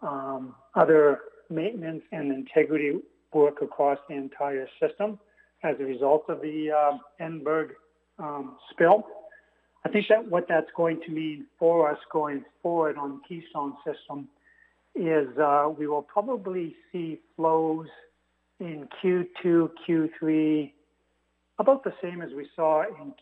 um, 0.00 0.54
other 0.74 1.20
maintenance 1.50 2.02
and 2.12 2.32
integrity 2.32 3.00
work 3.34 3.62
across 3.62 3.98
the 4.08 4.14
entire 4.14 4.68
system 4.80 5.18
as 5.62 5.76
a 5.80 5.84
result 5.84 6.24
of 6.28 6.40
the 6.40 6.70
uh, 6.70 6.98
Edinburg 7.20 7.70
um, 8.18 8.56
spill. 8.70 9.04
I 9.84 9.90
think 9.90 10.06
that 10.08 10.26
what 10.26 10.46
that's 10.48 10.70
going 10.76 11.00
to 11.06 11.10
mean 11.10 11.46
for 11.58 11.90
us 11.90 11.98
going 12.12 12.44
forward 12.62 12.96
on 12.96 13.20
the 13.20 13.20
Keystone 13.28 13.74
system 13.84 14.28
is 14.94 15.26
uh, 15.38 15.68
we 15.76 15.86
will 15.86 16.02
probably 16.02 16.74
see 16.92 17.18
flows 17.36 17.88
in 18.60 18.88
Q2, 19.02 19.68
Q3, 19.86 20.72
about 21.58 21.84
the 21.84 21.92
same 22.02 22.22
as 22.22 22.30
we 22.36 22.48
saw 22.54 22.82
in 22.82 23.12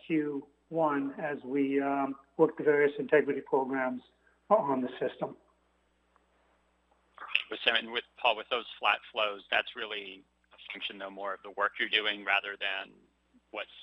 Q1 0.71 1.19
as 1.19 1.39
we 1.45 1.81
um, 1.81 2.15
work 2.37 2.57
the 2.59 2.65
various 2.65 2.93
integrity 2.99 3.41
programs 3.41 4.03
on 4.51 4.83
the 4.83 4.89
system. 5.01 5.35
With, 7.53 7.61
with 7.93 8.09
Paul, 8.17 8.41
with 8.41 8.49
those 8.49 8.65
flat 8.81 8.97
flows, 9.13 9.45
that's 9.53 9.77
really 9.77 10.25
a 10.57 10.59
function, 10.73 10.97
though, 10.97 11.13
more 11.13 11.37
of 11.37 11.45
the 11.45 11.53
work 11.53 11.77
you're 11.77 11.93
doing 11.93 12.25
rather 12.25 12.57
than 12.57 12.89
what's 13.53 13.77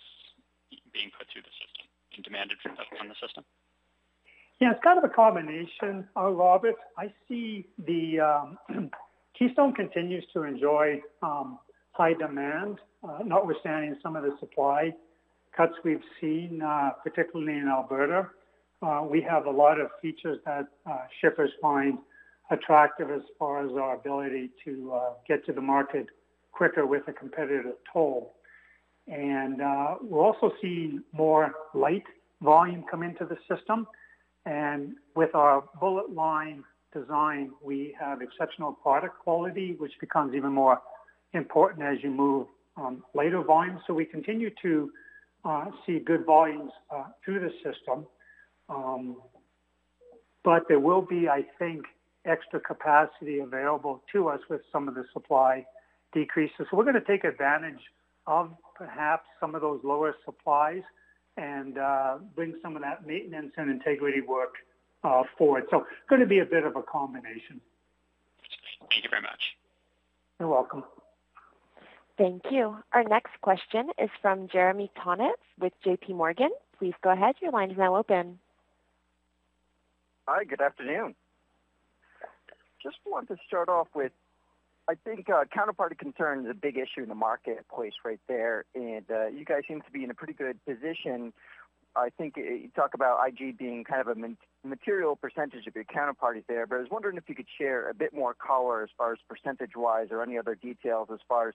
being 0.89 1.13
put 1.13 1.29
through 1.29 1.45
the 1.45 1.53
system 1.53 1.85
and 2.17 2.25
demanded 2.25 2.57
on 2.65 3.07
the 3.07 3.15
system. 3.21 3.45
Yeah, 4.59 4.71
it's 4.71 4.83
kind 4.83 4.97
of 4.97 5.05
a 5.05 5.13
combination, 5.13 6.09
uh, 6.17 6.33
Robert. 6.33 6.75
I 6.97 7.13
see 7.27 7.69
the 7.85 8.19
um, 8.19 8.57
Keystone 9.37 9.73
continues 9.73 10.25
to 10.33 10.43
enjoy 10.43 11.01
um, 11.21 11.59
high 11.91 12.13
demand, 12.13 12.79
uh, 13.03 13.19
notwithstanding 13.23 13.95
some 14.01 14.15
of 14.15 14.23
the 14.23 14.35
supply 14.39 14.93
cuts 15.55 15.73
we've 15.83 16.03
seen, 16.19 16.61
uh, 16.61 16.91
particularly 17.03 17.57
in 17.57 17.67
Alberta. 17.67 18.29
Uh, 18.81 19.05
we 19.09 19.21
have 19.21 19.45
a 19.45 19.51
lot 19.51 19.79
of 19.79 19.89
features 20.01 20.39
that 20.45 20.65
uh, 20.89 21.05
shippers 21.21 21.51
find 21.61 21.99
attractive 22.51 23.11
as 23.11 23.21
far 23.37 23.65
as 23.65 23.71
our 23.73 23.95
ability 23.95 24.49
to 24.65 24.93
uh, 24.93 25.13
get 25.27 25.45
to 25.45 25.53
the 25.53 25.61
market 25.61 26.07
quicker 26.51 26.85
with 26.85 27.03
a 27.07 27.13
competitive 27.13 27.73
toll. 27.91 28.35
And 29.07 29.61
uh, 29.61 29.95
we're 30.01 30.23
also 30.23 30.51
seeing 30.61 31.03
more 31.13 31.53
light 31.73 32.03
volume 32.41 32.83
come 32.89 33.03
into 33.03 33.25
the 33.25 33.37
system. 33.53 33.87
And 34.45 34.95
with 35.15 35.35
our 35.35 35.63
bullet 35.79 36.11
line 36.13 36.63
design, 36.93 37.51
we 37.63 37.95
have 37.99 38.21
exceptional 38.21 38.73
product 38.73 39.19
quality, 39.19 39.75
which 39.77 39.93
becomes 39.99 40.33
even 40.35 40.51
more 40.51 40.81
important 41.33 41.83
as 41.83 41.97
you 42.03 42.09
move 42.09 42.47
um, 42.77 43.03
later 43.13 43.43
volumes. 43.43 43.81
So 43.85 43.93
we 43.93 44.05
continue 44.05 44.49
to 44.61 44.91
uh, 45.45 45.65
see 45.85 45.99
good 45.99 46.25
volumes 46.25 46.71
uh, 46.93 47.05
through 47.23 47.41
the 47.41 47.51
system. 47.63 48.05
Um, 48.69 49.17
but 50.43 50.63
there 50.67 50.79
will 50.79 51.01
be, 51.01 51.27
I 51.27 51.43
think, 51.57 51.85
extra 52.25 52.59
capacity 52.59 53.39
available 53.39 54.03
to 54.11 54.27
us 54.27 54.39
with 54.49 54.61
some 54.71 54.87
of 54.87 54.95
the 54.95 55.05
supply 55.13 55.65
decreases. 56.13 56.67
So 56.69 56.77
we're 56.77 56.83
going 56.83 56.95
to 56.95 57.01
take 57.01 57.23
advantage 57.23 57.79
of 58.27 58.51
perhaps 58.75 59.25
some 59.39 59.55
of 59.55 59.61
those 59.61 59.79
lower 59.83 60.15
supplies 60.25 60.83
and 61.37 61.77
uh, 61.77 62.17
bring 62.35 62.55
some 62.61 62.75
of 62.75 62.81
that 62.81 63.05
maintenance 63.07 63.51
and 63.57 63.69
integrity 63.69 64.21
work 64.21 64.55
uh, 65.03 65.23
forward. 65.37 65.63
So 65.71 65.85
going 66.09 66.21
to 66.21 66.27
be 66.27 66.39
a 66.39 66.45
bit 66.45 66.63
of 66.63 66.75
a 66.75 66.83
combination. 66.83 67.61
Thank 68.91 69.03
you 69.03 69.09
very 69.09 69.21
much. 69.21 69.39
You're 70.39 70.49
welcome. 70.49 70.83
Thank 72.17 72.43
you. 72.51 72.75
Our 72.93 73.03
next 73.03 73.31
question 73.41 73.89
is 73.97 74.09
from 74.21 74.49
Jeremy 74.51 74.91
Tonet 74.97 75.31
with 75.59 75.73
JP 75.85 76.15
Morgan. 76.15 76.49
Please 76.77 76.93
go 77.01 77.11
ahead. 77.11 77.35
Your 77.41 77.51
line 77.51 77.71
is 77.71 77.77
now 77.77 77.95
open. 77.95 78.39
Hi, 80.27 80.43
good 80.43 80.61
afternoon. 80.61 81.15
Just 82.81 82.97
wanted 83.05 83.35
to 83.35 83.37
start 83.47 83.69
off 83.69 83.87
with 83.93 84.11
I 84.89 84.95
think 84.95 85.29
uh, 85.29 85.43
counterparty 85.55 85.95
concern 85.97 86.45
is 86.45 86.49
a 86.49 86.55
big 86.55 86.75
issue 86.75 87.03
in 87.03 87.09
the 87.09 87.15
marketplace 87.15 87.93
right 88.03 88.19
there, 88.27 88.65
and 88.73 89.05
uh, 89.11 89.27
you 89.27 89.45
guys 89.45 89.61
seem 89.67 89.81
to 89.81 89.91
be 89.91 90.03
in 90.03 90.09
a 90.09 90.15
pretty 90.15 90.33
good 90.33 90.57
position. 90.65 91.31
I 91.95 92.09
think 92.09 92.35
uh, 92.39 92.41
you 92.41 92.69
talk 92.75 92.95
about 92.95 93.19
IG 93.27 93.55
being 93.55 93.83
kind 93.83 94.01
of 94.01 94.07
a 94.07 94.67
material 94.67 95.15
percentage 95.15 95.67
of 95.67 95.75
your 95.75 95.83
counterparties 95.83 96.45
there, 96.47 96.65
but 96.65 96.77
I 96.77 96.79
was 96.79 96.87
wondering 96.89 97.17
if 97.17 97.23
you 97.27 97.35
could 97.35 97.47
share 97.55 97.87
a 97.87 97.93
bit 97.93 98.15
more 98.15 98.33
color 98.33 98.81
as 98.81 98.89
far 98.97 99.13
as 99.13 99.19
percentage-wise 99.27 100.07
or 100.09 100.23
any 100.23 100.39
other 100.39 100.55
details 100.55 101.09
as 101.13 101.19
far 101.27 101.49
as 101.49 101.53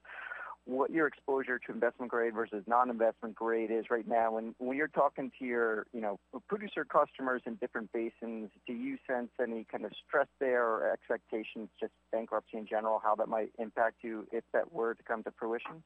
what 0.66 0.90
your 0.90 1.06
exposure 1.06 1.58
to 1.58 1.72
investment 1.72 2.10
grade 2.10 2.34
versus 2.34 2.64
non-investment 2.66 3.34
grade 3.34 3.70
is 3.70 3.86
right 3.90 4.08
now. 4.08 4.38
And 4.38 4.54
when 4.58 4.76
you're 4.76 4.88
talking 4.88 5.30
to 5.38 5.44
your, 5.44 5.86
you 5.92 6.00
know, 6.00 6.18
producer 6.48 6.84
customers 6.84 7.42
in 7.46 7.56
different 7.56 7.92
basins, 7.92 8.50
do 8.66 8.72
you 8.72 8.96
sense 9.06 9.28
any 9.40 9.66
kind 9.70 9.84
of 9.84 9.92
stress 10.06 10.28
there 10.40 10.64
or 10.64 10.90
expectations, 10.90 11.68
just 11.78 11.92
bankruptcy 12.12 12.56
in 12.56 12.66
general, 12.66 13.00
how 13.02 13.14
that 13.16 13.28
might 13.28 13.50
impact 13.58 13.96
you 14.02 14.26
if 14.32 14.44
that 14.52 14.72
were 14.72 14.94
to 14.94 15.02
come 15.02 15.22
to 15.24 15.32
fruition? 15.38 15.82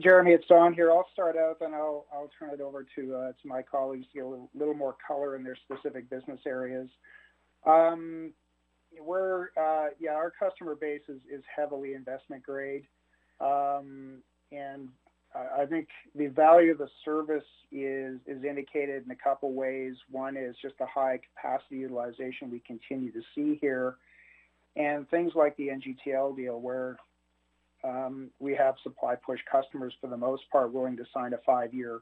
Jeremy, 0.00 0.32
it's 0.32 0.46
Don 0.46 0.74
here. 0.74 0.90
I'll 0.90 1.08
start 1.12 1.36
out, 1.36 1.58
and 1.60 1.74
I'll 1.74 2.04
I'll 2.12 2.30
turn 2.38 2.50
it 2.50 2.60
over 2.60 2.84
to 2.96 3.14
uh, 3.14 3.32
to 3.40 3.48
my 3.48 3.62
colleagues 3.62 4.06
to 4.08 4.14
get 4.14 4.24
a 4.24 4.28
little, 4.28 4.50
little 4.54 4.74
more 4.74 4.96
color 5.06 5.36
in 5.36 5.44
their 5.44 5.56
specific 5.56 6.10
business 6.10 6.40
areas. 6.46 6.88
Um, 7.64 8.32
we're 9.00 9.48
uh, 9.56 9.88
yeah, 9.98 10.12
our 10.12 10.32
customer 10.38 10.74
base 10.74 11.02
is, 11.08 11.20
is 11.30 11.42
heavily 11.54 11.94
investment 11.94 12.42
grade, 12.42 12.84
um, 13.40 14.22
and 14.52 14.88
I 15.34 15.66
think 15.66 15.88
the 16.14 16.28
value 16.28 16.72
of 16.72 16.78
the 16.78 16.88
service 17.04 17.44
is 17.70 18.18
is 18.26 18.44
indicated 18.44 19.04
in 19.04 19.10
a 19.10 19.16
couple 19.16 19.52
ways. 19.52 19.94
One 20.10 20.36
is 20.36 20.56
just 20.62 20.78
the 20.78 20.86
high 20.86 21.20
capacity 21.34 21.76
utilization 21.76 22.50
we 22.50 22.60
continue 22.60 23.12
to 23.12 23.20
see 23.34 23.58
here, 23.60 23.96
and 24.76 25.08
things 25.10 25.32
like 25.34 25.56
the 25.56 25.68
NGTL 25.68 26.36
deal 26.36 26.60
where 26.60 26.96
um, 27.84 28.30
we 28.38 28.54
have 28.54 28.74
supply 28.82 29.14
push 29.14 29.40
customers 29.50 29.94
for 30.00 30.08
the 30.08 30.16
most 30.16 30.42
part 30.50 30.72
willing 30.72 30.96
to 30.96 31.04
sign 31.12 31.34
a 31.34 31.38
five 31.44 31.74
year 31.74 32.00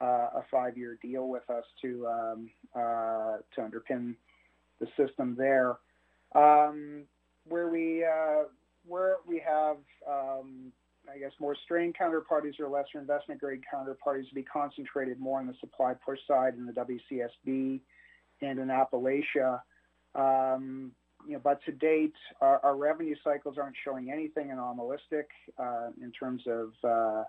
uh, 0.00 0.28
a 0.36 0.44
five 0.50 0.76
year 0.76 0.98
deal 1.00 1.28
with 1.28 1.48
us 1.48 1.64
to 1.82 2.06
um, 2.06 2.50
uh, 2.74 3.36
to 3.54 3.60
underpin 3.60 4.14
the 4.80 4.86
system 4.96 5.34
there. 5.38 5.76
Um, 6.34 7.04
where 7.46 7.68
we 7.68 8.04
uh, 8.04 8.44
where 8.86 9.16
we 9.26 9.40
have 9.46 9.76
um, 10.08 10.72
I 11.12 11.18
guess 11.18 11.32
more 11.38 11.56
strained 11.64 11.96
counterparties 12.00 12.58
or 12.58 12.68
lesser 12.68 12.98
investment 12.98 13.40
grade 13.40 13.60
counterparties 13.72 14.28
to 14.28 14.34
be 14.34 14.42
concentrated 14.42 15.18
more 15.20 15.38
on 15.38 15.46
the 15.46 15.54
supply 15.60 15.94
push 15.94 16.18
side 16.26 16.54
in 16.54 16.66
the 16.66 16.72
WCSB 16.72 17.80
and 18.42 18.58
in 18.58 18.68
Appalachia. 18.68 19.60
Um, 20.14 20.92
you 21.26 21.34
know, 21.34 21.40
but 21.42 21.62
to 21.64 21.72
date, 21.72 22.14
our, 22.40 22.60
our, 22.62 22.76
revenue 22.76 23.14
cycles 23.24 23.56
aren't 23.58 23.76
showing 23.82 24.10
anything 24.12 24.50
anomalistic 24.50 25.28
uh, 25.58 25.88
in 26.00 26.12
terms 26.12 26.42
of 26.46 26.72
uh, 26.84 27.24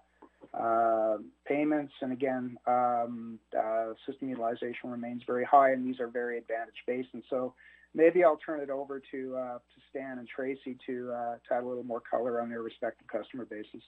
uh, 0.58 1.18
payments. 1.48 1.94
And 2.02 2.12
again, 2.12 2.58
um, 2.68 3.40
uh, 3.58 3.94
system 4.06 4.30
utilization 4.30 4.92
remains 4.92 5.24
very 5.26 5.46
high, 5.46 5.72
and 5.72 5.86
these 5.86 6.00
are 6.02 6.08
very 6.08 6.38
advantage 6.38 6.76
based. 6.86 7.10
And 7.14 7.24
so 7.30 7.54
maybe 7.96 8.24
I'll 8.24 8.38
turn 8.38 8.60
it 8.60 8.70
over 8.70 9.02
to 9.12 9.36
uh, 9.36 9.58
to 9.58 9.82
Stan 9.90 10.20
and 10.20 10.28
Tracy 10.28 10.78
to, 10.86 11.12
uh, 11.12 11.36
to 11.48 11.54
add 11.56 11.64
a 11.64 11.68
little 11.68 11.84
more 11.84 12.02
color 12.02 12.42
on 12.42 12.50
their 12.50 12.62
respective 12.62 13.08
customer 13.08 13.46
bases. 13.46 13.82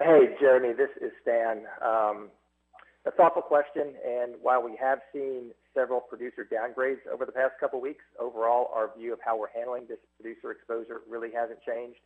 Hey, 0.00 0.34
Jeremy, 0.40 0.74
this 0.74 0.90
is 1.00 1.12
Stan. 1.22 1.62
Um, 1.80 2.28
a 3.06 3.10
thoughtful 3.12 3.42
question, 3.42 3.94
and 4.04 4.34
while 4.42 4.62
we 4.62 4.76
have 4.80 4.98
seen 5.12 5.52
several 5.72 6.00
producer 6.00 6.46
downgrades 6.50 7.06
over 7.12 7.24
the 7.24 7.32
past 7.32 7.52
couple 7.60 7.80
weeks, 7.80 8.02
overall, 8.18 8.70
our 8.74 8.90
view 8.98 9.12
of 9.12 9.20
how 9.24 9.38
we're 9.38 9.52
handling 9.54 9.84
this 9.88 9.98
producer 10.20 10.50
exposure 10.50 11.02
really 11.08 11.30
hasn't 11.32 11.60
changed. 11.62 12.00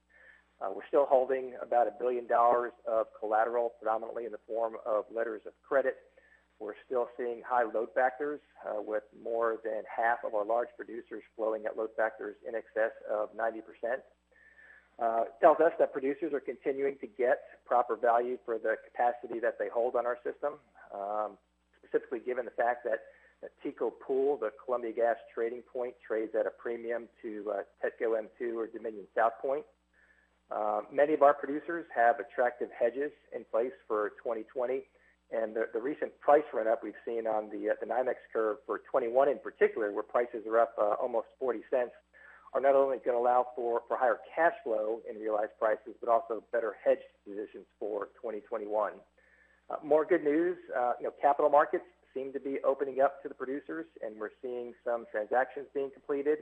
Uh, 0.61 0.69
we're 0.75 0.87
still 0.89 1.07
holding 1.09 1.55
about 1.63 1.87
a 1.89 1.93
billion 1.99 2.27
dollars 2.27 2.73
of 2.87 3.07
collateral, 3.19 3.73
predominantly 3.81 4.27
in 4.27 4.33
the 4.33 4.41
form 4.47 4.75
of 4.85 5.05
letters 5.11 5.41
of 5.47 5.53
credit. 5.67 5.97
We're 6.61 6.77
still 6.85 7.09
seeing 7.17 7.41
high 7.41 7.65
load 7.65 7.89
factors, 7.95 8.39
uh, 8.69 8.83
with 8.83 9.03
more 9.25 9.57
than 9.65 9.83
half 9.89 10.19
of 10.25 10.35
our 10.35 10.45
large 10.45 10.69
producers 10.77 11.23
flowing 11.35 11.65
at 11.65 11.77
load 11.77 11.89
factors 11.97 12.37
in 12.47 12.55
excess 12.55 12.93
of 13.11 13.31
90%. 13.35 13.65
Uh, 15.01 15.25
tells 15.41 15.59
us 15.61 15.73
that 15.79 15.95
producers 15.95 16.35
are 16.35 16.41
continuing 16.41 16.99
to 17.01 17.07
get 17.07 17.65
proper 17.65 17.97
value 17.97 18.37
for 18.45 18.59
the 18.59 18.77
capacity 18.85 19.41
that 19.41 19.57
they 19.59 19.69
hold 19.73 19.97
on 19.97 20.05
our 20.05 20.19
system, 20.23 20.61
um, 20.95 21.39
specifically 21.79 22.21
given 22.21 22.45
the 22.45 22.51
fact 22.51 22.85
that, 22.85 23.01
that 23.41 23.51
TECO 23.65 23.89
Pool, 23.89 24.37
the 24.37 24.51
Columbia 24.63 24.93
Gas 24.93 25.17
trading 25.35 25.63
point, 25.73 25.95
trades 26.07 26.33
at 26.39 26.45
a 26.45 26.51
premium 26.51 27.09
to 27.23 27.51
uh, 27.51 27.63
TETCO 27.81 28.21
M2 28.21 28.55
or 28.55 28.67
Dominion 28.67 29.07
South 29.17 29.33
Point. 29.41 29.65
Uh, 30.51 30.83
many 30.93 31.15
of 31.15 31.23
our 31.23 31.33
producers 31.33 31.87
have 31.95 32.17
attractive 32.21 32.69
hedges 32.79 33.13
in 33.35 33.45
place 33.51 33.73
for 33.89 34.11
2020, 34.23 34.83
and 35.33 35.55
the, 35.55 35.67
the 35.73 35.81
recent 35.81 36.19
price 36.21 36.45
run-up 36.53 36.83
we've 36.83 36.99
seen 37.07 37.27
on 37.27 37.51
the, 37.51 37.71
uh, 37.71 37.75
the 37.81 37.87
NYMEX 37.87 38.17
curve 38.33 38.59
for 38.67 38.81
21 38.91 39.29
in 39.29 39.39
particular, 39.39 39.93
where 39.93 40.03
prices 40.03 40.47
are 40.47 40.59
up 40.59 40.75
uh, 40.81 40.95
almost 41.01 41.27
40 41.39 41.61
cents, 41.71 41.93
are 42.53 42.61
not 42.61 42.75
only 42.75 42.99
going 42.99 43.17
to 43.17 43.23
allow 43.23 43.47
for, 43.55 43.83
for 43.87 43.97
higher 43.97 44.19
cash 44.35 44.55
flow 44.65 45.01
in 45.09 45.21
realized 45.21 45.53
prices, 45.59 45.95
but 46.01 46.09
also 46.09 46.43
better 46.53 46.75
hedge 46.85 46.99
positions 47.25 47.67
for 47.79 48.09
2021. 48.21 48.93
Uh, 49.71 49.77
more 49.85 50.05
good 50.05 50.25
news, 50.25 50.57
uh, 50.77 50.93
you 50.99 51.07
know, 51.07 51.13
capital 51.23 51.49
markets 51.49 51.85
seem 52.13 52.33
to 52.33 52.41
be 52.41 52.59
opening 52.65 53.01
up 53.01 53.23
to 53.23 53.29
the 53.29 53.35
producers, 53.35 53.87
and 54.03 54.19
we're 54.19 54.35
seeing 54.43 54.75
some 54.85 55.07
transactions 55.13 55.67
being 55.73 55.91
completed. 55.93 56.39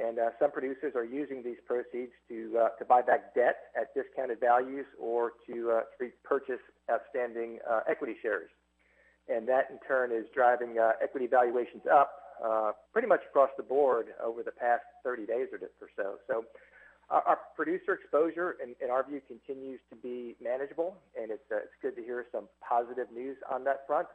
And 0.00 0.18
uh, 0.18 0.30
some 0.40 0.50
producers 0.50 0.94
are 0.96 1.04
using 1.04 1.42
these 1.42 1.60
proceeds 1.66 2.12
to, 2.28 2.56
uh, 2.56 2.68
to 2.78 2.84
buy 2.84 3.02
back 3.02 3.34
debt 3.34 3.68
at 3.76 3.92
discounted 3.92 4.40
values 4.40 4.86
or 4.98 5.32
to, 5.46 5.70
uh, 5.70 5.80
to 5.98 6.08
repurchase 6.08 6.62
outstanding 6.90 7.58
uh, 7.68 7.80
equity 7.88 8.16
shares. 8.22 8.48
And 9.28 9.46
that 9.48 9.68
in 9.70 9.78
turn 9.86 10.10
is 10.10 10.24
driving 10.34 10.78
uh, 10.78 10.92
equity 11.02 11.26
valuations 11.26 11.82
up 11.92 12.12
uh, 12.42 12.72
pretty 12.92 13.08
much 13.08 13.20
across 13.28 13.50
the 13.58 13.62
board 13.62 14.06
over 14.24 14.42
the 14.42 14.52
past 14.52 14.82
30 15.04 15.26
days 15.26 15.48
or, 15.52 15.60
so. 15.96 16.16
So 16.26 16.44
our, 17.10 17.22
our 17.22 17.38
producer 17.54 17.92
exposure, 17.92 18.56
in, 18.62 18.74
in, 18.82 18.90
our 18.90 19.06
view, 19.06 19.20
continues 19.28 19.80
to 19.90 19.96
be 19.96 20.34
manageable, 20.42 20.96
and 21.20 21.30
it's, 21.30 21.44
it's 21.50 21.76
good 21.82 21.94
to 21.96 22.02
hear 22.02 22.24
some 22.32 22.48
positive 22.66 23.08
news 23.14 23.36
on 23.52 23.64
that 23.64 23.86
front. 23.86 24.08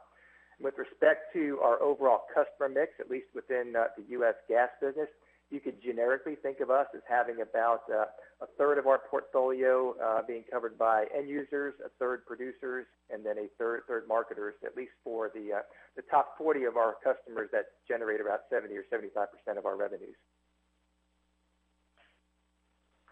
With 0.58 0.74
respect 0.78 1.32
to 1.34 1.60
our 1.62 1.80
overall 1.80 2.22
customer 2.34 2.68
mix, 2.68 2.92
at 2.98 3.08
least 3.08 3.26
within 3.34 3.74
the 3.74 4.04
U.S. 4.08 4.34
gas 4.48 4.70
business, 4.80 5.08
you 5.50 5.60
could 5.60 5.80
generically 5.82 6.34
think 6.34 6.60
of 6.60 6.70
us 6.70 6.86
as 6.94 7.02
having 7.08 7.40
about 7.40 7.82
uh, 7.90 8.06
a 8.42 8.46
third 8.58 8.78
of 8.78 8.86
our 8.86 9.00
portfolio 9.10 9.94
uh, 10.02 10.22
being 10.26 10.44
covered 10.50 10.76
by 10.76 11.06
end 11.16 11.28
users, 11.28 11.74
a 11.84 11.88
third 11.98 12.26
producers, 12.26 12.86
and 13.10 13.24
then 13.24 13.38
a 13.38 13.46
third 13.58 13.82
third 13.86 14.08
marketers, 14.08 14.54
at 14.64 14.76
least 14.76 14.92
for 15.04 15.30
the 15.34 15.58
uh, 15.58 15.60
the 15.94 16.02
top 16.10 16.36
40 16.36 16.64
of 16.64 16.76
our 16.76 16.96
customers 17.02 17.48
that 17.52 17.66
generate 17.86 18.20
about 18.20 18.40
70 18.50 18.74
or 18.74 18.84
75 18.90 19.28
percent 19.30 19.58
of 19.58 19.66
our 19.66 19.76
revenues. 19.76 20.16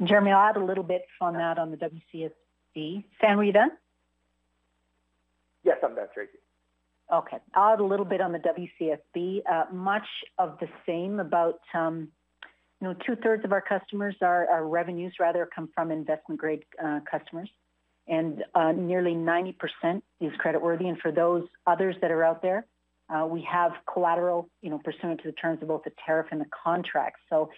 Jeremy, 0.03 0.33
I'll 0.33 0.51
add 0.51 0.57
a 0.57 0.65
little 0.65 0.83
bit 0.83 1.03
on 1.21 1.35
that 1.35 1.59
on 1.59 1.71
the 1.71 1.77
WCSB. 1.77 3.05
Stan, 3.19 3.37
were 3.37 3.45
you 3.45 3.53
done? 3.53 3.71
Yes, 5.63 5.77
I'm 5.85 5.95
done, 5.95 6.09
Tracy. 6.13 6.33
Okay. 7.13 7.37
I'll 7.55 7.75
add 7.75 7.81
a 7.81 7.85
little 7.85 8.05
bit 8.05 8.21
on 8.21 8.33
the 8.33 8.41
WCSB. 8.41 9.43
Uh, 9.51 9.73
much 9.73 10.07
of 10.39 10.59
the 10.59 10.67
same 10.87 11.21
about 11.21 11.61
um, 11.75 12.09
you 12.81 12.89
know, 12.89 12.95
two-thirds 13.07 13.45
of 13.45 13.53
our 13.53 13.61
customers, 13.61 14.15
our, 14.21 14.49
our 14.49 14.67
revenues 14.67 15.15
rather, 15.19 15.49
come 15.55 15.69
from 15.75 15.91
investment-grade 15.91 16.65
uh, 16.83 17.01
customers, 17.11 17.49
and 18.07 18.45
uh, 18.55 18.73
nearly 18.73 19.15
90% 19.15 19.55
is 20.21 20.33
creditworthy. 20.45 20.87
And 20.87 20.99
for 20.99 21.11
those 21.11 21.47
others 21.67 21.97
that 22.03 22.11
are 22.11 22.23
out 22.23 22.43
there, 22.43 22.67
uh, 23.09 23.27
we 23.27 23.47
have 23.51 23.73
collateral, 23.93 24.49
you 24.63 24.71
know, 24.71 24.79
pursuant 24.79 25.21
to 25.23 25.29
the 25.29 25.33
terms 25.33 25.61
of 25.63 25.69
both 25.69 25.85
the 25.85 25.93
tariff 26.05 26.27
and 26.31 26.41
the 26.41 26.47
contract. 26.65 27.17
So 27.31 27.51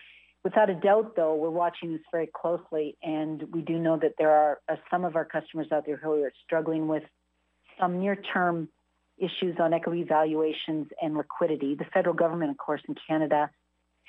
without 0.45 0.71
a 0.71 0.75
doubt, 0.75 1.15
though, 1.17 1.35
we're 1.35 1.51
watching 1.51 1.93
this 1.93 2.03
very 2.13 2.29
closely, 2.41 2.97
and 3.03 3.43
we 3.53 3.63
do 3.63 3.79
know 3.79 3.97
that 3.97 4.13
there 4.19 4.31
are 4.31 4.61
uh, 4.69 4.77
some 4.91 5.05
of 5.05 5.17
our 5.17 5.25
customers 5.25 5.69
out 5.73 5.87
there 5.87 5.97
who 5.97 6.23
are 6.23 6.33
struggling 6.45 6.89
with 6.89 7.05
some 7.81 8.01
near-term 8.01 8.69
issues 9.19 9.57
on 9.59 9.73
equity 9.73 10.05
valuations 10.05 10.89
and 11.01 11.17
liquidity. 11.17 11.75
The 11.75 11.87
federal 11.93 12.15
government, 12.15 12.51
of 12.51 12.59
course, 12.59 12.83
in 12.89 12.95
Canada 13.09 13.51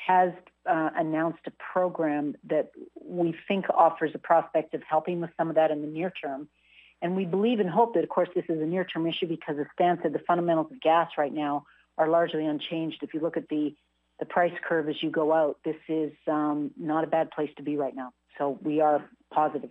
has 0.06 0.32
uh, 0.68 0.90
announced 0.96 1.40
a 1.48 1.52
program 1.52 2.36
that 2.50 2.72
we 3.04 3.36
think 3.48 3.66
offers 3.70 4.12
a 4.14 4.20
prospect 4.20 4.74
of 4.74 4.82
helping 4.84 5.22
with 5.22 5.30
some 5.38 5.50
of 5.50 5.56
that 5.56 5.72
in 5.72 5.82
the 5.82 5.88
near 5.88 6.12
term. 6.12 6.48
And 7.02 7.16
we 7.16 7.26
believe 7.26 7.60
and 7.60 7.70
hope 7.70 7.94
that, 7.94 8.04
of 8.04 8.10
course, 8.10 8.30
this 8.34 8.46
is 8.50 8.60
a 8.60 8.66
near-term 8.66 9.06
issue 9.06 9.28
because, 9.28 9.58
as 9.60 9.68
Stan 9.74 10.00
said, 10.02 10.14
the 10.14 10.20
fundamentals 10.20 10.72
of 10.72 10.82
gas 10.82 11.12
right 11.18 11.34
now 11.34 11.66
are 11.98 12.10
largely 12.10 12.46
unchanged. 12.46 13.04
If 13.04 13.14
you 13.14 13.20
look 13.20 13.38
at 13.38 13.48
the, 13.50 13.76
the 14.20 14.26
price 14.26 14.54
curve 14.68 14.90
as 14.90 15.02
you 15.02 15.12
go 15.12 15.32
out, 15.32 15.60
this 15.64 15.76
is 15.88 16.12
um, 16.28 16.72
not 16.76 17.04
a 17.04 17.08
bad 17.08 17.30
place 17.32 17.52
to 17.58 17.64
be 17.64 17.78
right 17.78 17.96
now. 17.96 18.14
So 18.38 18.58
we 18.64 18.82
are 18.82 19.06
positive. 19.32 19.70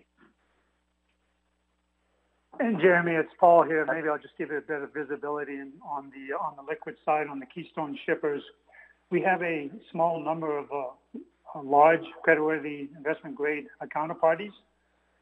And 2.59 2.79
Jeremy, 2.79 3.11
it's 3.11 3.31
Paul 3.39 3.63
here. 3.63 3.85
Maybe 3.85 4.07
I'll 4.07 4.17
just 4.17 4.37
give 4.37 4.49
you 4.49 4.57
a 4.57 4.61
bit 4.61 4.81
of 4.81 4.93
visibility 4.93 5.59
on 5.85 6.11
the 6.11 6.33
on 6.35 6.55
the 6.55 6.63
liquid 6.67 6.95
side 7.05 7.27
on 7.27 7.39
the 7.39 7.45
Keystone 7.45 7.97
shippers 8.05 8.41
we 9.09 9.21
have 9.21 9.41
a 9.41 9.69
small 9.91 10.23
number 10.23 10.57
of 10.57 10.65
uh, 10.71 11.61
large 11.63 12.03
creditworthy 12.27 12.87
investment 12.95 13.35
grade 13.35 13.67
counterparties. 13.95 14.51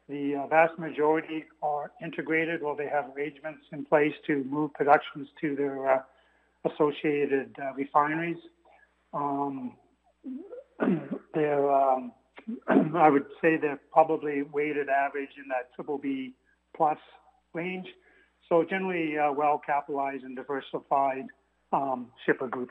The 0.08 0.36
uh, 0.36 0.46
vast 0.46 0.78
majority 0.78 1.44
are 1.62 1.90
integrated 2.02 2.62
or 2.62 2.76
they 2.76 2.88
have 2.88 3.06
arrangements 3.16 3.62
in 3.72 3.84
place 3.84 4.12
to 4.26 4.44
move 4.44 4.72
productions 4.74 5.28
to 5.40 5.56
their 5.56 5.90
uh, 5.90 5.98
associated 6.64 7.54
uh, 7.60 7.72
refineries. 7.74 8.38
Um, 9.12 9.72
they're, 11.34 11.72
um, 11.72 12.12
I 12.96 13.08
would 13.08 13.26
say 13.40 13.56
they're 13.56 13.80
probably 13.92 14.42
weighted 14.42 14.88
average 14.88 15.30
in 15.36 15.48
that 15.48 15.74
triple 15.74 15.98
B 15.98 16.34
plus 16.76 16.98
range. 17.52 17.86
So 18.48 18.64
generally 18.68 19.18
uh, 19.18 19.32
well 19.32 19.60
capitalized 19.64 20.22
and 20.22 20.36
diversified 20.36 21.26
um, 21.72 22.08
shipper 22.24 22.46
group. 22.46 22.70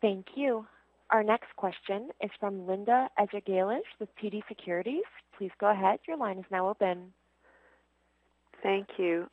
Thank 0.00 0.26
you. 0.34 0.66
Our 1.10 1.22
next 1.22 1.54
question 1.56 2.10
is 2.20 2.30
from 2.40 2.66
Linda 2.66 3.08
Ezergailis 3.18 3.80
with 4.00 4.08
TD 4.22 4.42
Securities. 4.48 5.04
Please 5.38 5.52
go 5.60 5.70
ahead. 5.70 6.00
Your 6.08 6.16
line 6.16 6.38
is 6.38 6.44
now 6.50 6.68
open. 6.68 7.12
Thank 8.62 8.88
you. 8.98 9.28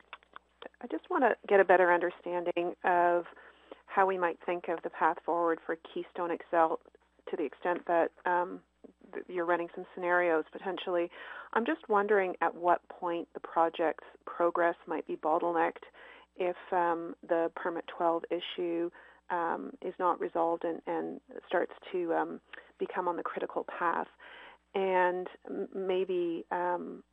I 0.81 0.87
just 0.87 1.09
want 1.09 1.23
to 1.23 1.35
get 1.47 1.59
a 1.59 1.65
better 1.65 1.91
understanding 1.91 2.73
of 2.83 3.25
how 3.87 4.05
we 4.05 4.17
might 4.17 4.37
think 4.45 4.65
of 4.69 4.81
the 4.83 4.89
path 4.89 5.17
forward 5.25 5.59
for 5.65 5.77
Keystone 5.93 6.29
XL 6.49 6.75
to 7.29 7.37
the 7.37 7.43
extent 7.43 7.79
that 7.87 8.11
um, 8.25 8.59
you're 9.27 9.45
running 9.45 9.67
some 9.75 9.85
scenarios 9.95 10.45
potentially. 10.51 11.09
I'm 11.53 11.65
just 11.65 11.87
wondering 11.89 12.35
at 12.41 12.53
what 12.53 12.87
point 12.89 13.27
the 13.33 13.39
project's 13.39 14.05
progress 14.25 14.75
might 14.87 15.07
be 15.07 15.15
bottlenecked 15.15 15.85
if 16.37 16.55
um, 16.71 17.15
the 17.27 17.51
Permit 17.55 17.85
12 17.95 18.23
issue 18.31 18.89
um, 19.29 19.71
is 19.81 19.93
not 19.99 20.19
resolved 20.19 20.63
and, 20.63 20.81
and 20.87 21.19
starts 21.47 21.73
to 21.91 22.13
um, 22.13 22.41
become 22.79 23.07
on 23.07 23.15
the 23.15 23.23
critical 23.23 23.65
path. 23.79 24.07
And 24.75 25.27
maybe 25.73 26.45
um, 26.51 27.03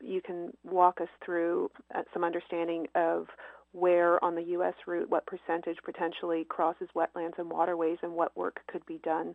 you 0.00 0.20
can 0.20 0.52
walk 0.64 1.00
us 1.00 1.08
through 1.24 1.70
uh, 1.94 2.02
some 2.12 2.24
understanding 2.24 2.86
of 2.94 3.26
where 3.72 4.22
on 4.24 4.34
the 4.34 4.42
U.S. 4.42 4.74
route, 4.86 5.10
what 5.10 5.26
percentage 5.26 5.76
potentially 5.84 6.46
crosses 6.48 6.88
wetlands 6.96 7.38
and 7.38 7.50
waterways, 7.50 7.98
and 8.02 8.12
what 8.12 8.36
work 8.36 8.60
could 8.70 8.84
be 8.86 8.98
done 9.04 9.34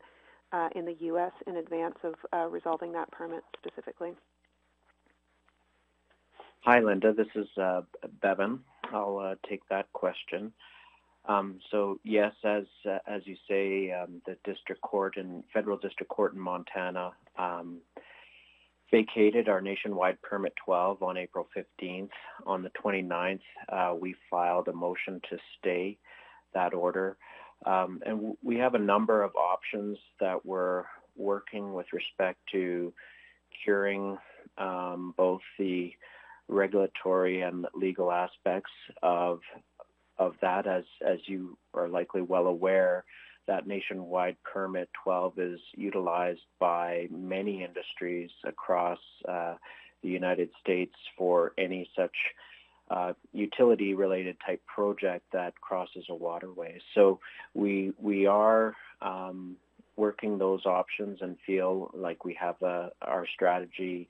uh, 0.51 0.69
in 0.75 0.85
the 0.85 0.95
U.S. 1.01 1.31
in 1.45 1.57
advance 1.57 1.95
of 2.03 2.15
uh, 2.33 2.47
resolving 2.47 2.91
that 2.93 3.11
permit 3.11 3.43
specifically. 3.57 4.13
Hi, 6.61 6.79
Linda. 6.79 7.13
This 7.13 7.27
is 7.35 7.47
uh, 7.61 7.81
Bevan. 8.21 8.59
I'll 8.93 9.17
uh, 9.17 9.35
take 9.49 9.67
that 9.69 9.91
question. 9.93 10.53
Um, 11.25 11.59
so 11.71 11.99
yes, 12.03 12.33
as 12.43 12.63
uh, 12.85 12.99
as 13.07 13.21
you 13.25 13.35
say, 13.49 13.91
um, 13.91 14.21
the 14.25 14.35
district 14.43 14.81
court 14.81 15.15
and 15.17 15.43
federal 15.53 15.77
district 15.77 16.09
court 16.09 16.33
in 16.33 16.39
Montana 16.39 17.11
um, 17.37 17.79
vacated 18.91 19.47
our 19.47 19.61
nationwide 19.61 20.21
permit 20.21 20.53
12 20.65 21.01
on 21.01 21.17
April 21.17 21.47
15th. 21.55 22.09
On 22.45 22.61
the 22.61 22.71
29th, 22.83 23.39
uh, 23.69 23.95
we 23.99 24.15
filed 24.29 24.67
a 24.67 24.73
motion 24.73 25.21
to 25.29 25.37
stay 25.57 25.97
that 26.53 26.73
order, 26.73 27.17
um, 27.65 28.01
and 28.05 28.17
w- 28.17 28.37
we 28.43 28.57
have 28.57 28.75
a 28.75 28.79
number 28.79 29.23
of 29.23 29.31
options 29.35 29.97
that 30.19 30.45
we're 30.45 30.83
working 31.15 31.73
with 31.73 31.87
respect 31.93 32.39
to 32.51 32.93
curing 33.63 34.17
um, 34.57 35.13
both 35.17 35.41
the 35.57 35.93
regulatory 36.47 37.41
and 37.41 37.65
legal 37.73 38.11
aspects 38.11 38.71
of 39.01 39.39
of 40.17 40.35
that. 40.41 40.67
As 40.67 40.83
as 41.05 41.19
you 41.25 41.57
are 41.73 41.87
likely 41.87 42.21
well 42.21 42.47
aware, 42.47 43.03
that 43.47 43.67
nationwide 43.67 44.37
permit 44.43 44.89
12 45.03 45.39
is 45.39 45.59
utilized 45.75 46.45
by 46.59 47.07
many 47.11 47.63
industries 47.63 48.29
across 48.45 48.99
uh, 49.27 49.55
the 50.01 50.09
United 50.09 50.49
States 50.61 50.93
for 51.17 51.53
any 51.57 51.89
such 51.95 52.15
uh, 52.89 53.13
utility-related 53.31 54.37
type 54.45 54.61
project 54.65 55.25
that 55.31 55.59
crosses 55.61 56.05
a 56.09 56.15
waterway. 56.15 56.79
So 56.93 57.19
we 57.53 57.93
we 57.99 58.25
are 58.25 58.75
um, 59.01 59.55
working 59.95 60.37
those 60.37 60.65
options 60.65 61.19
and 61.21 61.37
feel 61.45 61.91
like 61.93 62.25
we 62.25 62.33
have 62.39 62.61
a, 62.61 62.91
our 63.01 63.25
strategy 63.33 64.09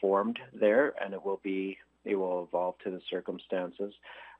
formed 0.00 0.38
there, 0.52 0.94
and 1.02 1.14
it 1.14 1.24
will 1.24 1.40
be 1.42 1.78
it 2.04 2.14
will 2.14 2.44
evolve 2.44 2.76
to 2.84 2.90
the 2.90 3.00
circumstances. 3.10 3.92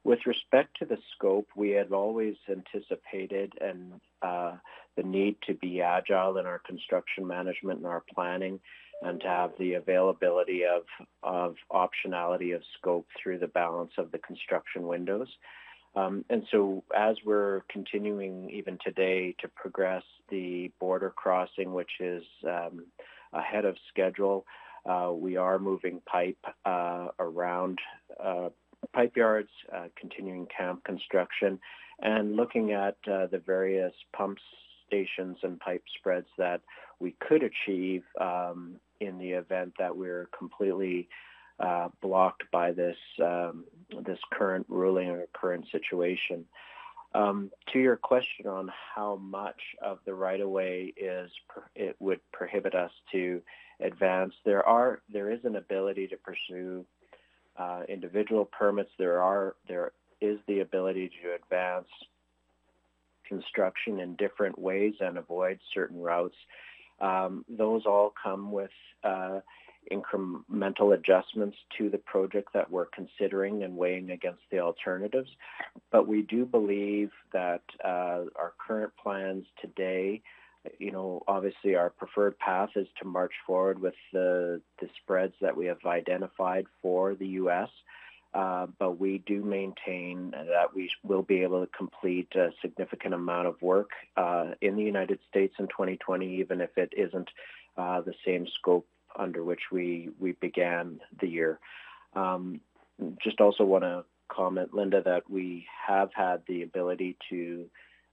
With 0.02 0.20
respect 0.26 0.78
to 0.78 0.86
the 0.86 0.98
scope, 1.14 1.48
we 1.54 1.70
had 1.70 1.92
always 1.92 2.36
anticipated 2.48 3.52
and 3.60 4.00
uh, 4.22 4.56
the 4.96 5.02
need 5.02 5.36
to 5.46 5.54
be 5.54 5.82
agile 5.82 6.38
in 6.38 6.46
our 6.46 6.60
construction 6.60 7.26
management 7.26 7.78
and 7.78 7.86
our 7.86 8.02
planning, 8.14 8.60
and 9.02 9.20
to 9.20 9.26
have 9.26 9.52
the 9.58 9.74
availability 9.74 10.64
of 10.64 10.82
of 11.22 11.56
optionality 11.70 12.54
of 12.54 12.62
scope 12.78 13.06
through 13.22 13.38
the 13.38 13.46
balance 13.48 13.92
of 13.98 14.10
the 14.10 14.18
construction 14.18 14.86
windows. 14.86 15.28
Um, 15.96 16.24
and 16.30 16.44
so, 16.50 16.84
as 16.96 17.16
we're 17.24 17.62
continuing 17.68 18.48
even 18.50 18.78
today 18.84 19.34
to 19.40 19.48
progress 19.48 20.04
the 20.30 20.70
border 20.78 21.10
crossing, 21.10 21.72
which 21.72 21.90
is 21.98 22.22
um, 22.46 22.86
ahead 23.32 23.64
of 23.64 23.76
schedule, 23.88 24.46
uh, 24.88 25.12
we 25.12 25.36
are 25.36 25.58
moving 25.58 26.00
pipe 26.06 26.38
uh, 26.64 27.08
around 27.18 27.78
uh, 28.22 28.50
pipe 28.92 29.16
yards, 29.16 29.50
uh, 29.74 29.86
continuing 29.98 30.46
camp 30.56 30.84
construction, 30.84 31.58
and 32.00 32.36
looking 32.36 32.72
at 32.72 32.96
uh, 33.10 33.26
the 33.26 33.42
various 33.44 33.92
pump 34.16 34.38
stations 34.86 35.36
and 35.42 35.60
pipe 35.60 35.82
spreads 35.98 36.26
that 36.38 36.60
we 36.98 37.14
could 37.20 37.42
achieve 37.42 38.02
um, 38.20 38.76
in 39.00 39.18
the 39.18 39.30
event 39.30 39.72
that 39.78 39.96
we're 39.96 40.28
completely 40.36 41.08
uh, 41.60 41.88
blocked 42.00 42.42
by 42.50 42.72
this 42.72 42.96
um, 43.22 43.64
this 44.04 44.18
current 44.32 44.66
ruling 44.68 45.08
or 45.08 45.24
current 45.32 45.66
situation. 45.70 46.44
Um, 47.12 47.50
to 47.72 47.80
your 47.80 47.96
question 47.96 48.46
on 48.46 48.70
how 48.94 49.16
much 49.16 49.60
of 49.82 49.98
the 50.06 50.14
right 50.14 50.40
of 50.40 50.48
way 50.48 50.94
is 50.96 51.28
it 51.74 51.96
would 51.98 52.20
prohibit 52.32 52.74
us 52.74 52.92
to 53.12 53.42
advance, 53.80 54.32
there 54.44 54.66
are 54.66 55.00
there 55.12 55.30
is 55.30 55.40
an 55.44 55.56
ability 55.56 56.06
to 56.08 56.16
pursue 56.16 56.84
uh, 57.56 57.82
individual 57.88 58.44
permits. 58.44 58.90
There 58.98 59.20
are 59.22 59.54
there 59.68 59.92
is 60.20 60.38
the 60.46 60.60
ability 60.60 61.10
to 61.22 61.34
advance 61.34 61.88
construction 63.26 64.00
in 64.00 64.16
different 64.16 64.58
ways 64.58 64.94
and 65.00 65.16
avoid 65.16 65.58
certain 65.72 66.00
routes. 66.00 66.34
Um, 67.00 67.44
those 67.48 67.86
all 67.86 68.12
come 68.22 68.52
with 68.52 68.70
uh, 69.04 69.40
incremental 69.90 70.94
adjustments 70.94 71.56
to 71.78 71.88
the 71.88 71.98
project 71.98 72.48
that 72.52 72.70
we're 72.70 72.86
considering 72.86 73.62
and 73.62 73.76
weighing 73.76 74.10
against 74.10 74.42
the 74.50 74.58
alternatives. 74.58 75.30
But 75.90 76.06
we 76.06 76.22
do 76.22 76.44
believe 76.44 77.10
that 77.32 77.62
uh, 77.84 78.24
our 78.36 78.52
current 78.58 78.92
plans 79.02 79.46
today 79.60 80.22
you 80.78 80.90
know, 80.90 81.22
obviously 81.26 81.74
our 81.74 81.90
preferred 81.90 82.38
path 82.38 82.70
is 82.76 82.86
to 82.98 83.06
march 83.06 83.32
forward 83.46 83.80
with 83.80 83.94
the, 84.12 84.60
the 84.80 84.88
spreads 85.02 85.34
that 85.40 85.56
we 85.56 85.66
have 85.66 85.84
identified 85.86 86.66
for 86.82 87.14
the 87.14 87.26
U.S., 87.26 87.68
uh, 88.32 88.66
but 88.78 89.00
we 89.00 89.18
do 89.26 89.42
maintain 89.42 90.30
that 90.30 90.72
we 90.72 90.88
will 91.02 91.22
be 91.22 91.42
able 91.42 91.66
to 91.66 91.72
complete 91.76 92.28
a 92.36 92.50
significant 92.62 93.12
amount 93.12 93.48
of 93.48 93.60
work 93.60 93.90
uh, 94.16 94.52
in 94.60 94.76
the 94.76 94.84
United 94.84 95.18
States 95.28 95.54
in 95.58 95.66
2020, 95.66 96.36
even 96.38 96.60
if 96.60 96.70
it 96.76 96.92
isn't 96.96 97.28
uh, 97.76 98.00
the 98.00 98.14
same 98.24 98.46
scope 98.58 98.86
under 99.16 99.42
which 99.42 99.62
we, 99.72 100.10
we 100.20 100.32
began 100.32 101.00
the 101.20 101.26
year. 101.26 101.58
Um, 102.14 102.60
just 103.20 103.40
also 103.40 103.64
want 103.64 103.82
to 103.82 104.04
comment, 104.28 104.74
Linda, 104.74 105.02
that 105.02 105.28
we 105.28 105.66
have 105.88 106.10
had 106.14 106.42
the 106.46 106.62
ability 106.62 107.16
to 107.30 107.66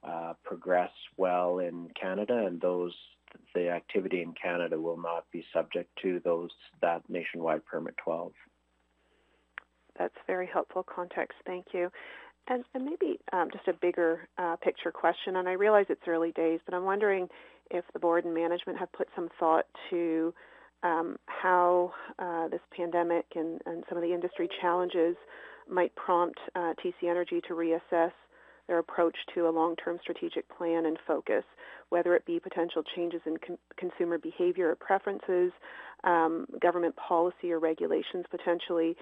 uh, 0.03 0.33
progress 0.43 0.91
well 1.17 1.59
in 1.59 1.89
Canada, 1.99 2.45
and 2.45 2.59
those 2.61 2.93
the 3.53 3.69
activity 3.69 4.21
in 4.21 4.33
Canada 4.33 4.79
will 4.79 4.97
not 4.97 5.25
be 5.31 5.43
subject 5.53 5.89
to 6.01 6.21
those 6.23 6.49
that 6.81 7.01
nationwide 7.09 7.65
permit 7.65 7.95
12. 8.03 8.31
That's 9.97 10.13
very 10.25 10.47
helpful 10.51 10.83
context. 10.83 11.37
Thank 11.45 11.67
you. 11.73 11.91
And, 12.47 12.63
and 12.73 12.85
maybe 12.85 13.19
um, 13.33 13.49
just 13.51 13.67
a 13.67 13.73
bigger 13.73 14.27
uh, 14.37 14.55
picture 14.57 14.91
question, 14.91 15.35
and 15.35 15.49
I 15.49 15.53
realize 15.53 15.85
it's 15.89 16.07
early 16.07 16.31
days, 16.31 16.59
but 16.65 16.73
I'm 16.73 16.85
wondering 16.85 17.27
if 17.71 17.83
the 17.91 17.99
board 17.99 18.23
and 18.23 18.33
management 18.33 18.79
have 18.79 18.91
put 18.93 19.07
some 19.15 19.29
thought 19.39 19.65
to 19.89 20.33
um, 20.83 21.17
how 21.25 21.91
uh, 22.19 22.47
this 22.47 22.61
pandemic 22.75 23.25
and, 23.35 23.59
and, 23.65 23.83
some 23.89 23.97
of 23.97 24.03
the 24.03 24.13
industry 24.13 24.47
challenges 24.61 25.17
might 25.69 25.93
prompt 25.95 26.39
uh, 26.55 26.73
TC 26.85 27.09
Energy 27.09 27.41
to 27.47 27.55
reassess 27.55 28.11
their 28.67 28.79
approach 28.79 29.15
to 29.33 29.47
a 29.47 29.51
long-term 29.51 29.97
strategic 30.01 30.47
plan 30.55 30.85
and 30.85 30.97
focus, 31.07 31.43
whether 31.89 32.15
it 32.15 32.25
be 32.25 32.39
potential 32.39 32.83
changes 32.95 33.21
in 33.25 33.37
con- 33.37 33.57
consumer 33.77 34.17
behavior 34.17 34.71
or 34.71 34.75
preferences, 34.75 35.51
um, 36.03 36.45
government 36.61 36.95
policy 36.95 37.51
or 37.51 37.59
regulations 37.59 38.25
potentially 38.29 38.95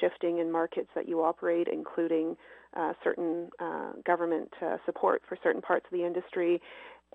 shifting 0.00 0.38
in 0.38 0.50
markets 0.50 0.88
that 0.94 1.08
you 1.08 1.22
operate, 1.22 1.68
including 1.72 2.36
uh, 2.76 2.92
certain 3.04 3.48
uh, 3.60 3.92
government 4.04 4.50
uh, 4.62 4.76
support 4.86 5.22
for 5.28 5.36
certain 5.42 5.62
parts 5.62 5.86
of 5.90 5.98
the 5.98 6.04
industry, 6.04 6.60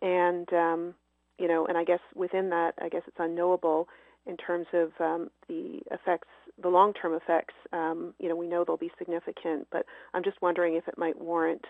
and 0.01 0.51
um, 0.53 0.93
you 1.39 1.47
know, 1.47 1.65
and 1.67 1.77
I 1.77 1.83
guess 1.83 1.99
within 2.15 2.49
that, 2.49 2.73
I 2.81 2.89
guess 2.89 3.03
it's 3.07 3.17
unknowable 3.19 3.87
in 4.25 4.37
terms 4.37 4.67
of 4.73 4.91
um, 4.99 5.29
the 5.47 5.79
effects, 5.91 6.27
the 6.61 6.69
long-term 6.69 7.13
effects. 7.13 7.53
Um, 7.71 8.13
you 8.19 8.27
know, 8.27 8.35
we 8.35 8.47
know 8.47 8.63
they'll 8.65 8.77
be 8.77 8.91
significant, 8.97 9.67
but 9.71 9.85
I'm 10.13 10.23
just 10.23 10.41
wondering 10.41 10.75
if 10.75 10.87
it 10.87 10.97
might 10.97 11.19
warrant 11.19 11.63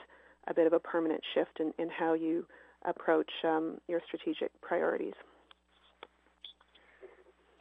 a 0.47 0.53
bit 0.53 0.67
of 0.67 0.73
a 0.73 0.79
permanent 0.79 1.21
shift 1.33 1.59
in, 1.59 1.73
in 1.77 1.89
how 1.89 2.13
you 2.13 2.45
approach 2.85 3.29
um, 3.43 3.77
your 3.87 4.01
strategic 4.07 4.49
priorities? 4.61 5.13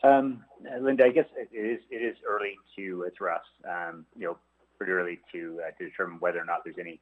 Um, 0.05 0.45
Linda, 0.81 1.05
I 1.05 1.11
guess 1.11 1.27
it 1.37 1.49
is 1.57 1.81
it 1.91 1.97
is 1.97 2.17
early 2.29 2.55
to 2.77 3.07
address, 3.11 3.41
um, 3.69 4.05
you 4.17 4.27
know, 4.27 4.39
pretty 4.77 4.93
early 4.93 5.19
to 5.33 5.61
uh, 5.67 5.71
to 5.79 5.89
determine 5.89 6.19
whether 6.21 6.39
or 6.39 6.45
not 6.45 6.61
there's 6.65 6.77
any 6.79 7.01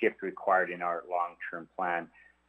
shift 0.00 0.22
required 0.22 0.70
in 0.70 0.80
our 0.80 1.02
long-term 1.10 1.68
plan. 1.76 2.08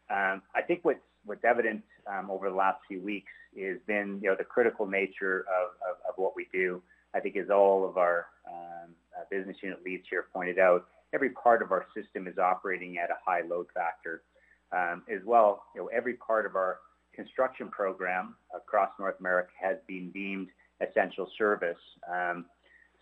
Um, 0.09 0.41
I 0.55 0.61
think 0.65 0.79
what's 0.83 1.01
what's 1.25 1.43
evident 1.43 1.83
um, 2.07 2.31
over 2.31 2.49
the 2.49 2.55
last 2.55 2.79
few 2.87 3.01
weeks 3.01 3.31
has 3.59 3.77
been, 3.85 4.19
you 4.21 4.29
know, 4.29 4.35
the 4.37 4.45
critical 4.45 4.85
nature 4.85 5.41
of, 5.41 5.71
of, 5.89 5.97
of 6.07 6.13
what 6.15 6.35
we 6.35 6.47
do. 6.53 6.81
I 7.13 7.19
think 7.19 7.35
as 7.35 7.49
all 7.49 7.87
of 7.87 7.97
our 7.97 8.27
um, 8.47 8.91
uh, 9.17 9.23
business 9.29 9.57
unit 9.61 9.79
leads 9.83 10.03
here 10.09 10.27
pointed 10.31 10.59
out, 10.59 10.85
every 11.13 11.29
part 11.29 11.61
of 11.61 11.71
our 11.71 11.85
system 11.95 12.27
is 12.27 12.37
operating 12.37 12.97
at 12.97 13.09
a 13.09 13.17
high 13.25 13.41
load 13.47 13.67
factor. 13.73 14.23
Um, 14.71 15.03
as 15.09 15.21
well, 15.25 15.63
you 15.73 15.81
know, 15.81 15.87
every 15.87 16.15
part 16.15 16.45
of 16.45 16.55
our 16.55 16.79
construction 17.15 17.69
program 17.69 18.35
across 18.55 18.89
North 18.99 19.15
America 19.19 19.49
has 19.61 19.77
been 19.87 20.11
deemed 20.11 20.49
essential 20.81 21.29
service. 21.37 21.77
Um, 22.11 22.45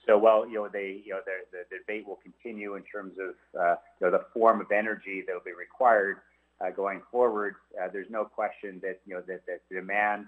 so 0.07 0.17
while 0.17 0.47
you 0.47 0.55
know 0.55 0.69
they 0.71 1.01
you 1.03 1.13
know 1.13 1.21
the, 1.25 1.45
the, 1.51 1.77
debate 1.77 2.07
will 2.07 2.19
continue 2.21 2.75
in 2.75 2.83
terms 2.83 3.15
of 3.19 3.59
uh, 3.59 3.75
you 3.99 4.07
know 4.07 4.11
the 4.11 4.25
form 4.33 4.61
of 4.61 4.71
energy 4.71 5.23
that 5.25 5.33
will 5.33 5.41
be 5.43 5.53
required 5.57 6.17
uh, 6.61 6.69
going 6.69 7.01
forward, 7.11 7.55
uh, 7.81 7.87
there's 7.91 8.09
no 8.09 8.23
question 8.23 8.79
that 8.83 8.99
you 9.05 9.15
know 9.15 9.21
that, 9.27 9.45
that 9.47 9.61
the 9.69 9.75
demand 9.77 10.25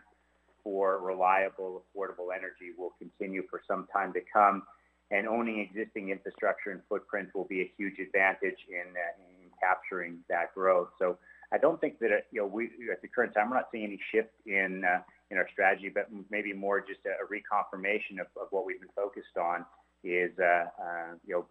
for 0.64 1.00
reliable, 1.00 1.84
affordable 1.96 2.36
energy 2.36 2.74
will 2.78 2.94
continue 2.98 3.44
for 3.50 3.62
some 3.68 3.88
time 3.94 4.12
to 4.14 4.20
come 4.34 4.64
and 5.12 5.28
owning 5.28 5.60
existing 5.60 6.10
infrastructure 6.10 6.72
and 6.72 6.82
footprint 6.90 7.30
will 7.34 7.46
be 7.46 7.62
a 7.62 7.72
huge 7.78 7.98
advantage 8.00 8.60
in, 8.70 8.88
uh, 8.92 9.44
in 9.44 9.50
capturing 9.62 10.20
that 10.30 10.54
growth. 10.54 10.90
So 11.00 11.18
I 11.52 11.58
don't 11.58 11.80
think 11.80 12.00
that, 12.00 12.12
uh, 12.12 12.16
you 12.32 12.42
know, 12.42 12.48
we, 12.48 12.70
at 12.92 13.02
the 13.02 13.08
current 13.08 13.34
time, 13.34 13.50
we're 13.50 13.56
not 13.56 13.70
seeing 13.72 13.86
any 13.86 14.00
shift 14.12 14.34
in, 14.46 14.84
uh, 14.84 15.00
in 15.32 15.38
our 15.38 15.48
strategy, 15.52 15.90
but 15.94 16.10
maybe 16.30 16.52
more 16.54 16.82
just 16.82 17.00
a, 17.06 17.14
a 17.24 17.28
reconfirmation 17.28 18.20
of, 18.20 18.28
of 18.40 18.48
what 18.52 18.66
we've 18.66 18.80
been 18.80 18.90
focused 18.96 19.38
on 19.40 19.66
is, 20.04 20.32
uh, 20.40 20.66
uh, 20.82 21.14
you 21.26 21.34
know, 21.34 21.46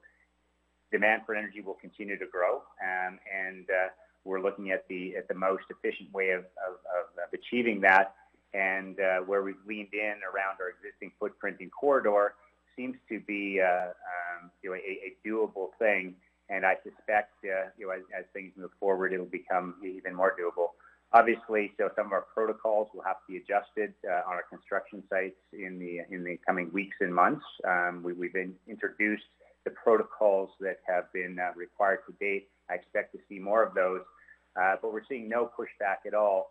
demand 0.92 1.22
for 1.26 1.34
energy 1.34 1.60
will 1.60 1.74
continue 1.74 2.18
to 2.18 2.26
grow, 2.26 2.62
um, 2.80 3.18
and 3.34 3.66
uh, 3.70 3.88
we're 4.24 4.40
looking 4.40 4.70
at 4.70 4.86
the 4.88 5.16
at 5.16 5.26
the 5.28 5.34
most 5.34 5.64
efficient 5.68 6.12
way 6.12 6.30
of, 6.30 6.40
of, 6.40 6.74
of 6.94 7.28
achieving 7.34 7.80
that. 7.80 8.14
And 8.54 8.98
uh, 9.00 9.18
where 9.26 9.42
we've 9.42 9.56
leaned 9.66 9.92
in 9.92 10.14
around 10.22 10.56
our 10.60 10.70
existing 10.70 11.12
footprint 11.18 11.56
in 11.60 11.68
corridor 11.70 12.34
seems 12.76 12.96
to 13.08 13.20
be 13.20 13.60
uh, 13.60 13.88
um, 13.88 14.50
you 14.62 14.70
know, 14.70 14.76
a, 14.76 14.78
a, 14.78 15.28
doable 15.28 15.68
thing. 15.78 16.14
And 16.48 16.64
I 16.64 16.74
suspect 16.84 17.32
uh, 17.44 17.70
you 17.76 17.86
know 17.86 17.92
as, 17.92 18.02
as, 18.16 18.24
things 18.32 18.52
move 18.56 18.70
forward, 18.78 19.12
it'll 19.12 19.26
become 19.26 19.74
even 19.84 20.14
more 20.14 20.34
doable. 20.40 20.68
Obviously, 21.12 21.72
so 21.78 21.90
some 21.96 22.06
of 22.06 22.12
our 22.12 22.26
protocols 22.34 22.88
will 22.94 23.02
have 23.02 23.16
to 23.16 23.32
be 23.32 23.36
adjusted 23.38 23.94
uh, 24.08 24.28
on 24.28 24.34
our 24.34 24.44
construction 24.48 25.02
sites 25.08 25.38
in 25.52 25.78
the 25.78 26.14
in 26.14 26.22
the 26.24 26.38
coming 26.46 26.70
weeks 26.72 26.96
and 27.00 27.14
months. 27.14 27.44
Um, 27.66 28.02
we, 28.04 28.30
have 28.34 28.50
introduced 28.68 29.24
the 29.64 29.70
protocols 29.70 30.50
that 30.60 30.78
have 30.86 31.12
been 31.12 31.38
uh, 31.38 31.52
required 31.56 32.00
to 32.06 32.14
date. 32.20 32.48
I 32.70 32.74
expect 32.74 33.12
to 33.12 33.18
see 33.28 33.38
more 33.38 33.62
of 33.62 33.74
those, 33.74 34.02
uh, 34.60 34.76
but 34.80 34.92
we're 34.92 35.04
seeing 35.08 35.28
no 35.28 35.50
pushback 35.58 36.06
at 36.06 36.14
all 36.14 36.50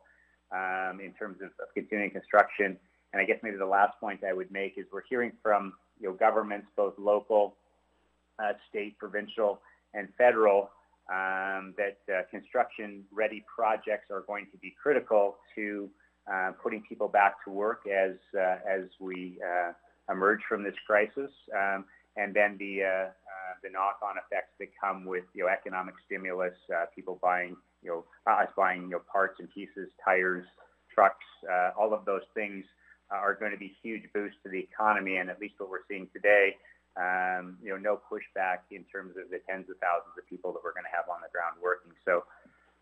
um, 0.52 1.00
in 1.04 1.14
terms 1.14 1.38
of, 1.42 1.48
of, 1.60 1.74
continuing 1.74 2.12
construction. 2.12 2.78
And 3.14 3.22
I 3.22 3.26
guess 3.26 3.38
maybe 3.42 3.58
the 3.58 3.66
last 3.66 4.00
point 4.00 4.22
I 4.28 4.34
would 4.34 4.52
make 4.52 4.78
is 4.78 4.86
we're 4.92 5.08
hearing 5.10 5.32
from 5.42 5.74
you 6.00 6.10
know 6.10 6.14
governments, 6.14 6.68
both 6.76 6.94
local, 6.98 7.56
uh, 8.40 8.54
state, 8.70 8.98
provincial, 8.98 9.62
and 9.94 10.08
federal, 10.18 10.70
um, 11.10 11.74
that 11.78 11.98
uh, 12.10 12.22
construction-ready 12.32 13.46
projects 13.54 14.10
are 14.12 14.22
going 14.22 14.48
to 14.52 14.58
be 14.58 14.74
critical 14.82 15.38
to 15.56 15.90
uh, 16.32 16.52
putting 16.62 16.82
people 16.82 17.08
back 17.08 17.44
to 17.46 17.52
work 17.52 17.82
as 17.88 18.16
uh, 18.38 18.58
as 18.70 18.84
we 19.00 19.38
emerge 20.12 20.42
from 20.48 20.64
this 20.64 20.76
crisis. 20.86 21.32
Um, 21.56 21.86
and 22.18 22.34
then 22.34 22.56
the 22.58 22.84
uh, 22.84 22.88
uh, 22.88 23.54
the 23.64 23.70
knock-on 23.70 24.16
effects 24.18 24.54
that 24.60 24.70
come 24.80 25.06
with 25.06 25.26
you 25.34 25.44
know 25.44 25.50
economic 25.50 25.96
stimulus, 26.06 26.54
uh, 26.74 26.86
people 26.96 27.20
buying 27.22 27.56
you 27.84 27.90
know 27.90 28.32
us 28.32 28.48
buying 28.56 28.84
you 28.84 28.90
know 28.90 29.02
parts 29.12 29.40
and 29.40 29.50
pieces, 29.52 29.90
tires, 30.04 30.46
trucks, 30.94 31.26
uh, 31.52 31.72
all 31.78 31.94
of 31.94 32.06
those 32.06 32.24
things 32.34 32.64
are 33.12 33.36
going 33.36 33.52
to 33.52 33.58
be 33.58 33.76
huge 33.82 34.04
boosts 34.14 34.38
to 34.44 34.50
the 34.50 34.60
economy. 34.60 35.18
And 35.18 35.30
at 35.30 35.40
least 35.40 35.56
what 35.58 35.70
we're 35.70 35.86
seeing 35.88 36.08
today, 36.14 36.56
um, 36.98 37.58
you 37.62 37.70
know, 37.70 37.78
no 37.78 38.00
pushback 38.12 38.68
in 38.72 38.84
terms 38.86 39.16
of 39.18 39.30
the 39.30 39.40
tens 39.50 39.70
of 39.70 39.78
thousands 39.78 40.16
of 40.18 40.28
people 40.30 40.52
that 40.54 40.64
we're 40.64 40.74
going 40.74 40.88
to 40.90 40.96
have 40.96 41.10
on 41.10 41.22
the 41.22 41.32
ground 41.32 41.58
working. 41.62 41.92
So. 42.06 42.24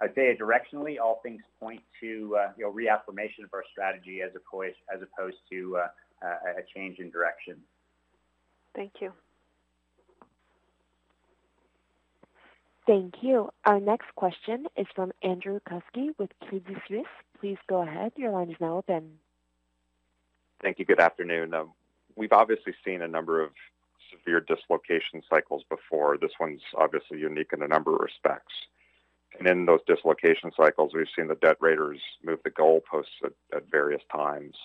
I'd 0.02 0.16
say 0.16 0.36
directionally, 0.36 1.00
all 1.00 1.22
things 1.24 1.42
point 1.62 1.82
to 2.02 2.36
uh, 2.38 2.52
you 2.58 2.66
know 2.66 2.72
reaffirmation 2.72 3.46
of 3.46 3.52
our 3.54 3.64
strategy 3.72 4.22
as 4.22 4.32
opposed 4.36 4.76
as 4.94 5.00
opposed 5.02 5.38
to 5.52 5.78
uh, 5.78 5.88
a 6.58 6.64
change 6.76 7.00
in 7.00 7.10
direction. 7.10 7.56
Thank 8.76 8.94
you. 9.02 9.14
Thank 12.86 13.16
you. 13.22 13.50
Our 13.66 13.80
next 13.80 14.14
question 14.16 14.66
is 14.76 14.88
from 14.94 15.14
Andrew 15.22 15.60
Kuske 15.70 16.10
with 16.18 16.32
Credit 16.42 16.78
Suisse. 16.88 17.06
Please 17.40 17.58
go 17.70 17.82
ahead. 17.82 18.12
Your 18.18 18.32
line 18.32 18.50
is 18.50 18.58
now 18.60 18.78
open. 18.78 19.20
Thank 20.64 20.80
you. 20.80 20.86
Good 20.86 21.02
afternoon. 21.02 21.54
Um, 21.54 21.74
we've 22.16 22.32
obviously 22.32 22.74
seen 22.86 23.02
a 23.02 23.08
number 23.08 23.44
of 23.44 23.50
severe 24.10 24.40
dislocation 24.40 25.22
cycles 25.30 25.64
before. 25.70 26.18
This 26.18 26.32
one's 26.40 26.62
obviously 26.78 27.20
unique 27.20 27.52
in 27.52 27.62
a 27.62 27.68
number 27.68 27.94
of 27.94 28.00
respects. 28.00 28.54
And 29.38 29.46
in 29.46 29.66
those 29.66 29.82
dislocation 29.86 30.52
cycles, 30.56 30.94
we've 30.96 31.08
seen 31.18 31.28
the 31.28 31.36
debt 31.36 31.58
raters 31.60 32.00
move 32.24 32.40
the 32.46 32.50
goalposts 32.50 33.20
at, 33.26 33.34
at 33.54 33.70
various 33.70 34.02
times. 34.10 34.56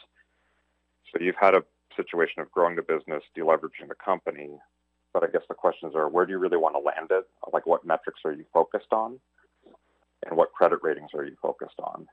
So 1.11 1.21
you've 1.21 1.35
had 1.35 1.55
a 1.55 1.65
situation 1.97 2.43
of 2.43 2.53
growing 2.53 2.77
the 2.77 2.83
business, 2.83 3.25
deleveraging 3.37 3.89
the 3.89 3.97
company. 3.97 4.51
But 5.13 5.25
I 5.25 5.27
guess 5.27 5.43
the 5.49 5.55
questions 5.55 5.97
are, 5.97 6.09
where 6.09 6.27
do 6.27 6.31
you 6.31 6.39
really 6.39 6.59
want 6.59 6.77
to 6.77 6.81
land 6.81 7.09
it? 7.11 7.27
Like, 7.53 7.67
what 7.67 7.85
metrics 7.85 8.21
are 8.25 8.33
you 8.33 8.45
focused 8.55 8.93
on? 8.93 9.19
And 10.29 10.37
what 10.37 10.53
credit 10.53 10.79
ratings 10.81 11.11
are 11.15 11.25
you 11.25 11.35
focused 11.43 11.81
on? 11.83 12.07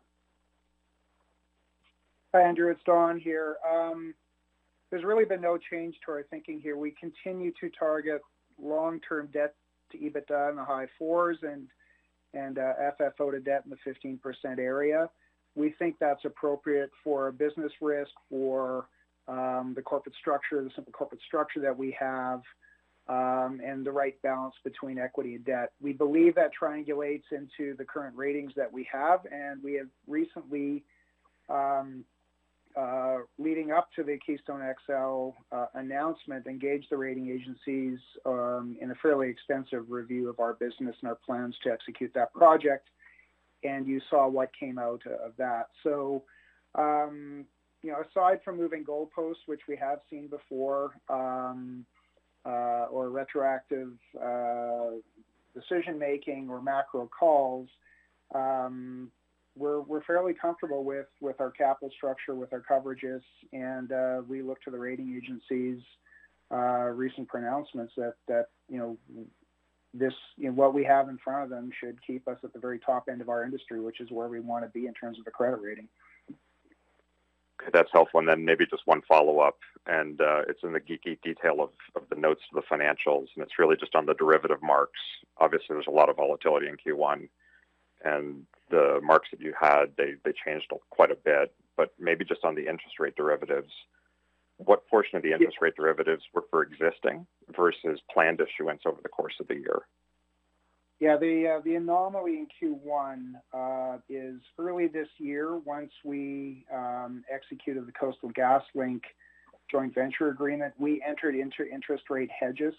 Hi, 2.36 2.42
Andrew. 2.42 2.70
It's 2.70 2.82
Don 2.86 3.18
here. 3.18 3.56
Um, 3.66 4.14
there's 4.92 5.06
really 5.06 5.24
been 5.24 5.40
no 5.40 5.58
change 5.58 5.96
to 6.06 6.12
our 6.12 6.24
thinking 6.24 6.60
here. 6.60 6.76
We 6.76 6.92
continue 7.00 7.54
to 7.62 7.70
target 7.80 8.20
long-term 8.62 9.30
debt 9.32 9.56
to 9.94 9.98
EBITDA 9.98 10.50
in 10.50 10.58
the 10.58 10.66
high 10.66 10.88
fours 11.00 11.38
and 11.44 11.70
and 12.34 12.58
uh, 12.58 12.74
FFO 13.00 13.32
to 13.32 13.40
debt 13.40 13.64
in 13.64 13.72
the 13.72 13.78
15% 13.90 14.60
area. 14.60 15.10
We 15.56 15.74
think 15.80 15.96
that's 15.98 16.26
appropriate 16.26 16.90
for 17.06 17.30
a 17.30 17.32
business 17.32 17.72
risk, 17.80 18.12
for 18.30 18.90
um, 19.30 19.72
the 19.74 19.82
corporate 19.82 20.16
structure, 20.20 20.62
the 20.62 20.72
simple 20.76 20.92
corporate 20.92 21.22
structure 21.26 21.62
that 21.62 21.78
we 21.78 21.96
have, 21.98 22.42
um, 23.08 23.62
and 23.66 23.86
the 23.86 23.94
right 23.94 24.22
balance 24.24 24.56
between 24.66 25.00
equity 25.00 25.36
and 25.36 25.46
debt. 25.46 25.72
We 25.82 25.94
believe 25.94 26.36
that 26.36 26.52
triangulates 26.62 27.32
into 27.32 27.78
the 27.78 27.86
current 27.86 28.18
ratings 28.18 28.52
that 28.58 28.74
we 28.74 28.86
have, 28.92 29.22
and 29.32 29.64
we 29.64 29.76
have 29.76 29.88
recently, 30.06 30.84
uh, 32.78 33.18
leading 33.38 33.72
up 33.72 33.90
to 33.96 34.04
the 34.04 34.18
Keystone 34.26 34.62
XL 34.86 35.30
uh, 35.52 35.68
announcement, 35.76 36.48
engaged 36.48 36.88
the 36.90 36.98
rating 36.98 37.30
agencies 37.30 38.00
um, 38.26 38.78
in 38.82 38.92
a 38.92 38.96
fairly 38.96 39.30
extensive 39.30 39.86
review 39.90 40.30
of 40.30 40.40
our 40.40 40.54
business 40.54 40.96
and 41.02 41.10
our 41.10 41.18
plans 41.26 41.56
to 41.64 41.72
execute 41.72 42.12
that 42.14 42.34
project. 42.34 42.90
And 43.64 43.88
you 43.88 44.02
saw 44.10 44.28
what 44.28 44.50
came 44.60 44.78
out 44.78 45.02
of 45.08 45.32
that. 45.38 45.68
So 45.84 46.24
um, 46.76 47.46
you 47.82 47.92
know, 47.92 48.02
aside 48.10 48.40
from 48.44 48.58
moving 48.58 48.84
goalposts, 48.84 49.46
which 49.46 49.62
we 49.68 49.76
have 49.78 50.00
seen 50.10 50.28
before, 50.28 50.96
um, 51.10 51.86
uh, 52.46 52.86
or 52.92 53.10
retroactive 53.10 53.94
uh, 54.22 54.92
decision 55.54 55.98
making 55.98 56.50
or 56.50 56.62
macro 56.62 57.08
calls, 57.08 57.70
um, 58.34 59.12
we're 59.56 59.82
we're 59.82 60.04
fairly 60.04 60.34
comfortable 60.34 60.84
with 60.84 61.08
with 61.22 61.40
our 61.40 61.52
capital 61.52 61.90
structure, 61.96 62.36
with 62.36 62.52
our 62.54 62.62
coverages, 62.70 63.22
and 63.54 63.92
uh, 63.92 64.22
we 64.28 64.42
look 64.42 64.62
to 64.64 64.72
the 64.72 64.80
rating 64.80 65.16
agencies' 65.16 65.82
uh, 66.52 66.90
recent 66.94 67.28
pronouncements 67.28 67.94
that 67.98 68.16
that 68.28 68.48
you 68.70 68.78
know 68.78 68.98
this 69.94 70.14
you 70.38 70.48
know, 70.48 70.54
what 70.54 70.74
we 70.74 70.84
have 70.84 71.10
in 71.10 71.18
front 71.24 71.44
of 71.44 71.50
them 71.50 71.70
should 71.80 71.98
keep 72.06 72.28
us 72.28 72.38
at 72.44 72.54
the 72.54 72.60
very 72.60 72.80
top 72.80 73.06
end 73.10 73.22
of 73.22 73.30
our 73.30 73.44
industry, 73.44 73.80
which 73.80 74.02
is 74.02 74.12
where 74.12 74.28
we 74.28 74.40
want 74.40 74.64
to 74.64 74.70
be 74.70 74.88
in 74.88 74.94
terms 74.94 75.18
of 75.18 75.26
the 75.26 75.32
credit 75.32 75.60
rating. 75.62 75.88
Okay, 77.62 77.72
that's 77.74 77.90
helpful. 77.94 78.20
And 78.20 78.28
then 78.28 78.44
maybe 78.44 78.66
just 78.66 78.82
one 78.86 79.02
follow-up, 79.08 79.58
and 79.88 80.20
uh, 80.20 80.42
it's 80.50 80.60
in 80.64 80.74
the 80.74 80.82
geeky 80.82 81.18
detail 81.24 81.62
of, 81.62 81.70
of 81.96 82.08
the 82.10 82.20
notes 82.20 82.42
to 82.50 82.62
the 82.62 82.76
financials, 82.76 83.28
and 83.36 83.44
it's 83.44 83.58
really 83.58 83.78
just 83.78 83.96
on 83.96 84.06
the 84.06 84.14
derivative 84.16 84.62
marks. 84.62 85.00
Obviously, 85.38 85.68
there's 85.70 85.88
a 85.88 85.92
lot 85.92 86.10
of 86.10 86.18
volatility 86.18 86.68
in 86.68 86.76
Q1, 86.76 87.30
and 88.06 88.46
the 88.70 89.00
marks 89.04 89.30
that 89.32 89.42
you 89.42 89.54
had, 89.60 89.86
they, 89.98 90.14
they 90.24 90.34
changed 90.46 90.72
quite 90.90 91.12
a 91.12 91.16
bit. 91.16 91.54
But 91.76 91.94
maybe 92.00 92.24
just 92.24 92.46
on 92.46 92.56
the 92.56 92.62
interest 92.62 93.00
rate 93.00 93.16
derivatives, 93.16 93.72
what 94.58 94.88
portion 94.88 95.18
of 95.18 95.24
the 95.24 95.34
interest 95.34 95.58
rate 95.60 95.76
derivatives 95.76 96.24
were 96.34 96.46
for 96.50 96.64
existing 96.64 97.28
versus 97.56 98.00
planned 98.14 98.40
issuance 98.40 98.84
over 98.86 99.02
the 99.04 99.10
course 99.10 99.34
of 99.42 99.48
the 99.48 99.56
year? 99.56 99.82
Yeah, 101.02 101.18
the 101.18 101.58
uh, 101.58 101.62
the 101.66 101.76
anomaly 101.76 102.40
in 102.40 102.48
Q1 102.88 103.34
uh, 103.54 103.98
is 104.08 104.40
early 104.58 104.88
this 104.88 105.10
year. 105.18 105.58
Once 105.58 105.92
we 106.06 106.66
um, 106.74 107.26
executed 107.30 107.86
the 107.86 107.92
Coastal 107.92 108.32
GasLink 108.32 109.02
joint 109.70 109.94
venture 109.94 110.30
agreement, 110.30 110.74
we 110.78 111.04
entered 111.06 111.36
into 111.36 111.70
interest 111.70 112.06
rate 112.10 112.30
hedges 112.32 112.76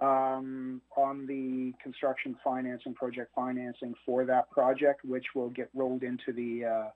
um, 0.00 0.80
on 0.96 1.26
the 1.26 1.72
construction 1.82 2.36
financing, 2.44 2.94
project 2.94 3.32
financing 3.34 3.94
for 4.04 4.24
that 4.24 4.50
project, 4.50 5.04
which 5.04 5.26
will 5.34 5.50
get 5.50 5.70
rolled 5.74 6.02
into 6.02 6.32
the 6.32 6.64
uh, 6.64 6.90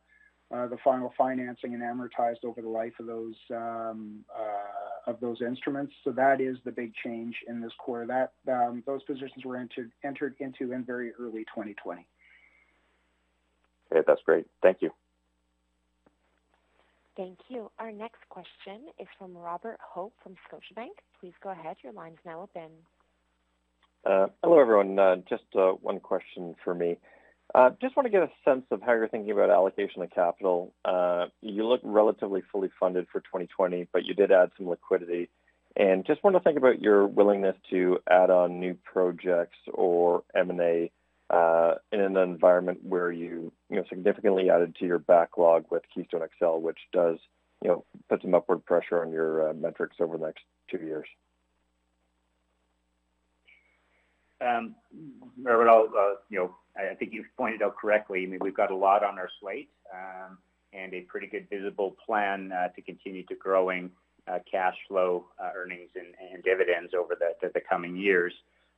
uh, 0.53 0.67
the 0.67 0.77
final 0.83 1.13
financing 1.17 1.75
and 1.75 1.83
amortized 1.83 2.45
over 2.45 2.61
the 2.61 2.69
life 2.69 2.93
of 2.99 3.07
those 3.07 3.37
um, 3.53 4.25
uh, 4.37 5.11
of 5.11 5.21
those 5.21 5.41
instruments. 5.41 5.93
So 6.05 6.11
that 6.13 6.41
is 6.41 6.57
the 6.65 6.73
big 6.73 6.93
change 7.05 7.37
in 7.49 7.61
this 7.61 7.73
quarter. 7.79 8.07
That 8.07 8.53
um, 8.53 8.83
those 8.87 9.03
positions 9.05 9.45
were 9.45 9.57
entered 9.57 9.93
entered 10.05 10.35
into 10.41 10.73
in 10.73 10.85
very 10.85 11.13
early 11.21 11.45
2020. 11.55 12.07
Okay, 13.93 14.05
that's 14.07 14.23
great. 14.25 14.47
Thank 14.63 14.79
you. 14.83 14.91
Thank 17.21 17.39
you. 17.51 17.71
Our 17.79 17.93
next 17.93 18.27
question 18.31 18.87
is 18.99 19.07
from 19.19 19.37
Robert 19.37 19.77
Hope 19.79 20.15
from 20.23 20.37
Scotiabank. 20.49 20.89
Please 21.21 21.35
go 21.43 21.51
ahead. 21.51 21.77
Your 21.85 21.93
line 21.93 22.13
is 22.13 22.19
now 22.25 22.41
open. 22.41 22.71
Uh, 24.07 24.29
hello, 24.43 24.59
everyone. 24.59 24.99
Uh, 24.99 25.17
just 25.29 25.45
uh, 25.55 25.73
one 25.83 26.01
question 26.01 26.55
for 26.65 26.75
me. 26.75 26.97
Just 27.83 27.95
want 27.95 28.07
to 28.07 28.11
get 28.11 28.23
a 28.23 28.31
sense 28.43 28.65
of 28.71 28.81
how 28.81 28.93
you're 28.93 29.07
thinking 29.07 29.33
about 29.33 29.51
allocation 29.51 30.01
of 30.01 30.11
capital. 30.13 30.73
You 31.43 31.69
look 31.69 31.83
relatively 31.85 32.43
fully 32.51 32.71
funded 32.81 33.07
for 33.13 33.21
2020, 33.21 33.89
but 33.93 34.07
you 34.07 34.15
did 34.15 34.33
add 34.33 34.53
some 34.57 34.71
liquidity. 34.71 35.29
And 35.77 36.07
just 36.07 36.25
want 36.25 36.37
to 36.37 36.41
think 36.41 36.57
about 36.57 36.81
your 36.81 37.07
willingness 37.07 37.57
to 37.69 37.99
add 38.09 38.31
on 38.31 38.61
new 38.61 38.79
projects 38.83 39.59
or 39.75 40.23
M&A 40.35 40.91
uh, 41.31 41.75
in 41.93 42.01
an 42.01 42.17
environment 42.17 42.81
where 42.83 43.13
you, 43.13 43.53
you 43.69 43.77
know, 43.77 43.85
significantly 43.89 44.51
added 44.51 44.75
to 44.77 44.87
your 44.87 44.99
backlog 44.99 45.65
with 45.71 45.83
Keystone 45.95 46.27
XL, 46.39 46.59
which 46.59 46.79
does, 46.93 47.19
you 47.63 47.69
know, 47.69 47.85
put 48.09 48.23
some 48.23 48.35
upward 48.35 48.65
pressure 48.65 49.03
on 49.03 49.13
your 49.13 49.53
metrics 49.55 49.97
over 50.01 50.19
the 50.19 50.27
next 50.27 50.43
two 50.71 50.79
years. 50.79 51.07
Um, 54.41 54.75
Robert, 55.43 55.69
uh, 55.69 56.15
you 56.31 56.39
know, 56.39 56.55
I 56.77 56.95
think 56.95 57.13
you've 57.13 57.27
pointed 57.37 57.63
out 57.63 57.77
correctly. 57.77 58.23
I 58.23 58.27
mean, 58.27 58.39
we've 58.41 58.57
got 58.57 58.71
a 58.71 58.77
lot 58.77 59.05
on 59.05 59.19
our 59.19 59.29
slate 59.41 59.71
um, 59.93 60.39
and 60.73 60.95
a 60.95 61.03
pretty 61.03 61.27
good 61.27 61.49
visible 61.51 61.97
plan 62.05 62.53
uh, 62.53 62.69
to 62.69 62.83
continue 62.83 63.25
to 63.25 63.35
growing 63.35 63.91
uh, 64.29 64.39
cash 64.51 64.77
flow, 64.89 65.27
uh, 65.43 65.51
earnings, 65.57 65.91
and, 65.95 66.15
and, 66.33 66.43
dividends 66.45 66.93
over 66.95 67.17
the, 67.19 67.33
the, 67.41 67.51
the 67.55 67.61
coming 67.61 67.97
years. 67.97 68.33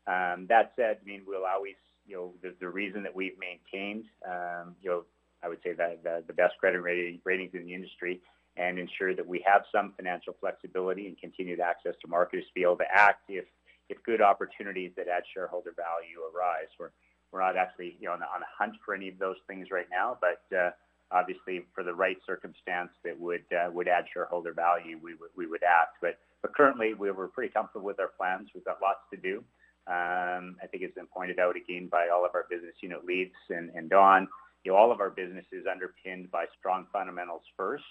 Um, 0.07 0.47
that 0.49 0.73
said, 0.77 0.99
I 1.03 1.05
mean, 1.05 1.23
we'll 1.27 1.45
always, 1.45 1.75
you 2.13 2.19
know, 2.19 2.33
the, 2.43 2.55
the 2.61 2.69
reason 2.69 3.03
that 3.03 3.17
we've 3.17 3.39
maintained, 3.41 4.05
um, 4.29 4.77
you 4.83 4.91
know, 4.91 5.05
I 5.43 5.49
would 5.49 5.61
say 5.65 5.73
that 5.73 6.05
the, 6.05 6.23
the 6.27 6.35
best 6.35 6.53
credit 6.61 6.81
rating, 6.81 7.21
ratings 7.25 7.53
in 7.55 7.65
the 7.65 7.73
industry 7.73 8.21
and 8.59 8.79
ensure 8.79 9.15
that 9.17 9.27
we 9.27 9.43
have 9.47 9.63
some 9.73 9.95
financial 9.97 10.37
flexibility 10.39 11.07
and 11.07 11.19
continued 11.19 11.59
access 11.59 11.95
to 12.03 12.09
markets 12.09 12.47
to 12.49 12.53
be 12.55 12.63
able 12.63 12.77
to 12.77 12.93
act 12.93 13.23
if 13.31 13.47
if 13.89 13.97
good 14.05 14.21
opportunities 14.21 14.93
that 14.97 15.09
add 15.09 15.23
shareholder 15.33 15.73
value 15.75 16.21
arise. 16.29 16.69
We're 16.79 16.91
we're 17.33 17.41
not 17.41 17.57
actually 17.57 17.97
you 17.99 18.09
know 18.09 18.13
on, 18.13 18.23
on 18.23 18.43
a 18.43 18.51
hunt 18.59 18.77
for 18.85 18.95
any 18.95 19.09
of 19.09 19.19
those 19.19 19.37
things 19.49 19.69
right 19.73 19.89
now, 19.91 20.19
but 20.21 20.45
uh, 20.55 20.71
obviously 21.11 21.65
for 21.75 21.83
the 21.83 21.95
right 21.95 22.19
circumstance 22.27 22.91
that 23.05 23.19
would 23.19 23.45
uh, 23.57 23.71
would 23.73 23.89
add 23.89 24.05
shareholder 24.13 24.53
value, 24.53 25.01
we 25.03 25.15
would 25.15 25.31
we 25.35 25.47
would 25.47 25.63
act. 25.63 25.97
But 26.03 26.19
but 26.43 26.55
currently 26.55 26.93
we 26.93 27.11
were 27.11 27.29
pretty 27.29 27.53
comfortable 27.53 27.87
with 27.87 27.99
our 27.99 28.13
plans. 28.19 28.51
We've 28.55 28.65
got 28.67 28.83
lots 28.83 29.01
to 29.13 29.17
do. 29.17 29.43
Um, 29.87 30.57
I 30.62 30.66
think 30.70 30.83
it's 30.83 30.95
been 30.95 31.07
pointed 31.07 31.39
out 31.39 31.57
again 31.57 31.89
by 31.91 32.09
all 32.14 32.24
of 32.24 32.33
our 32.35 32.47
business 32.49 32.74
unit 32.80 33.05
leads 33.05 33.35
and, 33.51 33.70
and 33.74 33.91
Don. 33.91 34.28
You 34.64 34.72
know, 34.72 34.78
all 34.78 34.93
of 34.93 35.01
our 35.01 35.11
business 35.11 35.45
is 35.51 35.64
underpinned 35.70 36.30
by 36.30 36.45
strong 36.59 36.87
fundamentals 36.93 37.43
first 37.57 37.83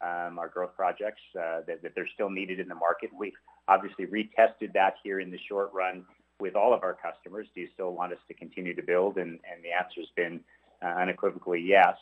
um, 0.00 0.38
our 0.38 0.48
growth 0.48 0.74
projects, 0.76 1.20
uh, 1.36 1.60
that, 1.66 1.82
that 1.82 1.92
they're 1.94 2.08
still 2.14 2.30
needed 2.30 2.60
in 2.60 2.68
the 2.68 2.74
market. 2.74 3.10
We've 3.16 3.32
obviously 3.66 4.06
retested 4.06 4.72
that 4.74 4.94
here 5.02 5.20
in 5.20 5.30
the 5.30 5.38
short 5.48 5.70
run 5.72 6.04
with 6.40 6.54
all 6.54 6.72
of 6.72 6.82
our 6.82 6.94
customers. 6.94 7.46
Do 7.54 7.60
you 7.60 7.68
still 7.74 7.92
want 7.92 8.12
us 8.12 8.18
to 8.28 8.34
continue 8.34 8.74
to 8.74 8.82
build? 8.82 9.16
And, 9.16 9.30
and 9.30 9.62
the 9.62 9.72
answer 9.72 10.00
has 10.00 10.08
been 10.14 10.40
uh, 10.82 11.00
unequivocally 11.00 11.60
yes. 11.60 11.96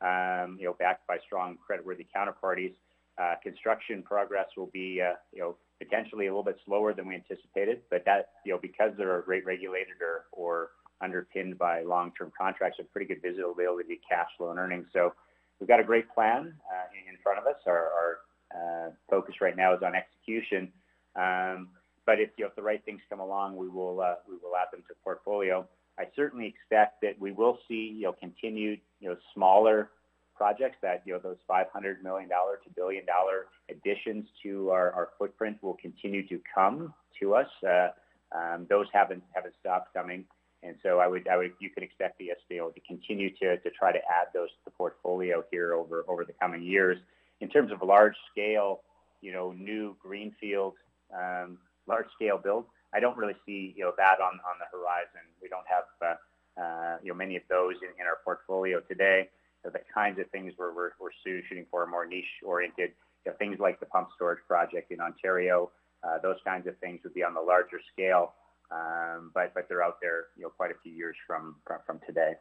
Um, 0.00 0.58
you 0.60 0.66
know, 0.66 0.76
backed 0.78 1.06
by 1.08 1.18
strong 1.26 1.56
creditworthy 1.58 2.06
counterparties. 2.14 2.74
Uh, 3.20 3.34
construction 3.42 4.02
progress 4.02 4.46
will 4.56 4.70
be, 4.72 5.02
uh, 5.02 5.14
you 5.32 5.40
know, 5.40 5.56
potentially 5.78 6.26
a 6.26 6.30
little 6.30 6.44
bit 6.44 6.58
slower 6.66 6.92
than 6.92 7.06
we 7.06 7.14
anticipated, 7.14 7.82
but 7.90 8.04
that, 8.04 8.30
you 8.44 8.52
know, 8.52 8.58
because 8.60 8.92
they're 8.96 9.20
a 9.20 9.22
rate 9.26 9.46
regulated 9.46 9.94
or, 10.00 10.24
or 10.32 10.70
underpinned 11.00 11.58
by 11.58 11.82
long-term 11.82 12.32
contracts, 12.36 12.78
have 12.78 12.92
pretty 12.92 13.06
good 13.06 13.22
visibility, 13.22 13.94
to 13.94 14.00
cash 14.08 14.28
flow, 14.36 14.50
and 14.50 14.58
earnings. 14.58 14.86
So 14.92 15.14
we've 15.60 15.68
got 15.68 15.80
a 15.80 15.84
great 15.84 16.12
plan 16.12 16.54
uh, 16.70 16.86
in 17.08 17.16
front 17.22 17.38
of 17.38 17.46
us. 17.46 17.60
Our, 17.66 17.76
our 17.76 18.18
uh, 18.54 18.90
focus 19.08 19.36
right 19.40 19.56
now 19.56 19.74
is 19.74 19.82
on 19.84 19.92
execution. 19.94 20.72
Um, 21.16 21.68
but 22.06 22.20
if, 22.20 22.30
you 22.36 22.44
know, 22.44 22.48
if 22.48 22.56
the 22.56 22.62
right 22.62 22.82
things 22.84 23.00
come 23.08 23.20
along, 23.20 23.56
we 23.56 23.68
will 23.68 24.00
uh, 24.00 24.14
we 24.26 24.34
will 24.34 24.56
add 24.56 24.68
them 24.72 24.82
to 24.88 24.94
portfolio. 25.04 25.68
I 25.98 26.04
certainly 26.16 26.46
expect 26.46 27.02
that 27.02 27.20
we 27.20 27.32
will 27.32 27.58
see 27.68 27.94
you 27.96 28.04
know 28.04 28.12
continued 28.12 28.80
you 29.00 29.10
know 29.10 29.16
smaller 29.34 29.90
projects 30.38 30.78
that 30.80 31.02
you 31.04 31.12
know 31.12 31.18
those 31.18 31.36
500 31.46 32.02
million 32.02 32.28
dollar 32.28 32.60
to 32.64 32.70
billion 32.70 33.04
dollar 33.04 33.46
additions 33.68 34.26
to 34.42 34.70
our, 34.70 34.92
our 34.92 35.08
footprint 35.18 35.58
will 35.62 35.74
continue 35.74 36.26
to 36.28 36.40
come 36.54 36.94
to 37.20 37.34
us. 37.34 37.48
Uh, 37.68 37.88
um, 38.32 38.66
those 38.70 38.86
haven't 38.92 39.22
haven't 39.34 39.54
stopped 39.60 39.92
coming. 39.92 40.24
And 40.62 40.74
so 40.82 40.98
I 40.98 41.06
would, 41.06 41.28
I 41.28 41.36
would, 41.36 41.52
you 41.60 41.70
could 41.70 41.82
expect 41.82 42.18
the 42.18 42.32
SBO 42.50 42.74
to 42.74 42.80
continue 42.80 43.30
to, 43.36 43.58
to 43.58 43.70
try 43.70 43.92
to 43.92 43.98
add 43.98 44.28
those 44.34 44.48
to 44.48 44.64
the 44.64 44.70
portfolio 44.72 45.44
here 45.50 45.74
over, 45.74 46.04
over 46.08 46.24
the 46.24 46.32
coming 46.32 46.62
years. 46.62 46.98
In 47.40 47.48
terms 47.48 47.70
of 47.70 47.80
large 47.82 48.16
scale, 48.32 48.80
you 49.20 49.32
know, 49.32 49.52
new 49.52 49.96
greenfield, 50.02 50.74
um, 51.16 51.58
large 51.86 52.06
scale 52.14 52.38
build, 52.38 52.64
I 52.92 53.00
don't 53.00 53.16
really 53.16 53.36
see, 53.46 53.72
you 53.76 53.84
know, 53.84 53.92
that 53.98 54.20
on, 54.20 54.34
on 54.34 54.56
the 54.58 54.66
horizon. 54.76 55.22
We 55.40 55.48
don't 55.48 55.66
have, 55.68 55.84
uh, 56.02 56.60
uh, 56.60 56.96
you 57.02 57.12
know, 57.12 57.16
many 57.16 57.36
of 57.36 57.42
those 57.48 57.74
in, 57.82 57.90
in 58.00 58.06
our 58.06 58.18
portfolio 58.24 58.80
today. 58.80 59.28
So 59.62 59.70
the 59.70 59.80
kinds 59.92 60.18
of 60.18 60.30
things 60.30 60.52
we're, 60.58 60.72
we're, 60.72 60.90
shooting 61.24 61.66
for 61.70 61.82
are 61.82 61.86
more 61.86 62.06
niche 62.06 62.24
oriented, 62.44 62.90
you 63.24 63.32
know, 63.32 63.36
things 63.38 63.58
like 63.58 63.80
the 63.80 63.86
pump 63.86 64.08
storage 64.14 64.38
project 64.46 64.92
in 64.92 65.00
Ontario, 65.00 65.70
uh, 66.04 66.18
those 66.22 66.36
kinds 66.44 66.66
of 66.66 66.78
things 66.78 67.00
would 67.02 67.14
be 67.14 67.24
on 67.24 67.34
the 67.34 67.40
larger 67.40 67.80
scale. 67.92 68.34
Um, 68.70 69.30
but 69.34 69.54
but 69.54 69.66
they're 69.68 69.82
out 69.82 69.96
there, 70.00 70.26
you 70.36 70.42
know, 70.42 70.50
quite 70.50 70.70
a 70.70 70.78
few 70.82 70.92
years 70.92 71.16
from 71.26 71.56
from, 71.66 71.78
from 71.86 72.00
today. 72.06 72.34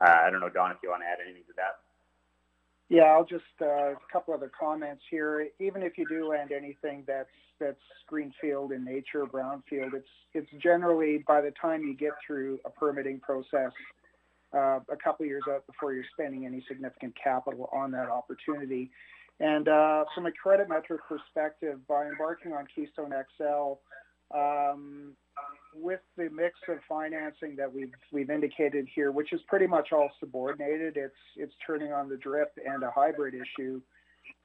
Uh, 0.00 0.16
I 0.26 0.30
don't 0.30 0.40
know, 0.40 0.50
Don, 0.50 0.70
if 0.70 0.76
you 0.82 0.90
want 0.90 1.02
to 1.02 1.06
add 1.06 1.18
anything 1.24 1.44
to 1.48 1.54
that. 1.56 1.80
Yeah, 2.88 3.04
I'll 3.04 3.24
just 3.24 3.44
uh, 3.60 3.92
a 3.92 3.96
couple 4.12 4.34
other 4.34 4.50
comments 4.58 5.02
here. 5.10 5.48
Even 5.58 5.82
if 5.82 5.98
you 5.98 6.06
do 6.08 6.28
land 6.28 6.52
anything 6.52 7.04
that's 7.06 7.28
that's 7.58 7.80
greenfield 8.06 8.72
in 8.72 8.84
nature, 8.84 9.24
brownfield, 9.24 9.94
it's 9.94 10.08
it's 10.34 10.50
generally 10.62 11.24
by 11.26 11.40
the 11.40 11.52
time 11.60 11.82
you 11.82 11.96
get 11.96 12.12
through 12.24 12.60
a 12.64 12.70
permitting 12.70 13.18
process, 13.18 13.72
uh, 14.54 14.80
a 14.90 14.96
couple 15.02 15.26
years 15.26 15.42
out 15.50 15.66
before 15.66 15.92
you're 15.92 16.04
spending 16.12 16.46
any 16.46 16.64
significant 16.68 17.14
capital 17.22 17.68
on 17.72 17.90
that 17.92 18.08
opportunity. 18.08 18.90
And 19.40 19.68
uh, 19.68 20.04
from 20.14 20.26
a 20.26 20.32
credit 20.32 20.68
metric 20.68 21.00
perspective, 21.08 21.86
by 21.86 22.06
embarking 22.06 22.52
on 22.52 22.66
Keystone 22.74 23.12
XL, 23.36 23.74
um, 24.36 25.12
with 25.74 26.00
the 26.16 26.30
mix 26.30 26.58
of 26.68 26.78
financing 26.88 27.54
that 27.56 27.72
we've 27.72 27.92
we've 28.10 28.30
indicated 28.30 28.88
here, 28.94 29.12
which 29.12 29.32
is 29.32 29.40
pretty 29.46 29.66
much 29.66 29.92
all 29.92 30.08
subordinated, 30.20 30.96
it's 30.96 31.14
it's 31.36 31.52
turning 31.66 31.92
on 31.92 32.08
the 32.08 32.16
drip 32.16 32.52
and 32.64 32.82
a 32.82 32.90
hybrid 32.90 33.34
issue. 33.34 33.80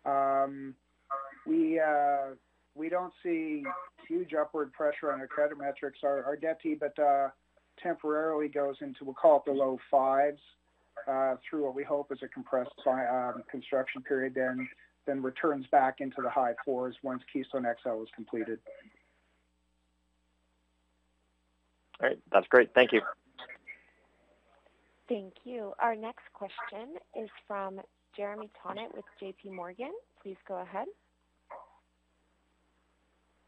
Um, 0.06 0.76
we 1.48 1.80
uh, 1.80 2.36
we 2.76 2.90
don't 2.90 3.14
see 3.24 3.64
huge 4.08 4.34
upward 4.34 4.74
pressure 4.74 5.12
on 5.12 5.20
our 5.20 5.28
credit 5.28 5.58
metrics. 5.58 6.00
Our, 6.04 6.24
our 6.24 6.36
debt 6.36 6.60
to 6.64 6.76
EBITDA 6.76 7.32
temporarily 7.82 8.48
goes 8.48 8.76
into 8.82 9.04
we'll 9.04 9.14
call 9.14 9.38
it 9.38 9.44
the 9.46 9.52
low 9.52 9.78
fives 9.90 10.42
uh, 11.08 11.36
through 11.48 11.66
what 11.66 11.76
we 11.76 11.84
hope 11.84 12.12
is 12.12 12.20
a 12.24 12.28
compressed 12.28 12.72
um, 12.88 13.44
construction 13.50 14.02
period, 14.02 14.34
then 14.36 14.68
then 15.08 15.22
returns 15.22 15.66
back 15.72 15.96
into 16.00 16.22
the 16.22 16.30
high 16.30 16.54
fours 16.64 16.96
once 17.02 17.24
Keystone 17.34 17.64
XL 17.64 18.04
is 18.04 18.10
completed. 18.16 18.60
All 22.02 22.10
right. 22.10 22.20
That's 22.32 22.48
great. 22.48 22.74
Thank 22.76 22.92
you. 22.92 23.02
Thank 25.10 25.34
you. 25.44 25.74
Our 25.80 25.96
next 25.96 26.24
question 26.34 26.96
is 27.20 27.30
from 27.48 27.82
Jeremy 28.16 28.50
Tonet 28.64 28.94
with 28.96 29.06
JP 29.22 29.54
Morgan. 29.54 29.92
Please 30.22 30.38
go 30.48 30.58
ahead. 30.62 30.88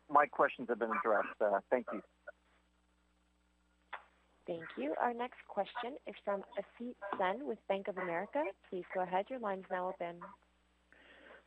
My 0.09 0.25
questions 0.25 0.69
have 0.69 0.79
been 0.79 0.91
addressed. 0.91 1.39
Uh, 1.39 1.59
thank 1.69 1.85
you. 1.93 2.01
Thank 4.45 4.63
you. 4.77 4.93
Our 5.01 5.13
next 5.13 5.39
question 5.47 5.97
is 6.05 6.15
from 6.25 6.43
Asit 6.59 6.95
Sen 7.17 7.47
with 7.47 7.59
Bank 7.69 7.87
of 7.87 7.97
America. 7.97 8.43
Please 8.69 8.83
go 8.93 9.01
ahead. 9.01 9.25
Your 9.29 9.39
line 9.39 9.59
is 9.59 9.65
now 9.71 9.89
open. 9.89 10.19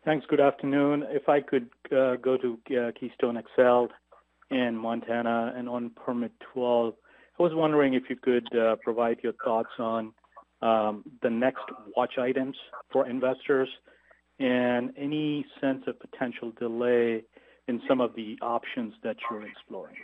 Thanks. 0.05 0.24
Good 0.28 0.40
afternoon. 0.40 1.05
If 1.09 1.28
I 1.28 1.40
could 1.40 1.68
uh, 1.92 2.16
go 2.16 2.38
to 2.38 2.59
uh, 2.76 2.92
Keystone 2.99 3.42
XL 3.55 3.86
in 4.51 4.76
Montana 4.76 5.53
and 5.57 5.68
on 5.68 5.90
Permit 5.90 6.32
12. 6.55 6.94
I 7.38 7.42
was 7.42 7.53
wondering 7.55 7.94
if 7.94 8.05
you 8.09 8.16
could 8.16 8.49
uh, 8.57 8.76
provide 8.82 9.18
your 9.22 9.34
thoughts 9.44 9.70
on 9.78 10.12
um, 10.62 11.05
the 11.22 11.30
next 11.30 11.64
watch 11.97 12.14
items 12.18 12.57
for 12.92 13.09
investors 13.09 13.68
and 14.38 14.92
any 14.97 15.44
sense 15.61 15.82
of 15.86 15.99
potential 15.99 16.53
delay 16.59 17.24
in 17.68 17.80
some 17.88 18.01
of 18.01 18.14
the 18.14 18.38
options 18.40 18.94
that 19.03 19.16
you're 19.30 19.47
exploring. 19.47 19.97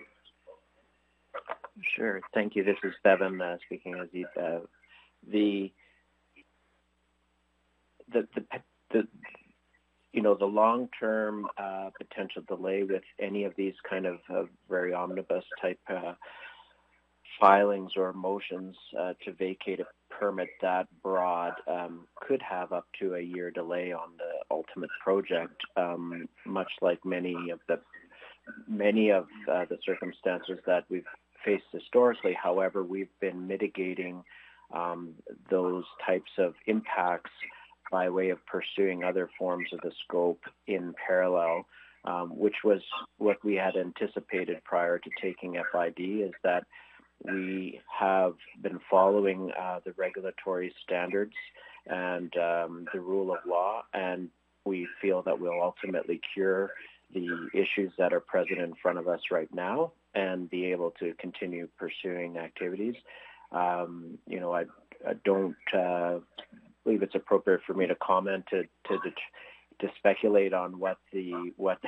Sure. 1.97 2.21
Thank 2.35 2.55
you. 2.55 2.65
This 2.65 2.77
is 2.85 2.93
Bevin 3.05 3.41
uh, 3.41 3.57
speaking, 3.67 3.95
Aziz. 3.95 4.27
Uh, 4.39 4.61
the, 5.31 5.73
the, 8.13 8.27
the, 8.35 8.45
the, 8.93 9.09
you 10.13 10.23
know, 10.23 10.35
the 10.35 10.45
long-term 10.45 11.47
uh, 11.57 11.91
potential 11.99 12.43
delay 12.47 12.83
with 12.83 13.03
any 13.19 13.45
of 13.45 13.55
these 13.57 13.75
kind 13.89 14.07
of 14.07 14.19
very 14.69 14.93
omnibus 14.93 15.45
type 15.61 15.79
uh, 15.89 16.13
filings 17.41 17.93
or 17.97 18.13
motions 18.13 18.77
uh, 18.99 19.15
to 19.25 19.33
vacate 19.33 19.81
a 19.81 19.87
permit 20.11 20.49
that 20.61 20.87
broad 21.03 21.55
um, 21.67 22.07
could 22.17 22.43
have 22.43 22.73
up 22.73 22.87
to 23.01 23.15
a 23.15 23.21
year 23.21 23.51
delay 23.51 23.93
on 23.93 24.11
the 24.19 24.55
ultimate 24.55 24.91
project, 25.03 25.61
um, 25.77 26.29
much 26.47 26.71
like 26.83 27.05
many 27.05 27.35
of 27.51 27.61
the 27.69 27.81
many 28.69 29.11
of 29.11 29.27
uh, 29.51 29.65
the 29.71 29.79
circumstances 29.87 30.59
that 30.67 30.85
we've 30.91 31.07
faced 31.45 31.65
historically. 31.73 32.37
However, 32.41 32.83
we've 32.83 33.13
been 33.21 33.47
mitigating 33.47 34.25
um, 34.73 35.15
those 35.51 35.85
types 36.07 36.31
of 36.39 36.55
impacts 36.67 37.31
by 37.91 38.09
way 38.09 38.31
of 38.31 38.39
pursuing 38.47 39.05
other 39.05 39.29
forms 39.39 39.69
of 39.73 39.81
the 39.83 39.93
scope 40.05 40.41
in 40.67 40.95
parallel, 41.07 41.67
um, 42.05 42.37
which 42.37 42.57
was 42.65 42.81
what 43.19 43.37
we 43.45 43.55
had 43.55 43.77
anticipated 43.77 44.65
prior 44.65 44.99
to 44.99 45.11
taking 45.21 45.61
FID, 45.73 45.99
is 45.99 46.33
that 46.43 46.65
we 47.25 47.81
have 48.01 48.35
been 48.63 48.81
following 48.91 49.53
uh, 49.61 49.81
the 49.85 49.93
regulatory 49.97 50.75
standards 50.83 51.35
and 51.87 52.35
um, 52.37 52.87
the 52.93 53.01
rule 53.01 53.33
of 53.33 53.39
law, 53.47 53.83
and 53.93 54.29
we 54.65 54.89
feel 55.01 55.23
that 55.23 55.39
we'll 55.39 55.63
ultimately 55.63 56.21
cure 56.33 56.71
the 57.13 57.49
issues 57.55 57.93
that 57.99 58.13
are 58.13 58.21
present 58.21 58.61
in 58.61 58.75
front 58.83 58.99
of 58.99 59.09
us 59.09 59.21
right 59.31 59.53
now 59.53 59.93
and 60.15 60.49
be 60.51 60.67
able 60.67 60.91
to 60.93 61.15
continue 61.19 61.69
pursuing 61.79 62.39
activities. 62.39 62.95
Um, 63.51 64.19
you 64.27 64.41
know, 64.41 64.53
I, 64.53 64.65
I 65.07 65.15
don't 65.25 65.57
uh, 65.77 66.19
believe 66.85 67.03
it's 67.03 67.15
appropriate 67.15 67.61
for 67.67 67.75
me 67.75 67.87
to 67.87 67.95
comment 67.97 68.45
to 68.51 68.63
to, 68.89 68.99
to 69.81 69.89
speculate 69.99 70.53
on 70.53 70.79
what 70.79 70.99
the 71.13 71.53
what 71.57 71.79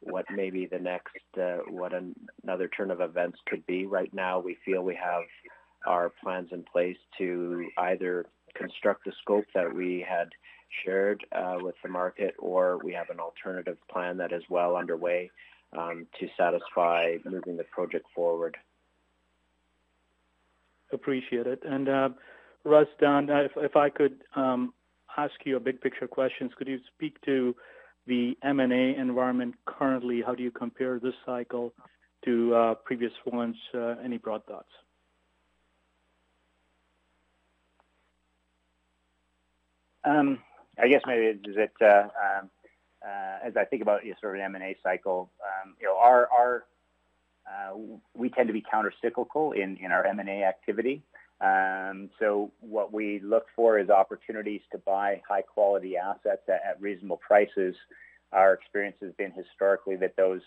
what 0.00 0.24
maybe 0.34 0.66
the 0.66 0.78
next 0.78 1.16
uh, 1.40 1.58
what 1.70 1.92
an, 1.92 2.14
another 2.42 2.68
turn 2.68 2.90
of 2.90 3.00
events 3.00 3.38
could 3.46 3.64
be. 3.66 3.86
Right 3.86 4.12
now, 4.12 4.40
we 4.40 4.56
feel 4.64 4.82
we 4.82 4.96
have 4.96 5.22
our 5.86 6.12
plans 6.22 6.48
in 6.52 6.64
place 6.64 6.96
to 7.18 7.66
either 7.78 8.26
construct 8.54 9.04
the 9.04 9.12
scope 9.22 9.44
that 9.54 9.72
we 9.72 10.04
had 10.08 10.28
shared 10.84 11.24
uh, 11.32 11.56
with 11.60 11.74
the 11.82 11.88
market, 11.88 12.34
or 12.38 12.78
we 12.82 12.92
have 12.92 13.10
an 13.10 13.20
alternative 13.20 13.76
plan 13.90 14.16
that 14.18 14.32
is 14.32 14.42
well 14.48 14.76
underway 14.76 15.30
um, 15.76 16.06
to 16.20 16.26
satisfy 16.36 17.16
moving 17.24 17.56
the 17.56 17.64
project 17.64 18.06
forward. 18.14 18.56
Appreciate 20.92 21.46
it. 21.46 21.62
And 21.64 21.88
uh, 21.88 22.08
Russ, 22.64 22.86
Don, 23.00 23.28
if, 23.30 23.52
if 23.56 23.76
I 23.76 23.90
could 23.90 24.18
um, 24.34 24.72
ask 25.16 25.34
you 25.44 25.56
a 25.56 25.60
big 25.60 25.80
picture 25.80 26.06
questions, 26.06 26.52
could 26.56 26.68
you 26.68 26.78
speak 26.94 27.20
to 27.22 27.54
the 28.06 28.36
M&A 28.42 28.94
environment 28.98 29.54
currently? 29.66 30.22
How 30.24 30.34
do 30.34 30.42
you 30.42 30.50
compare 30.50 30.98
this 31.00 31.14
cycle 31.24 31.72
to 32.24 32.54
uh, 32.54 32.74
previous 32.84 33.12
ones? 33.26 33.56
Uh, 33.74 33.96
any 34.04 34.18
broad 34.18 34.44
thoughts? 34.46 34.68
Um, 40.04 40.38
I 40.78 40.88
guess 40.88 41.02
maybe 41.06 41.26
is 41.26 41.56
it 41.56 41.72
uh, 41.80 42.08
um, 42.40 42.50
uh, 43.06 43.38
as 43.44 43.56
I 43.56 43.64
think 43.64 43.82
about 43.82 44.04
you 44.04 44.10
know, 44.10 44.16
sort 44.20 44.36
of 44.36 44.44
an 44.44 44.54
M&A 44.56 44.76
cycle, 44.82 45.30
um, 45.42 45.74
you 45.80 45.86
know, 45.86 45.96
our, 45.96 46.28
our 46.36 46.64
uh, 47.46 47.76
we 48.14 48.28
tend 48.28 48.48
to 48.48 48.52
be 48.52 48.64
counter-cyclical 48.68 49.52
in, 49.52 49.76
in 49.76 49.92
our 49.92 50.04
M&A 50.04 50.42
activity. 50.42 51.02
Um, 51.40 52.10
so 52.18 52.50
what 52.60 52.92
we 52.92 53.20
look 53.20 53.46
for 53.54 53.78
is 53.78 53.90
opportunities 53.90 54.62
to 54.72 54.78
buy 54.78 55.22
high-quality 55.28 55.96
assets 55.96 56.42
at, 56.48 56.62
at, 56.66 56.80
reasonable 56.80 57.18
prices. 57.18 57.76
Our 58.32 58.54
experience 58.54 58.96
has 59.02 59.12
been 59.12 59.32
historically 59.32 59.96
that 59.96 60.16
those 60.16 60.40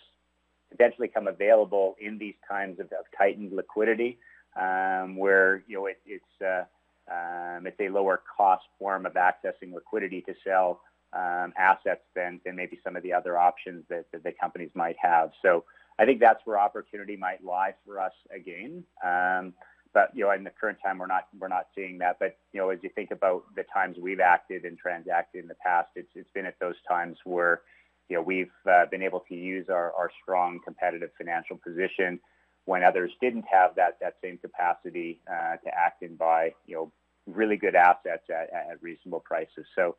potentially 0.72 1.08
come 1.08 1.28
available 1.28 1.96
in 2.02 2.18
these 2.18 2.34
times 2.48 2.80
of, 2.80 2.88
of 2.88 3.06
tightened 3.18 3.54
liquidity, 3.54 4.18
um, 4.60 5.16
where 5.16 5.64
you 5.68 5.78
know 5.78 5.86
it, 5.86 6.00
it's 6.06 6.42
uh, 6.42 6.64
um, 7.12 7.66
it's 7.66 7.80
a 7.80 7.90
lower 7.90 8.22
cost 8.38 8.66
form 8.78 9.06
of 9.06 9.14
accessing 9.14 9.74
liquidity 9.74 10.22
to 10.22 10.34
sell 10.46 10.82
um, 11.14 11.54
assets 11.58 12.04
than, 12.16 12.40
than 12.46 12.56
maybe 12.56 12.80
some 12.84 12.96
of 12.96 13.04
the 13.04 13.14
other 13.14 13.38
options 13.38 13.84
that, 13.90 14.06
that 14.12 14.24
the 14.24 14.32
companies 14.40 14.70
might 14.76 14.96
have. 15.02 15.32
So 15.42 15.64
I 15.98 16.06
think 16.06 16.20
that's 16.20 16.42
where 16.46 16.60
opportunity 16.60 17.18
might 17.18 17.44
lie 17.44 17.74
for 17.86 18.00
us 18.00 18.14
again. 18.34 18.84
Um, 19.04 19.54
but 19.94 20.12
you 20.14 20.24
know, 20.24 20.32
in 20.32 20.44
the 20.44 20.52
current 20.52 20.78
time, 20.84 21.00
we're 21.00 21.08
not 21.08 21.28
we're 21.40 21.48
not 21.48 21.68
seeing 21.76 21.98
that. 21.98 22.18
But 22.20 22.38
you 22.54 22.62
know, 22.62 22.70
as 22.70 22.80
you 22.84 22.90
think 22.94 23.12
about 23.12 23.44
the 23.56 23.64
times 23.74 23.98
we've 24.00 24.20
acted 24.20 24.64
and 24.64 24.78
transacted 24.78 25.42
in 25.42 25.48
the 25.48 25.56
past, 25.56 25.90
it's 25.96 26.12
it's 26.16 26.30
been 26.34 26.46
at 26.46 26.60
those 26.60 26.76
times 26.88 27.18
where 27.24 27.62
you 28.08 28.16
know 28.16 28.22
we've 28.22 28.52
uh, 28.70 28.86
been 28.92 29.02
able 29.02 29.22
to 29.30 29.36
use 29.36 29.68
our, 29.70 29.92
our 29.94 30.12
strong 30.22 30.60
competitive 30.64 31.10
financial 31.18 31.58
position 31.58 32.20
when 32.66 32.84
others 32.84 33.12
didn't 33.20 33.46
have 33.52 33.74
that 33.76 33.98
that 34.00 34.16
same 34.24 34.38
capacity 34.38 35.22
uh, 35.28 35.56
to 35.58 35.74
act 35.74 36.04
and 36.04 36.18
buy 36.20 36.54
you 36.68 36.76
know 36.76 36.92
really 37.36 37.58
good 37.58 37.76
assets 37.76 38.24
at, 38.30 38.50
at 38.54 38.82
reasonable 38.82 39.20
prices. 39.20 39.66
So, 39.76 39.96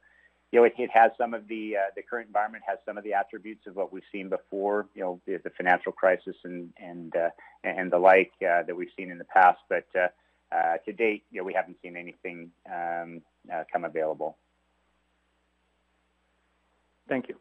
you 0.53 0.59
know, 0.59 0.64
it, 0.64 0.74
it 0.78 0.91
has 0.93 1.12
some 1.16 1.33
of 1.35 1.47
the 1.49 1.76
uh, 1.76 1.91
the 1.95 2.03
current 2.03 2.26
environment 2.26 2.64
has 2.66 2.78
some 2.85 2.99
of 2.99 3.05
the 3.05 3.14
attributes 3.14 3.66
of 3.66 3.76
what 3.76 3.93
we've 3.93 4.03
seen 4.11 4.28
before. 4.28 4.87
You 4.95 5.03
know, 5.03 5.20
the, 5.26 5.39
the 5.45 5.51
financial 5.51 5.93
crisis 5.93 6.37
and 6.45 6.70
and 6.78 7.14
uh, 7.14 7.31
and 7.62 7.91
the 7.91 7.99
like 7.99 8.33
uh, 8.43 8.62
that 8.64 8.74
we've 8.76 8.89
seen 8.97 9.11
in 9.11 9.18
the 9.18 9.24
past. 9.24 9.61
But 9.68 9.87
uh, 9.95 10.09
uh, 10.55 10.78
to 10.85 10.93
date, 10.93 11.24
you 11.31 11.41
know, 11.41 11.45
we 11.45 11.55
haven't 11.55 11.76
seen 11.83 11.97
anything 11.97 12.51
um, 12.70 13.22
uh, 13.53 13.64
come 13.72 13.85
available. 13.85 14.37
Thank 17.09 17.28
you. 17.28 17.37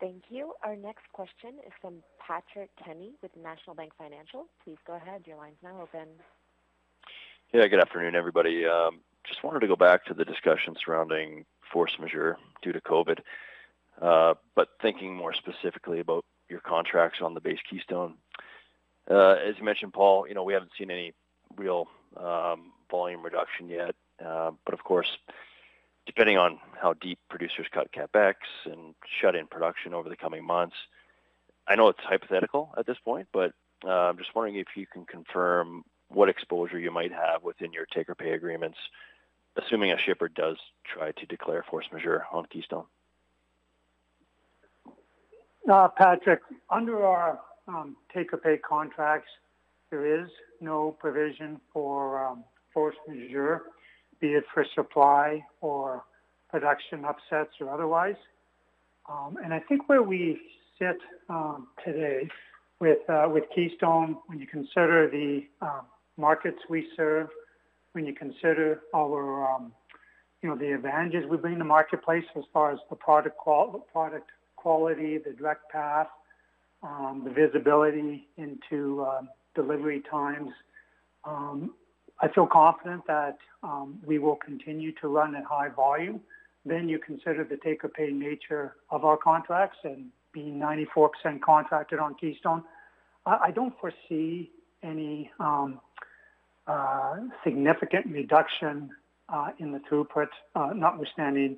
Thank 0.00 0.22
you. 0.30 0.54
Our 0.64 0.76
next 0.76 1.04
question 1.12 1.60
is 1.66 1.72
from 1.80 2.02
Patrick 2.26 2.70
Kenny 2.82 3.12
with 3.22 3.32
National 3.36 3.76
Bank 3.76 3.92
Financial. 3.98 4.46
Please 4.64 4.78
go 4.86 4.94
ahead. 4.94 5.22
Your 5.26 5.36
line's 5.36 5.58
now 5.62 5.82
open. 5.82 6.08
Yeah, 7.52 7.66
good 7.66 7.80
afternoon, 7.80 8.14
everybody. 8.14 8.64
Um, 8.64 9.00
just 9.26 9.42
wanted 9.42 9.58
to 9.58 9.66
go 9.66 9.74
back 9.74 10.04
to 10.04 10.14
the 10.14 10.24
discussion 10.24 10.76
surrounding 10.84 11.44
force 11.72 11.90
majeure 11.98 12.38
due 12.62 12.70
to 12.70 12.80
COVID, 12.80 13.18
uh, 14.00 14.34
but 14.54 14.68
thinking 14.80 15.16
more 15.16 15.34
specifically 15.34 15.98
about 15.98 16.24
your 16.48 16.60
contracts 16.60 17.18
on 17.20 17.34
the 17.34 17.40
base 17.40 17.58
Keystone. 17.68 18.14
Uh, 19.10 19.32
as 19.32 19.58
you 19.58 19.64
mentioned, 19.64 19.92
Paul, 19.92 20.28
you 20.28 20.34
know, 20.34 20.44
we 20.44 20.52
haven't 20.52 20.70
seen 20.78 20.92
any 20.92 21.12
real 21.56 21.88
um, 22.16 22.70
volume 22.88 23.24
reduction 23.24 23.68
yet. 23.68 23.96
Uh, 24.24 24.52
but 24.64 24.72
of 24.72 24.84
course, 24.84 25.18
depending 26.06 26.38
on 26.38 26.60
how 26.80 26.92
deep 26.92 27.18
producers 27.28 27.66
cut 27.72 27.90
CapEx 27.90 28.34
and 28.64 28.94
shut 29.20 29.34
in 29.34 29.48
production 29.48 29.92
over 29.92 30.08
the 30.08 30.16
coming 30.16 30.44
months, 30.44 30.76
I 31.66 31.74
know 31.74 31.88
it's 31.88 31.98
hypothetical 32.00 32.72
at 32.78 32.86
this 32.86 32.98
point, 33.04 33.26
but 33.32 33.54
I'm 33.84 34.18
just 34.18 34.36
wondering 34.36 34.54
if 34.54 34.68
you 34.76 34.86
can 34.86 35.04
confirm 35.04 35.82
what 36.10 36.28
exposure 36.28 36.78
you 36.78 36.90
might 36.90 37.12
have 37.12 37.42
within 37.42 37.72
your 37.72 37.86
take 37.86 38.08
or 38.08 38.14
pay 38.14 38.32
agreements, 38.32 38.78
assuming 39.56 39.92
a 39.92 39.98
shipper 39.98 40.28
does 40.28 40.56
try 40.84 41.12
to 41.12 41.26
declare 41.26 41.64
force 41.70 41.86
majeure 41.92 42.26
on 42.32 42.44
Keystone? 42.46 42.84
Uh, 45.70 45.88
Patrick, 45.88 46.40
under 46.70 47.04
our 47.04 47.40
um, 47.68 47.96
take 48.12 48.32
or 48.32 48.38
pay 48.38 48.58
contracts, 48.58 49.28
there 49.90 50.22
is 50.22 50.28
no 50.60 50.96
provision 50.98 51.60
for 51.72 52.24
um, 52.24 52.44
force 52.72 52.96
majeure, 53.08 53.62
be 54.20 54.28
it 54.28 54.44
for 54.52 54.64
supply 54.74 55.44
or 55.60 56.04
production 56.50 57.04
upsets 57.04 57.52
or 57.60 57.70
otherwise. 57.70 58.16
Um, 59.08 59.38
and 59.44 59.54
I 59.54 59.60
think 59.60 59.88
where 59.88 60.02
we 60.02 60.40
sit 60.78 60.96
um, 61.28 61.68
today 61.84 62.28
with 62.80 62.98
uh, 63.08 63.28
with 63.28 63.44
Keystone, 63.54 64.16
when 64.26 64.38
you 64.38 64.46
consider 64.46 65.08
the 65.10 65.42
um, 65.60 65.82
markets 66.20 66.58
we 66.68 66.86
serve, 66.96 67.28
when 67.92 68.06
you 68.06 68.14
consider 68.14 68.82
our, 68.94 69.50
um, 69.50 69.72
you 70.42 70.48
know, 70.48 70.56
the 70.56 70.72
advantages 70.72 71.24
we 71.28 71.36
bring 71.36 71.58
to 71.58 71.64
marketplace 71.64 72.24
as 72.36 72.44
far 72.52 72.70
as 72.70 72.78
the 72.88 72.96
product, 72.96 73.36
qual- 73.36 73.86
product 73.92 74.30
quality, 74.56 75.18
the 75.18 75.32
direct 75.32 75.70
path, 75.70 76.08
um, 76.82 77.22
the 77.24 77.30
visibility 77.30 78.28
into 78.36 79.04
um, 79.04 79.28
delivery 79.54 80.02
times. 80.10 80.50
Um, 81.24 81.74
I 82.20 82.28
feel 82.28 82.46
confident 82.46 83.06
that 83.06 83.38
um, 83.62 83.98
we 84.04 84.18
will 84.18 84.36
continue 84.36 84.92
to 85.00 85.08
run 85.08 85.34
at 85.34 85.44
high 85.44 85.68
volume. 85.68 86.20
Then 86.64 86.88
you 86.88 86.98
consider 86.98 87.44
the 87.44 87.56
take-or-pay 87.64 88.10
nature 88.10 88.76
of 88.90 89.04
our 89.04 89.16
contracts 89.16 89.78
and 89.84 90.06
being 90.32 90.60
94% 90.60 91.40
contracted 91.40 91.98
on 91.98 92.14
Keystone. 92.14 92.62
I, 93.26 93.38
I 93.46 93.50
don't 93.50 93.74
foresee 93.80 94.50
any 94.82 95.30
um, 95.40 95.80
uh, 95.80 95.89
significant 97.44 98.06
reduction 98.06 98.90
uh, 99.28 99.48
in 99.58 99.72
the 99.72 99.80
throughput, 99.90 100.28
uh, 100.54 100.70
notwithstanding 100.74 101.56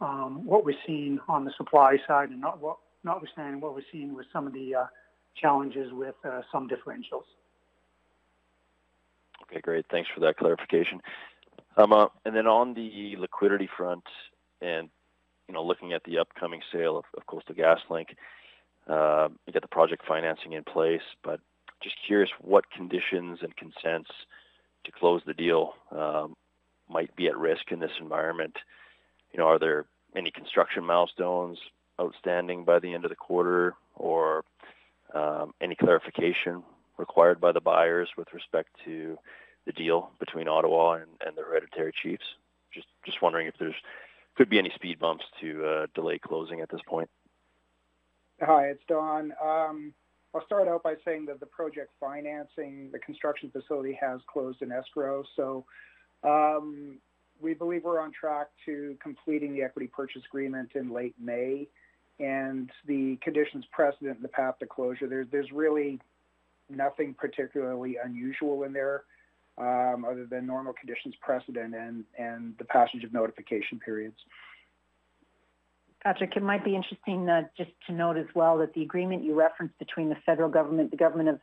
um, 0.00 0.44
what 0.44 0.64
we're 0.64 0.76
seeing 0.86 1.18
on 1.28 1.44
the 1.44 1.52
supply 1.56 1.96
side 2.06 2.30
and 2.30 2.40
not 2.40 2.60
what, 2.60 2.76
notwithstanding 3.04 3.60
what 3.60 3.74
we're 3.74 3.80
seeing 3.90 4.14
with 4.14 4.26
some 4.32 4.46
of 4.46 4.52
the 4.52 4.74
challenges 5.40 5.92
with 5.92 6.14
some 6.52 6.68
differentials. 6.68 7.24
Okay, 9.42 9.60
great. 9.60 9.86
Thanks 9.90 10.08
for 10.12 10.20
that 10.20 10.36
clarification. 10.36 11.00
Um, 11.76 11.92
uh, 11.92 12.06
and 12.24 12.34
then 12.34 12.46
on 12.46 12.74
the 12.74 13.16
liquidity 13.18 13.68
front, 13.76 14.04
and 14.60 14.88
you 15.48 15.54
know, 15.54 15.62
looking 15.62 15.92
at 15.92 16.02
the 16.04 16.18
upcoming 16.18 16.60
sale 16.72 16.98
of, 16.98 17.04
of 17.16 17.26
Coastal 17.26 17.54
GasLink, 17.54 18.06
uh, 18.88 19.28
you 19.46 19.52
got 19.52 19.62
the 19.62 19.68
project 19.68 20.02
financing 20.06 20.52
in 20.52 20.64
place, 20.64 21.02
but 21.22 21.40
just 21.82 21.96
curious 22.06 22.30
what 22.40 22.70
conditions 22.70 23.40
and 23.42 23.54
consents 23.56 24.10
to 24.86 24.92
close 24.92 25.20
the 25.26 25.34
deal 25.34 25.74
um, 25.90 26.34
might 26.88 27.14
be 27.16 27.26
at 27.26 27.36
risk 27.36 27.70
in 27.70 27.78
this 27.78 27.90
environment. 28.00 28.56
You 29.32 29.40
know, 29.40 29.46
are 29.46 29.58
there 29.58 29.84
any 30.16 30.30
construction 30.30 30.84
milestones 30.84 31.58
outstanding 32.00 32.64
by 32.64 32.78
the 32.78 32.92
end 32.94 33.04
of 33.04 33.10
the 33.10 33.16
quarter, 33.16 33.74
or 33.94 34.44
um, 35.14 35.52
any 35.60 35.74
clarification 35.74 36.62
required 36.96 37.40
by 37.40 37.52
the 37.52 37.60
buyers 37.60 38.08
with 38.16 38.28
respect 38.32 38.70
to 38.84 39.18
the 39.66 39.72
deal 39.72 40.10
between 40.18 40.48
Ottawa 40.48 40.94
and, 40.94 41.10
and 41.24 41.36
the 41.36 41.42
hereditary 41.42 41.92
chiefs? 42.02 42.24
Just 42.72 42.86
just 43.04 43.22
wondering 43.22 43.46
if 43.46 43.54
there's 43.58 43.74
could 44.36 44.50
be 44.50 44.58
any 44.58 44.70
speed 44.74 44.98
bumps 44.98 45.24
to 45.40 45.64
uh, 45.64 45.86
delay 45.94 46.18
closing 46.18 46.60
at 46.60 46.68
this 46.70 46.80
point. 46.86 47.08
Hi, 48.42 48.66
it's 48.66 48.82
Don. 48.86 49.32
Um, 49.42 49.94
I'll 50.34 50.44
start 50.44 50.68
out 50.68 50.82
by 50.82 50.94
saying 51.04 51.26
that 51.26 51.40
the 51.40 51.46
project 51.46 51.90
financing, 51.98 52.90
the 52.92 52.98
construction 52.98 53.50
facility 53.50 53.98
has 54.00 54.20
closed 54.30 54.60
in 54.62 54.70
escrow. 54.70 55.22
So 55.34 55.64
um, 56.22 56.98
we 57.40 57.54
believe 57.54 57.84
we're 57.84 58.00
on 58.00 58.12
track 58.12 58.48
to 58.66 58.96
completing 59.02 59.54
the 59.54 59.62
equity 59.62 59.86
purchase 59.86 60.22
agreement 60.28 60.70
in 60.74 60.92
late 60.92 61.14
May. 61.18 61.68
and 62.18 62.70
the 62.86 63.18
conditions 63.22 63.64
precedent 63.72 64.16
in 64.16 64.22
the 64.22 64.28
path 64.28 64.58
to 64.60 64.66
closure. 64.66 65.06
There's 65.06 65.26
there's 65.30 65.52
really 65.52 66.00
nothing 66.70 67.14
particularly 67.14 67.96
unusual 68.02 68.64
in 68.64 68.72
there, 68.72 69.04
um, 69.58 70.04
other 70.04 70.26
than 70.26 70.46
normal 70.46 70.72
conditions 70.72 71.14
precedent 71.20 71.74
and 71.74 72.04
and 72.18 72.54
the 72.58 72.64
passage 72.64 73.04
of 73.04 73.12
notification 73.12 73.78
periods. 73.78 74.16
Patrick, 76.06 76.36
it 76.36 76.42
might 76.44 76.64
be 76.64 76.76
interesting 76.76 77.28
uh, 77.28 77.42
just 77.56 77.72
to 77.88 77.92
note 77.92 78.16
as 78.16 78.26
well 78.32 78.58
that 78.58 78.74
the 78.74 78.82
agreement 78.82 79.24
you 79.24 79.34
referenced 79.34 79.76
between 79.80 80.08
the 80.08 80.14
federal 80.24 80.48
government, 80.48 80.92
the 80.92 80.96
government 80.96 81.28
of 81.28 81.40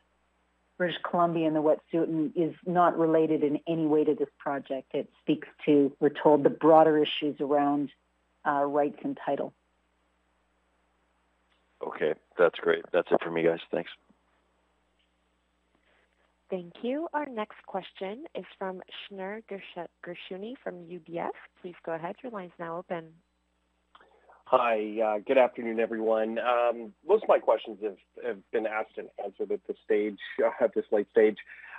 British 0.78 0.96
Columbia, 1.02 1.46
and 1.46 1.54
the 1.54 1.60
Wet'suwet'en 1.60 2.32
is 2.34 2.54
not 2.64 2.98
related 2.98 3.42
in 3.42 3.60
any 3.68 3.84
way 3.84 4.04
to 4.04 4.14
this 4.14 4.30
project. 4.38 4.94
It 4.94 5.10
speaks 5.20 5.46
to, 5.66 5.94
we're 6.00 6.08
told, 6.08 6.44
the 6.44 6.48
broader 6.48 6.96
issues 6.96 7.42
around 7.42 7.90
uh, 8.46 8.64
rights 8.64 8.96
and 9.04 9.18
title. 9.22 9.52
Okay, 11.86 12.14
that's 12.38 12.58
great. 12.58 12.86
That's 12.90 13.08
it 13.10 13.22
for 13.22 13.30
me, 13.30 13.42
guys. 13.42 13.60
Thanks. 13.70 13.90
Thank 16.48 16.72
you. 16.80 17.06
Our 17.12 17.26
next 17.26 17.58
question 17.66 18.24
is 18.34 18.46
from 18.58 18.80
Shneur 19.12 19.42
Gershuni 20.02 20.54
from 20.64 20.76
UBS. 20.86 21.32
Please 21.60 21.74
go 21.84 21.92
ahead. 21.92 22.16
Your 22.22 22.32
line's 22.32 22.52
now 22.58 22.78
open. 22.78 23.12
Hi. 24.56 25.00
Uh, 25.04 25.18
good 25.26 25.36
afternoon, 25.36 25.80
everyone. 25.80 26.38
Um, 26.38 26.92
most 27.08 27.24
of 27.24 27.28
my 27.28 27.40
questions 27.40 27.76
have, 27.82 27.96
have 28.24 28.50
been 28.52 28.68
asked 28.68 28.96
and 28.98 29.08
answered 29.24 29.50
at 29.50 29.58
this 29.66 29.76
stage, 29.84 30.18
uh, 30.44 30.50
at 30.64 30.72
this 30.76 30.84
late 30.92 31.08
stage. 31.10 31.38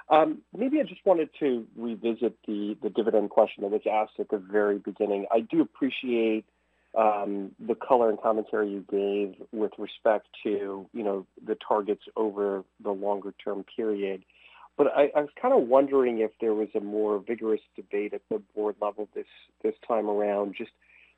Um, 0.10 0.42
maybe 0.54 0.82
I 0.82 0.84
just 0.84 1.00
wanted 1.06 1.30
to 1.40 1.66
revisit 1.78 2.36
the, 2.46 2.76
the 2.84 2.90
dividend 2.90 3.30
question 3.30 3.64
that 3.64 3.72
was 3.72 3.84
asked 3.90 4.20
at 4.20 4.28
the 4.28 4.40
very 4.40 4.78
beginning. 4.78 5.26
I 5.32 5.40
do 5.40 5.62
appreciate 5.62 6.44
um, 6.98 7.52
the 7.66 7.76
color 7.76 8.10
and 8.10 8.20
commentary 8.22 8.70
you 8.72 8.84
gave 8.92 9.42
with 9.54 9.72
respect 9.78 10.28
to, 10.44 10.86
you 10.92 11.04
know, 11.04 11.26
the 11.48 11.56
targets 11.66 12.04
over 12.18 12.66
the 12.84 12.92
longer 12.92 13.34
term 13.42 13.64
period. 13.74 14.26
But 14.78 14.88
I, 14.88 15.12
I 15.16 15.22
was 15.22 15.30
kind 15.42 15.54
of 15.54 15.70
wondering 15.70 16.20
if 16.20 16.32
there 16.42 16.54
was 16.54 16.68
a 16.76 16.82
more 16.82 17.24
vigorous 17.26 17.62
debate 17.78 18.14
at 18.14 18.22
the 18.30 18.42
board 18.54 18.76
level 18.82 19.08
this 19.16 19.28
this 19.64 19.76
time 19.88 20.10
around, 20.10 20.56
just 20.58 20.72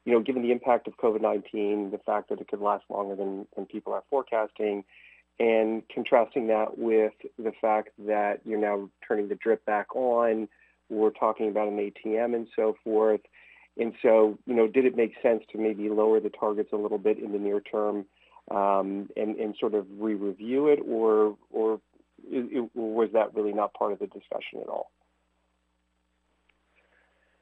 you 0.08 0.14
know, 0.14 0.22
given 0.22 0.42
the 0.42 0.54
impact 0.54 0.88
of 0.88 0.96
COVID-19, 0.96 1.92
the 1.92 1.98
fact 1.98 2.30
that 2.30 2.40
it 2.40 2.48
could 2.48 2.62
last 2.62 2.86
longer 2.90 3.14
than, 3.14 3.46
than 3.58 3.66
people 3.66 3.92
are 3.92 4.04
forecasting, 4.10 4.86
and 5.38 5.84
contrasting 5.90 6.48
that 6.48 6.78
with 6.78 7.12
the 7.38 7.52
fact 7.60 7.90
that 8.00 8.40
you're 8.46 8.58
now 8.58 8.90
turning 9.06 9.28
the 9.28 9.36
drip 9.36 9.66
back 9.66 9.94
on, 9.94 10.48
we're 10.90 11.10
talking 11.10 11.50
about 11.50 11.68
an 11.68 11.78
ATM 11.78 12.34
and 12.36 12.48
so 12.56 12.78
forth. 12.86 13.20
And 13.78 13.94
so, 14.02 14.40
you 14.46 14.54
know, 14.56 14.66
did 14.66 14.86
it 14.86 14.96
make 14.96 15.12
sense 15.22 15.44
to 15.52 15.58
maybe 15.58 15.90
lower 15.90 16.22
the 16.22 16.30
targets 16.30 16.70
a 16.72 16.78
little 16.78 16.98
bit 16.98 17.20
in 17.20 17.34
the 17.34 17.38
near 17.38 17.60
term 17.60 18.06
um, 18.50 19.10
and, 19.18 19.36
and 19.36 19.58
sort 19.60 19.74
of 19.74 19.86
re-review 20.00 20.70
it, 20.70 20.80
or, 20.88 21.36
or, 21.52 21.82
it, 22.24 22.70
or 22.78 22.94
was 22.96 23.10
that 23.12 23.36
really 23.36 23.52
not 23.52 23.74
part 23.74 23.92
of 23.92 24.00
the 24.00 24.08
discussion 24.08 24.62
at 24.62 24.70
all? 24.70 24.90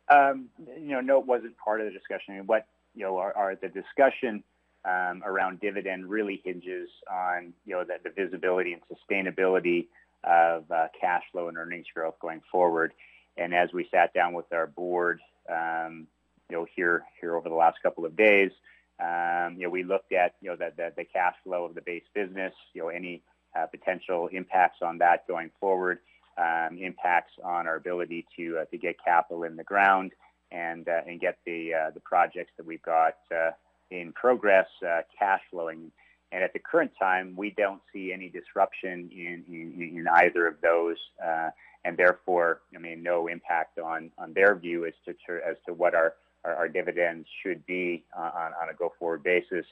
Um, 0.08 0.50
you 0.78 0.92
know, 0.92 1.02
no, 1.02 1.20
it 1.20 1.26
wasn't 1.26 1.58
part 1.58 1.82
of 1.82 1.88
the 1.88 1.92
discussion. 1.92 2.34
I 2.34 2.38
mean, 2.38 2.48
what 2.48 2.68
you 2.94 3.04
know 3.04 3.18
are, 3.18 3.36
are 3.36 3.56
the 3.56 3.70
discussion 3.70 4.44
um, 4.86 5.24
around 5.26 5.60
dividend 5.60 6.10
really 6.10 6.42
hinges 6.44 6.90
on 7.12 7.54
you 7.66 7.76
know 7.76 7.84
the, 7.84 7.98
the 8.04 8.10
visibility 8.12 8.74
and 8.74 8.82
sustainability 8.84 9.88
of 10.24 10.70
uh, 10.72 10.88
cash 11.00 11.24
flow 11.32 11.48
and 11.48 11.58
earnings 11.58 11.88
growth 11.94 12.16
going 12.20 12.42
forward. 12.52 12.94
And 13.38 13.54
as 13.54 13.74
we 13.74 13.88
sat 13.92 14.14
down 14.14 14.34
with 14.34 14.52
our 14.54 14.68
board, 14.68 15.20
um, 15.50 16.08
you 16.50 16.58
know, 16.58 16.68
here 16.76 17.04
here 17.20 17.36
over 17.36 17.50
the 17.50 17.56
last 17.56 17.78
couple 17.82 18.06
of 18.06 18.16
days, 18.16 18.52
um, 19.00 19.56
you 19.58 19.64
know, 19.64 19.70
we 19.70 19.84
looked 19.84 20.14
at 20.14 20.36
you 20.42 20.50
know 20.50 20.56
the, 20.56 20.72
the, 20.78 20.94
the 20.98 21.06
cash 21.06 21.36
flow 21.44 21.66
of 21.66 21.74
the 21.76 21.82
base 21.82 22.04
business, 22.14 22.54
you 22.74 22.84
know, 22.84 22.90
any 22.90 23.24
uh, 23.56 23.66
potential 23.66 24.28
impacts 24.28 24.82
on 24.82 25.00
that 25.00 25.28
going 25.28 25.50
forward 25.60 26.00
um, 26.38 26.78
impacts 26.78 27.34
on 27.44 27.68
our 27.68 27.76
ability 27.76 28.26
to 28.38 28.60
uh, 28.60 28.66
to 28.66 28.78
get 28.78 28.96
capital 29.04 29.44
in 29.44 29.56
the 29.56 29.64
ground 29.64 30.12
and 30.52 30.88
uh, 30.88 31.02
and 31.08 31.20
get 31.20 31.38
the 31.46 31.74
uh, 31.74 31.92
the 31.92 32.00
projects 32.00 32.52
that 32.58 32.66
we've 32.66 32.82
got 32.82 33.16
uh, 33.34 33.52
in 33.92 34.12
progress 34.14 34.68
uh, 34.88 35.02
cash 35.18 35.42
flowing. 35.52 35.92
And 36.32 36.44
at 36.44 36.54
the 36.54 36.60
current 36.60 36.92
time, 37.00 37.34
we 37.38 37.52
don't 37.52 37.82
see 37.94 38.12
any 38.12 38.30
disruption 38.30 39.10
in 39.12 39.44
in, 39.48 39.98
in 39.98 40.08
either 40.08 40.48
of 40.48 40.56
those, 40.62 40.98
uh, 41.26 41.50
and 41.86 41.96
therefore, 41.96 42.62
I 42.76 42.80
mean, 42.80 43.04
no 43.04 43.28
impact 43.28 43.80
on 43.80 44.12
on 44.18 44.34
their 44.34 44.56
view 44.56 44.86
as 44.86 44.94
to 45.06 45.40
as 45.48 45.56
to 45.68 45.74
what 45.74 45.96
our 45.96 46.16
our, 46.44 46.68
dividends 46.68 47.28
should 47.42 47.66
be 47.66 48.04
on, 48.16 48.52
on 48.62 48.70
a 48.70 48.74
go 48.78 48.94
forward 49.00 49.24
basis. 49.24 49.66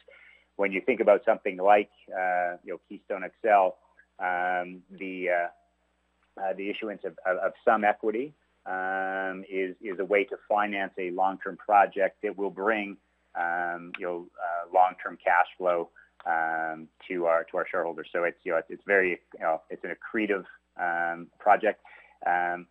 When 0.56 0.72
you 0.72 0.82
think 0.82 1.02
about 1.02 1.22
something 1.24 1.58
like 1.58 1.92
you 2.08 2.72
know 2.72 2.80
Keystone 2.88 3.30
XL, 3.42 3.76
um, 4.24 4.82
the 4.90 5.30
the 6.58 6.70
issuance 6.70 7.02
of, 7.06 7.18
of, 7.26 7.38
of 7.38 7.52
some 7.66 7.84
equity 7.84 8.34
um, 8.66 9.44
is 9.50 9.76
is 9.82 10.00
a 10.00 10.06
way 10.06 10.24
to 10.26 10.38
finance 10.48 10.94
a 10.98 11.12
long-term 11.12 11.58
project 11.58 12.18
that 12.24 12.38
will 12.38 12.50
bring 12.50 12.98
um, 13.36 13.92
you 14.00 14.06
know 14.06 14.28
uh, 14.42 14.74
long-term 14.74 15.18
cash 15.24 15.48
flow 15.58 15.90
um, 16.26 16.88
to 17.08 17.26
our 17.26 17.44
to 17.46 17.58
our 17.58 17.68
shareholders. 17.70 18.08
So 18.14 18.24
it's 18.24 18.38
you 18.44 18.52
know 18.52 18.62
it's 18.70 18.84
very 18.86 19.10
you 19.10 19.42
know 19.42 19.62
it's 19.70 19.84
an 19.84 19.96
accretive 19.96 20.46
um, 20.80 21.28
project. 21.40 21.82
Um, 22.26 22.68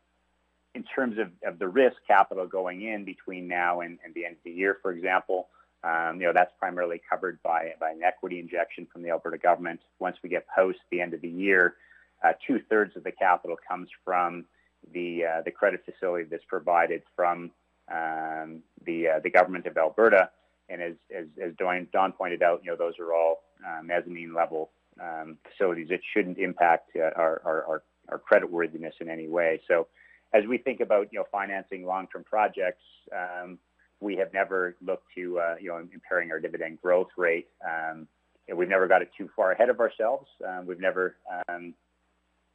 in 0.75 0.85
terms 0.85 1.19
of, 1.19 1.29
of 1.47 1.59
the 1.59 1.69
risk 1.69 1.97
capital 2.07 2.47
going 2.47 2.81
in 2.81 3.05
between 3.05 3.47
now 3.47 3.83
and, 3.83 3.99
and 4.03 4.15
the 4.15 4.25
end 4.25 4.37
of 4.37 4.43
the 4.43 4.51
year, 4.51 4.79
for 4.81 4.91
example, 4.91 5.49
um, 5.85 6.19
you 6.19 6.27
know 6.27 6.33
that's 6.33 6.53
primarily 6.59 7.01
covered 7.09 7.39
by 7.43 7.73
by 7.79 7.91
an 7.91 8.03
equity 8.03 8.39
injection 8.39 8.87
from 8.91 9.03
the 9.03 9.11
Alberta 9.11 9.37
government. 9.37 9.81
Once 9.99 10.17
we 10.23 10.31
get 10.31 10.47
post 10.49 10.79
the 10.91 11.01
end 11.01 11.13
of 11.13 11.21
the 11.21 11.29
year, 11.29 11.75
uh, 12.24 12.32
two-thirds 12.47 12.97
of 12.97 13.05
the 13.05 13.12
capital 13.12 13.57
comes 13.69 13.89
from 14.05 14.44
the 14.93 15.24
uh, 15.24 15.43
the 15.44 15.51
credit 15.51 15.85
facility 15.85 16.27
that's 16.31 16.44
provided 16.49 17.03
from 17.15 17.51
um, 17.90 18.62
the 18.85 19.09
uh, 19.09 19.20
the 19.23 19.31
government 19.31 19.66
of 19.66 19.77
Alberta. 19.77 20.31
And 20.69 20.81
as 20.82 20.94
as, 21.16 21.27
as 21.43 21.53
Don, 21.59 21.89
Don 21.93 22.12
pointed 22.12 22.43
out, 22.43 22.62
you 22.65 22.70
know 22.70 22.77
those 22.77 22.94
are 22.99 23.12
all 23.12 23.43
uh, 23.66 23.82
mezzanine 23.82 24.35
level 24.35 24.70
um, 25.01 25.39
facilities. 25.51 25.89
It 25.90 26.01
shouldn't 26.15 26.39
impact 26.39 26.90
uh, 26.97 27.11
our, 27.16 27.43
our, 27.44 27.65
our 27.65 27.82
our 28.09 28.19
credit 28.19 28.51
worthiness 28.51 28.94
in 29.01 29.09
any 29.09 29.28
way. 29.28 29.61
So 29.69 29.86
as 30.32 30.44
we 30.49 30.59
think 30.59 30.81
about 30.81 31.09
you 31.12 31.19
know 31.19 31.27
financing 31.31 31.85
long-term 31.85 32.24
projects, 32.24 32.82
um, 33.15 33.59
we 34.01 34.16
have 34.16 34.32
never 34.32 34.77
looked 34.85 35.07
to 35.16 35.39
uh, 35.39 35.55
you 35.61 35.69
know 35.69 35.86
impairing 35.93 36.31
our 36.31 36.40
dividend 36.40 36.81
growth 36.81 37.11
rate. 37.16 37.49
Um, 37.66 38.09
we've 38.55 38.69
never 38.69 38.89
got 38.89 39.03
it 39.03 39.11
too 39.16 39.28
far 39.36 39.53
ahead 39.53 39.69
of 39.69 39.81
ourselves. 39.81 40.28
Um, 40.47 40.66
we've 40.66 40.81
never 40.81 41.16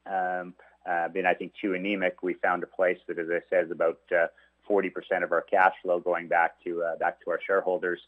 um, 0.09 0.53
uh, 0.89 1.09
been, 1.09 1.25
I 1.25 1.33
think, 1.33 1.53
too 1.61 1.73
anemic. 1.73 2.23
We 2.23 2.35
found 2.35 2.63
a 2.63 2.67
place 2.67 2.97
that, 3.07 3.19
as 3.19 3.27
I 3.29 3.39
said, 3.49 3.65
is 3.65 3.71
about 3.71 3.99
uh, 4.11 4.27
40% 4.69 5.23
of 5.23 5.31
our 5.31 5.41
cash 5.41 5.73
flow 5.81 5.99
going 5.99 6.27
back 6.27 6.63
to 6.63 6.83
uh, 6.83 6.95
back 6.97 7.23
to 7.23 7.31
our 7.31 7.39
shareholders, 7.45 7.99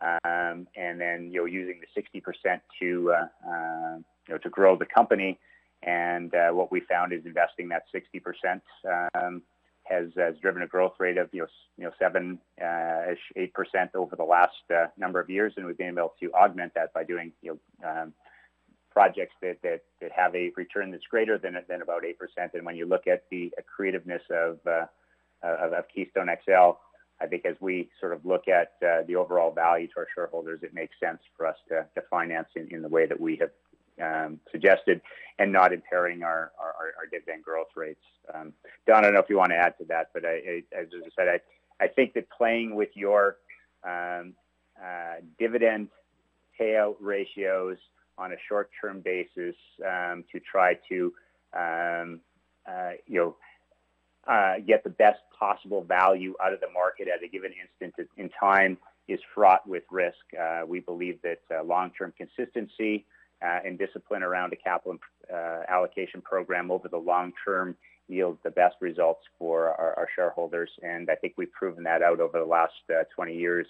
um, 0.00 0.66
and 0.76 1.00
then 1.00 1.30
you 1.32 1.40
know 1.40 1.44
using 1.44 1.80
the 1.80 2.00
60% 2.00 2.60
to 2.80 3.12
uh, 3.12 3.14
uh, 3.48 3.96
you 4.28 4.34
know 4.34 4.38
to 4.38 4.48
grow 4.48 4.76
the 4.76 4.86
company. 4.86 5.38
And 5.82 6.34
uh, 6.34 6.50
what 6.50 6.70
we 6.70 6.80
found 6.80 7.12
is 7.12 7.24
investing 7.24 7.68
that 7.70 7.84
60% 7.94 8.60
um, 9.14 9.40
has, 9.84 10.08
has 10.14 10.34
driven 10.42 10.60
a 10.60 10.66
growth 10.66 10.92
rate 10.98 11.16
of 11.16 11.30
you 11.32 11.40
know 11.40 11.46
you 11.78 11.84
know 11.84 11.90
seven 11.98 12.38
ish 12.58 13.18
eight 13.36 13.54
percent 13.54 13.90
over 13.94 14.14
the 14.16 14.24
last 14.24 14.62
uh, 14.74 14.86
number 14.96 15.20
of 15.20 15.30
years, 15.30 15.54
and 15.56 15.66
we've 15.66 15.78
been 15.78 15.98
able 15.98 16.14
to 16.20 16.32
augment 16.32 16.74
that 16.74 16.92
by 16.92 17.04
doing 17.04 17.32
you 17.42 17.58
know 17.82 17.88
um, 17.88 18.12
projects 18.90 19.34
that, 19.42 19.58
that, 19.62 19.82
that 20.00 20.10
have 20.12 20.34
a 20.34 20.50
return 20.56 20.90
that's 20.90 21.06
greater 21.10 21.38
than, 21.38 21.56
than 21.68 21.82
about 21.82 22.02
8%. 22.02 22.14
And 22.54 22.64
when 22.64 22.76
you 22.76 22.86
look 22.86 23.06
at 23.06 23.24
the 23.30 23.52
accretiveness 23.60 24.28
of, 24.30 24.58
uh, 24.66 24.86
of, 25.42 25.72
of, 25.72 25.84
Keystone 25.94 26.28
XL, 26.44 26.78
I 27.20 27.26
think 27.28 27.44
as 27.44 27.56
we 27.60 27.90
sort 28.00 28.12
of 28.12 28.24
look 28.24 28.48
at 28.48 28.72
uh, 28.82 29.02
the 29.06 29.16
overall 29.16 29.52
value 29.52 29.86
to 29.88 29.92
our 29.98 30.06
shareholders, 30.14 30.60
it 30.62 30.74
makes 30.74 30.94
sense 31.02 31.20
for 31.36 31.46
us 31.46 31.56
to, 31.68 31.86
to 31.94 32.02
finance 32.10 32.48
in, 32.56 32.68
in 32.74 32.82
the 32.82 32.88
way 32.88 33.06
that 33.06 33.20
we 33.20 33.36
have 33.36 33.50
um, 34.02 34.40
suggested 34.50 35.00
and 35.38 35.52
not 35.52 35.72
impairing 35.72 36.22
our, 36.22 36.52
our, 36.58 36.74
our 36.98 37.06
dividend 37.10 37.44
growth 37.44 37.68
rates. 37.76 38.00
Um, 38.34 38.52
Don, 38.86 38.98
I 38.98 39.02
don't 39.02 39.14
know 39.14 39.20
if 39.20 39.28
you 39.28 39.36
want 39.36 39.50
to 39.50 39.56
add 39.56 39.76
to 39.78 39.84
that, 39.86 40.08
but 40.14 40.24
I, 40.24 40.28
I, 40.28 40.62
as 40.78 40.88
I 40.94 41.08
said, 41.16 41.28
I, 41.28 41.84
I 41.84 41.88
think 41.88 42.14
that 42.14 42.28
playing 42.30 42.74
with 42.74 42.90
your 42.94 43.36
um, 43.84 44.34
uh, 44.82 45.16
dividend 45.38 45.88
payout 46.58 46.96
ratios 47.00 47.76
on 48.20 48.32
a 48.32 48.36
short-term 48.48 49.00
basis 49.00 49.56
um, 49.84 50.24
to 50.30 50.38
try 50.40 50.78
to, 50.88 51.12
um, 51.54 52.20
uh, 52.68 52.90
you 53.06 53.18
know, 53.18 53.36
uh, 54.28 54.60
get 54.66 54.84
the 54.84 54.90
best 54.90 55.18
possible 55.36 55.82
value 55.82 56.34
out 56.44 56.52
of 56.52 56.60
the 56.60 56.70
market 56.72 57.08
at 57.08 57.24
a 57.24 57.28
given 57.28 57.50
instant 57.80 58.08
in 58.18 58.28
time 58.38 58.76
is 59.08 59.18
fraught 59.34 59.66
with 59.66 59.82
risk. 59.90 60.18
Uh, 60.38 60.60
we 60.66 60.80
believe 60.80 61.18
that 61.22 61.40
uh, 61.50 61.64
long-term 61.64 62.12
consistency 62.16 63.06
uh, 63.42 63.60
and 63.64 63.78
discipline 63.78 64.22
around 64.22 64.52
a 64.52 64.56
capital 64.56 64.98
uh, 65.32 65.62
allocation 65.68 66.20
program 66.20 66.70
over 66.70 66.88
the 66.88 66.98
long 66.98 67.32
term 67.44 67.74
yields 68.08 68.38
the 68.44 68.50
best 68.50 68.76
results 68.80 69.22
for 69.38 69.68
our, 69.68 69.94
our, 69.96 70.08
shareholders. 70.14 70.68
And 70.82 71.08
I 71.10 71.14
think 71.14 71.34
we've 71.36 71.52
proven 71.52 71.84
that 71.84 72.02
out 72.02 72.20
over 72.20 72.38
the 72.38 72.44
last 72.44 72.72
20 73.14 73.34
years 73.34 73.66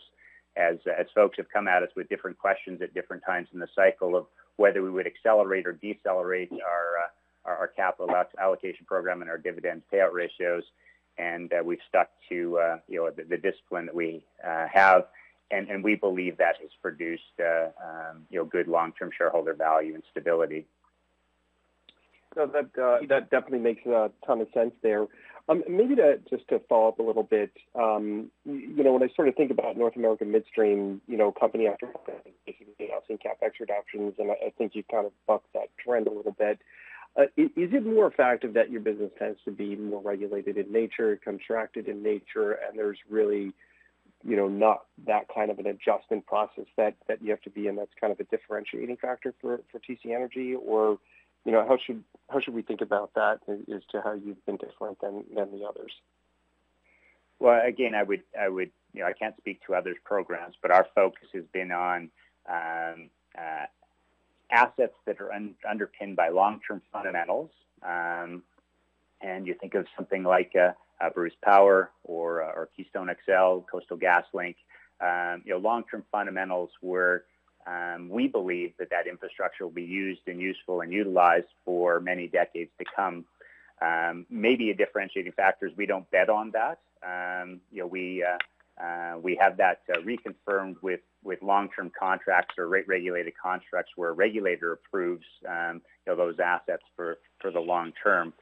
as 0.56 0.76
as 0.98 1.06
folks 1.14 1.36
have 1.36 1.48
come 1.52 1.68
at 1.68 1.82
us 1.82 1.90
with 1.96 2.08
different 2.08 2.38
questions 2.38 2.82
at 2.82 2.92
different 2.94 3.22
times 3.24 3.48
in 3.52 3.60
the 3.60 3.68
cycle 3.74 4.16
of 4.16 4.26
whether 4.56 4.82
we 4.82 4.90
would 4.90 5.06
accelerate 5.06 5.66
or 5.66 5.72
decelerate 5.72 6.50
our 6.52 7.10
our, 7.44 7.56
our 7.56 7.68
capital 7.68 8.10
allocation 8.38 8.84
program 8.86 9.22
and 9.22 9.30
our 9.30 9.38
dividend 9.38 9.82
payout 9.92 10.12
ratios, 10.12 10.62
and 11.18 11.52
uh, 11.52 11.62
we've 11.64 11.80
stuck 11.88 12.10
to 12.28 12.58
uh, 12.58 12.78
you 12.88 12.98
know 12.98 13.10
the, 13.10 13.24
the, 13.24 13.36
discipline 13.36 13.86
that 13.86 13.94
we 13.94 14.24
uh, 14.46 14.66
have, 14.72 15.06
and, 15.50 15.68
and 15.68 15.82
we 15.82 15.94
believe 15.94 16.36
that 16.36 16.56
has 16.60 16.70
produced 16.82 17.22
um, 17.40 18.26
you 18.30 18.38
know 18.38 18.44
good 18.44 18.68
long-term 18.68 19.10
shareholder 19.16 19.54
value 19.54 19.94
and 19.94 20.02
stability. 20.10 20.66
No, 22.36 22.46
that 22.46 22.72
that 23.08 23.30
definitely 23.30 23.58
makes 23.58 23.84
a 23.86 24.10
ton 24.26 24.40
of 24.40 24.48
sense 24.52 24.72
there. 24.82 25.06
Um, 25.50 25.64
maybe 25.68 25.96
to 25.96 26.20
just 26.30 26.46
to 26.48 26.60
follow 26.68 26.88
up 26.88 27.00
a 27.00 27.02
little 27.02 27.24
bit, 27.24 27.50
um, 27.74 28.30
you 28.44 28.84
know, 28.84 28.92
when 28.92 29.02
I 29.02 29.08
sort 29.16 29.26
of 29.26 29.34
think 29.34 29.50
about 29.50 29.76
North 29.76 29.96
American 29.96 30.30
midstream, 30.30 31.00
you 31.08 31.16
know, 31.16 31.32
company 31.32 31.66
after 31.66 31.86
company, 31.86 32.34
seeing 33.10 33.18
capex 33.18 33.58
reductions, 33.58 34.14
and 34.18 34.30
I, 34.30 34.34
I 34.46 34.52
think 34.56 34.72
you've 34.74 34.86
kind 34.86 35.06
of 35.06 35.12
bucked 35.26 35.52
that 35.54 35.68
trend 35.84 36.06
a 36.06 36.12
little 36.12 36.36
bit. 36.38 36.60
Uh, 37.16 37.24
is 37.36 37.50
it 37.72 37.84
more 37.84 38.06
a 38.06 38.10
fact 38.12 38.44
of 38.44 38.54
that 38.54 38.70
your 38.70 38.80
business 38.80 39.10
tends 39.18 39.40
to 39.44 39.50
be 39.50 39.74
more 39.74 40.00
regulated 40.00 40.56
in 40.56 40.72
nature, 40.72 41.18
contracted 41.24 41.88
in 41.88 42.00
nature, 42.00 42.52
and 42.52 42.78
there's 42.78 42.98
really, 43.08 43.52
you 44.22 44.36
know, 44.36 44.46
not 44.46 44.84
that 45.06 45.26
kind 45.34 45.50
of 45.50 45.58
an 45.58 45.66
adjustment 45.66 46.24
process 46.26 46.66
that 46.76 46.94
that 47.08 47.20
you 47.20 47.30
have 47.30 47.42
to 47.42 47.50
be 47.50 47.66
in 47.66 47.74
that's 47.74 47.90
kind 48.00 48.12
of 48.12 48.20
a 48.20 48.24
differentiating 48.24 48.96
factor 48.96 49.34
for 49.40 49.60
for 49.72 49.80
TC 49.80 50.14
Energy? 50.14 50.54
Or, 50.54 50.98
you 51.44 51.52
know, 51.52 51.66
how 51.66 51.78
should 51.84 52.02
how 52.28 52.40
should 52.40 52.54
we 52.54 52.62
think 52.62 52.80
about 52.80 53.12
that 53.14 53.40
as 53.48 53.82
to 53.90 54.00
how 54.02 54.12
you've 54.12 54.44
been 54.46 54.56
different 54.56 55.00
than 55.00 55.24
than 55.34 55.50
the 55.52 55.66
others? 55.66 55.92
Well, 57.38 57.60
again, 57.66 57.94
I 57.94 58.02
would 58.02 58.22
I 58.38 58.48
would 58.48 58.70
you 58.92 59.00
know 59.00 59.06
I 59.06 59.12
can't 59.12 59.36
speak 59.38 59.60
to 59.66 59.74
others' 59.74 59.96
programs, 60.04 60.56
but 60.60 60.70
our 60.70 60.86
focus 60.94 61.28
has 61.32 61.44
been 61.52 61.72
on 61.72 62.10
um, 62.48 63.10
uh, 63.36 63.66
assets 64.50 64.94
that 65.06 65.20
are 65.20 65.32
un- 65.32 65.54
underpinned 65.68 66.16
by 66.16 66.28
long-term 66.28 66.82
fundamentals. 66.92 67.50
Um, 67.82 68.42
and 69.20 69.46
you 69.46 69.54
think 69.54 69.74
of 69.74 69.86
something 69.96 70.22
like 70.22 70.52
uh, 70.56 70.72
uh, 71.00 71.10
Bruce 71.10 71.34
Power 71.42 71.90
or, 72.04 72.42
uh, 72.42 72.52
or 72.52 72.68
Keystone 72.76 73.08
XL, 73.08 73.60
Coastal 73.70 73.98
GasLink, 73.98 74.56
um, 75.00 75.42
you 75.44 75.52
know, 75.52 75.58
long-term 75.58 76.04
fundamentals 76.10 76.70
where 76.80 77.24
um, 77.66 78.08
we 78.08 78.26
believe 78.26 78.72
that 78.78 78.90
that 78.90 79.06
infrastructure 79.06 79.64
will 79.64 79.72
be 79.72 79.82
used 79.82 80.22
and 80.26 80.40
useful 80.40 80.80
and 80.80 80.92
utilized 80.92 81.48
for 81.64 82.00
many 82.00 82.26
decades 82.26 82.70
to 82.78 82.84
come. 82.96 83.24
Um, 83.82 84.26
maybe 84.28 84.70
a 84.70 84.74
differentiating 84.74 85.32
factor 85.32 85.66
is 85.66 85.72
we 85.76 85.86
don't 85.86 86.10
bet 86.10 86.28
on 86.28 86.52
that. 86.52 86.80
Um, 87.02 87.60
you 87.72 87.80
know, 87.80 87.86
we 87.86 88.22
uh, 88.22 88.36
uh, 88.82 89.18
we 89.22 89.36
have 89.40 89.56
that 89.58 89.80
uh, 89.92 89.98
reconfirmed 90.00 90.76
with, 90.80 91.00
with 91.22 91.42
long-term 91.42 91.92
contracts 91.98 92.54
or 92.56 92.66
rate-regulated 92.68 93.34
contracts 93.40 93.92
where 93.96 94.10
a 94.10 94.12
regulator 94.12 94.72
approves 94.72 95.24
um, 95.46 95.82
you 96.06 96.12
know, 96.12 96.16
those 96.16 96.38
assets 96.42 96.82
for, 96.96 97.18
for 97.40 97.50
the 97.50 97.60
long 97.60 97.92
term. 98.02 98.32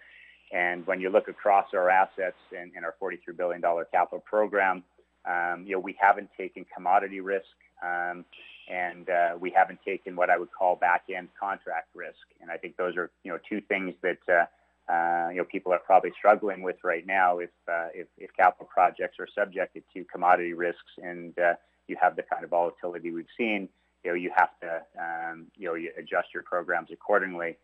And 0.53 0.87
when 0.87 1.01
you 1.01 1.11
look 1.11 1.29
across 1.29 1.67
our 1.75 1.91
assets 1.91 2.37
and, 2.57 2.71
in 2.77 2.85
our 2.85 2.95
$43 3.03 3.37
billion 3.37 3.61
capital 3.93 4.21
program, 4.21 4.85
um, 5.29 5.65
you 5.67 5.73
know, 5.73 5.81
we 5.81 5.97
haven't 6.01 6.31
taken 6.37 6.65
commodity 6.73 7.21
risk 7.21 7.47
um, 7.85 8.25
and 8.69 9.09
uh, 9.09 9.37
we 9.41 9.51
haven't 9.51 9.81
taken 9.85 10.15
what 10.15 10.31
I 10.31 10.39
would 10.39 10.53
call 10.53 10.77
back-end 10.77 11.29
contract 11.41 11.89
risk. 11.95 12.25
And 12.41 12.51
I 12.51 12.57
think 12.57 12.77
those 12.77 12.97
are, 12.97 13.11
you 13.25 13.33
know, 13.33 13.39
two 13.49 13.61
things 13.63 13.95
that 14.03 14.19
uh, 14.29 14.45
uh, 14.93 15.29
you 15.31 15.37
know, 15.37 15.45
people 15.45 15.73
are 15.73 15.79
probably 15.79 16.11
struggling 16.19 16.63
with 16.63 16.77
right 16.83 17.07
now 17.07 17.39
if, 17.39 17.51
uh, 17.69 17.89
if, 17.95 18.07
if 18.17 18.31
capital 18.35 18.67
projects 18.73 19.19
are 19.19 19.29
subjected 19.37 19.83
to 19.93 20.03
commodity 20.05 20.55
risks 20.55 20.93
and 21.03 21.39
uh, 21.39 21.53
you 21.89 21.97
have 22.01 22.17
the 22.17 22.23
kind 22.23 22.43
of 22.43 22.51
volatility 22.51 23.11
we've 23.11 23.27
seen, 23.37 23.69
you 24.05 24.11
know, 24.11 24.15
you 24.15 24.31
have 24.35 24.51
to, 24.63 24.83
um, 24.99 25.47
you 25.57 25.67
know, 25.67 25.75
you 25.75 25.91
adjust 25.99 26.29
your 26.33 26.43
programs 26.43 26.89
accordingly. 26.91 27.57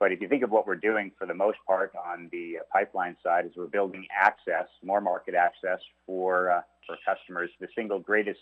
But 0.00 0.10
if 0.10 0.20
you 0.20 0.28
think 0.28 0.42
of 0.42 0.50
what 0.50 0.66
we're 0.66 0.74
doing 0.74 1.12
for 1.16 1.26
the 1.26 1.34
most 1.34 1.58
part 1.66 1.92
on 1.94 2.28
the 2.32 2.58
pipeline 2.72 3.16
side, 3.22 3.46
is 3.46 3.52
we're 3.56 3.66
building 3.66 4.04
access, 4.12 4.66
more 4.82 5.00
market 5.00 5.34
access 5.36 5.78
for 6.04 6.50
uh, 6.50 6.60
for 6.84 6.96
customers. 7.06 7.50
The 7.60 7.68
single 7.76 8.00
greatest 8.00 8.40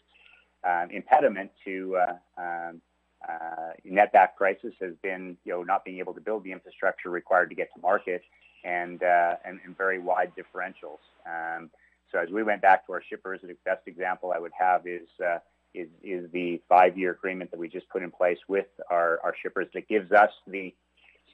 um, 0.64 0.90
impediment 0.90 1.50
to 1.64 1.96
uh, 1.96 2.40
um, 2.40 2.80
uh, 3.28 3.72
netback 3.86 4.34
prices 4.36 4.72
has 4.80 4.94
been, 5.02 5.36
you 5.44 5.52
know, 5.52 5.62
not 5.62 5.84
being 5.84 5.98
able 5.98 6.14
to 6.14 6.20
build 6.20 6.44
the 6.44 6.52
infrastructure 6.52 7.10
required 7.10 7.48
to 7.48 7.54
get 7.54 7.68
to 7.74 7.80
market 7.80 8.22
and, 8.64 9.02
uh, 9.02 9.34
and, 9.44 9.60
and 9.64 9.76
very 9.76 9.98
wide 9.98 10.32
differentials. 10.36 11.02
Um, 11.26 11.70
so 12.10 12.18
as 12.18 12.30
we 12.30 12.42
went 12.42 12.62
back 12.62 12.86
to 12.86 12.92
our 12.92 13.02
shippers, 13.08 13.40
the 13.42 13.56
best 13.64 13.82
example 13.86 14.32
I 14.34 14.38
would 14.38 14.52
have 14.58 14.86
is, 14.86 15.08
uh, 15.24 15.38
is, 15.74 15.88
is 16.02 16.30
the 16.32 16.60
five-year 16.68 17.12
agreement 17.12 17.50
that 17.50 17.58
we 17.58 17.68
just 17.68 17.88
put 17.88 18.02
in 18.02 18.10
place 18.10 18.38
with 18.48 18.66
our, 18.90 19.20
our 19.24 19.34
shippers 19.42 19.68
that 19.74 19.88
gives 19.88 20.12
us 20.12 20.30
the 20.46 20.74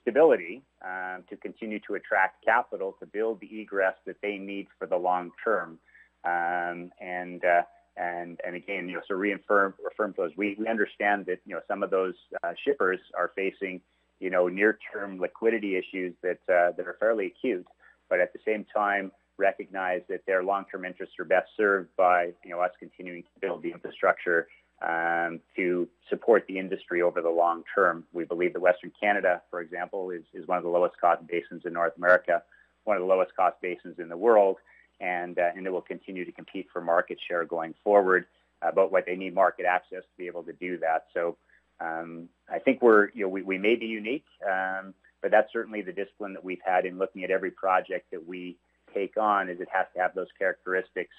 stability 0.00 0.62
um, 0.84 1.24
to 1.28 1.36
continue 1.36 1.80
to 1.80 1.94
attract 1.94 2.44
capital 2.44 2.96
to 3.00 3.06
build 3.06 3.40
the 3.40 3.60
egress 3.60 3.94
that 4.06 4.16
they 4.22 4.38
need 4.38 4.68
for 4.78 4.86
the 4.86 4.96
long 4.96 5.32
term. 5.42 5.78
Um, 6.24 6.90
and 7.00 7.44
uh, 7.44 7.62
and, 7.98 8.40
and 8.46 8.54
again, 8.54 8.88
you 8.88 8.94
know, 8.94 9.02
so 9.08 9.14
reaffirm, 9.14 9.74
reaffirm 9.82 10.14
those. 10.16 10.30
We, 10.36 10.56
we 10.58 10.66
understand 10.68 11.26
that, 11.26 11.40
you 11.44 11.54
know, 11.54 11.60
some 11.66 11.82
of 11.82 11.90
those 11.90 12.14
uh, 12.42 12.52
shippers 12.64 13.00
are 13.16 13.32
facing, 13.34 13.80
you 14.20 14.30
know, 14.30 14.48
near-term 14.48 15.20
liquidity 15.20 15.76
issues 15.76 16.14
that, 16.22 16.38
uh, 16.48 16.72
that 16.76 16.86
are 16.86 16.96
fairly 17.00 17.26
acute, 17.26 17.66
but 18.08 18.20
at 18.20 18.32
the 18.32 18.38
same 18.46 18.64
time 18.74 19.10
recognize 19.36 20.02
that 20.08 20.20
their 20.26 20.42
long-term 20.42 20.84
interests 20.84 21.14
are 21.18 21.24
best 21.24 21.48
served 21.56 21.88
by, 21.96 22.32
you 22.44 22.50
know, 22.50 22.60
us 22.60 22.72
continuing 22.78 23.22
to 23.22 23.28
build 23.40 23.62
the 23.62 23.70
infrastructure 23.70 24.48
um, 24.86 25.40
to 25.56 25.88
support 26.08 26.44
the 26.48 26.58
industry 26.58 27.02
over 27.02 27.20
the 27.20 27.30
long 27.30 27.64
term. 27.74 28.04
We 28.12 28.24
believe 28.24 28.52
that 28.52 28.60
Western 28.60 28.92
Canada, 29.00 29.42
for 29.50 29.60
example, 29.60 30.10
is, 30.10 30.22
is 30.32 30.46
one 30.46 30.58
of 30.58 30.64
the 30.64 30.70
lowest 30.70 31.00
cost 31.00 31.26
basins 31.26 31.62
in 31.64 31.72
North 31.72 31.94
America, 31.96 32.42
one 32.84 32.96
of 32.96 33.02
the 33.02 33.06
lowest 33.08 33.34
cost 33.34 33.56
basins 33.60 33.96
in 33.98 34.08
the 34.08 34.16
world, 34.16 34.56
and, 35.00 35.38
uh, 35.38 35.50
and 35.56 35.66
it 35.66 35.70
will 35.70 35.80
continue 35.80 36.24
to 36.24 36.32
compete 36.32 36.66
for 36.72 36.80
market 36.80 37.18
share 37.28 37.44
going 37.44 37.74
forward. 37.84 38.26
Uh, 38.60 38.72
but 38.74 38.90
what 38.90 39.06
they 39.06 39.14
need 39.14 39.34
market 39.34 39.64
access 39.64 40.02
to 40.02 40.16
be 40.16 40.26
able 40.26 40.42
to 40.42 40.52
do 40.54 40.78
that. 40.78 41.06
So 41.14 41.36
um, 41.80 42.28
I 42.52 42.58
think 42.58 42.82
we're, 42.82 43.10
you 43.14 43.22
know, 43.22 43.28
we, 43.28 43.42
we 43.42 43.56
may 43.56 43.76
be 43.76 43.86
unique, 43.86 44.24
um, 44.44 44.94
but 45.22 45.30
that's 45.30 45.52
certainly 45.52 45.80
the 45.80 45.92
discipline 45.92 46.32
that 46.34 46.42
we've 46.42 46.60
had 46.64 46.84
in 46.84 46.98
looking 46.98 47.22
at 47.22 47.30
every 47.30 47.52
project 47.52 48.10
that 48.10 48.26
we 48.26 48.56
take 48.92 49.16
on 49.16 49.48
is 49.48 49.60
it 49.60 49.68
has 49.72 49.86
to 49.94 50.00
have 50.00 50.14
those 50.14 50.26
characteristics. 50.36 51.14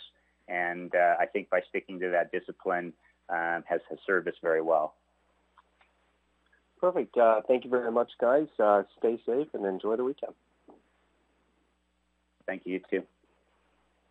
And 0.50 0.94
uh, 0.96 1.16
I 1.20 1.28
think 1.28 1.50
by 1.50 1.62
sticking 1.70 2.00
to 2.02 2.10
that 2.10 2.32
discipline 2.32 2.92
um, 3.30 3.64
has, 3.70 3.80
has 3.90 4.00
served 4.06 4.28
us 4.28 4.34
very 4.42 4.62
well. 4.62 4.96
Perfect. 6.82 7.18
Uh, 7.18 7.42
thank 7.48 7.64
you 7.64 7.70
very 7.70 7.92
much, 7.92 8.10
guys. 8.20 8.48
Uh, 8.58 8.84
stay 8.98 9.20
safe 9.26 9.48
and 9.54 9.66
enjoy 9.66 9.96
the 9.96 10.04
weekend. 10.04 10.34
Thank 12.46 12.64
you, 12.66 12.74
you 12.74 12.82
too. 12.90 13.04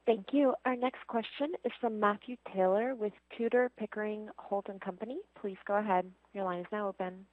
Thank 0.08 0.28
you. 0.32 0.54
Our 0.64 0.74
next 0.74 1.06
question 1.06 1.52
is 1.66 1.72
from 1.82 2.00
Matthew 2.00 2.36
Taylor 2.54 2.94
with 2.94 3.12
Tudor, 3.36 3.70
Pickering, 3.78 4.30
Holt 4.38 4.66
& 4.74 4.80
Company. 4.82 5.18
Please 5.38 5.58
go 5.66 5.74
ahead. 5.74 6.10
Your 6.32 6.44
line 6.44 6.60
is 6.60 6.66
now 6.72 6.88
open. 6.88 7.26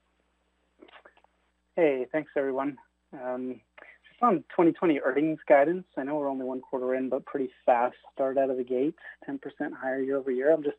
Hey, 1.78 2.06
thanks, 2.12 2.32
everyone. 2.36 2.76
Um, 3.14 3.62
just 3.80 4.22
on 4.22 4.40
2020 4.50 5.00
earnings 5.00 5.40
guidance, 5.48 5.86
I 5.98 6.04
know 6.04 6.16
we're 6.16 6.30
only 6.30 6.44
one 6.44 6.60
quarter 6.60 6.96
in, 6.96 7.08
but 7.08 7.26
pretty 7.26 7.50
fast 7.66 7.96
start 8.12 8.38
out 8.38 8.50
of 8.50 8.58
the 8.58 8.64
gate, 8.66 8.96
10% 9.26 9.40
higher 9.74 10.02
year 10.02 10.18
over 10.18 10.32
year. 10.32 10.52
I'm 10.52 10.62
just 10.62 10.76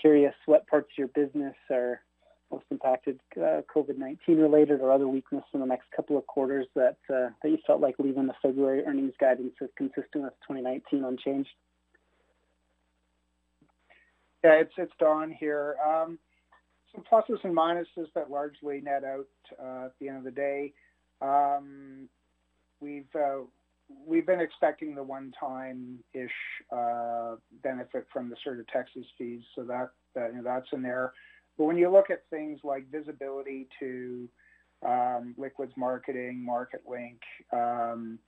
curious 0.00 0.34
what 0.46 0.66
parts 0.66 0.88
of 0.92 0.98
your 0.98 1.08
business 1.14 1.54
are 1.70 2.00
most 2.50 2.64
impacted 2.70 3.20
uh, 3.36 3.62
COVID-19 3.74 4.18
related 4.28 4.80
or 4.80 4.92
other 4.92 5.08
weakness 5.08 5.44
in 5.54 5.60
the 5.60 5.66
next 5.66 5.90
couple 5.94 6.16
of 6.18 6.26
quarters 6.26 6.66
that 6.74 6.96
uh, 7.08 7.30
that 7.42 7.50
you 7.50 7.58
felt 7.66 7.80
like 7.80 7.96
leaving 7.98 8.26
the 8.26 8.34
February 8.42 8.84
earnings 8.84 9.14
guidance 9.20 9.54
is 9.60 9.70
consistent 9.76 10.24
with 10.24 10.32
2019 10.48 11.04
unchanged? 11.04 11.50
Yeah, 14.42 14.54
it's 14.54 14.72
it's 14.76 14.92
Don 14.98 15.30
here. 15.30 15.76
Um, 15.86 16.18
some 16.94 17.04
pluses 17.10 17.44
and 17.44 17.56
minuses 17.56 18.12
that 18.14 18.30
largely 18.30 18.80
net 18.80 19.04
out 19.04 19.26
uh, 19.62 19.86
at 19.86 19.92
the 20.00 20.08
end 20.08 20.18
of 20.18 20.24
the 20.24 20.30
day. 20.30 20.72
Um, 21.20 22.08
we've 22.80 23.14
uh, 23.14 23.40
we've 24.06 24.26
been 24.26 24.40
expecting 24.40 24.94
the 24.94 25.02
one-time-ish 25.02 26.30
uh, 26.72 27.36
benefit 27.62 28.06
from 28.12 28.30
the 28.30 28.36
Sur 28.42 28.56
de 28.56 28.64
Texas 28.72 29.04
fees, 29.18 29.42
so 29.54 29.62
that, 29.64 29.90
that 30.14 30.30
you 30.30 30.38
know, 30.38 30.42
that's 30.44 30.68
in 30.72 30.82
there. 30.82 31.12
But 31.58 31.64
when 31.64 31.76
you 31.76 31.90
look 31.90 32.10
at 32.10 32.22
things 32.30 32.60
like 32.64 32.90
visibility 32.90 33.68
to 33.80 34.28
um, 34.86 35.34
liquids 35.36 35.72
marketing, 35.76 36.46
Marketlink, 36.48 37.18
um, 37.52 38.18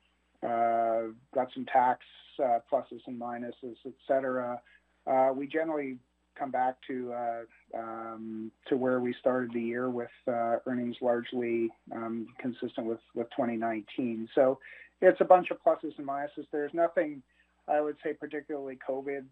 uh, 0.43 1.12
got 1.35 1.49
some 1.55 1.65
tax 1.66 2.01
uh, 2.43 2.59
pluses 2.70 3.01
and 3.07 3.20
minuses, 3.20 3.77
et 3.86 3.94
cetera, 4.07 4.61
uh, 5.07 5.31
we 5.35 5.47
generally 5.47 5.97
come 6.39 6.51
back 6.51 6.77
to 6.86 7.12
uh, 7.12 7.78
um, 7.78 8.51
to 8.66 8.77
where 8.77 9.01
we 9.01 9.15
started 9.20 9.53
the 9.53 9.61
year 9.61 9.90
with 9.90 10.11
uh, 10.28 10.57
earnings 10.66 10.97
largely 11.01 11.70
um, 11.94 12.27
consistent 12.39 12.86
with, 12.86 13.01
with 13.15 13.28
2019. 13.31 14.28
So 14.35 14.59
it's 15.01 15.20
a 15.20 15.24
bunch 15.24 15.51
of 15.51 15.59
pluses 15.62 15.97
and 15.99 16.07
minuses. 16.07 16.47
There's 16.51 16.73
nothing 16.73 17.23
I 17.69 17.81
would 17.81 17.97
say 18.03 18.12
particularly 18.12 18.78
COVID 18.89 19.24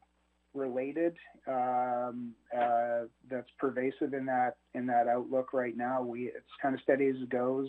related 0.55 1.16
um, 1.47 2.32
uh, 2.56 3.02
that's 3.31 3.48
pervasive 3.59 4.14
in 4.14 4.27
that 4.27 4.56
in 4.74 4.86
that 4.86 5.09
outlook 5.09 5.52
right 5.52 5.77
now. 5.77 6.02
We 6.02 6.24
it's 6.24 6.44
kind 6.60 6.74
of 6.74 6.81
steady 6.82 7.06
as 7.09 7.16
it 7.16 7.31
goes, 7.31 7.68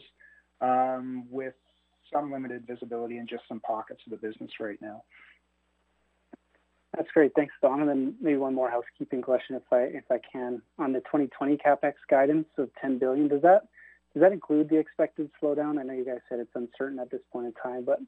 um, 0.61 1.25
with 1.29 1.53
some 2.11 2.31
limited 2.31 2.65
visibility 2.67 3.17
in 3.17 3.27
just 3.27 3.43
some 3.47 3.59
pockets 3.61 4.01
of 4.05 4.11
the 4.11 4.27
business 4.27 4.51
right 4.59 4.81
now. 4.81 5.03
That's 6.95 7.09
great. 7.13 7.31
Thanks, 7.35 7.53
Don. 7.61 7.79
And 7.81 7.89
then 7.89 8.15
maybe 8.19 8.37
one 8.37 8.53
more 8.53 8.69
housekeeping 8.69 9.21
question, 9.21 9.55
if 9.55 9.63
I 9.71 9.83
if 9.83 10.03
I 10.11 10.19
can, 10.31 10.61
on 10.77 10.91
the 10.91 10.99
2020 10.99 11.57
capex 11.57 11.93
guidance 12.09 12.47
of 12.57 12.69
10 12.81 12.97
billion. 12.97 13.27
Does 13.27 13.41
that 13.43 13.67
does 14.13 14.21
that 14.21 14.33
include 14.33 14.69
the 14.69 14.77
expected 14.77 15.29
slowdown? 15.41 15.79
I 15.79 15.83
know 15.83 15.93
you 15.93 16.03
guys 16.03 16.19
said 16.27 16.39
it's 16.39 16.51
uncertain 16.55 16.99
at 16.99 17.09
this 17.09 17.21
point 17.31 17.47
in 17.47 17.53
time, 17.53 17.85
but 17.85 17.99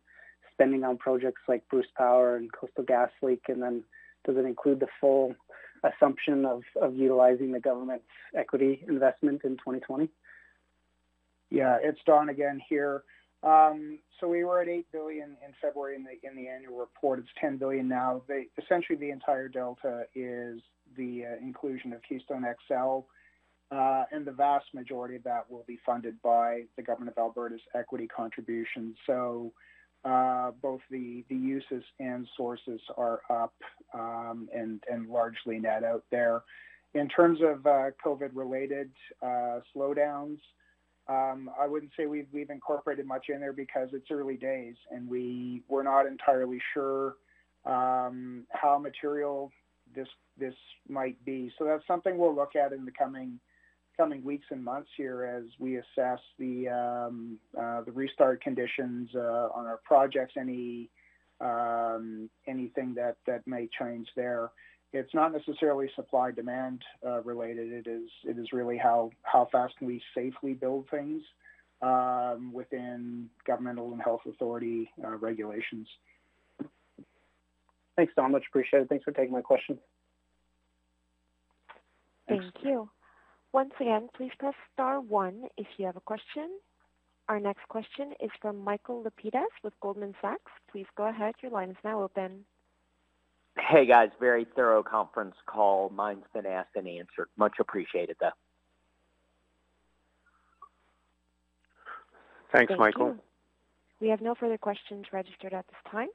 spending 0.52 0.84
on 0.84 0.98
projects 0.98 1.41
like 1.48 1.68
Bruce 1.70 1.88
Power 1.98 2.36
and 2.36 2.52
Coastal 2.52 2.84
GasLink, 2.84 3.40
and 3.48 3.62
then 3.62 3.84
does 4.26 4.38
it 4.38 4.45
include 4.45 4.80
the 4.80 4.88
full 5.00 5.36
assumption 5.84 6.45
of, 6.45 6.62
of 6.82 6.95
utilizing 6.95 7.52
the 7.52 7.60
government's 7.60 8.06
equity 8.36 8.84
investment 8.88 9.41
in 9.44 9.52
2020? 9.58 10.10
Yeah, 11.50 11.78
it's 11.82 12.00
Don 12.06 12.30
again 12.30 12.62
here. 12.68 13.04
Um, 13.44 14.00
so 14.20 14.28
we 14.28 14.44
were 14.45 14.62
at 14.62 14.70
eight 14.70 14.88
billion 14.91 15.36
in 15.45 15.54
February 15.62 15.95
in 15.95 16.04
the 16.04 16.28
in 16.28 16.36
the 16.36 16.48
annual 16.48 16.78
report. 16.78 17.20
It's 17.20 17.28
10 17.40 17.58
billion 17.58 17.88
now. 17.90 18.22
They, 18.28 18.48
essentially, 18.58 18.98
the 18.98 19.12
entire 19.12 19.50
delta 19.50 20.06
is 20.16 20.62
the 20.95 21.26
uh, 21.26 21.45
inclusion 21.45 21.91
of 21.91 22.02
Keystone 22.08 22.45
XL, 22.68 23.00
uh, 23.72 24.06
and 24.12 24.26
the 24.26 24.32
vast 24.32 24.68
majority 24.74 25.18
of 25.18 25.24
that 25.24 25.50
will 25.50 25.66
be 25.68 25.78
funded 25.86 26.22
by 26.22 26.62
the 26.78 26.84
government 26.84 27.16
of 27.16 27.22
Alberta's 27.22 27.62
equity 27.76 28.08
contribution. 28.08 28.95
So 29.06 29.52
uh, 30.06 30.52
both 30.62 30.82
the, 30.92 31.24
the 31.30 31.36
uses 31.36 31.84
and 32.00 32.28
sources 32.36 32.82
are 32.98 33.22
up 33.30 33.54
um, 33.94 34.50
and, 34.54 34.84
and 34.92 35.10
largely 35.10 35.60
net 35.60 35.84
out 35.84 36.04
there. 36.12 36.42
In 36.94 37.08
terms 37.08 37.40
of 37.42 37.66
uh, 37.66 37.92
COVID-related 38.06 38.92
uh, 39.22 39.60
slowdowns, 39.76 40.40
um, 41.08 41.50
I 41.60 41.68
wouldn't 41.68 41.92
say 41.98 42.06
we've, 42.06 42.28
we've 42.32 42.50
incorporated 42.50 43.06
much 43.06 43.26
in 43.30 43.40
there 43.40 43.54
because 43.54 43.90
it's 43.94 44.12
early 44.12 44.36
days 44.38 44.76
and 44.92 45.10
we, 45.10 45.64
we're 45.68 45.84
not 45.84 46.06
entirely 46.06 46.60
sure 46.74 47.16
um, 47.66 48.46
how 48.50 48.78
material 48.78 49.52
this, 49.96 50.08
this 50.38 50.54
might 50.88 51.24
be. 51.26 51.52
So 51.58 51.66
that's 51.66 51.86
something 51.88 52.18
we'll 52.18 52.36
look 52.36 52.56
at 52.56 52.74
in 52.74 52.86
the 52.86 52.92
coming 52.92 53.40
coming 53.95 54.24
weeks 54.24 54.45
and 54.49 54.64
months 54.64 54.90
here 54.98 55.24
as 55.24 55.44
we 55.60 55.78
assess 55.78 56.20
the 56.40 56.68
um, 56.70 57.38
uh, 57.60 57.82
the 57.82 57.91
restart 57.91 58.41
conditions 58.41 59.10
uh, 59.15 59.49
on 59.53 59.65
our 59.65 59.80
projects, 59.84 60.34
any 60.40 60.90
um, 61.41 62.30
anything 62.48 62.94
that 62.95 63.18
that 63.28 63.45
may 63.45 63.70
change 63.80 64.07
there. 64.15 64.52
It's 64.95 65.14
not 65.14 65.34
necessarily 65.34 65.90
supply 65.95 66.32
demand 66.32 66.84
uh, 67.06 67.24
related. 67.24 67.72
It 67.72 67.90
is 67.90 68.10
it 68.24 68.38
is 68.38 68.48
really 68.53 68.78
how 68.78 69.11
how 69.24 69.48
fast 69.52 69.78
can 69.78 69.88
we 69.88 70.02
safely 70.15 70.53
build 70.53 70.88
things 70.90 71.22
um, 71.82 72.52
within 72.53 73.30
governmental 73.45 73.91
and 73.91 74.02
health 74.02 74.22
authority 74.28 74.90
uh, 75.03 75.15
regulations. 75.18 75.88
Thanks, 77.95 78.14
Don. 78.15 78.32
Much 78.32 78.45
appreciated. 78.49 78.90
Thanks 78.90 79.03
for 79.03 79.11
taking 79.11 79.34
my 79.34 79.41
question. 79.41 79.78
Thank 82.28 82.53
you. 82.64 82.90
Once 83.54 83.74
again, 83.80 84.10
please 84.18 84.32
press 84.40 84.56
star 84.74 85.00
one 85.00 85.44
if 85.58 85.68
you 85.78 85.86
have 85.86 85.96
a 85.96 86.02
question. 86.02 86.50
Our 87.30 87.40
next 87.40 87.68
question 87.70 88.14
is 88.20 88.32
from 88.42 88.60
Michael 88.64 89.04
Lapides 89.04 89.46
with 89.64 89.74
Goldman 89.80 90.16
Sachs. 90.22 90.52
Please 90.72 90.88
go 90.98 91.08
ahead. 91.08 91.36
Your 91.42 91.52
line 91.52 91.70
is 91.70 91.78
now 91.84 92.02
open. 92.02 92.46
Hey, 93.58 93.86
guys. 93.86 94.10
Very 94.20 94.46
thorough 94.56 94.84
conference 94.84 95.36
call. 95.46 95.90
Mine's 95.90 96.26
been 96.34 96.48
asked 96.48 96.76
and 96.76 96.88
answered. 96.88 97.30
Much 97.38 97.54
appreciated, 97.60 98.18
though. 98.20 98.30
Thanks, 102.52 102.70
Thank 102.70 102.80
Michael. 102.80 103.08
You. 103.10 103.20
We 104.02 104.10
have 104.10 104.22
no 104.22 104.36
further 104.36 104.58
questions 104.58 105.06
registered 105.14 105.54
at 105.54 105.66
this 105.68 105.92
time. 105.92 106.10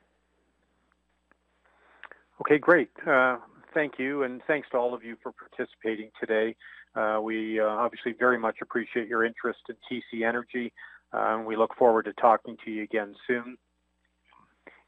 Okay, 2.41 2.59
great. 2.59 2.91
Uh, 3.07 3.39
thank 3.73 3.95
you, 3.99 4.25
and 4.25 4.43
thanks 4.47 4.69
to 4.71 4.77
all 4.77 4.93
of 4.93 5.03
you 5.03 5.17
for 5.23 5.33
participating 5.33 6.11
today. 6.21 6.55
Uh, 6.95 7.21
we 7.23 7.61
uh, 7.61 7.65
obviously 7.65 8.13
very 8.19 8.39
much 8.39 8.57
appreciate 8.63 9.09
your 9.09 9.25
interest 9.25 9.61
in 9.69 9.77
TC 9.91 10.27
Energy. 10.27 10.73
Uh, 11.13 11.43
we 11.47 11.57
look 11.57 11.75
forward 11.77 12.05
to 12.05 12.13
talking 12.15 12.57
to 12.65 12.71
you 12.71 12.83
again 12.83 13.15
soon. 13.27 13.57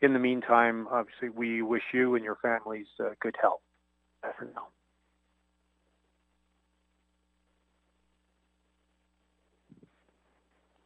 In 0.03 0.13
the 0.13 0.19
meantime, 0.19 0.89
obviously, 0.91 1.29
we 1.29 1.63
wish 1.63 1.83
you 1.93 2.15
and 2.15 2.25
your 2.25 2.37
families 2.37 2.87
uh, 3.01 3.11
good 3.21 3.37
health. 3.41 3.61
Bye 4.23 4.31
for 4.39 4.47
now. 4.47 4.69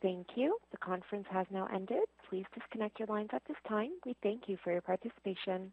Thank 0.02 0.26
you. 0.36 0.58
The 0.70 0.76
conference 0.78 1.26
has 1.30 1.46
now 1.50 1.66
ended. 1.72 2.04
Please 2.28 2.44
disconnect 2.54 2.98
your 2.98 3.08
lines 3.08 3.30
at 3.32 3.42
this 3.48 3.56
time. 3.66 3.90
We 4.04 4.14
thank 4.22 4.48
you 4.48 4.58
for 4.62 4.70
your 4.70 4.82
participation. 4.82 5.72